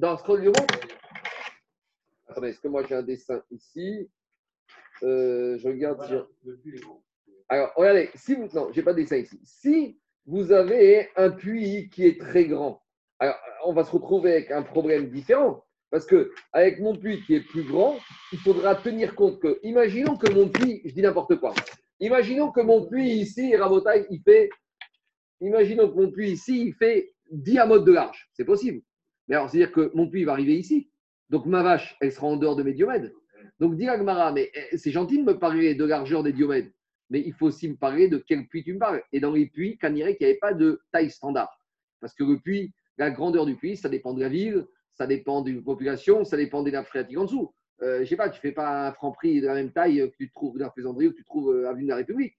dans 0.00 0.16
ce 0.16 0.24
règlement, 0.24 0.66
attendez, 2.26 2.48
est-ce 2.48 2.60
que 2.60 2.68
moi 2.68 2.82
j'ai 2.88 2.94
un 2.94 3.02
dessin 3.02 3.42
ici 3.50 4.10
Euh, 5.02 5.56
Je 5.58 5.68
regarde. 5.68 6.02
si- 6.06 6.12
Alors, 7.48 7.72
regardez, 7.74 8.10
si 8.14 8.34
vous. 8.34 8.48
Non, 8.54 8.70
j'ai 8.72 8.82
pas 8.82 8.92
de 8.92 8.98
dessin 9.02 9.16
ici. 9.16 9.40
Si 9.44 9.98
vous 10.26 10.52
avez 10.52 11.08
un 11.16 11.30
puits 11.30 11.88
qui 11.90 12.06
est 12.06 12.20
très 12.20 12.44
grand, 12.46 12.82
alors 13.18 13.36
on 13.64 13.72
va 13.72 13.84
se 13.84 13.90
retrouver 13.90 14.32
avec 14.32 14.50
un 14.50 14.62
problème 14.62 15.08
différent. 15.10 15.64
Parce 15.90 16.06
que 16.06 16.32
avec 16.52 16.78
mon 16.80 16.94
puits 16.96 17.22
qui 17.24 17.34
est 17.34 17.40
plus 17.40 17.64
grand, 17.64 17.98
il 18.32 18.38
faudra 18.38 18.74
tenir 18.76 19.14
compte 19.16 19.40
que, 19.40 19.58
imaginons 19.64 20.16
que 20.16 20.30
mon 20.30 20.48
puits, 20.48 20.82
je 20.84 20.92
dis 20.94 21.02
n'importe 21.02 21.36
quoi, 21.40 21.52
imaginons 21.98 22.52
que 22.52 22.60
mon 22.60 22.86
puits 22.86 23.10
ici, 23.10 23.56
Rabotaille, 23.56 24.06
il 24.10 24.20
fait, 24.22 24.50
imaginons 25.40 25.88
que 25.90 25.96
mon 25.96 26.10
puits 26.12 26.30
ici, 26.32 26.66
il 26.68 26.74
fait 26.74 27.12
10 27.32 27.58
amotes 27.58 27.84
de 27.84 27.92
large. 27.92 28.28
C'est 28.34 28.44
possible. 28.44 28.82
Mais 29.30 29.36
alors, 29.36 29.48
c'est-à-dire 29.48 29.70
que 29.70 29.92
mon 29.94 30.08
puits 30.08 30.24
va 30.24 30.32
arriver 30.32 30.56
ici. 30.56 30.90
Donc 31.30 31.46
ma 31.46 31.62
vache, 31.62 31.96
elle 32.00 32.10
sera 32.10 32.26
en 32.26 32.36
dehors 32.36 32.56
de 32.56 32.64
mes 32.64 32.72
diomèdes. 32.72 33.14
Donc 33.60 33.76
dis 33.76 33.88
Agmara, 33.88 34.32
mais 34.32 34.50
eh, 34.52 34.76
c'est 34.76 34.90
gentil 34.90 35.18
de 35.18 35.22
me 35.22 35.38
parler 35.38 35.76
de 35.76 35.84
largeur 35.84 36.24
des 36.24 36.32
diomèdes, 36.32 36.72
mais 37.10 37.20
il 37.24 37.32
faut 37.32 37.46
aussi 37.46 37.68
me 37.68 37.76
parler 37.76 38.08
de 38.08 38.18
quel 38.18 38.48
puits 38.48 38.64
tu 38.64 38.74
me 38.74 38.80
parles. 38.80 39.02
Et 39.12 39.20
dans 39.20 39.32
les 39.32 39.46
puits, 39.46 39.78
Canirek, 39.78 40.16
il 40.20 40.24
n'y 40.24 40.30
avait 40.30 40.38
pas 40.38 40.52
de 40.52 40.82
taille 40.90 41.10
standard. 41.10 41.60
Parce 42.00 42.12
que 42.14 42.24
le 42.24 42.40
puits, 42.40 42.72
la 42.98 43.12
grandeur 43.12 43.46
du 43.46 43.54
puits, 43.54 43.76
ça 43.76 43.88
dépend 43.88 44.14
de 44.14 44.20
la 44.20 44.28
ville, 44.28 44.66
ça 44.94 45.06
dépend 45.06 45.42
d'une 45.42 45.62
population, 45.62 46.24
ça 46.24 46.36
dépend 46.36 46.64
des 46.64 46.72
nappes 46.72 46.88
phréatiques 46.88 47.18
en 47.18 47.24
dessous. 47.24 47.54
Euh, 47.82 48.00
je 48.00 48.06
sais 48.06 48.16
pas, 48.16 48.30
tu 48.30 48.40
fais 48.40 48.52
pas 48.52 48.88
un 48.88 48.92
franc 48.92 49.12
prix 49.12 49.40
de 49.40 49.46
la 49.46 49.54
même 49.54 49.70
taille 49.70 50.10
que 50.10 50.16
tu 50.16 50.30
trouves 50.30 50.58
dans 50.58 50.72
la 50.76 50.90
ou 50.90 51.10
que 51.10 51.16
tu 51.16 51.24
trouves 51.24 51.54
euh, 51.54 51.66
à 51.66 51.70
Avenue 51.70 51.84
de 51.84 51.88
la 51.88 51.96
République. 51.96 52.34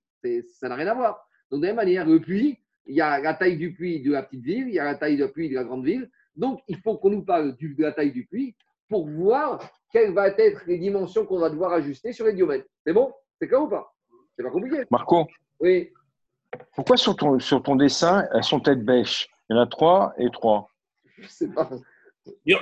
Ça 0.60 0.68
n'a 0.68 0.76
rien 0.76 0.88
à 0.88 0.94
voir. 0.94 1.26
Donc 1.52 1.62
de 1.62 1.68
la 1.68 1.72
même 1.72 1.78
manière, 1.78 2.06
le 2.06 2.20
puits, 2.20 2.60
il 2.86 2.96
y 2.96 3.02
a 3.02 3.20
la 3.22 3.34
taille 3.34 3.58
du 3.58 3.74
puits 3.74 4.02
de 4.02 4.12
la 4.12 4.24
petite 4.24 4.44
ville, 4.44 4.68
il 4.68 4.74
y 4.74 4.80
a 4.80 4.84
la 4.84 4.96
taille 4.96 5.16
du 5.16 5.28
puits 5.30 5.50
de 5.50 5.56
la 5.56 5.64
grande 5.64 5.86
ville. 5.86 6.10
Donc 6.36 6.62
il 6.68 6.78
faut 6.78 6.98
qu'on 6.98 7.10
nous 7.10 7.24
parle 7.24 7.56
du- 7.56 7.76
de 7.76 7.84
la 7.84 7.92
taille 7.92 8.12
du 8.12 8.26
puits 8.26 8.56
pour 8.90 9.08
voir 9.08 9.62
quelles 9.92 10.14
vont 10.14 10.24
être 10.38 10.64
les 10.68 10.78
dimensions 10.78 11.26
qu'on 11.26 11.40
va 11.40 11.50
devoir 11.50 11.74
ajuster 11.74 12.14
sur 12.14 12.26
les 12.26 12.34
diomètres. 12.34 12.68
C'est 12.86 12.94
bon? 12.94 13.14
C'est 13.40 13.48
clair 13.48 13.62
ou 13.64 13.68
pas? 13.68 13.94
C'est 14.36 14.44
pas 14.44 14.50
compliqué. 14.52 14.84
Marco, 14.90 15.28
Oui. 15.60 15.92
pourquoi 16.76 16.98
sur 16.98 17.16
ton, 17.16 17.40
sur 17.40 17.62
ton 17.62 17.76
dessin, 17.76 18.26
elles 18.34 18.44
sont 18.44 18.60
tête 18.60 18.84
bêche 18.84 19.30
Il 19.50 19.56
y 19.56 19.60
en 19.60 19.62
a 19.62 19.68
trois 19.68 20.14
et 20.18 20.30
trois. 20.32 20.70
Je 21.18 21.28
sais 21.28 21.48
pas. 21.50 21.70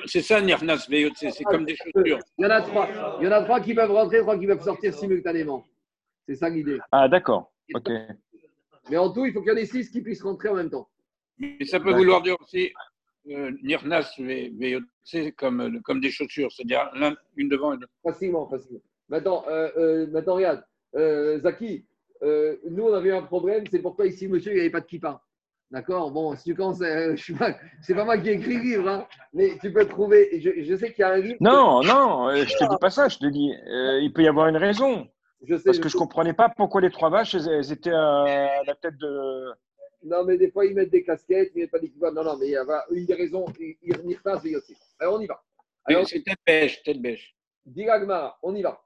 C'est 0.05 0.21
ça, 0.21 0.41
Nirnas 0.41 0.87
Veyot, 0.89 1.11
c'est 1.15 1.43
comme 1.43 1.65
des 1.65 1.75
chaussures. 1.75 2.19
Il 2.37 2.43
y 2.43 2.45
en 2.45 2.49
a 2.49 2.61
trois. 2.61 2.87
Il 3.19 3.25
y 3.25 3.27
en 3.27 3.31
a 3.31 3.43
trois 3.43 3.59
qui 3.59 3.73
peuvent 3.73 3.91
rentrer, 3.91 4.19
trois 4.21 4.37
qui 4.39 4.47
peuvent 4.47 4.63
sortir 4.63 4.93
simultanément. 4.93 5.65
C'est 6.27 6.35
ça 6.35 6.49
l'idée. 6.49 6.79
Ah, 6.91 7.07
d'accord. 7.07 7.51
Ok. 7.75 7.89
Mais 8.89 8.97
en 8.97 9.11
tout, 9.11 9.25
il 9.25 9.33
faut 9.33 9.41
qu'il 9.41 9.49
y 9.51 9.53
en 9.53 9.57
ait 9.57 9.65
six 9.65 9.89
qui 9.91 10.01
puissent 10.01 10.23
rentrer 10.23 10.49
en 10.49 10.55
même 10.55 10.69
temps. 10.69 10.87
Mais 11.37 11.63
ça 11.65 11.79
peut 11.79 11.93
vouloir 11.93 12.21
dire 12.21 12.35
aussi 12.41 12.67
euh, 12.67 12.71
Nirnas 13.25 14.13
Veyot, 14.17 14.81
c'est 15.03 15.31
comme, 15.33 15.61
euh, 15.61 15.79
comme 15.83 16.01
des 16.01 16.09
chaussures, 16.11 16.51
c'est-à-dire 16.51 16.89
l'un- 16.95 17.15
une 17.35 17.49
devant 17.49 17.73
et 17.73 17.75
l'autre. 17.77 17.91
Facilement, 18.03 18.47
facilement. 18.47 18.81
Maintenant, 19.09 19.43
euh, 19.47 19.69
euh, 19.77 20.07
maintenant 20.07 20.35
regarde. 20.35 20.63
Euh, 20.95 21.39
Zaki, 21.39 21.85
euh, 22.23 22.57
nous, 22.69 22.83
on 22.83 22.93
avait 22.93 23.11
un 23.11 23.21
problème. 23.23 23.63
C'est 23.69 23.79
pourquoi 23.79 24.07
ici, 24.07 24.27
monsieur, 24.27 24.51
il 24.51 24.55
n'y 24.55 24.61
avait 24.61 24.69
pas 24.69 24.81
de 24.81 24.85
kippa. 24.85 25.21
D'accord? 25.71 26.09
Bon, 26.11 26.35
si 26.35 26.45
tu 26.45 26.55
commences, 26.55 26.81
euh, 26.81 27.15
je 27.15 27.21
suis 27.21 27.33
pas, 27.35 27.55
c'est 27.81 27.93
pas 27.93 28.03
moi 28.03 28.17
qui 28.17 28.29
ai 28.29 28.33
écrit 28.33 28.55
le 28.55 28.63
livre, 28.63 28.87
hein, 28.89 29.07
mais 29.33 29.55
tu 29.61 29.71
peux 29.71 29.85
trouver. 29.87 30.39
Je, 30.41 30.63
je 30.63 30.75
sais 30.75 30.91
qu'il 30.91 31.01
y 31.01 31.03
a 31.03 31.11
un 31.13 31.17
livre. 31.17 31.37
Non, 31.41 31.83
non, 31.83 32.29
euh, 32.29 32.43
je 32.43 32.57
te 32.57 32.63
dis 32.67 32.77
pas 32.81 32.89
ça. 32.89 33.07
Je 33.07 33.19
te 33.19 33.27
dis, 33.27 33.53
euh, 33.67 33.99
il 34.01 34.11
peut 34.11 34.23
y 34.23 34.27
avoir 34.27 34.47
une 34.47 34.57
raison. 34.57 35.07
Je 35.43 35.55
sais. 35.57 35.63
Parce 35.65 35.77
je 35.77 35.81
que 35.83 35.87
je 35.89 35.93
sais. 35.93 35.99
comprenais 35.99 36.33
pas 36.33 36.49
pourquoi 36.49 36.81
les 36.81 36.89
trois 36.89 37.11
vaches, 37.11 37.35
elles, 37.35 37.47
elles 37.49 37.71
étaient 37.71 37.91
à 37.91 38.63
la 38.65 38.75
tête 38.75 38.97
de. 38.97 39.51
Non, 40.03 40.23
mais 40.23 40.37
des 40.37 40.49
fois, 40.49 40.65
ils 40.65 40.73
mettent 40.73 40.91
des 40.91 41.03
casquettes, 41.03 41.51
ils 41.55 41.61
mettent 41.61 41.71
pas 41.71 41.79
des 41.79 41.89
kippas. 41.89 42.11
Non, 42.11 42.23
non, 42.23 42.37
mais 42.37 42.47
il 42.47 42.51
y 42.51 42.57
a 42.57 42.85
une 42.89 43.95
remirent 43.97 44.21
pas, 44.23 44.39
c'est 44.39 44.55
aussi. 44.55 44.75
Alors, 44.97 45.15
on 45.15 45.21
y 45.21 45.27
va. 45.27 45.43
Alors, 45.85 46.07
C'est 46.07 46.21
tête 46.21 46.39
bêche, 46.45 46.81
tête 46.83 47.01
bêche. 47.01 47.35
Dit 47.65 47.87
Agmara, 47.89 48.37
on 48.41 48.55
y 48.55 48.61
va. 48.61 48.81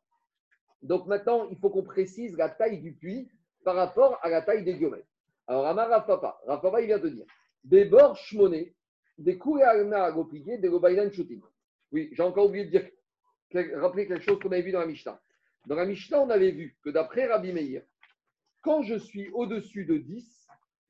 Donc 0.82 1.08
maintenant, 1.08 1.48
il 1.50 1.58
faut 1.58 1.70
qu'on 1.70 1.84
précise 1.84 2.36
la 2.36 2.50
taille 2.50 2.80
du 2.80 2.94
puits 2.94 3.30
par 3.64 3.76
rapport 3.76 4.20
à 4.22 4.30
la 4.30 4.42
taille 4.42 4.64
des 4.64 4.74
diomètres. 4.74 5.08
Alors, 5.48 5.66
Amar 5.66 5.90
Rafapa, 5.90 6.40
Rafapa, 6.46 6.82
il 6.82 6.88
vient 6.88 7.00
de 7.00 7.10
dire 7.10 7.26
des 7.64 7.86
bords 7.86 8.18
shmoné, 8.18 8.76
des 9.18 9.38
kouéalna 9.38 10.12
goplié, 10.12 10.58
des 10.58 10.68
gobailan 10.68 11.12
shooting. 11.12 11.42
Oui, 11.92 12.10
j'ai 12.12 12.24
encore 12.24 12.48
oublié 12.48 12.66
de 12.66 12.72
dire, 12.72 12.90
rappeler 13.76 14.08
quelque 14.08 14.24
chose 14.24 14.40
qu'on 14.40 14.52
avait 14.52 14.62
vu 14.62 14.72
dans 14.72 14.80
la 14.80 14.88
Mishnah. 14.88 15.22
Dans 15.68 15.76
la 15.76 15.86
Mishnah, 15.86 16.22
on 16.22 16.30
avait 16.30 16.52
vu 16.52 16.78
que 16.84 16.90
d'après 16.90 17.28
Rabbi 17.28 17.54
Meir, 17.54 17.84
quand 18.62 18.82
je 18.82 18.96
suis 18.96 19.30
au-dessus 19.30 19.86
de 19.86 19.98
10, 19.98 20.43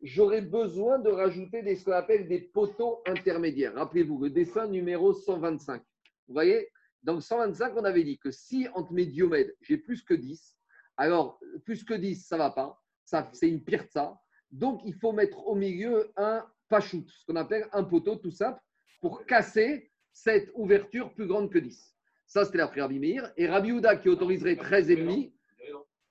j'aurais 0.04 0.41
besoin 0.41 0.99
de 0.99 1.10
rajouter 1.10 1.64
des, 1.64 1.76
ce 1.76 1.86
qu'on 1.86 1.93
appelle 1.93 2.28
des 2.28 2.41
poteaux 2.41 3.01
intermédiaires. 3.08 3.74
Rappelez-vous, 3.74 4.22
le 4.22 4.30
dessin 4.30 4.68
numéro 4.68 5.14
125. 5.14 5.82
Vous 6.28 6.34
voyez, 6.34 6.70
dans 7.01 7.16
le 7.16 7.22
125, 7.22 7.74
on 7.76 7.86
avait 7.86 8.04
dit 8.04 8.20
que 8.20 8.30
si 8.30 8.68
entre 8.76 8.91
mes 8.91 9.06
diomèdes, 9.06 9.56
j'ai 9.62 9.78
plus 9.78 10.04
que 10.04 10.14
10, 10.14 10.58
alors 10.97 11.39
plus 11.66 11.84
que 11.84 11.93
10, 11.93 12.28
ça 12.28 12.36
ne 12.36 12.41
va 12.41 12.51
pas. 12.51 12.80
Ça, 13.06 13.30
c'est 13.34 13.49
une 13.49 13.64
pire 13.64 13.86
ça. 13.89 14.20
Donc, 14.51 14.82
il 14.86 14.93
faut 14.93 15.14
mettre 15.14 15.47
au 15.47 15.56
milieu 15.56 16.12
un 16.18 16.45
pachout, 16.70 17.06
ce 17.10 17.26
qu'on 17.26 17.36
appelle 17.38 17.68
un 17.72 17.84
poteau 17.84 18.18
tout 18.18 18.32
simple, 18.32 18.60
pour 19.01 19.26
casser 19.26 19.91
cette 20.12 20.51
ouverture 20.54 21.14
plus 21.14 21.28
grande 21.28 21.51
que 21.51 21.60
10. 21.60 21.95
Ça, 22.26 22.45
c'était 22.45 22.60
l'après 22.60 22.82
Rabbi 22.82 22.99
Meir. 22.99 23.32
Et 23.38 23.47
Rabbi 23.47 23.72
Houda 23.72 23.95
qui 23.95 24.10
autoriserait 24.10 24.56
13,5. 24.56 25.34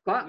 Pas 0.04 0.28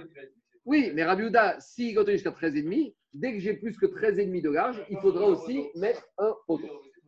Oui, 0.66 0.92
mais 0.94 1.04
Rabbi 1.04 1.24
Houda, 1.24 1.60
s'il 1.60 1.98
autorise 1.98 2.24
jusqu'à 2.24 2.32
13,5, 2.32 2.94
dès 3.14 3.34
que 3.34 3.40
j'ai 3.40 3.54
plus 3.54 3.78
que 3.78 3.86
13,5 3.86 4.42
de 4.42 4.50
large, 4.50 4.86
il 4.90 4.98
faudra 5.00 5.26
aussi 5.26 5.70
mettre 5.76 6.04
un 6.18 6.36
poteau. 6.48 6.68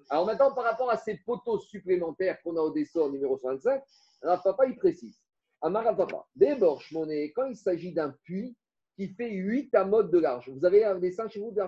Alors 0.09 0.25
maintenant, 0.25 0.53
par 0.53 0.65
rapport 0.65 0.89
à 0.91 0.97
ces 0.97 1.17
poteaux 1.25 1.59
supplémentaires 1.59 2.41
qu'on 2.43 2.55
a 2.57 2.61
au 2.61 2.71
dessin 2.71 3.09
numéro 3.09 3.37
125, 3.37 3.81
Rafapa, 4.21 4.67
il 4.67 4.75
précise. 4.75 5.19
Amar 5.61 5.83
Rafapa, 5.83 6.25
d'abord, 6.35 6.81
monnaie, 6.91 7.31
quand 7.31 7.45
il 7.45 7.55
s'agit 7.55 7.91
d'un 7.91 8.15
puits 8.23 8.55
qui 8.95 9.09
fait 9.09 9.31
8 9.31 9.73
amotes 9.75 10.11
de 10.11 10.19
large. 10.19 10.49
Vous 10.49 10.63
avez 10.63 10.85
un 10.85 10.99
dessin 10.99 11.27
chez 11.27 11.39
vous 11.39 11.51
de 11.51 11.61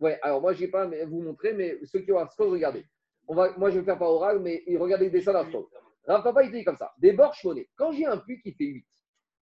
Ouais, 0.00 0.18
alors 0.22 0.40
moi, 0.40 0.52
je 0.52 0.60
n'ai 0.60 0.68
pas 0.68 0.82
à 0.82 1.06
vous 1.06 1.20
montrer, 1.20 1.54
mais 1.54 1.78
ceux 1.84 2.00
qui 2.00 2.12
ont 2.12 2.20
Hearthstone, 2.20 2.52
regardez. 2.52 2.84
On 3.26 3.34
va, 3.34 3.56
moi, 3.58 3.70
je 3.70 3.74
vais 3.74 3.80
le 3.80 3.84
faire 3.84 3.98
par 3.98 4.10
oral, 4.10 4.40
mais 4.40 4.62
regardez 4.78 5.06
le 5.06 5.10
dessin 5.10 5.32
d'Hearthstone. 5.32 5.64
Rafapa, 6.06 6.44
il 6.44 6.52
dit 6.52 6.64
comme 6.64 6.76
ça. 6.76 6.92
D'abord, 6.98 7.34
monnaie, 7.42 7.68
quand 7.74 7.92
j'ai 7.92 8.06
un 8.06 8.18
puits 8.18 8.40
qui 8.40 8.52
fait 8.52 8.64
8, 8.64 8.86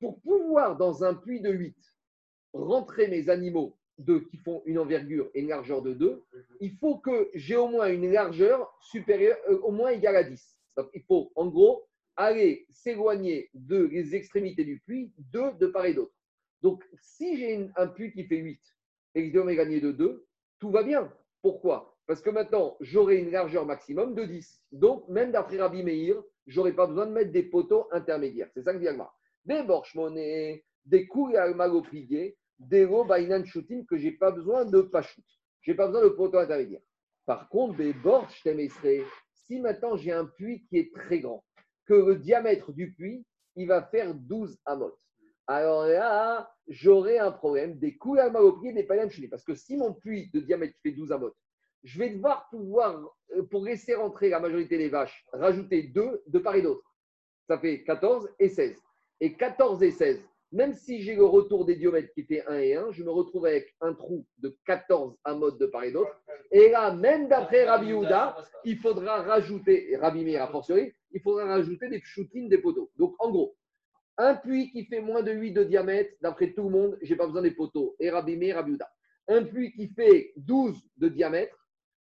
pour 0.00 0.20
pouvoir, 0.20 0.76
dans 0.76 1.02
un 1.02 1.14
puits 1.14 1.40
de 1.40 1.50
8, 1.50 1.76
rentrer 2.58 3.08
mes 3.08 3.28
animaux 3.28 3.76
de, 3.98 4.18
qui 4.18 4.36
font 4.36 4.62
une 4.66 4.78
envergure 4.78 5.30
et 5.34 5.40
une 5.40 5.48
largeur 5.48 5.82
de 5.82 5.92
2, 5.92 6.24
il 6.60 6.72
faut 6.76 6.98
que 6.98 7.30
j'ai 7.34 7.56
au 7.56 7.68
moins 7.68 7.88
une 7.88 8.10
largeur 8.12 8.72
supérieure, 8.80 9.38
euh, 9.48 9.58
au 9.60 9.70
moins 9.70 9.90
égale 9.90 10.16
à 10.16 10.24
10. 10.24 10.56
Donc, 10.76 10.88
il 10.94 11.02
faut, 11.02 11.32
en 11.34 11.46
gros, 11.48 11.86
aller 12.16 12.66
s'éloigner 12.70 13.50
de 13.54 13.84
les 13.84 14.14
extrémités 14.14 14.64
du 14.64 14.80
puits, 14.80 15.12
deux 15.18 15.52
de 15.60 15.66
part 15.66 15.86
et 15.86 15.94
d'autre. 15.94 16.12
Donc, 16.62 16.84
si 17.00 17.36
j'ai 17.36 17.68
un 17.76 17.86
puits 17.86 18.12
qui 18.12 18.24
fait 18.24 18.36
8 18.36 18.60
et 19.14 19.22
que 19.22 19.28
je 19.28 19.42
dois 19.42 19.54
gagner 19.54 19.80
de 19.80 19.92
2, 19.92 20.26
tout 20.58 20.70
va 20.70 20.82
bien. 20.82 21.12
Pourquoi? 21.42 21.96
Parce 22.06 22.20
que 22.20 22.30
maintenant, 22.30 22.76
j'aurai 22.80 23.18
une 23.18 23.30
largeur 23.30 23.66
maximum 23.66 24.14
de 24.14 24.24
10. 24.24 24.62
Donc, 24.72 25.08
même 25.08 25.30
d'après 25.30 25.58
Rabbi 25.58 25.82
Meir, 25.82 26.20
je 26.46 26.58
n'aurai 26.58 26.72
pas 26.72 26.86
besoin 26.86 27.06
de 27.06 27.12
mettre 27.12 27.30
des 27.30 27.42
poteaux 27.42 27.86
intermédiaires. 27.92 28.48
C'est 28.54 28.62
ça 28.62 28.72
que 28.72 28.78
dit 28.78 28.88
Agmar. 28.88 29.16
Des 29.44 29.62
borchmonées, 29.62 30.64
des 30.84 31.06
couilles 31.06 31.36
à 31.36 31.44
plié, 32.58 32.68
des 32.68 32.84
robainan 32.84 33.44
shooting 33.44 33.86
que 33.86 33.96
je 33.96 34.04
n'ai 34.04 34.12
pas 34.12 34.30
besoin 34.30 34.64
de 34.64 34.80
pachout. 34.82 35.22
Je 35.62 35.70
n'ai 35.70 35.76
pas 35.76 35.86
besoin 35.86 36.04
de 36.04 36.08
poteau 36.08 36.38
intermédiaire. 36.38 36.82
Par 37.26 37.48
contre, 37.48 37.76
des 37.76 37.92
borches, 37.92 38.42
si 39.32 39.60
maintenant 39.60 39.96
j'ai 39.96 40.12
un 40.12 40.24
puits 40.24 40.64
qui 40.66 40.78
est 40.78 40.94
très 40.94 41.20
grand, 41.20 41.44
que 41.86 41.94
le 41.94 42.16
diamètre 42.16 42.72
du 42.72 42.92
puits, 42.92 43.24
il 43.56 43.66
va 43.66 43.82
faire 43.82 44.14
12 44.14 44.58
amotes. 44.64 44.98
Alors 45.46 45.86
là, 45.86 46.50
j'aurai 46.68 47.18
un 47.18 47.32
problème 47.32 47.78
des 47.78 47.96
couilles 47.96 48.20
à 48.20 48.30
pied 48.60 48.72
des 48.72 48.84
païens 48.84 49.08
Parce 49.30 49.44
que 49.44 49.54
si 49.54 49.76
mon 49.76 49.94
puits 49.94 50.30
de 50.32 50.40
diamètre 50.40 50.74
fait 50.82 50.92
12 50.92 51.12
amotes, 51.12 51.36
je 51.84 51.98
vais 51.98 52.10
devoir 52.10 52.48
pouvoir, 52.50 53.14
euh, 53.34 53.42
pour 53.44 53.64
laisser 53.64 53.94
rentrer 53.94 54.28
la 54.28 54.40
majorité 54.40 54.76
des 54.76 54.88
vaches, 54.88 55.24
rajouter 55.32 55.84
2 55.84 56.22
de 56.26 56.38
part 56.38 56.56
et 56.56 56.62
d'autre. 56.62 56.82
Ça 57.46 57.58
fait 57.58 57.82
14 57.82 58.28
et 58.38 58.48
16. 58.48 58.76
Et 59.20 59.34
14 59.34 59.82
et 59.82 59.90
16, 59.90 60.22
même 60.52 60.74
si 60.74 61.02
j'ai 61.02 61.14
le 61.14 61.24
retour 61.24 61.66
des 61.66 61.76
diamètres 61.76 62.12
qui 62.14 62.22
fait 62.22 62.44
1 62.46 62.58
et 62.58 62.74
1, 62.74 62.92
je 62.92 63.02
me 63.02 63.10
retrouve 63.10 63.46
avec 63.46 63.74
un 63.80 63.92
trou 63.92 64.24
de 64.38 64.56
14 64.64 65.16
amotes 65.24 65.58
de 65.58 65.66
part 65.66 65.84
et 65.84 65.92
d'autre. 65.92 66.10
Et 66.50 66.70
là, 66.70 66.92
même 66.94 67.28
d'après 67.28 67.64
Rabbi 67.64 67.92
Houda, 67.92 68.36
il 68.64 68.78
faudra 68.78 69.22
rajouter, 69.22 69.96
Rabbi 69.96 70.24
Meir 70.24 70.42
a 70.42 70.48
fortiori, 70.48 70.92
il 71.12 71.20
faudra 71.20 71.44
rajouter 71.44 71.88
des 71.88 72.00
shootings 72.02 72.48
des 72.48 72.58
poteaux. 72.58 72.90
Donc, 72.96 73.14
en 73.18 73.30
gros, 73.30 73.56
un 74.16 74.34
puits 74.34 74.70
qui 74.72 74.86
fait 74.86 75.00
moins 75.00 75.22
de 75.22 75.32
8 75.32 75.52
de 75.52 75.64
diamètre, 75.64 76.12
d'après 76.22 76.52
tout 76.52 76.64
le 76.64 76.70
monde, 76.70 76.98
je 77.02 77.10
n'ai 77.10 77.16
pas 77.16 77.26
besoin 77.26 77.42
des 77.42 77.50
poteaux. 77.50 77.94
Et 78.00 78.10
Rabbi 78.10 78.36
Meir, 78.36 78.56
Rabbi 78.56 78.72
Houda. 78.72 78.90
un 79.28 79.44
puits 79.44 79.72
qui 79.72 79.88
fait 79.88 80.32
12 80.36 80.76
de 80.96 81.08
diamètre, 81.08 81.56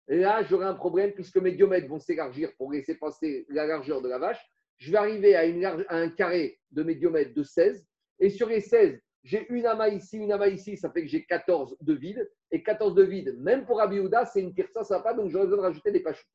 là, 0.07 0.41
j'aurai 0.43 0.65
un 0.65 0.73
problème 0.73 1.11
puisque 1.11 1.37
mes 1.37 1.51
diomètres 1.51 1.89
vont 1.89 1.99
s'élargir 1.99 2.51
pour 2.57 2.71
laisser 2.71 2.95
passer 2.95 3.45
la 3.49 3.67
largeur 3.67 4.01
de 4.01 4.07
la 4.07 4.19
vache. 4.19 4.39
Je 4.77 4.91
vais 4.91 4.97
arriver 4.97 5.35
à, 5.35 5.41
à 5.89 5.97
un 5.97 6.09
carré 6.09 6.59
de 6.71 6.83
mes 6.83 6.95
diomètres 6.95 7.33
de 7.33 7.43
16. 7.43 7.85
Et 8.20 8.30
sur 8.30 8.47
les 8.47 8.61
16, 8.61 8.99
j'ai 9.24 9.45
une 9.49 9.65
amas 9.65 9.89
ici, 9.89 10.18
une 10.18 10.32
amas 10.32 10.47
ici, 10.47 10.78
ça 10.78 10.89
fait 10.89 11.01
que 11.01 11.07
j'ai 11.07 11.26
14 11.26 11.78
de 11.82 11.93
vide. 11.93 12.32
Et 12.51 12.63
14 12.63 12.95
de 12.95 13.03
vide, 13.03 13.36
même 13.39 13.65
pour 13.65 13.78
Rabbi 13.78 13.99
c'est 14.32 14.41
une 14.41 14.53
ça 14.84 14.99
pas, 15.01 15.13
donc 15.13 15.30
j'aurais 15.30 15.45
besoin 15.45 15.57
de 15.57 15.68
rajouter 15.68 15.91
des 15.91 15.99
pachou. 15.99 16.26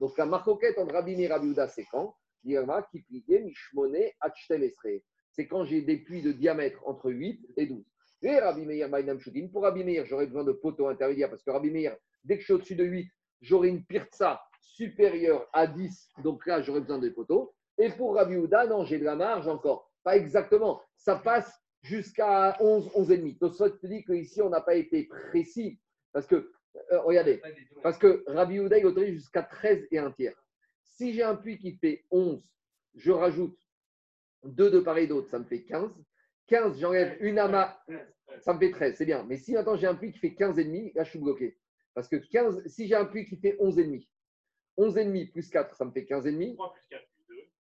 Donc 0.00 0.16
la 0.18 0.26
marcoquette 0.26 0.78
entre 0.78 0.92
Rabbi 0.94 1.20
et 1.22 1.28
Rabbi 1.28 1.54
c'est 1.68 1.84
quand 1.90 2.16
C'est 5.30 5.46
quand 5.46 5.64
j'ai 5.64 5.82
des 5.82 5.96
puits 5.98 6.22
de 6.22 6.32
diamètre 6.32 6.80
entre 6.86 7.10
8 7.10 7.52
et 7.56 7.66
12. 7.66 7.84
Et 8.22 8.38
Rabbi 8.38 8.66
Meir, 8.66 8.88
pour 9.52 9.62
Rabbi 9.62 9.84
Meir, 9.84 10.04
j'aurais 10.06 10.26
besoin 10.26 10.44
de 10.44 10.52
poteaux 10.52 10.88
intermédiaires 10.88 11.30
parce 11.30 11.42
que 11.42 11.50
Rabbi 11.50 11.70
Meir, 11.70 11.96
dès 12.24 12.34
que 12.34 12.40
je 12.40 12.44
suis 12.44 12.52
au-dessus 12.52 12.76
de 12.76 12.84
8, 12.84 13.10
j'aurai 13.40 13.68
une 13.68 13.84
pirza 13.84 14.40
supérieure 14.60 15.48
à 15.52 15.66
10. 15.66 16.10
Donc 16.22 16.46
là, 16.46 16.62
j'aurais 16.62 16.80
besoin 16.80 16.98
de 16.98 17.08
poteaux. 17.08 17.54
Et 17.78 17.90
pour 17.90 18.14
Rabbi 18.14 18.36
Houda, 18.36 18.66
non, 18.66 18.84
j'ai 18.84 18.98
de 18.98 19.04
la 19.04 19.16
marge 19.16 19.48
encore. 19.48 19.91
Pas 20.04 20.16
exactement. 20.16 20.82
Ça 20.96 21.16
passe 21.16 21.52
jusqu'à 21.82 22.56
11, 22.60 22.88
11,5. 22.94 23.38
Tosfot 23.38 23.70
te 23.70 23.86
dit 23.86 24.04
qu'ici, 24.04 24.40
on 24.42 24.50
n'a 24.50 24.60
pas 24.60 24.74
été 24.74 25.04
précis. 25.04 25.78
Parce 26.12 26.26
que, 26.26 26.50
euh, 26.92 27.00
regardez, 27.00 27.40
parce 27.82 27.98
que 27.98 28.24
Rabbi 28.26 28.60
Houda, 28.60 28.78
il 28.78 28.86
autorise 28.86 29.14
jusqu'à 29.14 29.42
13 29.42 29.88
et 29.90 29.98
un 29.98 30.10
tiers. 30.10 30.36
Si 30.82 31.12
j'ai 31.12 31.22
un 31.22 31.36
puits 31.36 31.58
qui 31.58 31.76
fait 31.76 32.04
11, 32.10 32.42
je 32.94 33.12
rajoute 33.12 33.58
2 34.44 34.70
de 34.70 34.80
part 34.80 34.98
et 34.98 35.06
d'autre, 35.06 35.28
ça 35.28 35.38
me 35.38 35.44
fait 35.44 35.62
15. 35.62 35.90
15, 36.48 36.78
j'enlève 36.78 37.16
une 37.20 37.38
amas, 37.38 37.78
ça 38.40 38.52
me 38.52 38.58
fait 38.58 38.70
13, 38.70 38.96
c'est 38.96 39.06
bien. 39.06 39.24
Mais 39.24 39.36
si 39.36 39.52
maintenant 39.52 39.76
j'ai 39.76 39.86
un 39.86 39.94
puits 39.94 40.12
qui 40.12 40.18
fait 40.18 40.34
15,5, 40.34 40.92
là 40.94 41.04
je 41.04 41.10
suis 41.10 41.18
bloqué. 41.18 41.58
Parce 41.94 42.08
que 42.08 42.16
15, 42.16 42.66
si 42.66 42.86
j'ai 42.86 42.94
un 42.94 43.04
puits 43.04 43.24
qui 43.24 43.36
fait 43.36 43.56
11,5, 43.60 44.06
11,5 44.78 45.32
plus 45.32 45.48
4, 45.48 45.74
ça 45.74 45.84
me 45.84 45.92
fait 45.92 46.02
15,5. 46.02 46.54
3 46.54 46.72
plus 46.72 46.86
4 46.88 47.02
plus 47.02 47.06
2. 47.06 47.11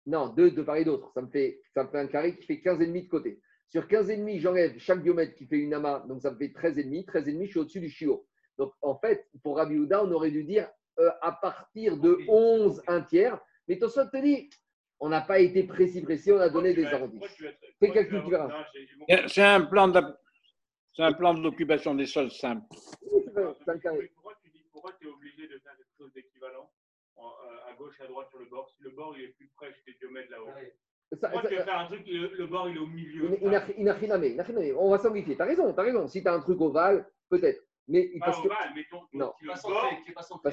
Non, 0.07 0.29
2 0.29 0.51
de 0.51 0.63
part 0.63 0.77
et 0.77 0.85
d'autre. 0.85 1.11
Ça, 1.15 1.23
me 1.23 1.29
fait, 1.29 1.61
ça 1.75 1.85
me 1.85 1.89
fait 1.89 1.99
un 1.99 2.07
carré 2.07 2.37
qui 2.37 2.45
fait 2.45 2.61
15,5 2.65 3.05
de 3.05 3.09
côté. 3.09 3.41
Sur 3.69 3.87
15,5, 3.87 4.41
j'enlève 4.41 4.79
chaque 4.79 5.03
biomètre 5.03 5.35
qui 5.35 5.47
fait 5.47 5.57
une 5.57 5.75
amas, 5.75 6.01
donc 6.01 6.21
ça 6.21 6.31
me 6.31 6.37
fait 6.37 6.49
13,5. 6.49 7.07
13,5, 7.07 7.45
je 7.45 7.51
suis 7.51 7.59
au-dessus 7.59 7.81
du 7.81 7.89
chiot. 7.89 8.27
Donc 8.59 8.73
en 8.83 8.99
fait, 8.99 9.27
pour 9.43 9.57
Rabbi 9.57 9.79
Houda, 9.79 10.05
on 10.05 10.13
aurait 10.13 10.31
dû 10.31 10.45
dire 10.45 10.69
euh, 10.99 11.11
à 11.23 11.33
partir 11.33 11.97
de 11.97 12.19
11, 12.29 12.83
un 12.87 13.01
tiers. 13.03 13.41
Mais 13.67 13.79
Tosot 13.79 14.07
te 14.07 14.21
dit, 14.21 14.51
on 15.01 15.09
n'a 15.09 15.23
pas 15.23 15.39
été 15.39 15.65
précis, 15.65 16.03
précis, 16.03 16.33
on 16.33 16.39
a 16.39 16.51
donné 16.51 16.75
des 16.75 16.85
arrondis. 16.87 17.19
Fais 17.81 17.91
calcul, 17.91 18.23
verras. 18.29 18.65
C'est 19.27 19.43
un 19.43 19.63
plan 19.63 19.89
de 19.89 20.01
c'est 20.95 21.03
un 21.03 21.15
plan 21.15 21.33
d'occupation 21.33 21.95
des 21.95 22.05
sols 22.05 22.31
simple. 22.31 22.67
Pourquoi 22.69 24.93
tu 25.01 25.07
es 25.07 25.11
obligé 25.11 25.49
de 25.49 25.59
faire 25.59 25.75
quelque 25.77 25.97
chose 25.97 26.13
d'équivalent 26.13 26.71
euh, 27.25 27.71
à 27.71 27.75
gauche 27.75 27.95
et 28.01 28.05
à 28.05 28.07
droite 28.07 28.29
sur 28.31 28.39
le 28.39 28.47
bord 28.47 28.69
Si 28.69 28.83
le 28.83 28.91
bord 28.91 29.15
il 29.17 29.25
est 29.25 29.29
plus 29.29 29.51
près, 29.57 29.73
je 29.73 29.85
t'ai 29.85 29.99
diomètres 29.99 30.31
là-haut. 30.31 30.49
Pourquoi 31.21 31.43
tu 31.43 31.57
veux 31.57 31.63
faire 31.63 31.79
un 31.79 31.87
truc, 31.87 32.07
le, 32.07 32.47
bord 32.47 32.69
il 32.69 32.77
est 32.77 32.81
au 32.81 32.87
milieu 32.87 33.39
Il 33.77 33.85
n'a 33.85 33.93
rien 33.93 34.75
On 34.77 34.91
va 34.91 34.99
simplifier. 34.99 35.37
Tu 35.37 35.43
as 35.43 35.45
raison, 35.45 35.73
tu 35.73 35.81
as 35.81 35.83
raison. 35.83 36.07
Si 36.07 36.23
tu 36.23 36.29
as 36.29 36.33
un 36.33 36.41
truc 36.41 36.61
ovale, 36.61 37.07
peut-être. 37.29 37.63
Mais 37.89 38.11
parce 38.21 38.41
que, 38.41 38.49
mais 38.75 38.87
ton, 38.91 39.03
non. 39.13 39.33
Qui 39.39 39.47
parce 39.47 39.61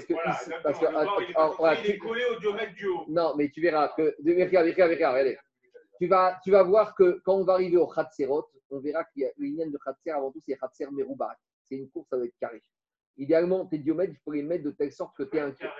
que, 0.03 0.13
voilà, 0.13 0.35
parce 0.63 0.79
que, 0.79 0.85
le 0.85 0.91
bord, 0.91 1.21
il 1.21 1.29
est, 1.29 1.55
voilà, 1.57 1.79
il 1.79 1.91
est 1.91 1.97
collé 1.97 2.23
au 2.25 2.39
diamètre 2.39 2.73
du 2.73 2.87
haut. 2.87 3.05
Non, 3.07 3.35
mais 3.37 3.49
tu 3.49 3.61
verras 3.61 3.89
que, 3.89 4.15
regarde, 4.25 4.65
regarde, 4.65 4.91
regarde, 4.91 5.13
regardez. 5.13 5.37
Tu 5.99 6.07
vas, 6.07 6.39
tu 6.43 6.51
vas 6.51 6.63
voir 6.63 6.95
que 6.95 7.21
quand 7.23 7.35
on 7.35 7.43
va 7.43 7.53
arriver 7.53 7.77
au 7.77 7.87
Khatserot, 7.87 8.49
on 8.71 8.79
verra 8.79 9.03
qu'il 9.05 9.23
y 9.23 9.25
a 9.25 9.31
une 9.37 9.71
de 9.71 9.77
Khatser 9.77 10.11
avant 10.11 10.31
tout, 10.31 10.41
c'est 10.45 10.57
Khatser 10.57 10.87
Merouba. 10.91 11.35
C'est 11.63 11.75
une 11.75 11.89
course 11.89 12.11
avec 12.13 12.33
carré. 12.39 12.61
Idéalement, 13.17 13.65
tes 13.65 13.77
diomètres, 13.77 14.13
il 14.13 14.19
faut 14.23 14.31
les 14.31 14.43
mettre 14.43 14.63
de 14.63 14.71
telle 14.71 14.93
sorte 14.93 15.15
que 15.17 15.23
tu 15.23 15.37
es 15.37 15.41
un 15.41 15.51
carré. 15.51 15.73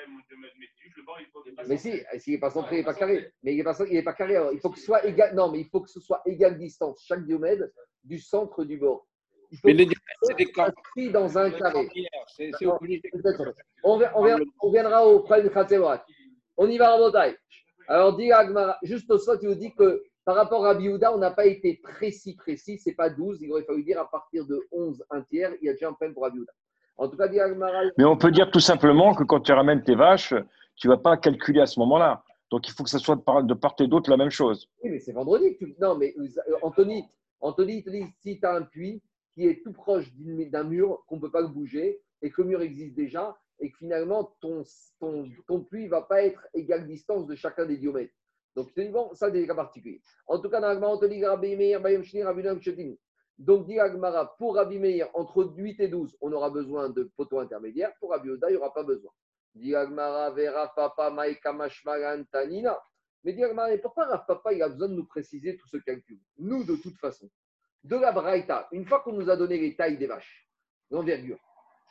Mais 1.68 1.78
si, 1.78 1.94
s'il 2.18 2.34
n'est 2.34 2.40
pas 2.40 2.50
centré, 2.50 2.78
il 2.78 2.80
n'est 2.80 2.86
pas 2.86 2.94
carré. 2.94 3.32
Mais 3.44 3.54
il 3.54 3.58
n'est 3.58 3.64
pas, 3.64 3.78
il 3.90 3.96
est 3.96 4.04
pas 4.04 4.14
carré. 4.14 4.36
Alors, 4.36 4.54
il 4.54 4.60
faut 4.60 4.70
que 4.70 4.80
ce 4.80 4.86
soit 4.86 5.06
égal. 5.06 5.36
Non, 5.36 5.52
mais 5.52 5.62
il 5.62 5.70
faut 5.70 5.82
que 5.82 5.90
ce 5.90 6.00
soit 6.00 6.22
égale 6.26 6.58
distance, 6.58 7.04
chaque 7.06 7.26
diomètre, 7.26 7.64
du 8.04 8.20
centre 8.20 8.64
du 8.64 8.78
bord. 8.78 9.08
Il 9.52 9.58
faut 9.58 9.68
mais 9.68 9.74
les 9.74 9.86
diomètres, 9.86 10.20
c'est 10.24 10.36
des 10.96 11.10
dans 11.10 11.38
un 11.38 11.52
carré. 11.52 11.88
C'est 12.36 12.66
obligé. 12.66 13.02
On, 13.84 14.72
viendra 14.72 15.08
au 15.08 15.22
problème 15.22 15.48
de 15.48 15.50
Khatserat. 15.54 16.06
On 16.58 16.68
y 16.68 16.78
va 16.78 16.96
en 16.96 17.00
montagne. 17.00 17.36
Alors, 17.88 18.16
dit 18.16 18.32
juste 18.84 19.10
au 19.10 19.18
soit, 19.18 19.40
tu 19.40 19.48
nous 19.48 19.56
dis 19.56 19.74
que 19.74 20.04
par 20.26 20.36
rapport 20.36 20.66
à 20.66 20.76
Biouda, 20.76 21.12
on 21.12 21.18
n'a 21.18 21.32
pas 21.32 21.48
été 21.48 21.80
précis, 21.82 22.36
précis. 22.36 22.78
Ce 22.78 22.90
n'est 22.90 22.96
pas 22.96 23.10
12. 23.10 23.42
Il 23.42 23.52
aurait 23.52 23.64
fallu 23.64 23.84
dire 23.84 24.00
à 24.00 24.10
partir 24.10 24.46
de 24.46 24.62
11, 24.72 25.04
un 25.10 25.22
tiers, 25.24 25.56
il 25.62 25.66
y 25.66 25.70
a 25.70 25.74
déjà 25.74 25.88
un 25.88 25.94
problème 25.94 26.14
pour 26.14 26.26
Abiouda. 26.26 26.52
En 27.00 27.08
tout 27.08 27.16
cas, 27.16 27.30
dit 27.30 27.40
Mais 27.98 28.04
on 28.04 28.18
peut 28.18 28.30
dire 28.30 28.52
tout 28.52 28.60
simplement 28.60 29.16
que 29.16 29.24
quand 29.24 29.40
tu 29.40 29.54
ramènes 29.54 29.82
tes 29.84 29.96
vaches, 29.96 30.34
tu 30.76 30.88
ne 30.88 30.94
vas 30.94 31.00
pas 31.00 31.16
calculer 31.16 31.62
à 31.62 31.66
ce 31.66 31.80
moment-là. 31.80 32.24
Donc, 32.52 32.68
il 32.68 32.74
faut 32.74 32.84
que 32.84 32.90
ce 32.90 33.00
soit 33.00 33.16
de 33.16 33.54
part 33.54 33.76
et 33.80 33.88
d'autre 33.88 34.10
la 34.10 34.18
même 34.18 34.30
chose. 34.30 34.68
Oui, 34.84 34.90
mais 34.92 35.00
c'est 35.00 35.14
vendredi. 35.14 35.58
Non, 35.80 35.96
mais 35.98 36.14
euh, 36.18 36.56
Anthony, 36.62 37.06
Anthony 37.40 37.84
te 37.84 37.90
dit 37.90 38.04
si 38.22 38.40
tu 38.40 38.46
as 38.46 38.54
un 38.54 38.64
puits 38.64 39.02
qui 39.34 39.48
est 39.48 39.64
tout 39.64 39.72
proche 39.72 40.12
d'un 40.18 40.64
mur, 40.66 41.04
qu'on 41.08 41.16
ne 41.16 41.22
peut 41.22 41.32
pas 41.32 41.42
le 41.42 41.48
bouger, 41.48 42.02
et 42.22 42.32
que 42.32 42.42
le 42.42 42.50
mur 42.50 42.62
existe 42.62 42.96
déjà, 42.96 43.38
et 43.62 43.72
que 43.72 43.78
finalement, 43.78 44.36
ton, 44.42 44.64
ton, 45.00 45.30
ton 45.48 45.62
puits 45.62 45.86
ne 45.86 45.90
va 45.90 46.02
pas 46.02 46.24
être 46.24 46.46
égale 46.54 46.86
distance 46.86 47.28
de 47.28 47.36
chacun 47.36 47.66
des 47.66 47.78
diomètres. 47.78 48.14
Donc, 48.58 48.72
c'est 48.76 48.90
bon, 48.90 49.14
ça, 49.14 49.30
des 49.30 49.48
cas 49.48 49.56
particuliers. 49.56 50.02
En 50.28 50.40
tout 50.40 50.50
cas, 50.50 50.60
dans 50.60 50.92
on 50.92 50.98
te 50.98 51.06
dit 51.06 51.24
Rabbi 51.24 51.56
Meir, 51.56 51.80
Bayam 51.80 52.04
Shni, 52.04 52.24
Rabbi 52.24 52.44
Donc, 53.40 53.68
dit 53.68 53.80
Agmara, 53.80 54.36
pour 54.38 54.56
Rabbi 54.56 54.80
Meir, 54.80 55.10
entre 55.14 55.54
8 55.56 55.80
et 55.80 55.88
12, 55.88 56.18
on 56.20 56.32
aura 56.34 56.50
besoin 56.50 56.90
de 56.90 57.04
poteaux 57.16 57.40
intermédiaires. 57.40 57.94
Pour 58.00 58.12
Rabbi 58.12 58.30
Oda, 58.30 58.50
il 58.50 58.54
n'y 58.54 58.58
aura 58.58 58.74
pas 58.74 58.84
besoin. 58.84 59.12
Dit 59.56 59.74
Agmara, 59.74 60.30
Vera 60.32 60.68
Papa, 60.76 61.10
Maïka 61.10 61.56
Tanina. 62.32 62.78
Mais 63.24 63.32
dit 63.32 63.44
Agmara, 63.44 63.70
pourquoi 63.78 64.06
Rav 64.06 64.26
Papa, 64.28 64.52
il 64.52 64.62
a 64.62 64.68
besoin 64.68 64.90
de 64.90 64.94
nous 64.94 65.06
préciser 65.06 65.56
tout 65.56 65.68
ce 65.70 65.78
calcul 65.78 66.20
Nous, 66.38 66.66
de 66.66 66.76
toute 66.76 66.98
façon, 66.98 67.30
de 67.86 67.96
la 67.96 68.12
Braïta, 68.12 68.68
une 68.74 68.86
fois 68.86 69.00
qu'on 69.00 69.14
nous 69.14 69.30
a 69.30 69.38
donné 69.38 69.58
les 69.58 69.74
tailles 69.74 69.98
des 69.98 70.08
vaches, 70.08 70.50
l'envergure, 70.92 71.40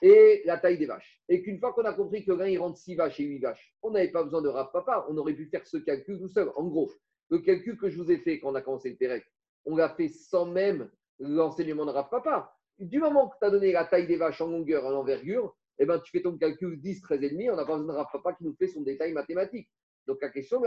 et 0.03 0.43
la 0.45 0.59
taille 0.59 0.77
des 0.77 0.87
vaches. 0.87 1.23
Et 1.31 1.43
qu'une 1.43 1.59
fois 1.59 1.73
qu'on 1.73 1.85
a 1.85 1.95
compris 1.95 2.27
que 2.27 2.33
l'un 2.33 2.47
il 2.47 2.59
rentre 2.59 2.77
6 2.77 2.95
vaches 2.95 3.21
et 3.21 3.25
8 3.25 3.39
vaches, 3.39 3.75
on 3.83 3.91
n'avait 3.91 4.13
pas 4.13 4.23
besoin 4.23 4.43
de 4.43 4.49
Rav 4.49 4.71
Papa, 4.71 5.07
on 5.09 5.17
aurait 5.17 5.33
pu 5.33 5.47
faire 5.47 5.67
ce 5.67 5.79
calcul 5.79 6.19
tout 6.19 6.29
seul. 6.29 6.53
En 6.57 6.65
gros, 6.65 6.93
le 7.31 7.39
calcul 7.39 7.79
que 7.79 7.89
je 7.89 7.97
vous 7.97 8.11
ai 8.11 8.19
fait 8.19 8.39
quand 8.39 8.51
on 8.51 8.55
a 8.55 8.61
commencé 8.61 8.91
le 8.91 8.97
Pérec, 8.97 9.25
on 9.65 9.77
l'a 9.77 9.89
fait 9.89 10.09
sans 10.09 10.47
même 10.47 10.91
l'enseignement 11.19 11.87
de 11.87 11.91
Rav 11.91 12.09
Papa. 12.11 12.55
Du 12.79 12.99
moment 13.01 13.29
que 13.29 13.37
tu 13.41 13.47
as 13.47 13.51
donné 13.51 13.73
la 13.73 13.85
taille 13.85 14.07
des 14.07 14.17
vaches 14.17 14.41
en 14.41 14.49
longueur, 14.49 14.85
en 14.87 14.93
envergure, 14.93 15.57
eh 15.79 15.87
ben, 15.87 15.99
tu 16.01 16.11
fais 16.11 16.23
ton 16.23 16.37
calcul 16.37 16.81
10, 16.81 17.01
13 17.03 17.23
et 17.23 17.51
on 17.51 17.57
n'a 17.57 17.65
pas 17.65 17.77
besoin 17.77 17.93
de 17.93 17.99
Rav 17.99 18.07
Papa 18.13 18.35
qui 18.35 18.45
nous 18.45 18.55
fait 18.55 18.69
son 18.69 18.83
détail 18.83 19.13
mathématique. 19.13 19.69
Donc 20.07 20.19
la 20.23 20.31
question, 20.31 20.63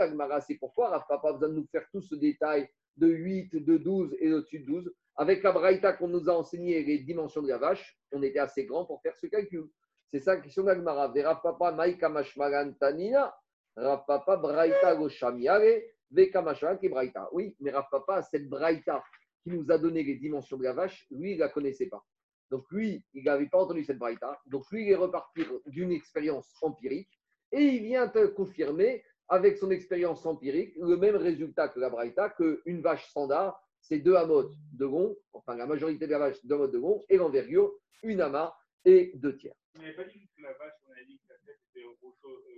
c'est 0.46 0.54
pourquoi 0.56 0.90
Rav 0.90 1.04
Papa 1.08 1.30
a 1.30 1.32
besoin 1.32 1.48
de 1.48 1.54
nous 1.54 1.66
faire 1.72 1.86
tout 1.90 2.02
ce 2.02 2.14
détail 2.14 2.68
de 2.96 3.08
8, 3.08 3.56
de 3.64 3.76
12 3.78 4.16
et 4.20 4.32
au-dessus 4.32 4.60
de 4.60 4.66
12 4.66 4.92
avec 5.16 5.42
la 5.42 5.52
braïta 5.52 5.92
qu'on 5.92 6.08
nous 6.08 6.28
a 6.28 6.34
enseigné 6.34 6.82
les 6.82 6.98
dimensions 6.98 7.42
de 7.42 7.48
la 7.48 7.58
vache, 7.58 7.98
on 8.12 8.22
était 8.22 8.38
assez 8.38 8.64
grand 8.64 8.86
pour 8.86 9.02
faire 9.02 9.16
ce 9.16 9.26
calcul. 9.26 9.68
C'est 10.08 10.20
ça 10.20 10.34
la 10.34 10.40
question 10.40 10.64
d'Agmara. 10.64 11.08
Vera 11.08 11.40
papa 11.40 11.72
maïka 11.72 12.08
mashmagan 12.08 12.72
tanina, 12.72 13.34
rapapa 13.76 14.36
braïta 14.36 14.94
goshamiare, 14.96 15.82
veka 16.10 16.42
ki 16.80 16.88
braïta. 16.88 17.28
Oui, 17.32 17.56
mais 17.60 17.70
rapapa, 17.70 18.22
cette 18.22 18.48
braïta 18.48 19.02
qui 19.42 19.50
nous 19.50 19.70
a 19.70 19.78
donné 19.78 20.02
les 20.02 20.16
dimensions 20.16 20.56
de 20.56 20.64
la 20.64 20.72
vache, 20.72 21.06
lui, 21.10 21.32
il 21.32 21.34
ne 21.36 21.40
la 21.40 21.48
connaissait 21.48 21.88
pas. 21.88 22.04
Donc 22.50 22.70
lui, 22.70 23.04
il 23.14 23.24
n'avait 23.24 23.48
pas 23.48 23.58
entendu 23.58 23.82
cette 23.84 23.98
braïta. 23.98 24.38
Donc 24.46 24.70
lui, 24.70 24.84
il 24.84 24.90
est 24.90 24.96
reparti 24.96 25.42
d'une 25.66 25.90
expérience 25.90 26.54
empirique 26.62 27.08
et 27.50 27.62
il 27.62 27.82
vient 27.82 28.08
te 28.08 28.26
confirmer 28.26 29.02
avec 29.28 29.56
son 29.56 29.70
expérience 29.70 30.26
empirique 30.26 30.74
le 30.76 30.96
même 30.96 31.16
résultat 31.16 31.68
que 31.68 31.80
la 31.80 31.88
braïta, 31.88 32.28
qu'une 32.30 32.82
vache 32.82 33.08
standard, 33.08 33.58
c'est 33.80 33.98
deux 33.98 34.14
amotes 34.14 34.52
de 34.74 34.86
gond, 34.86 35.16
enfin 35.32 35.56
la 35.56 35.66
majorité 35.66 36.06
de 36.06 36.12
la 36.12 36.18
vache, 36.18 36.44
deux 36.44 36.54
amotes 36.54 36.72
de 36.72 36.78
gond, 36.78 37.02
et 37.08 37.16
l'envergure, 37.16 37.72
une 38.02 38.20
amas 38.20 38.54
et 38.84 39.12
deux 39.14 39.36
tiers. 39.36 39.54
On 39.76 39.80
n'avait 39.80 39.94
pas 39.94 40.04
dit 40.04 40.28
que 40.36 40.42
la 40.42 40.52
vache, 40.52 40.74
on 40.86 40.92
avait 40.92 41.06
dit 41.06 41.18
que 41.18 41.32
la 41.32 41.38
tête 41.46 41.58
était 41.70 41.86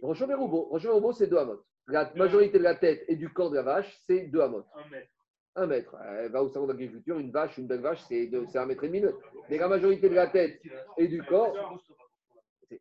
Rocho 0.02 0.26
Rocho 0.68 0.92
Rocho 0.92 1.12
c'est 1.12 1.28
deux 1.28 1.38
amotes. 1.38 1.64
La 1.86 2.12
majorité 2.14 2.58
de 2.58 2.64
la 2.64 2.74
tête 2.74 3.04
et 3.08 3.16
du 3.16 3.32
corps 3.32 3.50
de 3.50 3.56
la 3.56 3.62
vache, 3.62 4.00
c'est 4.06 4.26
deux 4.26 4.40
amotes. 4.40 4.66
Un 4.74 4.88
mètre. 4.88 5.10
Un 5.56 5.66
mètre. 5.66 5.96
Elle 6.04 6.32
va 6.32 6.42
au 6.42 6.48
salon 6.48 6.66
d'agriculture, 6.66 7.18
une 7.18 7.30
vache, 7.30 7.56
une 7.58 7.68
belle 7.68 7.80
vache, 7.80 8.02
c'est 8.08 8.28
un 8.56 8.66
mètre 8.66 8.82
et 8.84 8.88
demi. 8.88 9.02
Mais 9.48 9.58
la 9.58 9.68
majorité 9.68 10.08
de 10.08 10.14
la 10.14 10.26
tête 10.26 10.60
et 10.98 11.06
du 11.06 11.22
corps, 11.22 11.78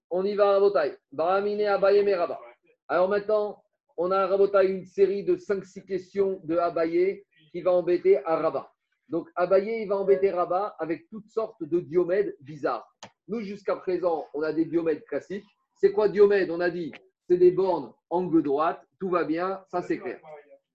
on 0.10 0.26
y 0.26 0.34
va 0.34 0.50
à 0.50 0.52
Rabotai. 0.54 0.98
Baramine, 1.12 1.62
Abaye, 1.68 2.04
Meraba. 2.04 2.40
Alors 2.88 3.10
maintenant, 3.10 3.64
on 3.96 4.10
a 4.10 4.18
à 4.18 4.28
Rabotai 4.28 4.66
une 4.68 4.86
série 4.86 5.24
de 5.24 5.36
5-6 5.36 5.86
questions 5.86 6.40
de 6.44 6.58
Abaye 6.58 7.24
qui 7.52 7.62
va 7.62 7.74
embêter 7.74 8.18
à 8.26 8.38
Rabat. 8.38 8.72
Donc 9.08 9.30
Abaye, 9.36 9.84
il 9.84 9.88
va 9.88 9.98
embêter 9.98 10.32
Rabat 10.32 10.76
avec 10.80 11.08
toutes 11.10 11.30
sortes 11.30 11.64
de 11.64 11.80
diomèdes 11.80 12.36
bizarres. 12.40 12.92
Nous, 13.28 13.42
jusqu'à 13.42 13.76
présent, 13.76 14.26
on 14.34 14.42
a 14.42 14.52
des 14.52 14.66
diomèdes 14.66 15.06
classiques. 15.06 15.46
C'est 15.76 15.92
quoi 15.92 16.10
diomède? 16.10 16.50
On 16.50 16.60
a 16.60 16.72
dit, 16.72 16.92
c'est 17.30 17.38
des 17.38 17.52
bornes 17.52 17.94
angle 18.10 18.42
droite, 18.42 18.82
tout 19.00 19.10
va 19.10 19.26
bien, 19.26 19.64
ça 19.70 19.84
c'est 19.84 20.00
clair. 20.00 20.20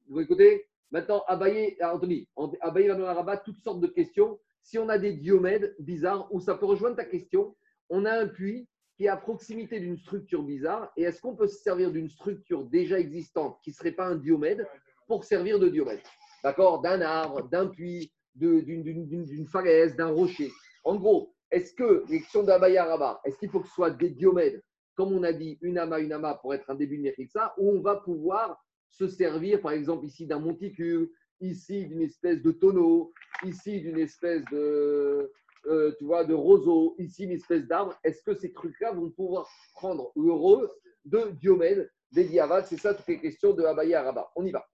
Vous 0.08 0.20
écoutez? 0.20 0.67
Maintenant, 0.90 1.22
Abaye, 1.26 1.76
Anthony, 1.82 2.28
Abaye 2.60 2.88
va 2.88 3.36
toutes 3.36 3.58
sortes 3.58 3.80
de 3.80 3.86
questions. 3.86 4.38
Si 4.62 4.78
on 4.78 4.88
a 4.88 4.98
des 4.98 5.12
diomèdes 5.12 5.74
bizarres, 5.78 6.32
où 6.32 6.40
ça 6.40 6.54
peut 6.54 6.66
rejoindre 6.66 6.96
ta 6.96 7.04
question, 7.04 7.54
on 7.90 8.04
a 8.04 8.12
un 8.12 8.26
puits 8.26 8.68
qui 8.96 9.04
est 9.04 9.08
à 9.08 9.16
proximité 9.16 9.80
d'une 9.80 9.96
structure 9.96 10.42
bizarre. 10.42 10.90
Et 10.96 11.02
est-ce 11.02 11.20
qu'on 11.20 11.36
peut 11.36 11.46
se 11.46 11.62
servir 11.62 11.92
d'une 11.92 12.08
structure 12.08 12.64
déjà 12.64 12.98
existante 12.98 13.58
qui 13.62 13.70
ne 13.70 13.74
serait 13.74 13.92
pas 13.92 14.06
un 14.06 14.16
diomède 14.16 14.66
pour 15.06 15.24
servir 15.24 15.58
de 15.58 15.68
diomède? 15.68 16.00
D'accord? 16.42 16.80
D'un 16.80 17.00
arbre, 17.00 17.48
d'un 17.48 17.68
puits, 17.68 18.12
d'une 18.34 19.46
falaise, 19.46 19.94
d'un 19.96 20.08
rocher. 20.08 20.50
En 20.84 20.96
gros, 20.96 21.32
est-ce 21.50 21.72
que 21.74 22.04
l'élection 22.08 22.42
d'Abaya 22.42 22.84
Rabat, 22.84 23.20
est-ce 23.24 23.38
qu'il 23.38 23.50
faut 23.50 23.60
que 23.60 23.68
ce 23.68 23.74
soit 23.74 23.90
des 23.90 24.10
diomèdes, 24.10 24.62
comme 24.96 25.12
on 25.12 25.22
a 25.22 25.32
dit, 25.32 25.58
une 25.62 25.78
ama, 25.78 25.98
une 26.00 26.12
ama 26.12 26.34
pour 26.34 26.52
être 26.54 26.68
un 26.68 26.74
début 26.74 26.98
de 26.98 27.12
ça, 27.28 27.54
ou 27.56 27.70
on 27.70 27.80
va 27.80 27.96
pouvoir 27.96 28.62
se 28.90 29.06
servir, 29.08 29.60
par 29.60 29.72
exemple, 29.72 30.06
ici 30.06 30.26
d'un 30.26 30.38
monticule, 30.38 31.10
ici 31.40 31.86
d'une 31.86 32.02
espèce 32.02 32.42
de 32.42 32.50
tonneau, 32.50 33.12
ici 33.44 33.80
d'une 33.80 33.98
espèce 33.98 34.42
de, 34.50 35.30
euh, 35.66 35.92
tu 35.98 36.04
vois, 36.04 36.24
de 36.24 36.34
roseau, 36.34 36.94
ici 36.98 37.24
une 37.24 37.32
espèce 37.32 37.66
d'arbre. 37.66 37.98
Est-ce 38.04 38.22
que 38.22 38.34
ces 38.34 38.52
trucs-là 38.52 38.92
vont 38.92 39.10
pouvoir 39.10 39.48
prendre 39.74 40.12
rôle 40.16 40.68
de 41.04 41.30
diomède, 41.40 41.90
des 42.12 42.24
diavad 42.24 42.66
C'est 42.66 42.78
ça 42.78 42.94
toutes 42.94 43.08
les 43.08 43.20
questions 43.20 43.52
de 43.52 43.62
Abaya 43.64 44.02
Rabat. 44.02 44.30
On 44.36 44.44
y 44.44 44.50
va. 44.50 44.66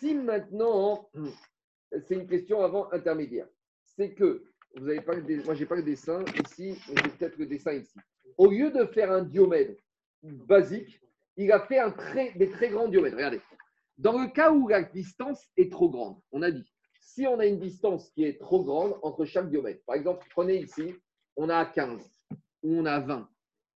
Si 0.00 0.14
maintenant, 0.14 1.08
c'est 1.92 2.14
une 2.14 2.26
question 2.26 2.62
avant 2.62 2.90
intermédiaire, 2.92 3.48
c'est 3.84 4.14
que, 4.14 4.44
vous 4.76 5.02
pas 5.02 5.16
moi 5.44 5.54
j'ai 5.54 5.66
pas 5.66 5.76
le 5.76 5.82
dessin 5.82 6.24
ici, 6.46 6.78
j'ai 6.88 7.10
peut-être 7.10 7.36
le 7.36 7.46
dessin 7.46 7.72
ici. 7.72 7.98
Au 8.38 8.50
lieu 8.50 8.70
de 8.70 8.84
faire 8.86 9.12
un 9.12 9.22
diomède 9.22 9.76
basique, 10.22 11.00
il 11.36 11.52
a 11.52 11.60
fait 11.60 11.78
un 11.78 11.90
très, 11.90 12.32
des 12.32 12.50
très 12.50 12.68
grands 12.68 12.88
diomèdes. 12.88 13.14
Regardez. 13.14 13.40
Dans 13.98 14.20
le 14.20 14.28
cas 14.28 14.52
où 14.52 14.68
la 14.68 14.82
distance 14.82 15.44
est 15.56 15.70
trop 15.70 15.90
grande, 15.90 16.18
on 16.32 16.42
a 16.42 16.50
dit, 16.50 16.64
si 17.00 17.26
on 17.26 17.38
a 17.38 17.46
une 17.46 17.58
distance 17.58 18.10
qui 18.10 18.24
est 18.24 18.38
trop 18.38 18.64
grande 18.64 18.98
entre 19.02 19.24
chaque 19.24 19.50
diomètre, 19.50 19.82
par 19.84 19.96
exemple, 19.96 20.26
prenez 20.30 20.58
ici, 20.62 20.94
on 21.36 21.48
a 21.48 21.64
15 21.66 22.00
ou 22.62 22.78
on 22.78 22.86
a 22.86 23.00
20, 23.00 23.28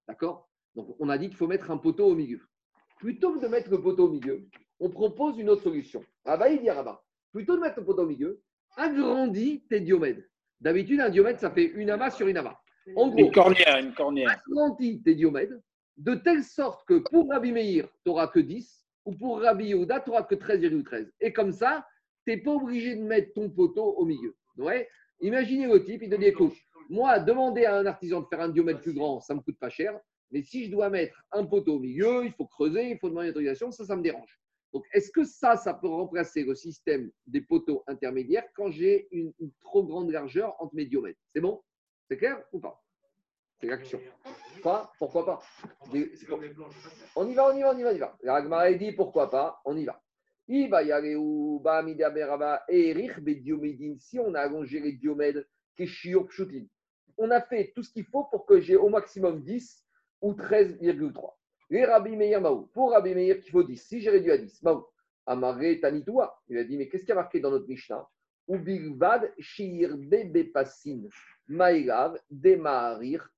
d'accord? 0.07 0.49
Donc 0.75 0.95
on 0.99 1.09
a 1.09 1.17
dit 1.17 1.27
qu'il 1.27 1.37
faut 1.37 1.47
mettre 1.47 1.71
un 1.71 1.77
poteau 1.77 2.07
au 2.07 2.15
milieu. 2.15 2.41
Plutôt 2.99 3.33
que 3.33 3.39
de 3.39 3.47
mettre 3.47 3.69
le 3.69 3.81
poteau 3.81 4.07
au 4.07 4.11
milieu, 4.11 4.47
on 4.79 4.89
propose 4.89 5.37
une 5.37 5.49
autre 5.49 5.63
solution. 5.63 6.03
Rabat, 6.25 6.49
il 6.49 6.61
dit 6.61 6.69
Rabat, 6.69 7.03
plutôt 7.31 7.55
de 7.55 7.61
mettre 7.61 7.79
le 7.79 7.85
poteau 7.85 8.03
au 8.03 8.07
milieu, 8.07 8.41
agrandis 8.75 9.65
tes 9.69 9.81
diomèdes. 9.81 10.27
D'habitude, 10.61 10.99
un 11.01 11.09
diomètre, 11.09 11.39
ça 11.39 11.51
fait 11.51 11.65
une 11.65 11.89
amas 11.89 12.11
sur 12.11 12.27
une 12.27 12.37
amas. 12.37 12.57
En 12.95 13.09
gros, 13.09 13.19
une 13.19 13.31
cornière, 13.31 13.77
une 13.77 13.93
cornière. 13.93 14.29
Agrandis 14.47 15.01
tes 15.01 15.15
diomèdes 15.15 15.61
de 15.97 16.15
telle 16.15 16.43
sorte 16.43 16.87
que 16.87 16.99
pour 17.09 17.29
Rabbi 17.29 17.51
Meir, 17.51 17.87
tu 18.03 18.09
n'auras 18.09 18.27
que 18.27 18.39
10, 18.39 18.85
ou 19.05 19.15
pour 19.15 19.41
Rabbi 19.41 19.65
Yehuda, 19.65 20.01
tu 20.01 20.09
n'auras 20.09 20.23
que 20.23 20.35
13,13. 20.35 21.09
Et 21.21 21.33
comme 21.33 21.51
ça, 21.51 21.85
tu 22.25 22.33
n'es 22.33 22.41
pas 22.41 22.51
obligé 22.51 22.95
de 22.95 23.01
mettre 23.01 23.33
ton 23.33 23.49
poteau 23.49 23.83
au 23.83 24.05
milieu. 24.05 24.35
Ouais 24.57 24.87
Imaginez 25.21 25.67
le 25.67 25.83
type, 25.83 26.03
il 26.03 26.09
te 26.09 26.15
dit 26.15 26.25
écoute, 26.25 26.53
moi, 26.89 27.19
demander 27.19 27.65
à 27.65 27.75
un 27.75 27.85
artisan 27.85 28.21
de 28.21 28.27
faire 28.27 28.41
un 28.41 28.49
diomètre 28.49 28.81
plus 28.81 28.93
grand, 28.93 29.19
ça 29.19 29.33
ne 29.33 29.39
me 29.39 29.43
coûte 29.43 29.57
pas 29.59 29.69
cher. 29.69 29.99
Mais 30.31 30.43
si 30.43 30.65
je 30.65 30.71
dois 30.71 30.89
mettre 30.89 31.23
un 31.31 31.45
poteau 31.45 31.75
au 31.75 31.79
milieu, 31.79 32.25
il 32.25 32.33
faut 32.33 32.45
creuser, 32.45 32.91
il 32.91 32.99
faut 32.99 33.09
demander 33.09 33.27
une 33.27 33.31
autorisation, 33.31 33.71
ça, 33.71 33.85
ça 33.85 33.95
me 33.95 34.01
dérange. 34.01 34.39
Donc, 34.73 34.85
est-ce 34.93 35.11
que 35.11 35.23
ça, 35.23 35.55
ça 35.55 35.73
peut 35.73 35.87
remplacer 35.87 36.43
le 36.43 36.53
système 36.55 37.09
des 37.25 37.41
poteaux 37.41 37.83
intermédiaires 37.87 38.45
quand 38.53 38.69
j'ai 38.69 39.07
une, 39.11 39.33
trop 39.61 39.83
grande 39.83 40.11
largeur 40.11 40.55
entre 40.59 40.75
mes 40.75 40.85
diomètres? 40.85 41.19
C'est 41.33 41.41
bon? 41.41 41.63
C'est 42.07 42.17
clair 42.17 42.43
ou 42.51 42.59
pas? 42.59 42.83
C'est 43.59 43.67
l'action. 43.67 43.99
Pas 44.61 44.91
Pourquoi 44.99 45.25
pas? 45.25 45.39
On 47.15 47.27
y 47.27 47.33
va, 47.33 47.49
on 47.49 47.57
y 47.57 47.61
va, 47.61 47.73
on 47.73 47.77
y 47.77 47.83
va, 47.83 47.89
on 47.89 47.95
y 47.95 47.97
va. 47.97 48.17
La 48.21 48.73
dit 48.73 48.91
pourquoi 48.91 49.29
pas, 49.29 49.61
on 49.65 49.75
y 49.75 49.85
va. 49.85 50.01
Si 50.47 50.69
on 54.19 54.33
a 54.33 54.39
allongé 54.39 54.79
les 54.79 54.93
diomèdes, 54.93 55.45
on 57.17 57.31
a 57.31 57.41
fait 57.41 57.71
tout 57.75 57.83
ce 57.83 57.91
qu'il 57.91 58.05
faut 58.05 58.23
pour 58.25 58.45
que 58.45 58.61
j'ai 58.61 58.75
au 58.75 58.89
maximum 58.89 59.41
10 59.41 59.85
ou 60.21 60.33
13,3. 60.33 61.36
Les 61.69 61.85
Rabbi 61.85 62.15
Meir 62.15 62.41
Maou. 62.41 62.69
Pour 62.73 62.91
Rabbi 62.91 63.13
Meir, 63.13 63.39
qu'il 63.41 63.51
faut 63.51 63.63
10. 63.63 63.77
Si 63.77 63.99
j'ai 63.99 64.09
réduit 64.09 64.31
à 64.31 64.37
10, 64.37 64.63
Maou. 64.63 64.85
Amaré 65.25 65.79
Tanitoua. 65.79 66.41
Il 66.47 66.57
a 66.57 66.63
dit, 66.63 66.77
mais 66.77 66.87
qu'est-ce 66.87 67.03
qu'il 67.03 67.09
y 67.09 67.13
a 67.13 67.15
marqué 67.15 67.39
dans 67.41 67.51
notre 67.51 67.67
Mishnah? 67.67 68.07
Maïlav 71.49 72.17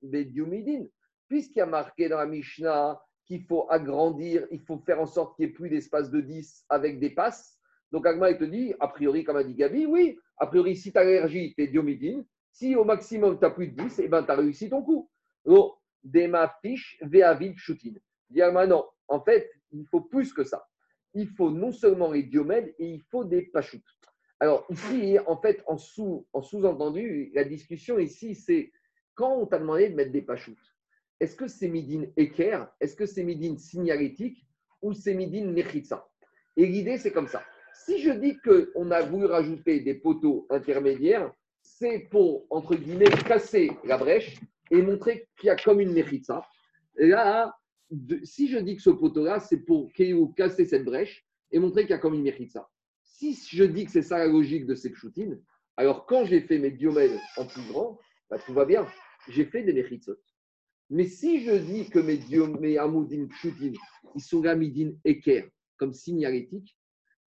Bediumidin. 0.01 0.85
Puisqu'il 1.27 1.59
y 1.59 1.61
a 1.61 1.65
marqué 1.65 2.07
dans 2.09 2.17
la 2.17 2.27
Mishnah 2.27 3.01
qu'il 3.25 3.43
faut 3.43 3.67
agrandir, 3.69 4.47
il 4.51 4.59
faut 4.61 4.77
faire 4.79 4.99
en 4.99 5.05
sorte 5.05 5.35
qu'il 5.35 5.45
n'y 5.45 5.51
ait 5.51 5.53
plus 5.53 5.69
d'espace 5.69 6.11
de 6.11 6.21
10 6.21 6.65
avec 6.69 6.99
des 6.99 7.09
passes. 7.11 7.59
Donc 7.91 8.05
Agma, 8.05 8.29
il 8.31 8.37
te 8.37 8.43
dit, 8.43 8.73
a 8.79 8.87
priori, 8.87 9.23
comme 9.23 9.37
a 9.37 9.43
dit 9.43 9.55
Gabi, 9.55 9.85
oui, 9.87 10.17
a 10.37 10.45
priori, 10.47 10.75
si 10.75 10.91
tu 10.91 10.97
as 10.97 11.03
l'énergie, 11.03 11.53
tu 11.55 11.63
es 11.63 11.67
diomidine. 11.67 12.25
Si 12.51 12.75
au 12.75 12.83
maximum, 12.83 13.39
tu 13.39 13.45
as 13.45 13.51
plus 13.51 13.67
de 13.67 13.83
10, 13.83 13.99
eh 13.99 14.07
ben, 14.07 14.23
tu 14.23 14.31
as 14.31 14.35
réussi 14.35 14.69
ton 14.69 14.83
coup. 14.83 15.09
Donc, 15.45 15.73
Dema 16.03 16.55
fiche 16.61 16.97
Veavid 17.01 17.55
Shutin. 17.57 17.93
Dit 18.29 18.41
non, 18.67 18.85
en 19.07 19.21
fait, 19.21 19.51
il 19.71 19.85
faut 19.87 20.01
plus 20.01 20.33
que 20.33 20.43
ça. 20.43 20.67
Il 21.13 21.27
faut 21.27 21.49
non 21.49 21.71
seulement 21.71 22.11
les 22.11 22.23
diomèdes, 22.23 22.73
et 22.77 22.87
il 22.87 23.01
faut 23.01 23.23
des 23.23 23.43
pachoutes. 23.43 23.81
Alors 24.39 24.65
ici, 24.69 25.17
en 25.27 25.37
fait, 25.37 25.61
en, 25.67 25.77
sous, 25.77 26.25
en 26.31 26.41
sous-entendu, 26.41 27.31
la 27.33 27.43
discussion 27.43 27.99
ici, 27.99 28.35
c'est 28.35 28.71
quand 29.15 29.35
on 29.35 29.45
t'a 29.45 29.59
demandé 29.59 29.89
de 29.89 29.95
mettre 29.95 30.11
des 30.11 30.21
pachoutes, 30.21 30.57
est-ce 31.19 31.35
que 31.35 31.47
c'est 31.47 31.67
midine 31.67 32.11
équerre, 32.15 32.71
est-ce 32.79 32.95
que 32.95 33.05
c'est 33.05 33.23
midine 33.23 33.57
signalétique 33.57 34.45
ou 34.81 34.93
c'est 34.93 35.13
midine 35.13 35.53
nechitsa 35.53 36.07
Et 36.55 36.65
l'idée, 36.65 36.97
c'est 36.97 37.11
comme 37.11 37.27
ça. 37.27 37.43
Si 37.73 37.99
je 37.99 38.11
dis 38.11 38.37
qu'on 38.37 38.91
a 38.91 39.01
voulu 39.01 39.25
rajouter 39.25 39.81
des 39.81 39.95
poteaux 39.95 40.47
intermédiaires, 40.49 41.33
c'est 41.61 42.07
pour, 42.09 42.45
entre 42.49 42.75
guillemets, 42.75 43.09
casser 43.27 43.71
la 43.83 43.97
brèche 43.97 44.39
et 44.71 44.81
montrer 44.81 45.27
qu'il 45.37 45.47
y 45.47 45.49
a 45.49 45.57
comme 45.57 45.81
une 45.81 45.93
nechitsa. 45.93 46.45
Là, 46.95 47.53
si 48.23 48.47
je 48.47 48.57
dis 48.57 48.75
que 48.75 48.81
ce 48.81 48.89
poteau-là, 48.89 49.39
c'est 49.39 49.59
pour 49.59 49.91
casser 50.35 50.65
cette 50.65 50.85
brèche 50.85 51.25
et 51.51 51.59
montrer 51.59 51.83
qu'il 51.83 51.91
y 51.91 51.93
a 51.93 51.97
comme 51.97 52.13
une 52.13 52.23
mechitsa. 52.23 52.69
Si 53.01 53.33
je 53.51 53.63
dis 53.63 53.85
que 53.85 53.91
c'est 53.91 54.01
ça 54.01 54.19
la 54.19 54.27
logique 54.27 54.65
de 54.65 54.75
ces 54.75 54.91
pchoutines, 54.91 55.41
alors 55.77 56.05
quand 56.05 56.25
j'ai 56.25 56.41
fait 56.41 56.59
mes 56.59 56.71
diomèdes 56.71 57.17
en 57.37 57.45
plus 57.45 57.61
grand, 57.69 57.99
bah, 58.29 58.37
tout 58.37 58.53
va 58.53 58.65
bien. 58.65 58.85
J'ai 59.27 59.45
fait 59.45 59.63
des 59.63 59.73
mechitsot. 59.73 60.17
Mais 60.89 61.05
si 61.05 61.41
je 61.41 61.51
dis 61.51 61.89
que 61.89 61.99
mes, 61.99 62.17
diomèdes, 62.17 62.59
mes 62.61 63.27
pchoutines, 63.27 63.75
ils 64.15 64.21
sont 64.21 64.39
gamidin 64.39 64.91
équerre, 65.05 65.47
comme 65.77 65.93
signalétique, 65.93 66.75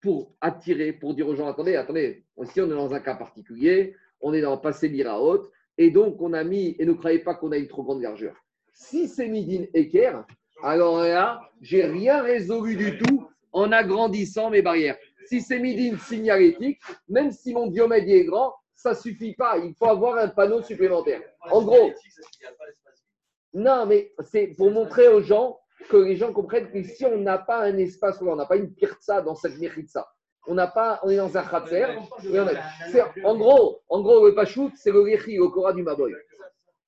pour 0.01 0.35
attirer, 0.41 0.93
pour 0.93 1.15
dire 1.15 1.27
aux 1.27 1.35
gens, 1.35 1.47
attendez, 1.47 1.75
attendez, 1.75 2.25
ici 2.43 2.61
on 2.61 2.67
est 2.67 2.75
dans 2.75 2.93
un 2.93 2.99
cas 2.99 3.15
particulier, 3.15 3.95
on 4.21 4.33
est 4.33 4.41
dans 4.41 4.57
passé 4.57 4.91
haute, 5.07 5.49
et 5.77 5.89
donc 5.89 6.21
on 6.21 6.33
a 6.33 6.43
mis, 6.43 6.75
et 6.79 6.85
ne 6.85 6.93
croyez 6.93 7.19
pas 7.19 7.35
qu'on 7.35 7.51
a 7.51 7.57
une 7.57 7.67
trop 7.67 7.83
grande 7.83 8.01
largeur. 8.01 8.35
Si 8.71 9.07
c'est 9.07 9.27
midin 9.27 9.65
équerre, 9.73 10.25
alors 10.65 10.97
là, 11.03 11.41
j'ai 11.61 11.85
rien 11.85 12.23
résolu 12.23 12.75
du 12.75 12.97
tout 12.97 13.29
en 13.53 13.71
agrandissant 13.71 14.49
mes 14.49 14.63
barrières. 14.63 14.97
Si 15.27 15.39
c'est 15.41 15.59
midine 15.59 15.99
signalétique, 15.99 16.81
même 17.07 17.31
si 17.31 17.53
mon 17.53 17.67
diomède 17.67 18.09
est 18.09 18.25
grand, 18.25 18.55
ça 18.75 18.89
ne 18.89 18.95
suffit 18.95 19.35
pas. 19.35 19.59
Il 19.59 19.75
faut 19.75 19.85
avoir 19.85 20.17
un 20.17 20.27
panneau 20.27 20.63
supplémentaire. 20.63 21.21
En 21.51 21.61
gros, 21.61 21.91
non, 23.53 23.85
mais 23.85 24.11
c'est 24.21 24.47
pour 24.47 24.71
montrer 24.71 25.07
aux 25.07 25.21
gens 25.21 25.59
que 25.87 25.97
les 25.97 26.15
gens 26.15 26.33
comprennent 26.33 26.71
que 26.71 26.81
si 26.81 27.05
on 27.05 27.17
n'a 27.19 27.37
pas 27.37 27.59
un 27.59 27.77
espace, 27.77 28.19
on 28.21 28.35
n'a 28.35 28.45
pas 28.45 28.55
une 28.55 28.73
pirza 28.73 29.21
dans 29.21 29.35
cette 29.35 29.53
ça. 29.87 30.07
On 30.47 30.55
n'a 30.55 30.67
pas, 30.67 30.99
on 31.03 31.09
est 31.09 31.17
dans 31.17 31.37
un 31.37 31.43
khatser. 31.43 31.85
En 33.23 33.37
gros, 33.37 33.81
en 33.87 34.01
gros, 34.01 34.25
le 34.25 34.33
pachout, 34.33 34.71
c'est 34.75 34.91
le 34.91 35.01
réchi, 35.01 35.37
le 35.37 35.47
Cora 35.47 35.73
du 35.73 35.83
Maboy. 35.83 36.13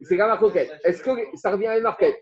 C'est 0.02 0.16
la 0.16 0.28
marquette. 0.28 0.72
Est-ce 0.84 1.02
que 1.02 1.12
ça 1.38 1.52
revient 1.52 1.68
à 1.68 1.78
une 1.78 1.84
marquette 1.84 2.20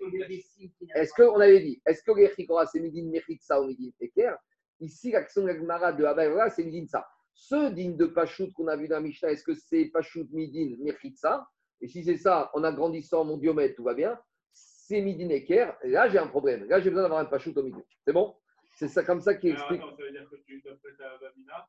Est-ce 0.95 1.13
qu'on 1.13 1.39
avait 1.39 1.59
dit 1.59 1.81
Est-ce 1.85 2.03
que 2.03 2.11
les 2.13 2.29
chikora, 2.33 2.65
c'est 2.65 2.79
midin 2.79 3.09
mechitsa 3.09 3.61
ou 3.61 3.67
midin 3.67 3.89
eker 3.99 4.37
Ici, 4.79 5.11
l'action 5.11 5.43
de 5.43 5.47
la 5.47 5.91
de 5.91 6.03
Abayra, 6.05 6.49
c'est 6.49 6.63
midin 6.63 6.85
ça. 6.87 7.05
Ce 7.33 7.71
digne 7.71 7.97
de 7.97 8.05
Pachout 8.05 8.51
qu'on 8.53 8.67
a 8.67 8.77
vu 8.77 8.87
dans 8.87 9.01
Mishnah, 9.01 9.31
est-ce 9.31 9.43
que 9.43 9.53
c'est 9.53 9.85
Pachout 9.85 10.27
midin 10.31 10.75
mechitsa 10.79 11.47
Et 11.81 11.87
si 11.87 12.03
c'est 12.05 12.17
ça, 12.17 12.49
en 12.53 12.63
agrandissant 12.63 13.25
mon 13.25 13.37
diomètre, 13.37 13.75
tout 13.75 13.83
va 13.83 13.93
bien. 13.93 14.17
C'est 14.53 15.01
midin 15.01 15.29
eker. 15.29 15.77
Là, 15.83 16.07
j'ai 16.07 16.17
un 16.17 16.27
problème. 16.27 16.65
Là, 16.69 16.79
j'ai 16.79 16.89
besoin 16.89 17.03
d'avoir 17.03 17.19
un 17.19 17.25
Pachout 17.25 17.57
au 17.57 17.63
milieu. 17.63 17.83
C'est 18.05 18.13
bon 18.13 18.37
C'est 18.77 18.87
ça 18.87 19.03
comme 19.03 19.19
ça 19.19 19.35
qui 19.35 19.49
explique. 19.49 19.81
ça 19.81 19.87
veut 19.99 20.11
dire 20.11 20.29
que 20.29 20.37
tu 20.37 20.57
interprètes 20.59 21.01
à 21.01 21.17
Babina, 21.17 21.67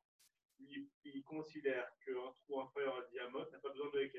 il, 0.60 0.86
il 1.04 1.24
considère 1.24 1.90
qu'un 2.04 2.12
trou 2.12 2.60
inférieur 2.60 2.96
à 2.96 3.10
diamètre 3.10 3.50
n'a 3.50 3.58
pas 3.58 3.70
besoin 3.70 3.90
de. 3.90 4.10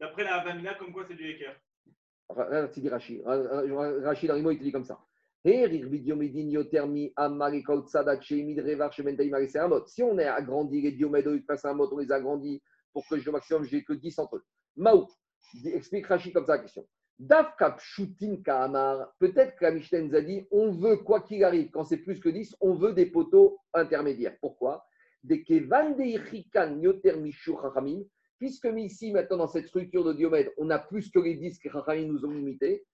D'après 0.00 0.24
la 0.24 0.40
Havamina, 0.40 0.74
comme 0.74 0.92
quoi 0.92 1.04
c'est 1.06 1.14
du 1.14 1.24
Rachid. 2.88 3.22
Mots, 3.24 4.50
il 4.50 4.58
te 4.58 4.62
dit 4.62 4.72
comme 4.72 4.84
ça. 4.84 4.98
Si 5.44 5.52
on 10.02 10.18
a 10.18 10.32
agrandi 10.32 10.80
les 10.80 10.92
un 11.64 11.74
mot, 11.74 11.88
on 11.90 11.98
les 11.98 12.12
a 12.12 12.16
agrandis 12.16 12.62
pour 12.92 13.06
que 13.08 13.18
je, 13.18 13.30
maximum, 13.30 13.64
j'ai 13.64 13.82
que 13.82 13.92
10 13.92 14.18
entre 14.18 14.36
eux. 14.36 14.44
Explique 15.64 16.06
Rachid 16.06 16.32
comme 16.32 16.44
ça 16.44 16.56
la 16.56 16.62
question. 16.62 16.86
Peut-être 19.18 19.56
que 19.56 19.64
la 19.64 19.72
on 20.50 20.70
veut, 20.72 20.98
quoi 20.98 21.20
qu'il 21.22 21.42
arrive, 21.44 21.70
quand 21.70 21.84
c'est 21.84 21.96
plus 21.96 22.20
que 22.20 22.28
10, 22.28 22.56
on 22.60 22.74
veut 22.74 22.92
des 22.92 23.06
poteaux 23.06 23.58
intermédiaires. 23.72 24.36
Pourquoi? 24.40 24.84
Puisque 28.38 28.68
ici, 28.76 29.12
maintenant, 29.12 29.38
dans 29.38 29.48
cette 29.48 29.66
structure 29.66 30.04
de 30.04 30.12
Diomède, 30.12 30.52
on 30.56 30.70
a 30.70 30.78
plus 30.78 31.10
que 31.10 31.18
les 31.18 31.34
disques 31.34 31.68
que 31.68 32.04
nous 32.04 32.24
ont 32.24 32.30
limités, 32.30 32.84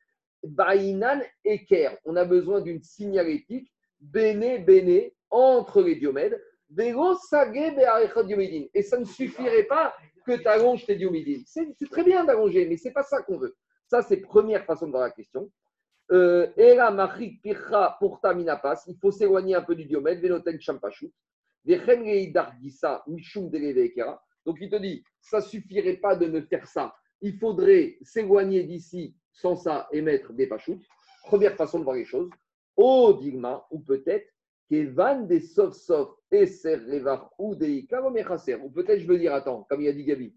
Bainan 0.43 1.21
Eker, 1.45 1.99
on 2.05 2.17
a 2.17 2.25
besoin 2.25 2.61
d'une 2.61 2.83
signalétique, 2.83 3.71
Bene 4.01 4.65
Bene, 4.65 5.11
entre 5.31 5.83
les 5.83 5.97
Diomèdes, 5.97 6.41
et 6.77 6.93
ça 8.83 8.99
ne 8.99 9.05
suffirait 9.05 9.65
pas 9.65 9.95
que 10.27 10.33
tu 10.33 10.49
allonges 10.49 10.87
tes 10.87 10.97
diomidines. 10.97 11.45
C'est 11.47 11.69
très 11.91 12.03
bien 12.03 12.25
d'allonger, 12.25 12.67
mais 12.67 12.77
ce 12.77 12.89
n'est 12.89 12.95
pas 12.95 13.03
ça 13.03 13.23
qu'on 13.23 13.39
veut. 13.39 13.55
Ça, 13.87 14.03
c'est 14.03 14.17
première 14.17 14.65
façon 14.65 14.87
de 14.87 14.91
voir 14.91 15.03
la 15.03 15.11
question. 15.11 15.51
Euh, 16.11 16.49
il 16.57 17.39
faut 19.01 19.11
s'éloigner 19.11 19.55
un 19.55 19.63
peu 19.63 19.75
du 19.75 19.85
diomètre, 19.85 20.21
Venoten 20.21 20.61
Champachut. 20.61 21.13
Donc 24.45 24.59
il 24.61 24.71
te 24.71 24.77
dit, 24.77 25.03
ça 25.21 25.41
suffirait 25.41 25.97
pas 25.97 26.17
de 26.17 26.27
ne 26.27 26.41
faire 26.41 26.67
ça. 26.67 26.95
Il 27.21 27.39
faudrait 27.39 27.97
s'éloigner 28.03 28.65
d'ici 28.65 29.17
sans 29.33 29.57
ça 29.57 29.89
et 29.93 30.03
mettre 30.03 30.33
des 30.33 30.47
pachoutes. 30.47 30.85
Première 31.25 31.57
façon 31.57 31.79
de 31.79 31.85
voir 31.85 31.97
les 31.97 32.05
choses. 32.05 32.31
Au 32.77 33.15
digma, 33.15 33.67
ou 33.71 33.81
peut-être 33.81 34.29
Kevan 34.69 35.27
des 35.27 35.41
sauf 35.41 35.75
sauf 35.75 36.17
et 36.33 36.47
ou 37.39 37.55
des 37.55 37.87
Ou 38.63 38.71
peut-être 38.71 39.01
je 39.01 39.07
veux 39.07 39.19
dire, 39.19 39.35
attends, 39.35 39.65
comme 39.69 39.83
il 39.83 39.89
a 39.89 39.93
dit 39.93 40.05
Gabi, 40.05 40.35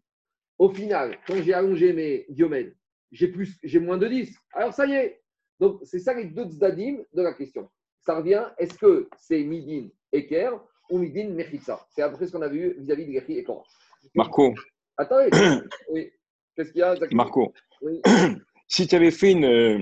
au 0.60 0.70
final, 0.70 1.18
quand 1.26 1.42
j'ai 1.42 1.54
allongé 1.54 1.94
mes 1.94 2.26
diomèdes, 2.30 2.76
j'ai 3.12 3.28
plus, 3.30 3.58
j'ai 3.64 3.80
moins 3.80 3.98
de 3.98 4.08
10. 4.08 4.38
Alors 4.54 4.74
ça 4.74 4.86
y 4.86 4.94
est. 4.94 5.22
Donc 5.60 5.80
c'est 5.84 6.00
ça 6.00 6.14
les 6.14 6.26
deux 6.26 6.50
zdadim 6.50 7.04
de 7.14 7.22
la 7.22 7.34
question. 7.34 7.70
Ça 8.02 8.18
revient, 8.18 8.46
est-ce 8.58 8.78
que 8.78 9.10
c'est 9.18 9.44
midin 9.44 9.90
eker 10.12 10.64
ou 10.90 11.00
midin 11.00 11.30
mechitsa 11.30 11.86
C'est 11.90 12.02
après 12.02 12.28
ce 12.28 12.32
qu'on 12.32 12.42
a 12.42 12.48
vu 12.48 12.76
vis-à-vis 12.80 13.08
de 13.08 13.14
Gechi 13.14 13.38
et 13.38 13.44
Korah. 13.44 13.64
Marco. 14.16 14.54
Attendez. 14.98 15.30
oui. 15.92 16.12
Qu'est-ce 16.56 16.72
qu'il 16.72 16.80
y 16.80 16.84
a 16.84 16.96
Marco. 17.12 17.54
si 18.68 18.88
tu 18.88 18.96
avais 18.96 19.12
fait 19.12 19.32
une, 19.32 19.80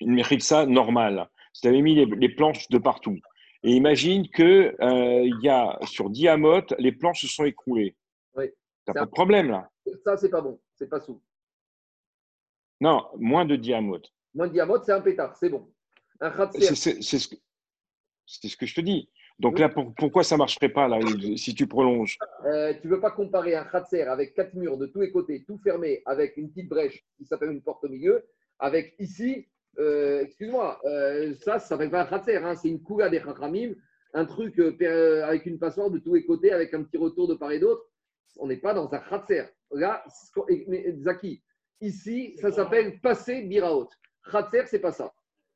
une 0.00 0.14
mechitsa 0.14 0.66
normale, 0.66 1.28
si 1.52 1.62
tu 1.62 1.68
avais 1.68 1.82
mis 1.82 1.94
les 1.94 2.28
planches 2.34 2.68
de 2.68 2.78
partout, 2.78 3.18
et 3.64 3.70
imagine 3.70 4.28
qu'il 4.28 4.74
euh, 4.80 5.30
y 5.40 5.48
a 5.48 5.78
sur 5.86 6.10
Diamote, 6.10 6.74
les 6.78 6.92
planches 6.92 7.22
se 7.22 7.28
sont 7.28 7.44
écroulées. 7.44 7.96
Oui. 8.34 8.50
N'as 8.86 8.92
pas 8.92 9.06
de 9.06 9.10
problème 9.10 9.50
là. 9.50 9.70
Ça, 10.04 10.18
c'est 10.18 10.28
pas 10.28 10.42
bon. 10.42 10.60
C'est 10.74 10.88
pas 10.88 11.00
sous. 11.00 11.22
Non, 12.80 13.08
moins 13.16 13.46
de 13.46 13.56
Diamote. 13.56 14.12
Moins 14.34 14.48
de 14.48 14.52
Diamote, 14.52 14.84
c'est 14.84 14.92
un 14.92 15.00
pétard. 15.00 15.34
C'est 15.36 15.48
bon. 15.48 15.72
C'est 16.52 16.74
ce, 16.74 17.28
que, 17.28 17.36
ce 18.26 18.56
que 18.56 18.66
je 18.66 18.74
te 18.74 18.80
dis. 18.82 19.10
Donc 19.40 19.58
là, 19.58 19.68
pourquoi 19.68 20.22
ça 20.22 20.36
ne 20.36 20.38
marcherait 20.38 20.68
pas 20.68 20.86
là, 20.86 21.00
si 21.36 21.54
tu 21.54 21.66
prolonges 21.66 22.18
euh, 22.46 22.72
Tu 22.80 22.86
ne 22.86 22.94
veux 22.94 23.00
pas 23.00 23.10
comparer 23.10 23.56
un 23.56 23.64
khatser 23.64 24.02
avec 24.02 24.34
quatre 24.34 24.54
murs 24.54 24.78
de 24.78 24.86
tous 24.86 25.00
les 25.00 25.10
côtés, 25.10 25.44
tout 25.44 25.58
fermé, 25.58 26.02
avec 26.06 26.36
une 26.36 26.50
petite 26.50 26.68
brèche 26.68 27.04
qui 27.18 27.24
s'appelle 27.24 27.50
une 27.50 27.62
porte 27.62 27.82
au 27.84 27.88
milieu, 27.88 28.24
avec 28.60 28.94
ici 28.98 29.48
euh, 29.78 30.22
excuse-moi, 30.22 30.80
euh, 30.84 31.34
ça, 31.40 31.58
ça 31.58 31.64
ne 31.64 31.68
s'appelle 31.68 31.90
pas 31.90 32.02
un 32.02 32.06
khatser, 32.06 32.36
hein, 32.36 32.54
c'est 32.54 32.68
une 32.68 32.82
coula 32.82 33.08
des 33.08 33.20
chachamim, 33.20 33.72
un 34.12 34.24
truc 34.24 34.58
euh, 34.58 35.24
avec 35.24 35.46
une 35.46 35.58
passoire 35.58 35.90
de 35.90 35.98
tous 35.98 36.14
les 36.14 36.24
côtés, 36.24 36.52
avec 36.52 36.72
un 36.74 36.82
petit 36.84 36.96
retour 36.96 37.26
de 37.28 37.34
part 37.34 37.50
et 37.50 37.58
d'autre. 37.58 37.82
On 38.36 38.46
n'est 38.46 38.56
pas 38.56 38.74
dans 38.74 38.92
un 38.92 38.98
khatser. 38.98 39.44
Là, 39.72 40.04
Zaki, 40.98 41.42
ici, 41.80 42.36
ça 42.40 42.52
s'appelle 42.52 43.00
passer 43.00 43.42
biraot. 43.42 43.88
Khatser, 44.30 44.64
c'est 44.66 44.78
pas 44.78 44.92
ça. 44.92 45.12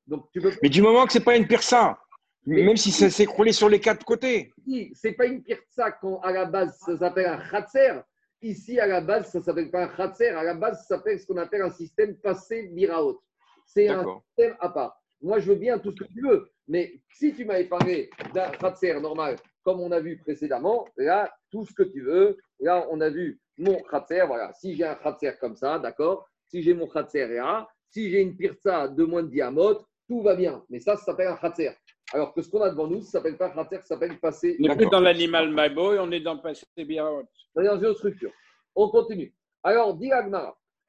Donc, 0.07 0.27
tu 0.33 0.41
peux... 0.41 0.53
Mais 0.63 0.69
du 0.69 0.83
moment 0.83 1.07
que 1.07 1.13
c'est 1.13 1.25
pas 1.25 1.37
une 1.37 1.47
pirsa, 1.47 1.99
même 2.47 2.77
si 2.77 2.90
ça 2.90 3.10
s'est 3.10 3.24
écroulé 3.24 3.52
sur 3.52 3.69
les 3.69 3.81
quatre 3.81 4.05
côtés. 4.05 4.52
C'est 4.94 5.12
pas 5.12 5.27
une 5.27 5.43
pirsa 5.43 5.93
quand 5.93 6.20
à 6.20 6.32
la 6.32 6.47
base 6.47 6.78
ça 6.78 6.97
s'appelle 6.98 7.27
un 7.27 7.51
khatser. 7.51 8.01
Ici, 8.40 8.78
à 8.78 8.86
la 8.86 9.01
base, 9.01 9.32
ça 9.32 9.43
s'appelle 9.43 9.70
pas 9.70 9.85
un 9.85 9.89
khatser. 9.89 10.28
À 10.28 10.44
la 10.44 10.55
base, 10.55 10.78
ça 10.86 10.97
s'appelle 10.97 11.19
ce 11.19 11.27
qu'on 11.27 11.39
appelle 11.39 11.62
un 11.62 11.70
système 11.70 12.16
passé 12.16 12.69
biraot. 12.69 13.20
C'est 13.66 13.89
un 13.89 14.05
système 14.05 14.56
à 14.60 14.69
part. 14.69 15.02
Moi, 15.20 15.40
je 15.40 15.51
veux 15.51 15.59
bien 15.59 15.78
tout 15.81 15.90
ce 15.90 16.05
que 16.05 16.09
tu 16.12 16.23
veux, 16.23 16.48
mais 16.69 17.01
si 17.12 17.35
tu 17.35 17.44
m'avais 17.44 17.65
parlé 17.65 18.09
d'un 18.32 18.51
khatser 18.52 19.01
normal, 19.01 19.36
comme 19.65 19.81
on 19.81 19.90
a 19.90 19.98
vu 19.98 20.19
précédemment, 20.19 20.86
là, 20.97 21.35
tout 21.51 21.66
ce 21.66 21.73
que 21.74 21.82
tu 21.82 22.02
veux, 22.02 22.39
là, 22.60 22.86
on 22.90 23.01
a 23.01 23.10
vu 23.10 23.40
mon 23.59 23.82
khatser, 23.82 24.23
voilà. 24.27 24.52
Si 24.55 24.77
j'ai 24.77 24.85
un 24.85 24.94
khatser 24.94 25.32
comme 25.40 25.56
ça, 25.56 25.81
d'accord 25.81 26.28
Si 26.47 26.62
j'ai 26.62 26.74
mon 26.74 26.86
khatser 26.86 27.27
là, 27.27 27.69
si 27.90 28.10
j'ai 28.10 28.20
une 28.20 28.36
pirza 28.36 28.86
de 28.86 29.05
moins 29.05 29.24
de 29.24 29.28
diamètre, 29.28 29.89
tout 30.06 30.23
va 30.23 30.36
bien. 30.36 30.65
Mais 30.70 30.78
ça, 30.78 30.97
ça 30.97 31.06
s'appelle 31.06 31.28
un 31.28 31.36
khatser. 31.36 31.73
Alors 32.13 32.33
que 32.33 32.41
ce 32.41 32.49
qu'on 32.49 32.63
a 32.63 32.71
devant 32.71 32.87
nous, 32.87 33.03
ça 33.03 33.13
s'appelle 33.13 33.37
pas 33.37 33.51
khatser, 33.51 33.77
ça 33.77 33.83
s'appelle 33.83 34.19
passer. 34.19 34.57
On 34.61 34.69
n'est 34.69 34.77
plus 34.77 34.87
dans 34.87 35.01
l'animal 35.01 35.49
et 35.51 35.99
on 35.99 36.11
est 36.11 36.21
dans 36.21 36.39
passer 36.39 36.65
bien. 36.79 37.07
On 37.55 37.61
est 37.61 37.67
dans 37.67 37.79
une 37.79 37.87
autre 37.87 37.99
structure. 37.99 38.33
On 38.75 38.89
continue. 38.89 39.35
Alors, 39.63 39.95
dit 39.95 40.11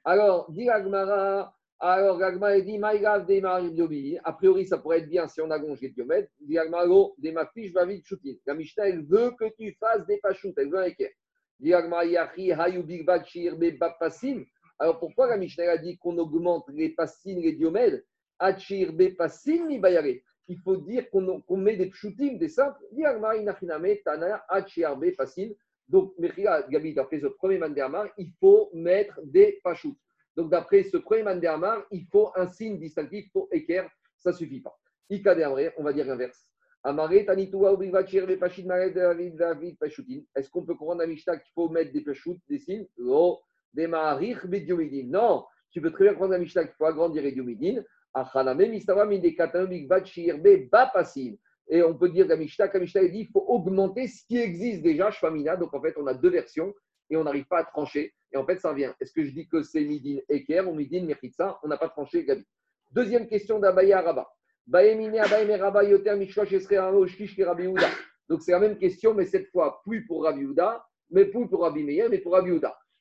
Alors, 0.03 0.49
dit 0.51 0.69
alors, 1.81 2.19
Gagma 2.19 2.59
dit 2.59 2.77
Maïgav 2.77 3.25
des 3.25 3.41
A 4.25 4.33
priori, 4.33 4.67
ça 4.67 4.77
pourrait 4.79 4.99
être 4.99 5.09
bien 5.09 5.29
si 5.29 5.39
on 5.39 5.49
allonge 5.49 5.79
les 5.79 5.89
diomètres. 5.89 6.29
Diagmaro 6.41 7.15
des 7.17 7.31
mafiches 7.31 7.71
va 7.71 7.85
vite 7.85 8.05
shooting. 8.05 8.37
La 8.45 8.53
Mishnah, 8.53 8.89
elle 8.89 9.05
veut 9.05 9.31
que 9.39 9.45
tu 9.57 9.73
fasses 9.79 10.05
des 10.05 10.17
pachoutes. 10.17 10.57
Elle 10.57 10.69
veut 10.69 10.79
un 10.79 10.83
équerre. 10.83 11.11
Diagma 11.57 12.03
yachi 12.03 12.51
hayu 12.51 12.83
big. 12.83 13.09
Alors, 14.77 14.99
pourquoi 14.99 15.27
la 15.27 15.37
Mishnah 15.37 15.71
a 15.71 15.77
dit 15.77 15.97
qu'on 15.97 16.17
augmente 16.17 16.65
les 16.69 16.89
passines, 16.89 17.41
les 17.41 17.53
diomèdes 17.53 18.03
Achir 18.39 18.93
be 18.93 19.15
pasim 19.17 19.65
mi 19.67 19.79
bayare. 19.79 20.23
Il 20.49 20.59
faut 20.59 20.77
dire 20.77 21.09
qu'on 21.09 21.57
met 21.57 21.77
des 21.77 21.89
shooting, 21.91 22.37
des 22.37 22.49
simples. 22.49 22.79
Be 22.91 23.05
pasim. 25.15 25.53
Donc, 25.87 26.13
Gabi, 26.69 26.93
d'après 26.93 27.19
ce 27.19 27.27
premier 27.27 27.57
mandéamar, 27.57 28.07
il 28.17 28.31
faut 28.39 28.69
mettre 28.73 29.19
des 29.23 29.59
pachoutes. 29.63 29.97
Donc, 30.39 30.51
d'après 30.51 30.83
ce 30.83 30.95
premier 30.95 31.23
Mandermar, 31.23 31.85
il 31.91 32.05
faut 32.05 32.31
un 32.35 32.47
signe 32.47 32.79
distinctif 32.79 33.29
pour 33.33 33.49
équerre, 33.51 33.89
ça 34.17 34.31
ne 34.31 34.35
suffit 34.35 34.61
pas. 34.61 34.73
on 35.09 35.83
va 35.83 35.91
dire 35.91 36.05
l'inverse. 36.05 36.49
Est-ce 40.35 40.49
qu'on 40.49 40.63
peut 40.63 40.75
comprendre 40.75 41.01
à 41.01 41.07
Mishnah 41.07 41.37
qu'il 41.39 41.51
faut 41.53 41.67
mettre 41.67 41.91
des 41.91 41.99
péchoutes, 41.99 42.39
des 42.47 42.59
signes? 42.59 42.87
Non, 42.95 43.37
tu 45.71 45.81
peux 45.81 45.91
très 45.91 46.05
bien 46.05 46.13
comprendre 46.13 46.35
à 46.35 46.37
Mishnah 46.37 46.63
qu'il 46.63 46.75
faut 46.75 46.85
agrandir 46.85 47.21
les 47.21 47.33
diomidines. 47.33 47.83
Et 51.71 51.83
on 51.83 51.93
peut 51.93 52.09
dire 52.09 52.31
à 52.31 52.35
Mishnah, 52.35 52.71
Mishnah 52.73 53.03
dit 53.03 53.11
qu'il 53.11 53.27
faut 53.27 53.45
augmenter 53.47 54.07
ce 54.07 54.25
qui 54.25 54.37
existe 54.37 54.81
déjà, 54.81 55.11
Shfamina. 55.11 55.55
Donc 55.55 55.73
en 55.73 55.81
fait, 55.81 55.95
on 55.97 56.07
a 56.07 56.13
deux 56.15 56.29
versions 56.29 56.73
et 57.09 57.17
on 57.17 57.23
n'arrive 57.23 57.45
pas 57.45 57.59
à 57.59 57.63
trancher. 57.63 58.13
Et 58.31 58.37
en 58.37 58.45
fait, 58.45 58.57
ça 58.57 58.69
revient. 58.69 58.91
Est-ce 58.99 59.13
que 59.13 59.23
je 59.23 59.31
dis 59.31 59.47
que 59.47 59.61
c'est 59.61 59.83
Midin 59.83 60.19
Eker 60.29 60.67
ou 60.67 60.73
Midin 60.73 61.05
Mechitsa 61.05 61.59
On 61.63 61.67
n'a 61.67 61.77
pas 61.77 61.89
tranché, 61.89 62.25
Gabi. 62.25 62.43
Deuxième 62.91 63.27
question 63.27 63.59
d'Abaya 63.59 64.01
Rabba. 64.01 64.27
Donc 68.29 68.41
c'est 68.41 68.51
la 68.51 68.59
même 68.59 68.77
question, 68.77 69.13
mais 69.15 69.25
cette 69.25 69.47
fois, 69.47 69.81
plus 69.83 70.05
pour 70.05 70.23
Rabbi 70.23 70.47
mais 71.09 71.25
plus 71.25 71.47
pour 71.47 71.61
Rabbi 71.63 71.83
Meir, 71.83 72.07
mais 72.09 72.19
pour 72.19 72.33
Rabbi 72.33 72.59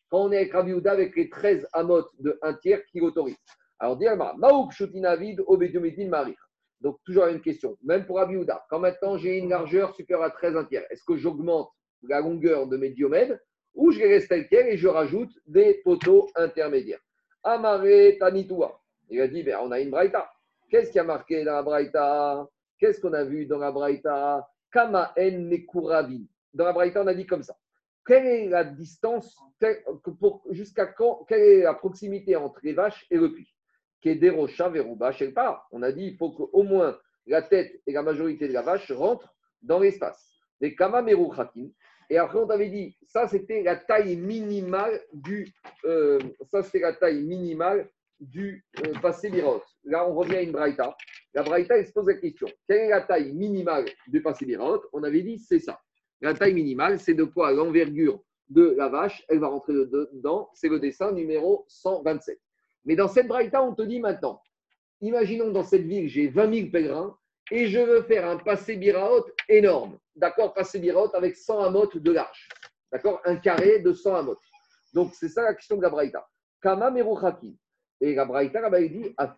Quand 0.09 0.23
on 0.23 0.33
est 0.33 0.39
avec 0.39 0.53
Rabbi 0.53 0.73
avec 0.89 1.15
les 1.15 1.29
13 1.29 1.69
amotes 1.75 2.11
de 2.19 2.39
1 2.41 2.55
tiers 2.55 2.85
qui 2.87 3.01
l'autorisent. 3.01 3.37
Alors, 3.79 3.97
Dialma, 3.97 4.35
Maouk 4.39 4.73
Shutinavid, 4.73 5.41
Obedumidin 5.47 6.09
Marir. 6.09 6.37
Donc, 6.81 6.99
toujours 7.05 7.27
la 7.27 7.33
même 7.33 7.41
question. 7.41 7.77
Même 7.83 8.07
pour 8.07 8.17
Rabbi 8.17 8.37
Quand 8.69 8.79
maintenant 8.79 9.19
j'ai 9.19 9.39
une 9.39 9.51
largeur 9.51 9.95
supérieure 9.95 10.27
à 10.27 10.31
13 10.31 10.57
1 10.57 10.65
tiers, 10.65 10.85
est-ce 10.91 11.05
que 11.05 11.17
j'augmente 11.17 11.71
la 12.03 12.21
longueur 12.21 12.67
de 12.67 12.77
mes 12.77 12.91
diomèdes 12.91 13.41
ou 13.75 13.91
je 13.91 14.01
reste 14.01 14.29
tel 14.29 14.49
quel 14.49 14.69
et 14.69 14.77
je 14.77 14.89
rajoute 14.89 15.31
des 15.47 15.81
poteaux 15.85 16.29
intermédiaires? 16.35 17.01
Amaré 17.43 18.17
Tanitua. 18.19 18.81
Il 19.11 19.21
a 19.21 19.29
dit, 19.29 19.43
ben, 19.43 19.59
on 19.63 19.71
a 19.71 19.81
une 19.81 19.91
braïta. 19.91 20.31
Qu'est-ce 20.71 20.91
qui 20.91 20.99
a 20.99 21.05
marqué 21.05 21.45
dans 21.45 21.55
la 21.55 21.63
braïta? 21.63 22.47
Qu'est-ce 22.79 23.01
qu'on 23.01 23.13
a 23.13 23.25
vu 23.25 23.47
dans 23.47 23.59
la 23.59 23.73
braïta? 23.73 24.47
Kama 24.71 25.15
en. 25.17 26.09
Dans 26.55 26.65
la 26.65 26.73
braïta, 26.73 27.03
on 27.03 27.07
a 27.07 27.15
dit 27.15 27.27
comme 27.27 27.43
ça. 27.43 27.57
Quelle 28.07 28.27
est 28.27 28.49
la 28.49 28.65
distance, 28.65 29.37
jusqu'à 30.51 30.87
quand, 30.87 31.25
quelle 31.29 31.41
est 31.41 31.63
la 31.63 31.75
proximité 31.75 32.37
entre 32.37 32.61
les 32.63 32.73
vaches 32.73 33.07
et 33.11 33.17
le 33.17 33.33
puits? 33.33 33.55
Kederosha 34.03 34.69
Veruba 34.69 35.13
pas. 35.35 35.67
On 35.73 35.83
a 35.83 35.93
dit 35.93 36.07
il 36.07 36.17
faut 36.17 36.31
qu'au 36.31 36.63
moins 36.63 36.99
la 37.27 37.43
tête 37.43 37.81
et 37.87 37.93
la 37.93 38.03
majorité 38.03 38.49
de 38.49 38.53
la 38.53 38.63
vache 38.63 38.91
rentrent 38.93 39.35
dans 39.63 39.81
l'espace. 39.81 40.33
Les 40.61 40.75
Kama 40.75 41.03
et 42.11 42.17
après, 42.17 42.39
on 42.39 42.47
t'avait 42.47 42.71
dit, 42.71 42.97
ça 43.07 43.29
c'était 43.29 43.63
la 43.63 43.77
taille 43.77 44.17
minimale 44.17 45.01
du, 45.13 45.53
euh, 45.85 46.19
ça 46.51 46.63
c'était 46.63 46.81
la 46.81 46.95
taille 46.95 47.23
minimale 47.23 47.91
du 48.19 48.65
euh, 48.85 48.93
passé. 49.01 49.31
Là, 49.85 50.09
on 50.09 50.15
revient 50.15 50.37
à 50.37 50.43
une 50.43 50.53
braïta. 50.53 50.97
La 51.35 51.43
braïta, 51.43 51.85
se 51.85 51.93
pose 51.93 52.07
la 52.07 52.15
question 52.15 52.49
quelle 52.67 52.81
est 52.81 52.89
la 52.89 53.03
taille 53.03 53.33
minimale 53.33 53.85
du 54.09 54.23
passé 54.23 54.47
Mirot? 54.47 54.83
On 54.93 55.03
avait 55.03 55.23
dit, 55.23 55.39
c'est 55.39 55.59
ça. 55.59 55.79
La 56.21 56.35
taille 56.35 56.55
minimale, 56.55 56.99
c'est 56.99 57.15
de 57.15 57.25
quoi? 57.25 57.53
L'envergure 57.53 58.23
de 58.49 58.75
la 58.77 58.89
vache, 58.89 59.25
elle 59.29 59.39
va 59.39 59.49
rentrer 59.49 59.75
dedans. 59.75 60.49
C'est 60.55 60.69
le 60.69 60.81
dessin 60.81 61.13
numéro 61.13 61.65
127. 61.69 62.41
Mais 62.89 62.97
dans 62.97 63.07
cette 63.07 63.29
braïta, 63.29 63.63
on 63.63 63.75
te 63.75 63.83
dit 63.83 64.01
maintenant, 64.01 64.41
imaginons 65.03 65.51
dans 65.51 65.63
cette 65.63 65.83
ville, 65.83 66.09
j'ai 66.09 66.29
20 66.29 66.55
000 66.55 66.71
pèlerins 66.71 67.15
et 67.51 67.67
je 67.67 67.79
veux 67.79 68.01
faire 68.01 68.27
un 68.27 68.39
passé 68.39 68.77
biraot 68.77 69.27
énorme. 69.47 69.99
D'accord 70.17 70.55
Passé 70.55 70.79
biraot 70.79 71.15
avec 71.15 71.37
100 71.37 71.61
amotes 71.65 71.99
de 71.99 72.13
large. 72.13 72.49
D'accord 72.91 73.21
Un 73.27 73.37
carré 73.37 73.81
de 73.81 73.93
100 73.93 74.15
amotes. 74.15 74.39
Donc, 74.95 75.13
c'est 75.13 75.29
ça 75.29 75.43
la 75.43 75.53
question 75.53 75.77
de 75.77 75.83
la 75.83 75.91
Braïta. 75.91 76.27
Kama 76.63 76.91
meruchaki. 76.91 77.59
Et 78.01 78.15
la 78.15 78.25
Braïta, 78.25 78.67
là 78.67 78.81
il 78.81 78.91
dit, 78.91 79.15
à 79.19 79.37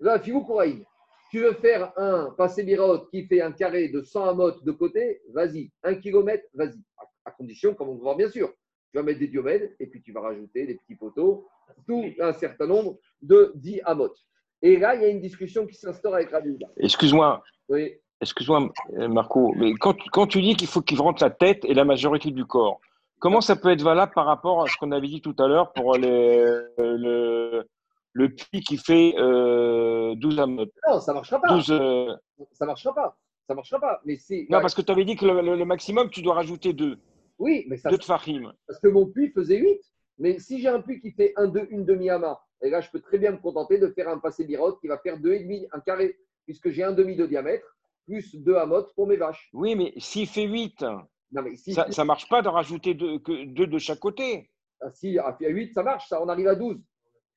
là, 0.00 0.20
filou 0.20 0.44
kouraïm. 0.44 0.84
Tu 1.30 1.40
veux 1.40 1.54
faire 1.54 1.90
un 1.96 2.32
passé 2.36 2.64
biraot 2.64 3.06
qui 3.06 3.26
fait 3.26 3.40
un 3.40 3.52
carré 3.52 3.88
de 3.88 4.02
100 4.02 4.24
amotes 4.24 4.62
de 4.62 4.72
côté, 4.72 5.22
vas-y. 5.32 5.70
Un 5.82 5.94
kilomètre, 5.94 6.44
vas-y. 6.52 6.82
À 7.24 7.30
condition, 7.30 7.74
comme 7.74 7.88
on 7.88 7.94
voit 7.94 8.14
bien 8.14 8.28
sûr, 8.28 8.52
tu 8.90 8.98
vas 8.98 9.02
mettre 9.02 9.20
des 9.20 9.28
diomèdes 9.28 9.74
et 9.78 9.86
puis 9.86 10.02
tu 10.02 10.12
vas 10.12 10.20
rajouter 10.20 10.66
des 10.66 10.74
petits 10.76 10.94
poteaux, 10.94 11.46
tout 11.86 12.04
un 12.20 12.32
certain 12.32 12.66
nombre 12.66 12.98
de 13.22 13.52
10 13.56 13.82
amotes. 13.84 14.18
Et 14.62 14.76
là, 14.78 14.94
il 14.94 15.02
y 15.02 15.04
a 15.04 15.08
une 15.08 15.20
discussion 15.20 15.66
qui 15.66 15.74
s'instaure 15.74 16.14
avec 16.14 16.30
Rabbi 16.30 16.56
Excuse-moi. 16.78 17.42
Oui. 17.68 17.94
Excuse-moi, 18.20 18.70
Marco, 19.08 19.52
mais 19.56 19.74
quand, 19.74 19.94
quand 20.10 20.26
tu 20.26 20.40
dis 20.40 20.56
qu'il 20.56 20.68
faut 20.68 20.80
qu'il 20.80 20.98
rentre 20.98 21.22
la 21.22 21.30
tête 21.30 21.64
et 21.66 21.74
la 21.74 21.84
majorité 21.84 22.30
du 22.30 22.46
corps, 22.46 22.80
comment 23.18 23.42
ça 23.42 23.56
peut 23.56 23.70
être 23.70 23.82
valable 23.82 24.12
par 24.14 24.24
rapport 24.24 24.62
à 24.62 24.66
ce 24.66 24.76
qu'on 24.78 24.90
avait 24.92 25.08
dit 25.08 25.20
tout 25.20 25.34
à 25.38 25.46
l'heure 25.46 25.72
pour 25.74 25.96
les, 25.96 26.46
le, 26.78 27.66
le 28.12 28.34
puits 28.34 28.62
qui 28.62 28.78
fait 28.78 29.14
euh, 29.18 30.14
12 30.16 30.40
amotes? 30.40 30.70
Non, 30.88 31.00
ça 31.00 31.12
ne 31.12 31.16
marchera 31.16 31.40
pas. 31.40 31.48
12, 31.48 31.70
euh, 31.70 32.14
Ça 32.52 32.64
ne 32.64 32.68
marchera 32.68 32.94
pas. 32.94 33.18
Ça 33.46 33.54
marchera 33.54 33.80
pas. 33.80 34.00
Mais 34.04 34.16
non, 34.50 34.60
parce 34.60 34.74
que 34.74 34.82
tu 34.82 34.90
avais 34.90 35.04
dit 35.04 35.16
que 35.16 35.26
le, 35.26 35.64
maximum, 35.64 36.08
tu 36.10 36.22
dois 36.22 36.34
rajouter 36.34 36.72
2. 36.72 36.98
Oui, 37.38 37.64
mais 37.68 37.76
ça. 37.76 37.90
De 37.90 38.02
Fahim. 38.02 38.52
Parce 38.66 38.80
que 38.80 38.88
mon 38.88 39.06
puits 39.06 39.30
faisait 39.30 39.58
8. 39.58 39.80
Mais 40.18 40.38
si 40.38 40.60
j'ai 40.60 40.68
un 40.68 40.80
puits 40.80 41.00
qui 41.00 41.12
fait 41.12 41.32
un, 41.36 41.46
deux, 41.46 41.66
une 41.70 41.84
demi-ama, 41.84 42.40
et 42.62 42.70
là, 42.70 42.80
je 42.80 42.90
peux 42.90 43.00
très 43.00 43.18
bien 43.18 43.32
me 43.32 43.36
contenter 43.36 43.78
de 43.78 43.88
faire 43.88 44.08
un 44.08 44.18
passé 44.18 44.44
birote 44.44 44.80
qui 44.80 44.88
va 44.88 44.98
faire 44.98 45.18
2,5, 45.18 45.68
un 45.72 45.80
carré, 45.80 46.18
puisque 46.46 46.70
j'ai 46.70 46.84
un 46.84 46.92
demi 46.92 47.16
de 47.16 47.26
diamètre, 47.26 47.66
plus 48.06 48.34
2 48.34 48.54
amotes 48.56 48.94
pour 48.94 49.06
mes 49.06 49.16
vaches. 49.16 49.50
Oui, 49.52 49.74
mais 49.74 49.92
s'il 49.98 50.26
fait 50.26 50.44
8, 50.44 50.78
ça 50.78 50.94
ne 51.32 52.04
marche 52.04 52.28
pas 52.28 52.40
de 52.40 52.48
rajouter 52.48 52.94
2 52.94 53.18
deux, 53.46 53.66
de 53.66 53.78
chaque 53.78 53.98
côté. 53.98 54.50
Ah, 54.80 54.90
si, 54.90 55.18
à 55.18 55.36
8, 55.40 55.74
ça 55.74 55.82
marche, 55.82 56.08
ça, 56.08 56.22
on 56.22 56.28
arrive 56.28 56.48
à 56.48 56.54
12. 56.54 56.78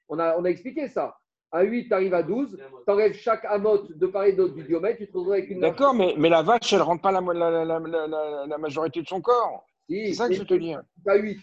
On 0.10 0.20
a, 0.20 0.38
on 0.38 0.46
a 0.46 0.50
expliqué 0.50 0.88
ça. 0.88 1.18
À 1.52 1.64
8, 1.64 1.88
tu 1.88 1.94
arrives 1.94 2.14
à 2.14 2.22
12, 2.22 2.58
tu 2.86 2.92
enlèves 2.92 3.14
chaque 3.14 3.44
amote 3.46 3.92
de 3.92 4.08
part 4.08 4.26
et 4.26 4.34
d'autre 4.34 4.54
du 4.54 4.64
diamètre, 4.64 5.00
tu 5.00 5.08
te 5.08 5.18
retrouves 5.18 5.34
avec 5.34 5.50
une. 5.50 5.60
D'accord, 5.60 5.96
mais, 5.96 6.14
mais 6.18 6.30
la 6.30 6.44
vache, 6.44 6.72
elle 6.72 6.80
ne 6.80 6.84
rentre 6.84 7.02
pas 7.02 7.12
la, 7.12 7.22
la, 7.22 8.46
la, 8.46 8.58
majorité 8.60 9.02
de 9.02 9.08
son 9.08 9.20
corps. 9.20 9.66
C'est 9.90 10.14
ça 10.14 10.28
que 10.28 10.36
je 10.36 10.44
te 10.44 10.54
dis. 10.54 10.74
Tu 11.04 11.10
as 11.10 11.16
8. 11.16 11.40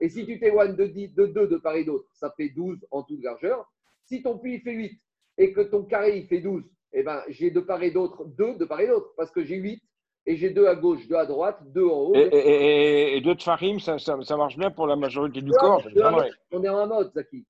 Et 0.00 0.08
si 0.08 0.24
tu 0.24 0.38
t'éloignes 0.40 0.76
de, 0.76 0.86
2 0.86 1.28
de, 1.28 1.46
de 1.46 1.56
part 1.56 1.74
et 1.74 1.84
d'autre, 1.84 2.08
ça 2.14 2.32
fait 2.36 2.48
12 2.48 2.78
en 2.90 3.02
toute 3.02 3.22
largeur. 3.22 3.70
Si 4.06 4.22
ton 4.22 4.38
puits 4.38 4.60
fait 4.60 4.72
8 4.72 5.00
et 5.38 5.52
que 5.52 5.60
ton 5.60 5.84
carré 5.84 6.18
il 6.18 6.26
fait 6.26 6.40
12, 6.40 6.64
eh 6.92 7.02
ben, 7.02 7.22
j'ai 7.28 7.50
de 7.50 7.60
part 7.60 7.82
et 7.82 7.90
d'autre 7.90 8.24
2 8.24 8.56
de 8.56 8.64
part 8.64 8.80
et 8.80 8.86
d'autre 8.86 9.12
parce 9.16 9.30
que 9.30 9.44
j'ai 9.44 9.56
8 9.56 9.80
et 10.26 10.36
j'ai 10.36 10.50
2 10.50 10.66
à 10.66 10.74
gauche, 10.74 11.06
2 11.06 11.16
à 11.16 11.26
droite, 11.26 11.58
2 11.66 11.84
en 11.84 11.88
haut. 11.88 12.14
Et, 12.14 13.20
2 13.22 13.34
de 13.34 13.42
farim, 13.42 13.78
ça, 13.78 13.98
ça, 13.98 14.36
marche 14.36 14.56
bien 14.56 14.70
pour 14.70 14.86
la 14.86 14.96
majorité 14.96 15.42
du 15.42 15.50
corps. 15.52 15.82
on 16.50 16.64
est 16.64 16.68
en 16.68 16.86
mode, 16.86 17.12
Zaki. 17.12 17.44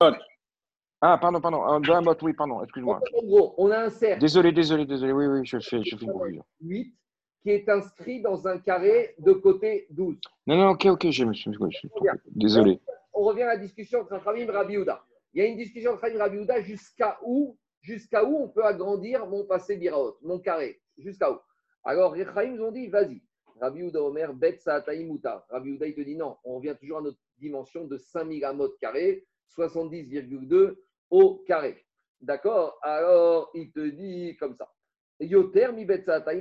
Ah, 1.03 1.17
pardon, 1.17 1.41
pardon. 1.41 1.79
Deux 1.79 1.93
à 1.93 2.01
mode, 2.01 2.17
oui, 2.21 2.33
pardon, 2.33 2.61
excuse-moi. 2.63 2.99
En 3.17 3.25
gros, 3.25 3.55
on 3.57 3.71
a 3.71 3.85
un 3.85 3.89
cercle. 3.89 4.21
Désolé, 4.21 4.51
désolé, 4.51 4.85
désolé. 4.85 5.13
Oui, 5.13 5.25
oui, 5.25 5.45
je 5.45 5.57
fais, 5.57 5.83
je 5.83 5.95
fais 5.97 6.05
une 6.05 6.11
confusion. 6.11 6.43
8 6.61 6.93
qui 7.41 7.49
est 7.49 7.67
inscrit 7.69 8.21
dans 8.21 8.47
un 8.47 8.59
carré 8.59 9.15
de 9.19 9.33
côté 9.33 9.87
12. 9.89 10.17
Non, 10.47 10.57
non, 10.57 10.69
ok, 10.69 10.85
ok, 10.85 11.09
je 11.09 11.25
me 11.25 11.33
suis. 11.33 11.51
Désolé. 12.27 12.79
On 13.13 13.23
revient 13.23 13.43
à 13.43 13.55
la 13.55 13.57
discussion 13.57 14.01
entre 14.01 14.23
Khamim 14.23 14.47
et 14.47 14.51
Rabbi 14.51 14.75
Il 15.33 15.41
y 15.41 15.41
a 15.41 15.45
une 15.45 15.57
discussion 15.57 15.91
entre 15.91 16.01
Khamim 16.01 16.15
et 16.15 16.21
Rabbi 16.21 16.63
jusqu'à 16.63 17.19
où, 17.23 17.57
jusqu'à 17.81 18.23
où 18.23 18.43
on 18.43 18.49
peut 18.49 18.63
agrandir 18.63 19.25
mon 19.27 19.45
passé 19.45 19.75
biraot, 19.75 20.17
mon 20.21 20.39
carré. 20.39 20.79
Jusqu'à 20.97 21.31
où? 21.31 21.37
Alors, 21.83 22.15
les 22.15 22.25
nous 22.49 22.63
ont 22.63 22.71
dit, 22.71 22.87
vas-y. 22.87 23.21
Rabbi 23.59 23.83
Ouda 23.83 24.01
Omer, 24.01 24.33
Bet 24.33 24.57
Saataïmuta. 24.57 25.45
Rabbi 25.49 25.71
Ouda, 25.71 25.87
il 25.87 25.95
te 25.95 26.01
dit 26.01 26.15
non, 26.15 26.37
on 26.43 26.55
revient 26.55 26.75
toujours 26.79 26.97
à 26.97 27.01
notre 27.01 27.19
dimension 27.37 27.85
de 27.85 27.97
5000 27.97 28.43
amot 28.45 28.69
carré, 28.79 29.25
70,2 29.55 30.75
au 31.09 31.43
carré. 31.47 31.85
D'accord? 32.21 32.77
Alors, 32.81 33.51
il 33.53 33.71
te 33.71 33.79
dit 33.79 34.35
comme 34.37 34.55
ça. 34.55 34.71
Yoter 35.21 35.71
mi 35.71 35.85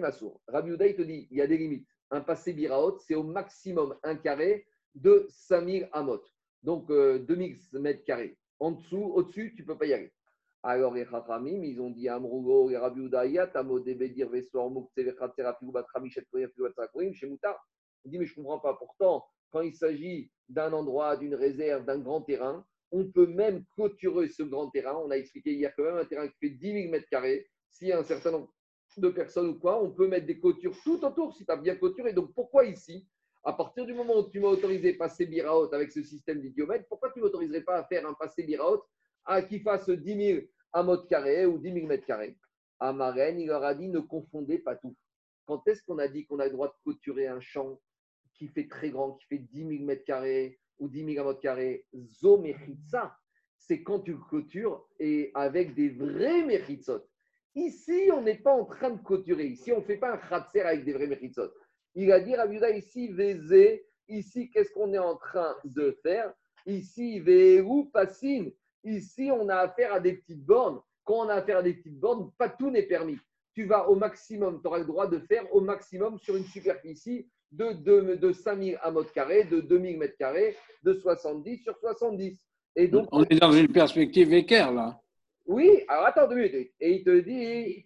asur. 0.05 0.40
Rabbi 0.48 0.70
Uday 0.70 0.94
te 0.94 1.02
dit, 1.02 1.28
il 1.31 1.36
y 1.36 1.43
a 1.43 1.47
des 1.47 1.59
limites. 1.59 1.86
Un 2.11 2.23
passé 2.23 2.55
biraot, 2.55 2.98
c'est 2.98 3.15
au 3.15 3.23
maximum 3.23 3.94
un 4.02 4.16
carré 4.16 4.66
de 4.94 5.27
5000 5.28 5.89
amot. 5.93 6.23
Donc, 6.62 6.90
euh, 6.90 7.19
2000 7.19 7.59
mètres 7.74 8.05
carrés. 8.05 8.39
En 8.59 8.73
dessous, 8.73 9.12
au-dessus, 9.15 9.52
tu 9.55 9.62
ne 9.62 9.66
peux 9.66 9.77
pas 9.77 9.85
y 9.85 9.93
aller. 9.93 10.12
Alors, 10.62 10.94
les 10.94 11.05
Chachamim, 11.05 11.62
ils 11.62 11.81
ont 11.81 11.90
dit 11.90 12.09
Amrugo 12.09 12.70
et 12.70 12.78
Rabbi 12.78 13.09
Tamo 13.52 13.81
Debedir 13.81 14.31
Vesor 14.31 14.90
chez 17.12 17.27
Moutar. 17.27 17.69
Il 18.05 18.11
dit, 18.11 18.19
mais 18.19 18.27
je 18.27 18.32
ne 18.32 18.36
comprends 18.36 18.61
pas. 18.61 18.74
Pourtant, 18.74 19.24
quand 19.51 19.61
il 19.61 19.74
s'agit 19.74 20.31
d'un 20.48 20.73
endroit, 20.73 21.16
d'une 21.19 21.35
réserve, 21.35 21.85
d'un 21.85 21.98
grand 21.98 22.23
terrain, 22.23 22.65
on 22.93 23.05
peut 23.11 23.27
même 23.27 23.65
clôturer 23.74 24.28
ce 24.28 24.43
grand 24.43 24.70
terrain. 24.70 24.97
On 25.05 25.11
a 25.11 25.16
expliqué 25.16 25.65
a 25.66 25.70
quand 25.70 25.85
même 25.85 25.97
un 25.97 26.05
terrain 26.07 26.28
qui 26.28 26.36
fait 26.40 26.51
10 26.55 26.73
000 26.73 26.90
mètres 26.90 27.09
carrés. 27.11 27.47
S'il 27.70 27.89
y 27.89 27.93
a 27.93 27.98
un 27.98 28.05
certain 28.05 28.32
nombre 28.32 28.52
de 28.99 29.09
personnes 29.09 29.49
ou 29.51 29.59
quoi, 29.59 29.83
on 29.83 29.91
peut 29.91 30.09
mettre 30.09 30.27
des 30.27 30.39
clôtures 30.39 30.75
tout 30.83 31.05
autour 31.05 31.35
si 31.35 31.45
tu 31.45 31.53
as 31.53 31.57
bien 31.57 31.77
clôturé. 31.77 32.12
Donc 32.12 32.33
pourquoi 32.35 32.65
ici, 32.65 33.07
à 33.45 33.53
partir 33.53 33.87
du 33.87 33.95
moment 33.95 34.19
où 34.19 34.29
tu 34.29 34.41
m'as 34.41 34.49
autorisé 34.49 34.95
à 34.95 34.99
passer 34.99 35.27
biraot 35.27 35.73
avec 35.73 35.93
ce 35.93 36.03
système 36.03 36.41
d'idiomètre, 36.41 36.87
pourquoi 36.89 37.11
tu 37.11 37.21
ne 37.21 37.25
m'autoriserais 37.25 37.62
pas 37.62 37.77
à 37.77 37.85
faire 37.85 38.07
un 38.07 38.15
passé 38.15 38.43
biraot 38.43 38.83
à 39.25 39.43
qui 39.43 39.61
fasse 39.61 39.89
10 39.89 40.33
000 40.33 40.41
à 40.73 40.83
mètre 40.83 41.07
carré 41.07 41.47
ou 41.47 41.59
10 41.59 41.73
000 41.73 41.87
mètres 41.87 42.07
carrés? 42.07 42.37
À 42.81 42.93
Marraine, 42.93 43.39
il 43.39 43.47
leur 43.47 43.62
a 43.62 43.75
dit 43.75 43.89
ne 43.89 44.01
confondez 44.01 44.59
pas 44.59 44.75
tout. 44.75 44.97
Quand 45.47 45.67
est-ce 45.69 45.83
qu'on 45.85 45.99
a 45.99 46.09
dit 46.09 46.27
qu'on 46.27 46.39
a 46.39 46.47
le 46.47 46.53
droit 46.53 46.69
de 46.69 46.75
clôturer 46.83 47.27
un 47.27 47.41
champ 47.41 47.79
qui 48.35 48.49
fait 48.49 48.69
très 48.69 48.91
grand, 48.91 49.12
qui 49.12 49.27
fait 49.27 49.39
10 49.39 49.69
000 49.69 49.85
mètres 49.85 50.05
carrés 50.05 50.59
ou 50.79 50.89
10 50.89 51.15
000 51.15 51.27
mètres 51.27 51.41
carrés 51.41 51.87
Zo 51.95 52.43
c'est 53.59 53.83
quand 53.83 54.01
tu 54.01 54.12
le 54.12 54.19
clôtures 54.19 54.89
et 54.99 55.31
avec 55.35 55.75
des 55.75 55.91
vrais 55.91 56.43
mechitsot. 56.43 57.07
Ici, 57.55 58.11
on 58.15 58.23
n'est 58.23 58.39
pas 58.39 58.55
en 58.55 58.65
train 58.65 58.91
de 58.91 59.03
clôturer. 59.03 59.47
Ici, 59.47 59.73
on 59.73 59.79
ne 59.79 59.85
fait 59.85 59.97
pas 59.97 60.13
un 60.13 60.19
khatser 60.19 60.61
avec 60.61 60.85
des 60.85 60.93
vrais 60.93 61.07
méritsot. 61.07 61.51
Il 61.95 62.13
a 62.13 62.21
dit 62.21 62.35
à 62.35 62.47
Yuda 62.47 62.71
ici, 62.71 63.09
Vézé, 63.09 63.85
ici, 64.09 64.51
qu'est-ce 64.51 64.71
qu'on 64.73 64.93
est 64.93 64.99
en 64.99 65.17
train 65.17 65.57
de 65.65 65.99
faire? 66.03 66.33
Ici, 66.67 67.19
Véhou, 67.19 67.91
Passine. 67.93 68.53
Ici, 68.85 69.31
on 69.33 69.49
a 69.49 69.57
affaire 69.57 69.93
à 69.93 70.01
des 70.01 70.15
petites 70.15 70.45
bornes. 70.45 70.81
Quand 71.05 71.27
on 71.27 71.29
a 71.29 71.35
affaire 71.35 71.59
à 71.59 71.63
des 71.63 71.75
petites 71.75 71.99
bornes, 71.99 72.31
pas 72.39 72.49
tout 72.49 72.71
n'est 72.71 72.85
permis. 72.85 73.19
Tu 73.55 73.65
vas 73.65 73.89
au 73.89 73.97
maximum, 73.97 74.61
tu 74.61 74.69
auras 74.69 74.79
le 74.79 74.85
droit 74.85 75.09
de 75.09 75.19
faire 75.19 75.53
au 75.53 75.61
maximum 75.61 76.19
sur 76.19 76.37
une 76.37 76.45
superficie 76.45 77.29
de, 77.51 77.73
de, 77.73 78.15
de 78.15 78.33
5000 78.33 78.79
à 78.81 78.93
mètre 78.93 79.13
carré, 79.13 79.45
de 79.45 79.61
2000 79.61 79.99
mètres 79.99 80.17
carrés, 80.17 80.57
de 80.85 80.95
70 80.95 81.59
sur 81.65 81.77
70. 81.79 82.41
Et 82.77 82.87
donc, 82.87 83.09
on 83.11 83.25
est 83.25 83.41
dans 83.41 83.53
une 83.53 83.69
perspective 83.69 84.33
équerre, 84.33 84.73
là. 84.73 85.01
Oui, 85.51 85.83
alors 85.89 86.07
attends 86.07 86.29
deux 86.29 86.37
minutes. 86.37 86.71
Et 86.79 86.93
il 86.93 87.03
te 87.03 87.19
dit, 87.19 87.85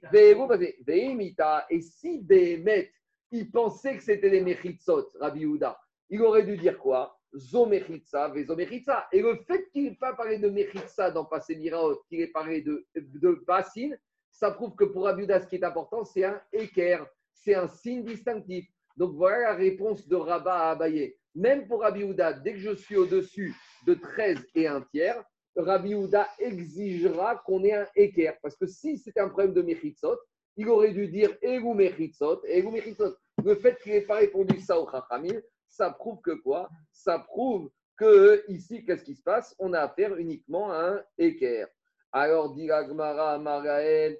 et 1.71 1.81
si 1.81 2.19
Béhémet, 2.19 2.93
il 3.31 3.51
pensait 3.51 3.97
que 3.97 4.03
c'était 4.03 4.29
les 4.29 4.43
Mechitsot, 4.43 5.09
Rabbi 5.19 5.47
Houda, 5.47 5.81
il 6.11 6.21
aurait 6.21 6.43
dû 6.43 6.59
dire 6.59 6.79
quoi? 6.79 7.19
Zo 7.35 7.65
Mechitsa, 7.65 8.29
Vezo 8.29 8.55
Mechitsa. 8.55 9.09
Et 9.13 9.23
le 9.23 9.37
fait 9.47 9.71
qu'il 9.71 9.85
n'ait 9.85 9.95
pas 9.95 10.13
parlé 10.13 10.37
de 10.37 10.51
Mechitsa 10.51 11.11
dans 11.11 11.25
Passé 11.25 11.57
Miraot, 11.57 12.03
qu'il 12.07 12.21
ait 12.21 12.27
parlé 12.27 12.61
de, 12.61 12.87
de 12.95 13.43
Bassine, 13.47 13.99
ça 14.31 14.51
prouve 14.51 14.75
que 14.75 14.85
pour 14.85 15.05
Rabbi 15.05 15.23
Houda, 15.23 15.41
ce 15.41 15.47
qui 15.47 15.57
est 15.57 15.65
important, 15.65 16.05
c'est 16.05 16.25
un 16.25 16.39
équerre, 16.53 17.07
c'est 17.33 17.55
un 17.55 17.69
signe 17.69 18.05
distinctif. 18.05 18.67
Donc 18.99 19.15
voilà 19.15 19.39
la 19.39 19.55
réponse 19.55 20.07
de 20.07 20.17
Rabat 20.17 20.55
à 20.55 20.71
Abaye. 20.73 21.17
Même 21.35 21.67
pour 21.67 21.81
Rabbi 21.81 22.05
Houda, 22.05 22.35
dès 22.35 22.53
que 22.53 22.59
je 22.59 22.75
suis 22.75 22.99
au-dessus 22.99 23.55
de 23.87 23.95
13 23.95 24.47
et 24.55 24.67
un 24.67 24.83
tiers, 24.83 25.25
Rabbi 25.57 25.95
Houda 25.95 26.29
exigera 26.39 27.37
qu'on 27.37 27.63
ait 27.65 27.73
un 27.73 27.87
équerre. 27.95 28.37
Parce 28.43 28.57
que 28.57 28.67
si 28.67 28.99
c'était 28.99 29.21
un 29.21 29.29
problème 29.29 29.55
de 29.55 29.63
Mechitsot, 29.63 30.19
il 30.57 30.69
aurait 30.69 30.93
dû 30.93 31.09
dire 31.09 31.37
Egu 31.43 31.75
Mechitsot, 31.75 32.43
Egu 32.45 32.71
Mechitsot. 32.71 33.17
Le 33.45 33.55
fait 33.57 33.77
qu'il 33.83 33.93
n'ait 33.93 34.03
pas 34.03 34.17
répondu 34.17 34.61
ça 34.61 34.79
au 34.81 34.89
Chachamim, 34.91 35.41
ça 35.69 35.91
prouve 35.91 36.21
que 36.21 36.33
quoi? 36.33 36.69
Ça 36.93 37.19
prouve 37.19 37.71
que 37.97 38.45
ici, 38.49 38.85
qu'est-ce 38.85 39.05
qui 39.05 39.15
se 39.15 39.23
passe? 39.23 39.55
On 39.59 39.73
a 39.73 39.81
affaire 39.81 40.17
uniquement 40.17 40.71
à 40.73 40.77
un 40.77 41.05
équerre. 41.19 41.69
Alors, 42.13 42.55
dit 42.55 42.71
Agmara, 42.71 43.39
Marael, 43.39 44.19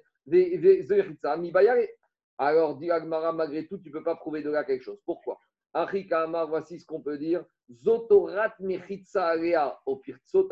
alors, 2.37 2.77
dit 2.77 2.91
Agmara, 2.91 3.31
malgré 3.31 3.67
tout, 3.67 3.77
tu 3.77 3.89
ne 3.89 3.93
peux 3.93 4.03
pas 4.03 4.15
prouver 4.15 4.41
de 4.41 4.49
là 4.49 4.63
quelque 4.63 4.83
chose. 4.83 4.99
Pourquoi? 5.05 5.39
Achikama, 5.73 6.45
voici 6.45 6.79
ce 6.79 6.85
qu'on 6.85 7.01
peut 7.01 7.17
dire. 7.17 7.45
Zotorat 7.69 8.55
mechitsa 8.59 9.27
alea 9.27 9.79
au 9.85 9.97
pirzot 9.97 10.49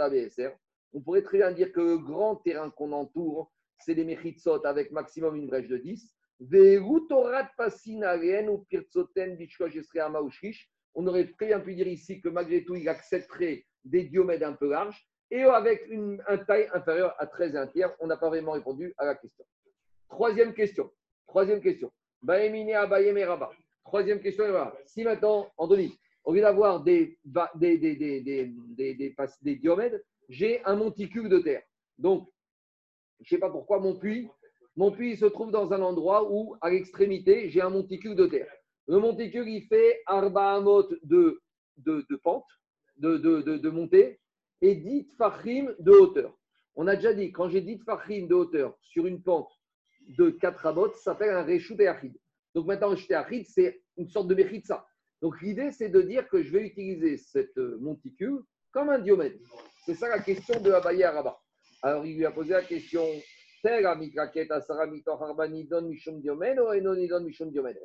on 0.94 1.02
pourrait 1.02 1.24
très 1.24 1.38
bien 1.40 1.52
dire 1.52 1.72
que 1.72 1.82
le 1.82 1.98
grand 1.98 2.38
terrain 2.38 2.70
qu'on 2.70 2.92
entoure, 2.92 3.52
c'est 3.80 3.96
des 3.96 4.06
mechitsot 4.06 4.66
avec 4.66 4.92
maximum 4.92 5.36
une 5.36 5.48
brèche 5.48 5.68
de 5.68 5.78
10. 5.78 6.16
On 10.96 11.08
aurait 11.08 11.28
très 11.32 11.48
bien 11.48 11.60
pu 11.60 11.74
dire 11.76 11.88
ici 11.88 12.22
que 12.22 12.30
malgré 12.30 12.64
tout, 12.64 12.76
il 12.76 12.88
accepterait 12.88 13.66
des 13.84 14.04
diomèdes 14.04 14.44
un 14.44 14.54
peu 14.54 14.70
larges 14.70 15.08
et 15.32 15.42
avec 15.44 15.88
une, 15.90 16.24
taille 16.48 16.70
inférieure 16.74 17.16
à 17.18 17.26
13 17.28 17.56
et 17.56 17.58
un 17.58 17.68
tiers. 17.68 17.96
On 18.00 18.08
n'a 18.08 18.18
pas 18.18 18.30
vraiment 18.30 18.52
répondu 18.52 18.94
à 18.98 19.06
la 19.06 19.16
question. 19.16 19.46
Troisième 20.10 20.54
question. 20.54 20.92
Troisième 21.28 21.62
question. 21.62 21.92
Troisième 23.84 24.22
question. 24.22 24.46
Si 24.86 25.04
maintenant, 25.04 25.52
Anthony, 25.58 25.98
au 26.24 26.34
lieu 26.34 26.42
d'avoir 26.42 26.84
des, 26.84 27.18
des, 27.56 27.78
des, 27.78 27.96
des, 29.42 29.56
diomèdes, 29.56 30.04
j'ai 30.30 30.64
un 30.66 30.76
monticule 30.76 31.30
de 31.30 31.40
terre. 31.40 31.64
Donc, 31.98 32.30
je 33.20 33.26
ne 33.26 33.38
sais 33.38 33.40
pas 33.40 33.50
pourquoi 33.50 33.80
mon 33.80 33.96
puits, 33.96 34.30
mon 34.76 34.92
puits 34.92 35.18
se 35.18 35.26
trouve 35.26 35.52
dans 35.52 35.72
un 35.72 35.82
endroit 35.82 36.32
où, 36.32 36.56
à 36.62 36.70
l'extrémité, 36.70 37.50
j'ai 37.50 37.62
un 37.62 37.70
monticule 37.70 38.16
de 38.16 38.26
terre. 38.26 38.52
Le 38.88 39.00
monticule, 39.00 39.48
il 39.48 39.66
fait 39.68 40.02
arba 40.06 40.60
de, 41.04 41.42
de, 41.78 42.16
pente, 42.24 42.46
de, 42.98 43.18
de, 43.18 43.42
de, 43.42 43.70
montée, 43.70 44.20
et 44.62 44.76
10 44.76 45.14
fachim 45.18 45.74
de 45.80 45.92
hauteur. 45.92 46.38
On 46.76 46.88
a 46.88 46.96
déjà 46.96 47.14
dit, 47.14 47.32
quand 47.32 47.50
j'ai 47.50 47.62
dit 47.62 47.78
fachim 47.86 48.28
de 48.28 48.34
hauteur 48.34 48.76
sur 48.82 49.06
une 49.06 49.22
pente 49.22 49.52
de 50.08 50.32
4 50.32 50.58
rabots, 50.58 50.92
ça 50.94 51.12
s'appelle 51.12 51.30
un 51.30 51.44
reshut 51.44 51.80
achid. 51.82 52.14
Donc 52.56 52.66
maintenant, 52.66 52.92
un 52.92 53.16
achid, 53.16 53.46
c'est 53.48 53.82
une 53.98 54.08
sorte 54.08 54.28
de 54.28 54.62
ça. 54.64 54.86
Donc 55.22 55.40
l'idée, 55.42 55.72
c'est 55.72 55.90
de 55.90 56.02
dire 56.02 56.28
que 56.28 56.44
je 56.44 56.52
vais 56.52 56.66
utiliser 56.66 57.18
cette 57.18 57.58
monticule 57.58 58.42
comme 58.72 58.90
un 58.90 59.00
diomède. 59.00 59.40
C'est 59.86 59.96
ça 59.96 60.08
la 60.08 60.20
question 60.20 60.62
de 60.62 60.72
Abaye 60.72 61.04
Araba. 61.04 61.38
Alors 61.82 62.06
il 62.06 62.16
lui 62.16 62.26
a 62.26 62.32
posé 62.32 62.54
la 62.54 62.64
question 62.64 63.04
est-ce 63.66 64.02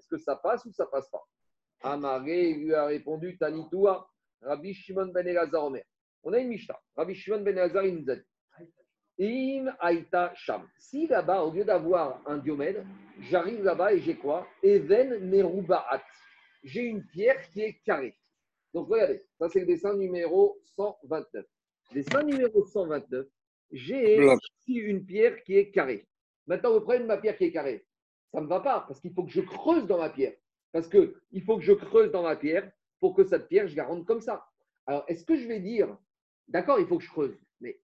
que 0.09 0.19
ça 0.19 0.37
passe 0.37 0.65
ou 0.65 0.73
ça 0.73 0.87
passe 0.87 1.09
pas? 1.09 1.23
Amaré 1.83 2.55
lui 2.55 2.75
a 2.75 2.87
répondu 2.87 3.39
Tanitoua, 3.39 4.09
Rabbi 4.43 4.75
Shimon 4.75 5.07
ben 5.07 5.27
Elazar 5.27 5.65
Omer. 5.65 5.85
On 6.25 6.33
a 6.33 6.39
une 6.39 6.49
Mishnah. 6.49 6.79
Rabbi 6.97 7.15
Shimon 7.15 7.43
ben 7.43 7.57
Elazar, 7.57 7.85
il 7.85 7.97
nous 7.97 8.11
a 8.11 8.17
dit 8.17 8.23
Im 9.21 9.73
Aïta 9.79 10.33
Sham. 10.35 10.69
Si 10.79 11.07
là-bas, 11.07 11.43
au 11.43 11.53
lieu 11.53 11.65
d'avoir 11.65 12.23
un 12.27 12.39
diomède, 12.39 12.85
j'arrive 13.21 13.63
là-bas 13.63 13.93
et 13.93 14.01
j'ai 14.01 14.17
quoi? 14.17 14.49
Even 14.63 15.31
Merubaat. 15.31 16.03
J'ai 16.65 16.83
une 16.83 17.05
pierre 17.07 17.41
qui 17.51 17.61
est 17.63 17.81
carrée. 17.85 18.17
Donc 18.75 18.89
regardez, 18.89 19.25
ça 19.39 19.49
c'est 19.49 19.61
le 19.61 19.67
dessin 19.67 19.95
numéro 19.95 20.61
129. 20.77 21.45
Dessin 21.93 22.23
numéro 22.23 22.65
129, 22.65 23.27
j'ai 23.73 24.23
ici 24.23 24.75
une 24.75 25.05
pierre 25.05 25.43
qui 25.43 25.57
est 25.57 25.71
carrée. 25.71 26.07
Maintenant, 26.47 26.73
vous 26.73 26.83
prenez 26.83 27.05
ma 27.05 27.17
pierre 27.17 27.37
qui 27.37 27.45
est 27.45 27.53
carrée. 27.53 27.87
Ça 28.31 28.41
ne 28.41 28.45
me 28.45 28.49
va 28.49 28.61
pas 28.61 28.85
parce 28.87 29.01
qu'il 29.01 29.13
faut 29.13 29.25
que 29.25 29.31
je 29.31 29.41
creuse 29.41 29.87
dans 29.87 29.99
ma 29.99 30.11
pierre. 30.11 30.35
Parce 30.73 30.89
qu'il 30.89 31.43
faut 31.45 31.57
que 31.57 31.65
je 31.65 31.73
creuse 31.73 32.11
dans 32.11 32.23
ma 32.23 32.37
pierre 32.37 32.71
pour 33.01 33.15
que 33.15 33.25
cette 33.25 33.49
pierre, 33.49 33.69
je 33.69 33.77
la 33.77 33.85
rende 33.85 34.05
comme 34.05 34.21
ça. 34.21 34.47
Alors, 34.87 35.05
est-ce 35.09 35.25
que 35.25 35.37
je 35.37 35.47
vais 35.47 35.61
dire, 35.61 35.97
d'accord, 36.47 36.79
il 36.79 36.87
faut 36.87 36.99
que 36.99 37.05
je 37.05 37.11
creuse, 37.11 37.39
mais 37.61 37.81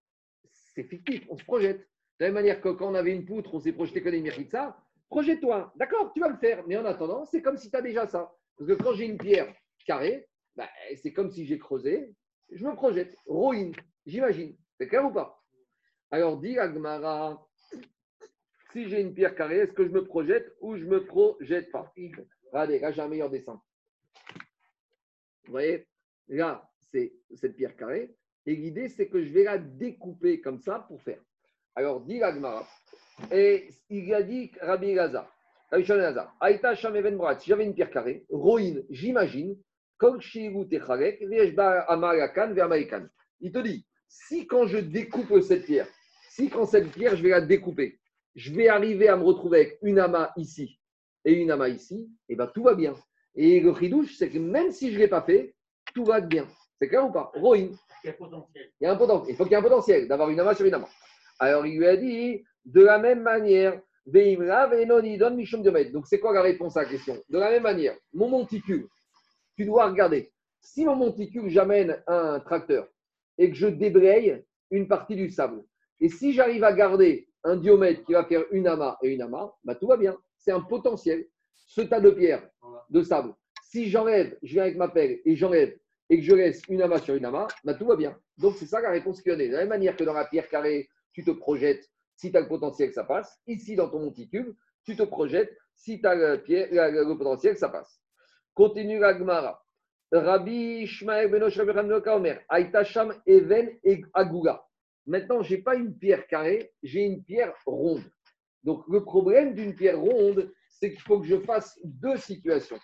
c'est 0.74 0.84
fictif, 0.84 1.26
on 1.30 1.36
se 1.36 1.44
projette. 1.44 1.80
De 2.18 2.24
la 2.24 2.26
même 2.26 2.34
manière 2.34 2.60
que 2.60 2.68
quand 2.68 2.90
on 2.90 2.94
avait 2.94 3.12
une 3.12 3.24
poutre, 3.24 3.54
on 3.54 3.60
s'est 3.60 3.72
projeté 3.72 4.02
que 4.02 4.08
les 4.08 4.48
ça. 4.48 4.76
Projette-toi, 5.08 5.72
d'accord, 5.76 6.12
tu 6.12 6.20
vas 6.20 6.28
le 6.28 6.36
faire. 6.36 6.64
Mais 6.66 6.76
en 6.76 6.84
attendant, 6.84 7.24
c'est 7.24 7.42
comme 7.42 7.56
si 7.56 7.70
tu 7.70 7.76
as 7.76 7.82
déjà 7.82 8.06
ça. 8.06 8.34
Parce 8.56 8.68
que 8.68 8.74
quand 8.74 8.94
j'ai 8.94 9.06
une 9.06 9.18
pierre 9.18 9.52
carrée, 9.86 10.28
bah, 10.56 10.68
c'est 11.02 11.12
comme 11.12 11.30
si 11.30 11.46
j'ai 11.46 11.58
creusé, 11.58 12.14
je 12.50 12.64
me 12.66 12.74
projette. 12.74 13.16
Ruine, 13.26 13.74
j'imagine. 14.06 14.56
C'est 14.78 14.88
clair 14.88 15.04
ou 15.04 15.12
pas? 15.12 15.42
Alors, 16.10 16.38
dit 16.38 16.58
Agmara, 16.58 17.44
si 18.72 18.88
j'ai 18.88 19.00
une 19.00 19.14
pierre 19.14 19.34
carrée, 19.34 19.58
est-ce 19.58 19.72
que 19.72 19.84
je 19.84 19.90
me 19.90 20.04
projette 20.04 20.52
ou 20.60 20.76
je 20.76 20.84
me 20.84 21.04
projette 21.04 21.70
pas? 21.70 21.92
Regardez, 22.52 22.78
là, 22.78 22.92
j'ai 22.92 23.02
un 23.02 23.08
meilleur 23.08 23.30
dessin. 23.30 23.60
Vous 25.44 25.52
voyez? 25.52 25.86
Là, 26.28 26.68
c'est 26.90 27.12
cette 27.34 27.56
pierre 27.56 27.76
carrée. 27.76 28.14
Et 28.46 28.54
l'idée, 28.54 28.88
c'est 28.88 29.08
que 29.08 29.22
je 29.22 29.32
vais 29.32 29.44
la 29.44 29.58
découper 29.58 30.40
comme 30.40 30.60
ça 30.60 30.80
pour 30.80 31.02
faire. 31.02 31.20
Alors, 31.74 32.00
dit 32.00 32.22
Agmara, 32.22 32.66
et 33.32 33.68
il 33.90 34.12
a 34.14 34.22
dit 34.22 34.52
Rabbi 34.60 34.94
Gaza, 34.94 35.30
Aïta 36.40 36.76
si 36.76 36.82
j'avais 36.82 37.64
une 37.64 37.74
pierre 37.74 37.90
carrée, 37.90 38.24
Roïn, 38.28 38.82
j'imagine, 38.90 39.56
comme 39.96 40.20
Il 43.40 43.52
te 43.52 43.58
dit, 43.58 43.86
si 44.08 44.46
quand 44.46 44.66
je 44.66 44.78
découpe 44.78 45.40
cette 45.40 45.64
pierre, 45.64 45.88
si 46.30 46.48
quand 46.48 46.66
cette 46.66 46.90
pierre, 46.90 47.16
je 47.16 47.22
vais 47.22 47.30
la 47.30 47.40
découper, 47.40 47.98
je 48.34 48.52
vais 48.52 48.68
arriver 48.68 49.08
à 49.08 49.16
me 49.16 49.24
retrouver 49.24 49.60
avec 49.60 49.78
une 49.82 49.98
amas 49.98 50.32
ici 50.36 50.78
et 51.24 51.32
une 51.32 51.50
amas 51.50 51.68
ici, 51.68 52.10
et 52.28 52.32
eh 52.32 52.36
bien 52.36 52.46
tout 52.46 52.62
va 52.62 52.74
bien. 52.74 52.94
Et 53.34 53.60
le 53.60 53.74
chidouche, 53.74 54.16
c'est 54.16 54.28
que 54.28 54.38
même 54.38 54.70
si 54.70 54.90
je 54.90 54.94
ne 54.94 55.00
l'ai 55.00 55.08
pas 55.08 55.22
fait, 55.22 55.54
tout 55.94 56.04
va 56.04 56.20
bien. 56.20 56.46
C'est 56.78 56.88
clair 56.88 57.06
ou 57.06 57.12
pas? 57.12 57.32
Rohin. 57.34 57.70
Il 58.04 58.06
y 58.06 58.10
a 58.10 58.12
un 58.12 58.16
potentiel. 58.16 58.72
Il, 58.80 58.86
un 58.86 58.96
potentiel. 58.96 59.34
il 59.34 59.36
faut 59.36 59.44
qu'il 59.44 59.52
y 59.52 59.54
ait 59.54 59.58
un 59.58 59.62
potentiel 59.62 60.08
d'avoir 60.08 60.28
une 60.28 60.40
amas 60.40 60.54
sur 60.54 60.66
une 60.66 60.74
amas. 60.74 60.90
Alors 61.38 61.66
il 61.66 61.78
lui 61.78 61.86
a 61.86 61.96
dit, 61.96 62.44
de 62.64 62.82
la 62.82 62.98
même 62.98 63.22
manière, 63.22 63.80
donc 64.06 66.06
c'est 66.06 66.20
quoi 66.20 66.34
la 66.34 66.42
réponse 66.42 66.76
à 66.76 66.82
la 66.82 66.88
question? 66.88 67.16
De 67.30 67.38
la 67.38 67.50
même 67.50 67.62
manière, 67.62 67.96
mon 68.12 68.28
monticule, 68.28 68.86
tu 69.56 69.64
dois 69.64 69.86
regarder. 69.86 70.30
Si 70.60 70.84
mon 70.84 70.94
monticule, 70.94 71.48
j'amène 71.48 72.02
un 72.06 72.38
tracteur 72.40 72.86
et 73.38 73.50
que 73.50 73.56
je 73.56 73.66
débraye 73.66 74.44
une 74.70 74.88
partie 74.88 75.16
du 75.16 75.30
sable, 75.30 75.62
et 76.00 76.08
si 76.08 76.32
j'arrive 76.32 76.64
à 76.64 76.72
garder 76.72 77.28
un 77.44 77.56
diomètre 77.56 78.04
qui 78.04 78.12
va 78.12 78.24
faire 78.24 78.44
une 78.50 78.66
amas 78.66 78.96
et 79.02 79.08
une 79.08 79.22
amas, 79.22 79.52
bah, 79.64 79.74
tout 79.74 79.86
va 79.86 79.96
bien. 79.96 80.16
C'est 80.38 80.52
un 80.52 80.60
potentiel. 80.60 81.26
Ce 81.66 81.80
tas 81.80 82.00
de 82.00 82.10
pierres, 82.10 82.48
de 82.90 83.02
sable, 83.02 83.34
si 83.62 83.88
j'enlève, 83.88 84.36
je 84.42 84.52
viens 84.52 84.64
avec 84.64 84.76
ma 84.76 84.88
pelle 84.88 85.20
et 85.24 85.34
j'enlève 85.34 85.76
et 86.10 86.18
que 86.18 86.22
je 86.22 86.34
laisse 86.34 86.62
une 86.68 86.82
amas 86.82 86.98
sur 86.98 87.14
une 87.14 87.24
amas, 87.24 87.48
bah, 87.64 87.74
tout 87.74 87.86
va 87.86 87.96
bien. 87.96 88.16
Donc 88.38 88.56
c'est 88.56 88.66
ça 88.66 88.80
la 88.80 88.90
réponse 88.90 89.22
qu'il 89.22 89.32
y 89.32 89.34
a. 89.34 89.38
De 89.38 89.52
la 89.52 89.60
même 89.60 89.68
manière 89.68 89.96
que 89.96 90.04
dans 90.04 90.12
la 90.12 90.26
pierre 90.26 90.48
carrée, 90.48 90.88
tu 91.12 91.24
te 91.24 91.30
projettes, 91.30 91.90
si 92.16 92.30
tu 92.30 92.36
as 92.36 92.40
le 92.40 92.48
potentiel, 92.48 92.92
ça 92.92 93.04
passe. 93.04 93.40
Ici, 93.46 93.76
dans 93.76 93.88
ton 93.88 94.00
monticube, 94.00 94.54
tu 94.84 94.94
te 94.94 95.02
projettes, 95.02 95.56
si 95.74 96.00
tu 96.00 96.06
as 96.06 96.14
le, 96.14 96.42
pierre, 96.42 96.68
le 96.70 97.16
potentiel, 97.16 97.56
ça 97.56 97.68
passe. 97.68 98.00
Continue 98.52 98.98
la 98.98 99.18
Gemara. 99.18 99.63
Rabbi 100.18 100.82
Ishmael 100.82 101.28
Benosh 101.28 101.58
Omer, 101.58 102.40
Aitasham 102.50 103.14
Even 103.26 103.70
Agula. 104.14 104.64
Maintenant, 105.06 105.42
je 105.42 105.54
n'ai 105.54 105.62
pas 105.62 105.74
une 105.74 105.96
pierre 105.96 106.26
carrée, 106.26 106.72
j'ai 106.82 107.00
une 107.00 107.22
pierre 107.22 107.54
ronde. 107.66 108.04
Donc, 108.62 108.84
le 108.88 109.04
problème 109.04 109.54
d'une 109.54 109.74
pierre 109.74 109.98
ronde, 109.98 110.52
c'est 110.68 110.92
qu'il 110.92 111.02
faut 111.02 111.20
que 111.20 111.26
je 111.26 111.38
fasse 111.40 111.78
deux 111.84 112.16
situations. 112.16 112.78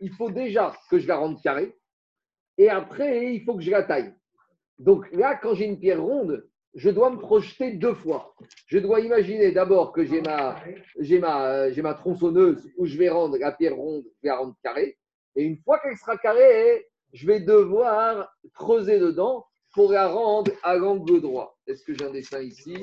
Il 0.00 0.12
faut 0.12 0.30
déjà 0.30 0.76
que 0.90 0.98
je 0.98 1.08
la 1.08 1.16
rende 1.16 1.40
carrée, 1.42 1.74
et 2.58 2.68
après, 2.68 3.34
il 3.34 3.44
faut 3.44 3.56
que 3.56 3.62
je 3.62 3.70
la 3.70 3.82
taille. 3.82 4.12
Donc 4.78 5.10
là, 5.12 5.36
quand 5.36 5.54
j'ai 5.54 5.66
une 5.66 5.78
pierre 5.78 6.02
ronde, 6.02 6.46
je 6.74 6.90
dois 6.90 7.10
me 7.10 7.18
projeter 7.18 7.72
deux 7.72 7.94
fois. 7.94 8.34
Je 8.66 8.78
dois 8.78 9.00
imaginer 9.00 9.52
d'abord 9.52 9.92
que 9.92 10.04
j'ai 10.04 10.20
ma, 10.20 10.62
j'ai 10.98 11.20
ma, 11.20 11.70
j'ai 11.70 11.82
ma 11.82 11.94
tronçonneuse 11.94 12.68
où 12.76 12.84
je 12.84 12.98
vais 12.98 13.08
rendre 13.08 13.38
la 13.38 13.52
pierre 13.52 13.76
ronde, 13.76 14.02
je 14.04 14.22
vais 14.22 14.28
la 14.28 14.38
rendre 14.38 14.56
carrée. 14.62 14.98
Et 15.36 15.44
une 15.44 15.56
fois 15.58 15.78
qu'elle 15.80 15.96
sera 15.96 16.16
carrée, 16.16 16.86
je 17.12 17.26
vais 17.26 17.40
devoir 17.40 18.32
creuser 18.54 18.98
dedans 18.98 19.46
pour 19.72 19.92
la 19.92 20.06
rendre 20.06 20.52
à 20.62 20.76
l'angle 20.76 21.20
droit. 21.20 21.58
Est-ce 21.66 21.82
que 21.82 21.94
j'ai 21.94 22.04
un 22.04 22.10
dessin 22.10 22.40
ici? 22.40 22.76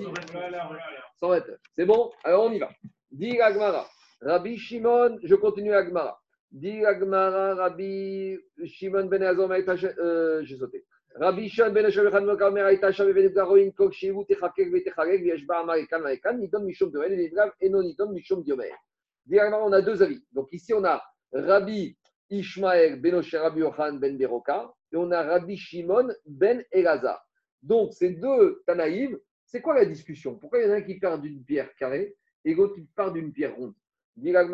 129. 1.20 1.58
C'est 1.74 1.86
bon? 1.86 2.12
Alors 2.24 2.46
on 2.46 2.52
y 2.52 2.60
va. 2.60 2.70
Dit 3.12 3.40
Agmara. 3.40 3.88
Rabbi 4.22 4.58
Shimon, 4.58 5.18
je 5.24 5.36
continue 5.36 5.74
Agmara. 5.74 6.20
Dit 6.52 6.86
Agmara, 6.86 7.56
Rabbi 7.56 8.38
Shimon 8.66 9.06
ben 9.06 9.24
Azor, 9.24 9.50
euh, 9.52 10.44
j'ai 10.44 10.58
sauté. 10.58 10.86
Rabbi 11.16 11.50
Shimon 11.50 11.72
ben 11.72 11.86
Azor, 11.86 12.38
Kamer, 12.38 12.62
Aïtacha, 12.62 13.06
Ben 13.06 13.34
Garoin, 13.34 13.70
Kok, 13.72 13.94
Shivu, 13.94 14.26
Techakek, 14.26 14.72
Vetechakek, 14.72 15.22
Vieshba, 15.22 15.60
Amarikan, 15.60 16.00
Marikan, 16.00 16.38
Nidon, 16.38 16.64
Mishom, 16.64 16.92
Diomel, 16.92 17.16
Livrav, 17.16 17.52
Enon, 17.62 17.84
Nidon, 17.84 18.12
Mishom, 18.12 18.44
Diomel. 18.44 18.72
Dit 19.26 19.40
Agmara, 19.40 19.66
on 19.66 19.72
a 19.72 19.82
deux 19.82 20.04
avis. 20.04 20.22
Donc 20.34 20.50
ici, 20.52 20.74
on 20.74 20.84
a 20.84 21.02
Rabbi 21.32 21.96
Ishmael, 22.32 23.00
Ben 23.00 23.16
Rabbi 23.16 23.60
Yohan, 23.60 23.94
Ben 24.00 24.18
Beroka, 24.18 24.74
et 24.92 24.98
on 24.98 25.12
a 25.12 25.22
Rabbi 25.22 25.56
Shimon 25.58 26.08
ben 26.26 26.64
Elazar. 26.72 27.24
Donc, 27.62 27.94
ces 27.94 28.12
deux 28.12 28.64
Tanaïm, 28.66 29.18
c'est 29.46 29.62
quoi 29.62 29.76
la 29.76 29.86
discussion? 29.86 30.36
Pourquoi 30.36 30.60
il 30.60 30.66
y 30.66 30.70
en 30.70 30.74
a 30.74 30.78
un 30.78 30.82
qui 30.82 30.98
part 31.00 31.20
d'une 31.20 31.44
pierre 31.44 31.76
carrée 31.76 32.16
et 32.46 32.56
l'autre 32.56 32.76
qui 32.76 32.88
part 32.96 33.12
d'une 33.12 33.32
pierre 33.32 33.56
ronde? 33.56 33.76
Il 34.18 34.30
y 34.30 34.38
en 34.38 34.54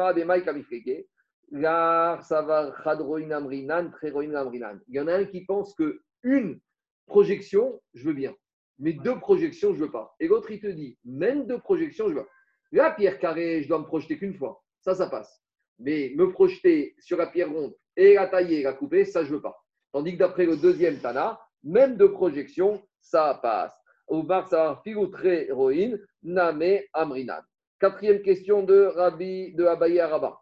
a 5.08 5.14
un 5.14 5.26
qui 5.26 5.46
pense 5.46 5.74
que 5.76 6.02
une 6.24 6.60
projection, 7.06 7.82
je 7.94 8.06
veux 8.06 8.14
bien, 8.14 8.36
mais 8.80 8.94
deux 8.94 9.18
projections, 9.20 9.74
je 9.74 9.80
veux 9.86 9.92
pas. 9.92 10.16
Et 10.20 10.28
l'autre, 10.28 10.52
il 10.52 10.60
te 10.60 10.68
dit, 10.68 10.98
même 11.06 11.48
deux 11.48 11.60
projections, 11.60 12.10
je 12.10 12.16
veux. 12.16 12.28
La 12.72 12.92
pierre 12.92 13.18
carrée, 13.20 13.64
je 13.64 13.68
dois 13.70 13.80
me 13.80 13.86
projeter 13.86 14.18
qu'une 14.18 14.34
fois. 14.34 14.62
Ça, 14.82 14.94
ça 14.94 15.08
passe. 15.10 15.42
Mais 15.80 16.14
me 16.16 16.32
projeter 16.32 16.96
sur 17.00 17.18
la 17.18 17.28
pierre 17.28 17.52
ronde 17.52 17.76
et 17.96 18.16
la 18.16 18.28
tailler 18.28 18.64
la 18.64 18.74
couper, 18.74 19.06
ça, 19.06 19.24
je 19.24 19.34
veux 19.34 19.42
pas. 19.42 19.58
Tandis 19.92 20.14
que 20.14 20.20
d'après 20.20 20.46
le 20.46 20.58
deuxième 20.58 21.00
Tana, 21.00 21.40
même 21.64 21.98
de 21.98 22.08
projection, 22.08 22.82
ça 23.02 23.40
passe. 23.42 23.74
Bar, 24.10 24.48
ça 24.48 24.82
très 25.12 25.48
héroïne, 25.48 26.00
Name 26.24 26.80
Amrinan. 26.94 27.42
Quatrième 27.80 28.22
question 28.22 28.64
de 28.64 28.86
Rabbi 28.86 29.54
de 29.54 29.66
Abaye 29.66 30.00
Araba. 30.00 30.42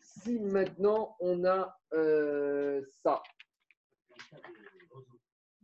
Si 0.00 0.40
maintenant 0.40 1.16
on 1.20 1.44
a 1.44 1.78
euh, 1.94 2.82
ça. 3.02 3.22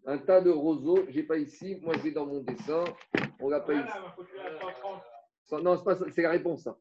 Un 0.09 0.17
tas 0.17 0.41
de 0.41 0.49
roseaux, 0.49 1.05
j'ai 1.11 1.23
pas 1.23 1.37
ici. 1.37 1.79
Moi, 1.83 1.93
je 1.99 2.01
vais 2.01 2.13
dans 2.13 2.25
mon 2.25 2.41
dessin. 2.41 2.83
On 3.41 3.51
l'a 3.51 3.61
pas 3.61 3.75
ici. 3.75 3.93
Non, 5.53 5.77
c'est 6.15 6.23
la 6.23 6.31
réponse, 6.31 6.63
ça. 6.63 6.79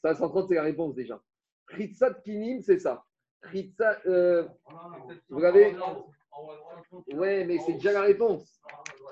Ça, 0.00 0.14
130, 0.14 0.48
c'est 0.48 0.54
la 0.54 0.62
réponse 0.62 0.94
déjà. 0.94 1.20
Ritsat 1.68 2.14
Kinim, 2.24 2.62
c'est 2.62 2.78
ça. 2.78 3.04
Ritsat, 3.42 4.00
euh, 4.06 4.48
vous 5.28 5.40
l'avez 5.40 5.76
Ouais, 7.12 7.44
mais 7.44 7.58
c'est 7.58 7.74
déjà 7.74 7.92
la 7.92 8.00
réponse. 8.00 8.58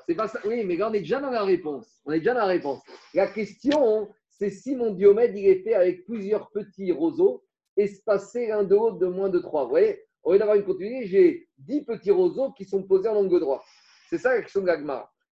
C'est 0.06 0.14
pas 0.14 0.26
ça. 0.26 0.40
Oui, 0.46 0.64
mais 0.64 0.76
là, 0.76 0.88
on 0.88 0.94
est 0.94 1.00
déjà 1.00 1.20
dans 1.20 1.30
la 1.30 1.44
réponse. 1.44 2.00
On 2.06 2.12
est 2.12 2.20
déjà 2.20 2.32
dans 2.32 2.40
la 2.40 2.46
réponse. 2.46 2.82
La 3.12 3.26
question, 3.26 4.08
c'est 4.30 4.48
si 4.48 4.74
mon 4.74 4.92
diomède, 4.94 5.36
il 5.36 5.46
est 5.46 5.62
fait 5.62 5.74
avec 5.74 6.06
plusieurs 6.06 6.50
petits 6.50 6.92
roseaux 6.92 7.44
espacés 7.76 8.46
l'un 8.46 8.64
de 8.64 8.74
l'autre 8.74 8.96
de 8.96 9.06
moins 9.06 9.28
de 9.28 9.38
3. 9.38 9.64
Vous 9.64 9.70
voyez 9.70 10.02
Au 10.22 10.32
lieu 10.32 10.38
d'avoir 10.38 10.56
une 10.56 10.64
continuité, 10.64 11.06
j'ai 11.06 11.49
10 11.60 11.84
petits 11.84 12.10
roseaux 12.10 12.52
qui 12.52 12.64
sont 12.64 12.82
posés 12.82 13.08
en 13.08 13.16
angle 13.16 13.40
droit. 13.40 13.64
C'est 14.08 14.18
ça 14.18 14.34
la 14.34 14.42
question 14.42 14.62
de. 14.62 14.70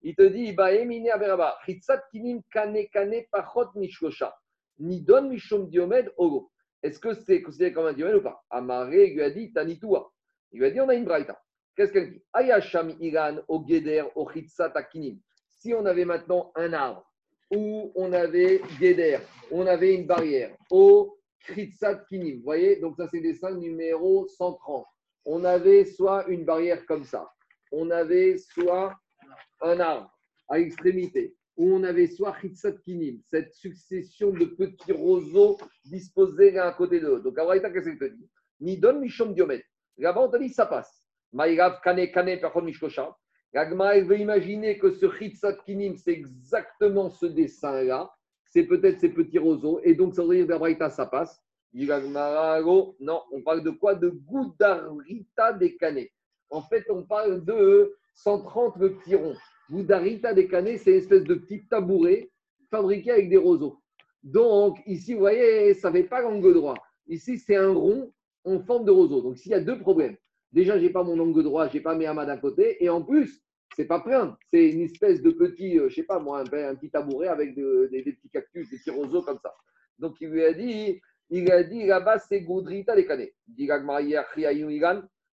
Il 0.04 0.16
te 0.16 0.22
dit, 0.22 0.54
bah, 0.54 0.74
emine 0.74 1.10
averaba, 1.10 1.58
Ritsat 1.66 2.04
Kinim 2.12 2.42
kane 2.52 2.88
kane 2.94 3.26
Diomède 5.70 6.14
Ogo. 6.18 6.52
Est-ce 6.84 7.00
que 7.00 7.14
c'est 7.14 7.42
considéré 7.42 7.74
comme 7.74 7.88
un 7.88 7.94
diomède 7.94 8.16
ou 8.16 8.22
pas? 8.22 8.44
Amaré 8.50 9.08
lui 9.08 9.24
a 9.24 9.32
dit 9.32 9.52
Tanitoua. 9.52 10.12
Il 10.52 10.60
lui 10.60 10.68
a 10.68 10.72
dit 10.72 10.80
on 10.80 10.90
a 10.90 10.94
une 10.94 11.06
braïta. 11.06 11.42
Qu'est-ce 11.76 11.92
qu'elle 11.92 12.12
dit? 12.12 12.24
Ayasham 12.34 12.96
Iran 13.00 13.38
au 13.48 13.66
Geder 13.68 14.04
au 14.16 14.30
Takinim. 14.74 15.20
Si 15.50 15.74
on 15.74 15.86
avait 15.86 16.06
maintenant 16.06 16.52
un 16.56 16.74
arbre 16.74 17.04
où 17.52 17.92
on 17.96 18.14
avait 18.14 18.62
Geder, 18.80 19.20
on 19.52 19.66
avait 19.66 19.96
une 19.96 20.06
barrière 20.06 20.56
au 20.70 21.18
Khitsat 21.48 22.06
Kinim. 22.08 22.38
Vous 22.38 22.44
voyez? 22.44 22.76
Donc 22.78 22.96
ça 22.96 23.08
c'est 23.10 23.20
des 23.20 23.34
dessin 23.34 23.56
numéro 23.56 24.28
130. 24.28 24.86
On 25.30 25.44
avait 25.44 25.84
soit 25.84 26.26
une 26.30 26.46
barrière 26.46 26.86
comme 26.86 27.04
ça, 27.04 27.30
on 27.74 27.92
avait 27.92 28.38
soit 28.38 28.96
un 29.60 29.78
arbre 29.82 30.10
à 30.48 30.58
extrémité, 30.58 31.36
où 31.58 31.70
on 31.74 31.84
avait 31.84 32.08
soit 32.08 32.34
Chitsat 32.40 32.72
Kinim, 32.86 33.20
cette 33.26 33.54
succession 33.54 34.32
de 34.32 34.46
petits 34.46 34.94
roseaux 34.94 35.58
disposés 35.84 36.52
l'un 36.52 36.68
à 36.68 36.72
côté 36.72 37.02
de 37.02 37.08
l'autre. 37.08 37.24
Donc, 37.24 37.38
Abraïta, 37.38 37.70
qu'est-ce 37.70 37.90
qu'il 37.90 38.00
te 38.00 38.06
dit? 38.06 38.30
Ni 38.62 38.78
donne 38.78 39.02
Mishom 39.02 39.34
Diomet. 39.34 39.66
Là-bas, 39.98 40.22
on 40.22 40.30
te 40.30 40.38
dit 40.38 40.48
ça 40.48 40.66
passe. 40.66 41.06
Maïrav 41.34 41.82
Kane 41.84 42.10
Kane 42.10 42.40
Perchon 42.40 42.62
Mishkosha. 42.62 43.14
L'agma, 43.52 43.98
elle 43.98 44.06
veut 44.06 44.20
imaginer 44.20 44.78
que 44.78 44.92
ce 44.92 45.12
Chitsat 45.12 45.58
Kinim, 45.66 45.98
c'est 45.98 46.14
exactement 46.14 47.10
ce 47.10 47.26
dessin-là. 47.26 48.10
C'est 48.46 48.64
peut-être 48.64 49.02
ces 49.02 49.10
petits 49.10 49.40
roseaux. 49.40 49.82
Et 49.84 49.94
donc, 49.94 50.16
ça 50.16 50.24
veut 50.24 50.38
dire 50.38 50.48
d'Abraïta, 50.48 50.90
ça 50.90 51.06
passe. 51.06 51.44
Non, 51.74 53.22
on 53.32 53.42
parle 53.44 53.64
de 53.64 53.70
quoi? 53.72 53.96
De 53.96 54.10
Goudarita 54.10 55.54
des 55.54 55.76
Canets. 55.78 56.12
En 56.50 56.62
fait, 56.62 56.86
on 56.90 57.04
parle 57.04 57.44
de 57.44 57.96
130 58.16 58.80
petits 58.80 59.16
ronds. 59.16 59.36
Boudarita 59.70 60.34
des 60.34 60.48
canets, 60.48 60.78
c'est 60.78 60.92
une 60.92 60.98
espèce 60.98 61.24
de 61.24 61.36
petit 61.36 61.66
tabouret 61.68 62.32
fabriqué 62.72 63.12
avec 63.12 63.30
des 63.30 63.38
roseaux. 63.38 63.82
Donc, 64.24 64.80
ici, 64.86 65.14
vous 65.14 65.20
voyez, 65.20 65.74
ça 65.74 65.90
ne 65.90 65.98
fait 65.98 66.04
pas 66.04 66.22
l'angle 66.22 66.54
droit. 66.54 66.76
Ici, 67.08 67.38
c'est 67.38 67.56
un 67.56 67.74
rond 67.74 68.12
en 68.44 68.60
forme 68.62 68.86
de 68.86 68.92
roseau. 68.92 69.22
Donc, 69.22 69.38
s'il 69.38 69.52
y 69.52 69.56
a 69.56 69.60
deux 69.60 69.80
problèmes, 69.80 70.16
déjà, 70.52 70.78
je 70.78 70.84
n'ai 70.84 70.90
pas 70.90 71.04
mon 71.04 71.20
angle 71.20 71.44
droit, 71.44 71.68
je 71.68 71.76
n'ai 71.76 71.82
pas 71.82 71.96
mes 71.96 72.06
amas 72.06 72.26
d'un 72.26 72.38
côté, 72.38 72.84
et 72.84 72.90
en 72.90 73.02
plus, 73.04 73.42
c'est 73.76 73.86
pas 73.86 74.00
plein. 74.00 74.38
C'est 74.50 74.70
une 74.70 74.82
espèce 74.82 75.22
de 75.22 75.32
petit, 75.32 75.78
euh, 75.78 75.90
je 75.90 75.96
sais 75.96 76.04
pas 76.04 76.20
moi, 76.20 76.40
un, 76.40 76.76
petit 76.76 76.90
tabouret 76.90 77.28
avec 77.28 77.56
des, 77.56 78.04
petits 78.04 78.30
cactus, 78.30 78.70
des 78.70 78.78
petits 78.78 78.90
roseaux 78.90 79.22
comme 79.22 79.40
ça. 79.42 79.54
Donc, 80.00 80.16
il 80.22 80.30
lui 80.30 80.44
a 80.44 80.54
dit, 80.54 81.00
il 81.30 81.52
a 81.52 81.64
dit 81.64 81.86
là-bas, 81.86 82.20
c'est 82.20 82.42
Goudrita 82.42 82.96
des 82.96 83.06
canets. 83.06 83.34
Dit 83.48 83.68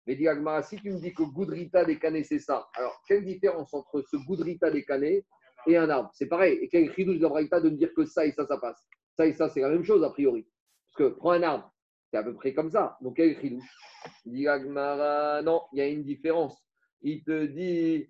mais 0.06 0.16
dis 0.16 0.28
si 0.64 0.76
tu 0.78 0.92
me 0.92 1.00
dis 1.00 1.14
que 1.14 1.24
Goudrita 1.24 1.86
des 1.86 1.98
canets, 1.98 2.26
c'est 2.26 2.40
ça, 2.40 2.68
alors 2.76 3.02
quelle 3.08 3.24
différence 3.24 3.74
entre 3.74 4.02
ce 4.02 4.18
Goudrita 4.18 4.70
des 4.70 4.84
canets 4.84 5.24
et 5.66 5.78
un 5.78 5.90
arbre? 5.90 6.12
C'est 6.14 6.28
pareil. 6.28 6.60
Et 6.62 6.68
quel 6.68 6.92
chidouche 6.94 7.20
de 7.20 7.60
de 7.60 7.70
me 7.70 7.78
dire 7.78 7.94
que 7.96 8.06
ça 8.06 8.26
et 8.26 8.32
ça, 8.32 8.46
ça 8.46 8.58
passe? 8.58 8.86
Ça 9.16 9.26
et 9.26 9.34
ça, 9.34 9.48
c'est 9.50 9.62
la 9.62 9.70
même 9.70 9.86
chose 9.86 10.04
a 10.04 10.10
priori. 10.10 10.46
Parce 10.88 11.10
que 11.10 11.16
prends 11.16 11.32
un 11.32 11.44
arbre, 11.44 11.74
c'est 12.12 12.18
à 12.18 12.24
peu 12.24 12.34
près 12.34 12.54
comme 12.54 12.70
ça. 12.70 12.98
Donc 13.02 13.16
quel 13.16 13.40
chidouche 13.40 13.64
Dis 14.26 14.46
non, 14.46 15.62
il 15.72 15.78
y 15.78 15.82
a 15.82 15.88
une 15.88 16.04
différence. 16.04 16.58
Il 17.02 17.24
te 17.24 17.46
dit, 17.46 18.10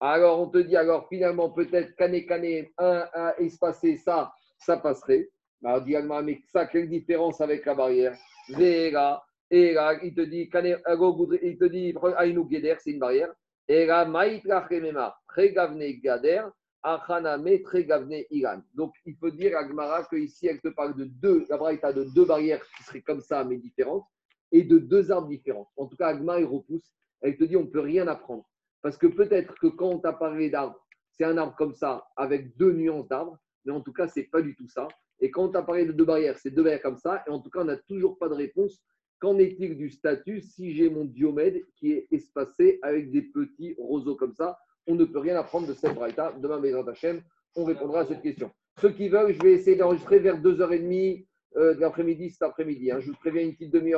alors 0.00 0.40
on 0.40 0.48
te 0.48 0.58
dit, 0.58 0.76
alors 0.76 1.08
finalement, 1.08 1.50
peut-être 1.50 1.94
Kane 1.96 2.24
Kane, 2.26 2.66
un, 2.78 3.06
un 3.14 3.34
espacé, 3.38 3.96
ça, 3.96 4.32
ça 4.58 4.76
passerait. 4.76 5.28
Alors, 5.64 5.80
dit 5.80 5.96
mais 6.24 6.42
ça, 6.52 6.66
quelle 6.66 6.90
différence 6.90 7.40
avec 7.40 7.64
la 7.64 7.74
barrière? 7.74 8.16
Vera, 8.50 9.24
et 9.50 9.72
là, 9.72 9.98
il 10.02 10.14
te 10.14 10.20
dit, 10.20 10.50
il 10.52 11.58
te 11.58 11.64
dit, 11.64 11.94
Aïnou 12.16 12.48
Geder, 12.50 12.74
c'est 12.78 12.90
une 12.90 12.98
barrière. 12.98 13.32
Et 13.66 13.86
là, 13.86 14.04
Maïtra 14.04 14.66
Chemema, 14.68 15.16
Tregavne 15.28 15.82
Gader, 16.02 16.42
Achaname, 16.82 17.62
Tregavne 17.62 18.24
Iran. 18.30 18.60
Donc, 18.74 18.92
il 19.06 19.16
peut 19.16 19.30
dire 19.30 19.56
à 19.56 19.64
Gmara 19.64 20.04
qu'ici, 20.04 20.48
elle 20.48 20.60
te 20.60 20.68
parle 20.68 20.96
de 20.96 21.04
deux, 21.04 21.46
la 21.48 21.56
barrière 21.56 21.94
de 21.94 22.04
deux 22.14 22.26
barrières 22.26 22.62
qui 22.76 22.82
seraient 22.82 23.00
comme 23.00 23.22
ça, 23.22 23.42
mais 23.42 23.56
différentes, 23.56 24.04
et 24.52 24.62
de 24.64 24.78
deux 24.78 25.10
arbres 25.10 25.28
différents. 25.28 25.70
En 25.76 25.86
tout 25.86 25.96
cas, 25.96 26.08
Agma, 26.08 26.40
il 26.40 26.44
repousse. 26.44 26.92
Elle 27.22 27.38
te 27.38 27.44
dit, 27.44 27.56
on 27.56 27.62
ne 27.62 27.70
peut 27.70 27.80
rien 27.80 28.06
apprendre. 28.06 28.44
Parce 28.84 28.98
que 28.98 29.06
peut-être 29.06 29.54
que 29.54 29.68
quand 29.68 29.88
on 29.88 29.98
t'a 29.98 30.12
parlé 30.12 30.50
d'arbre, 30.50 30.78
c'est 31.10 31.24
un 31.24 31.38
arbre 31.38 31.56
comme 31.56 31.72
ça, 31.72 32.06
avec 32.16 32.54
deux 32.58 32.72
nuances 32.72 33.08
d'arbres, 33.08 33.38
mais 33.64 33.72
en 33.72 33.80
tout 33.80 33.94
cas, 33.94 34.08
ce 34.08 34.20
n'est 34.20 34.26
pas 34.26 34.42
du 34.42 34.54
tout 34.54 34.68
ça. 34.68 34.88
Et 35.20 35.30
quand 35.30 35.48
on 35.48 35.54
a 35.54 35.62
parlé 35.62 35.86
de 35.86 35.92
deux 35.92 36.04
barrières, 36.04 36.38
c'est 36.38 36.50
deux 36.50 36.62
barrières 36.62 36.82
comme 36.82 36.98
ça. 36.98 37.24
Et 37.26 37.30
en 37.30 37.40
tout 37.40 37.48
cas, 37.48 37.60
on 37.60 37.64
n'a 37.64 37.78
toujours 37.78 38.18
pas 38.18 38.28
de 38.28 38.34
réponse. 38.34 38.84
Qu'en 39.20 39.38
est-il 39.38 39.78
du 39.78 39.88
statut 39.88 40.42
si 40.42 40.74
j'ai 40.74 40.90
mon 40.90 41.06
diomède 41.06 41.64
qui 41.76 41.92
est 41.92 42.08
espacé 42.10 42.78
avec 42.82 43.10
des 43.10 43.22
petits 43.22 43.74
roseaux 43.78 44.16
comme 44.16 44.34
ça 44.34 44.58
On 44.86 44.96
ne 44.96 45.06
peut 45.06 45.18
rien 45.18 45.38
apprendre 45.38 45.66
de 45.66 45.72
cette 45.72 45.94
braïta. 45.94 46.34
Demain, 46.38 46.60
Bézant 46.60 46.84
on 47.56 47.64
répondra 47.64 48.00
à 48.00 48.04
cette 48.04 48.20
question. 48.20 48.50
Ceux 48.82 48.90
qui 48.90 49.08
veulent, 49.08 49.32
je 49.32 49.40
vais 49.40 49.52
essayer 49.52 49.76
d'enregistrer 49.76 50.18
vers 50.18 50.38
2h30 50.42 51.26
euh, 51.56 51.74
de 51.74 51.80
l'après-midi 51.80 52.28
cet 52.28 52.42
après-midi. 52.42 52.90
Hein. 52.90 53.00
Je 53.00 53.12
vous 53.12 53.16
préviens 53.16 53.44
une 53.44 53.54
petite 53.54 53.72
demi-heure. 53.72 53.92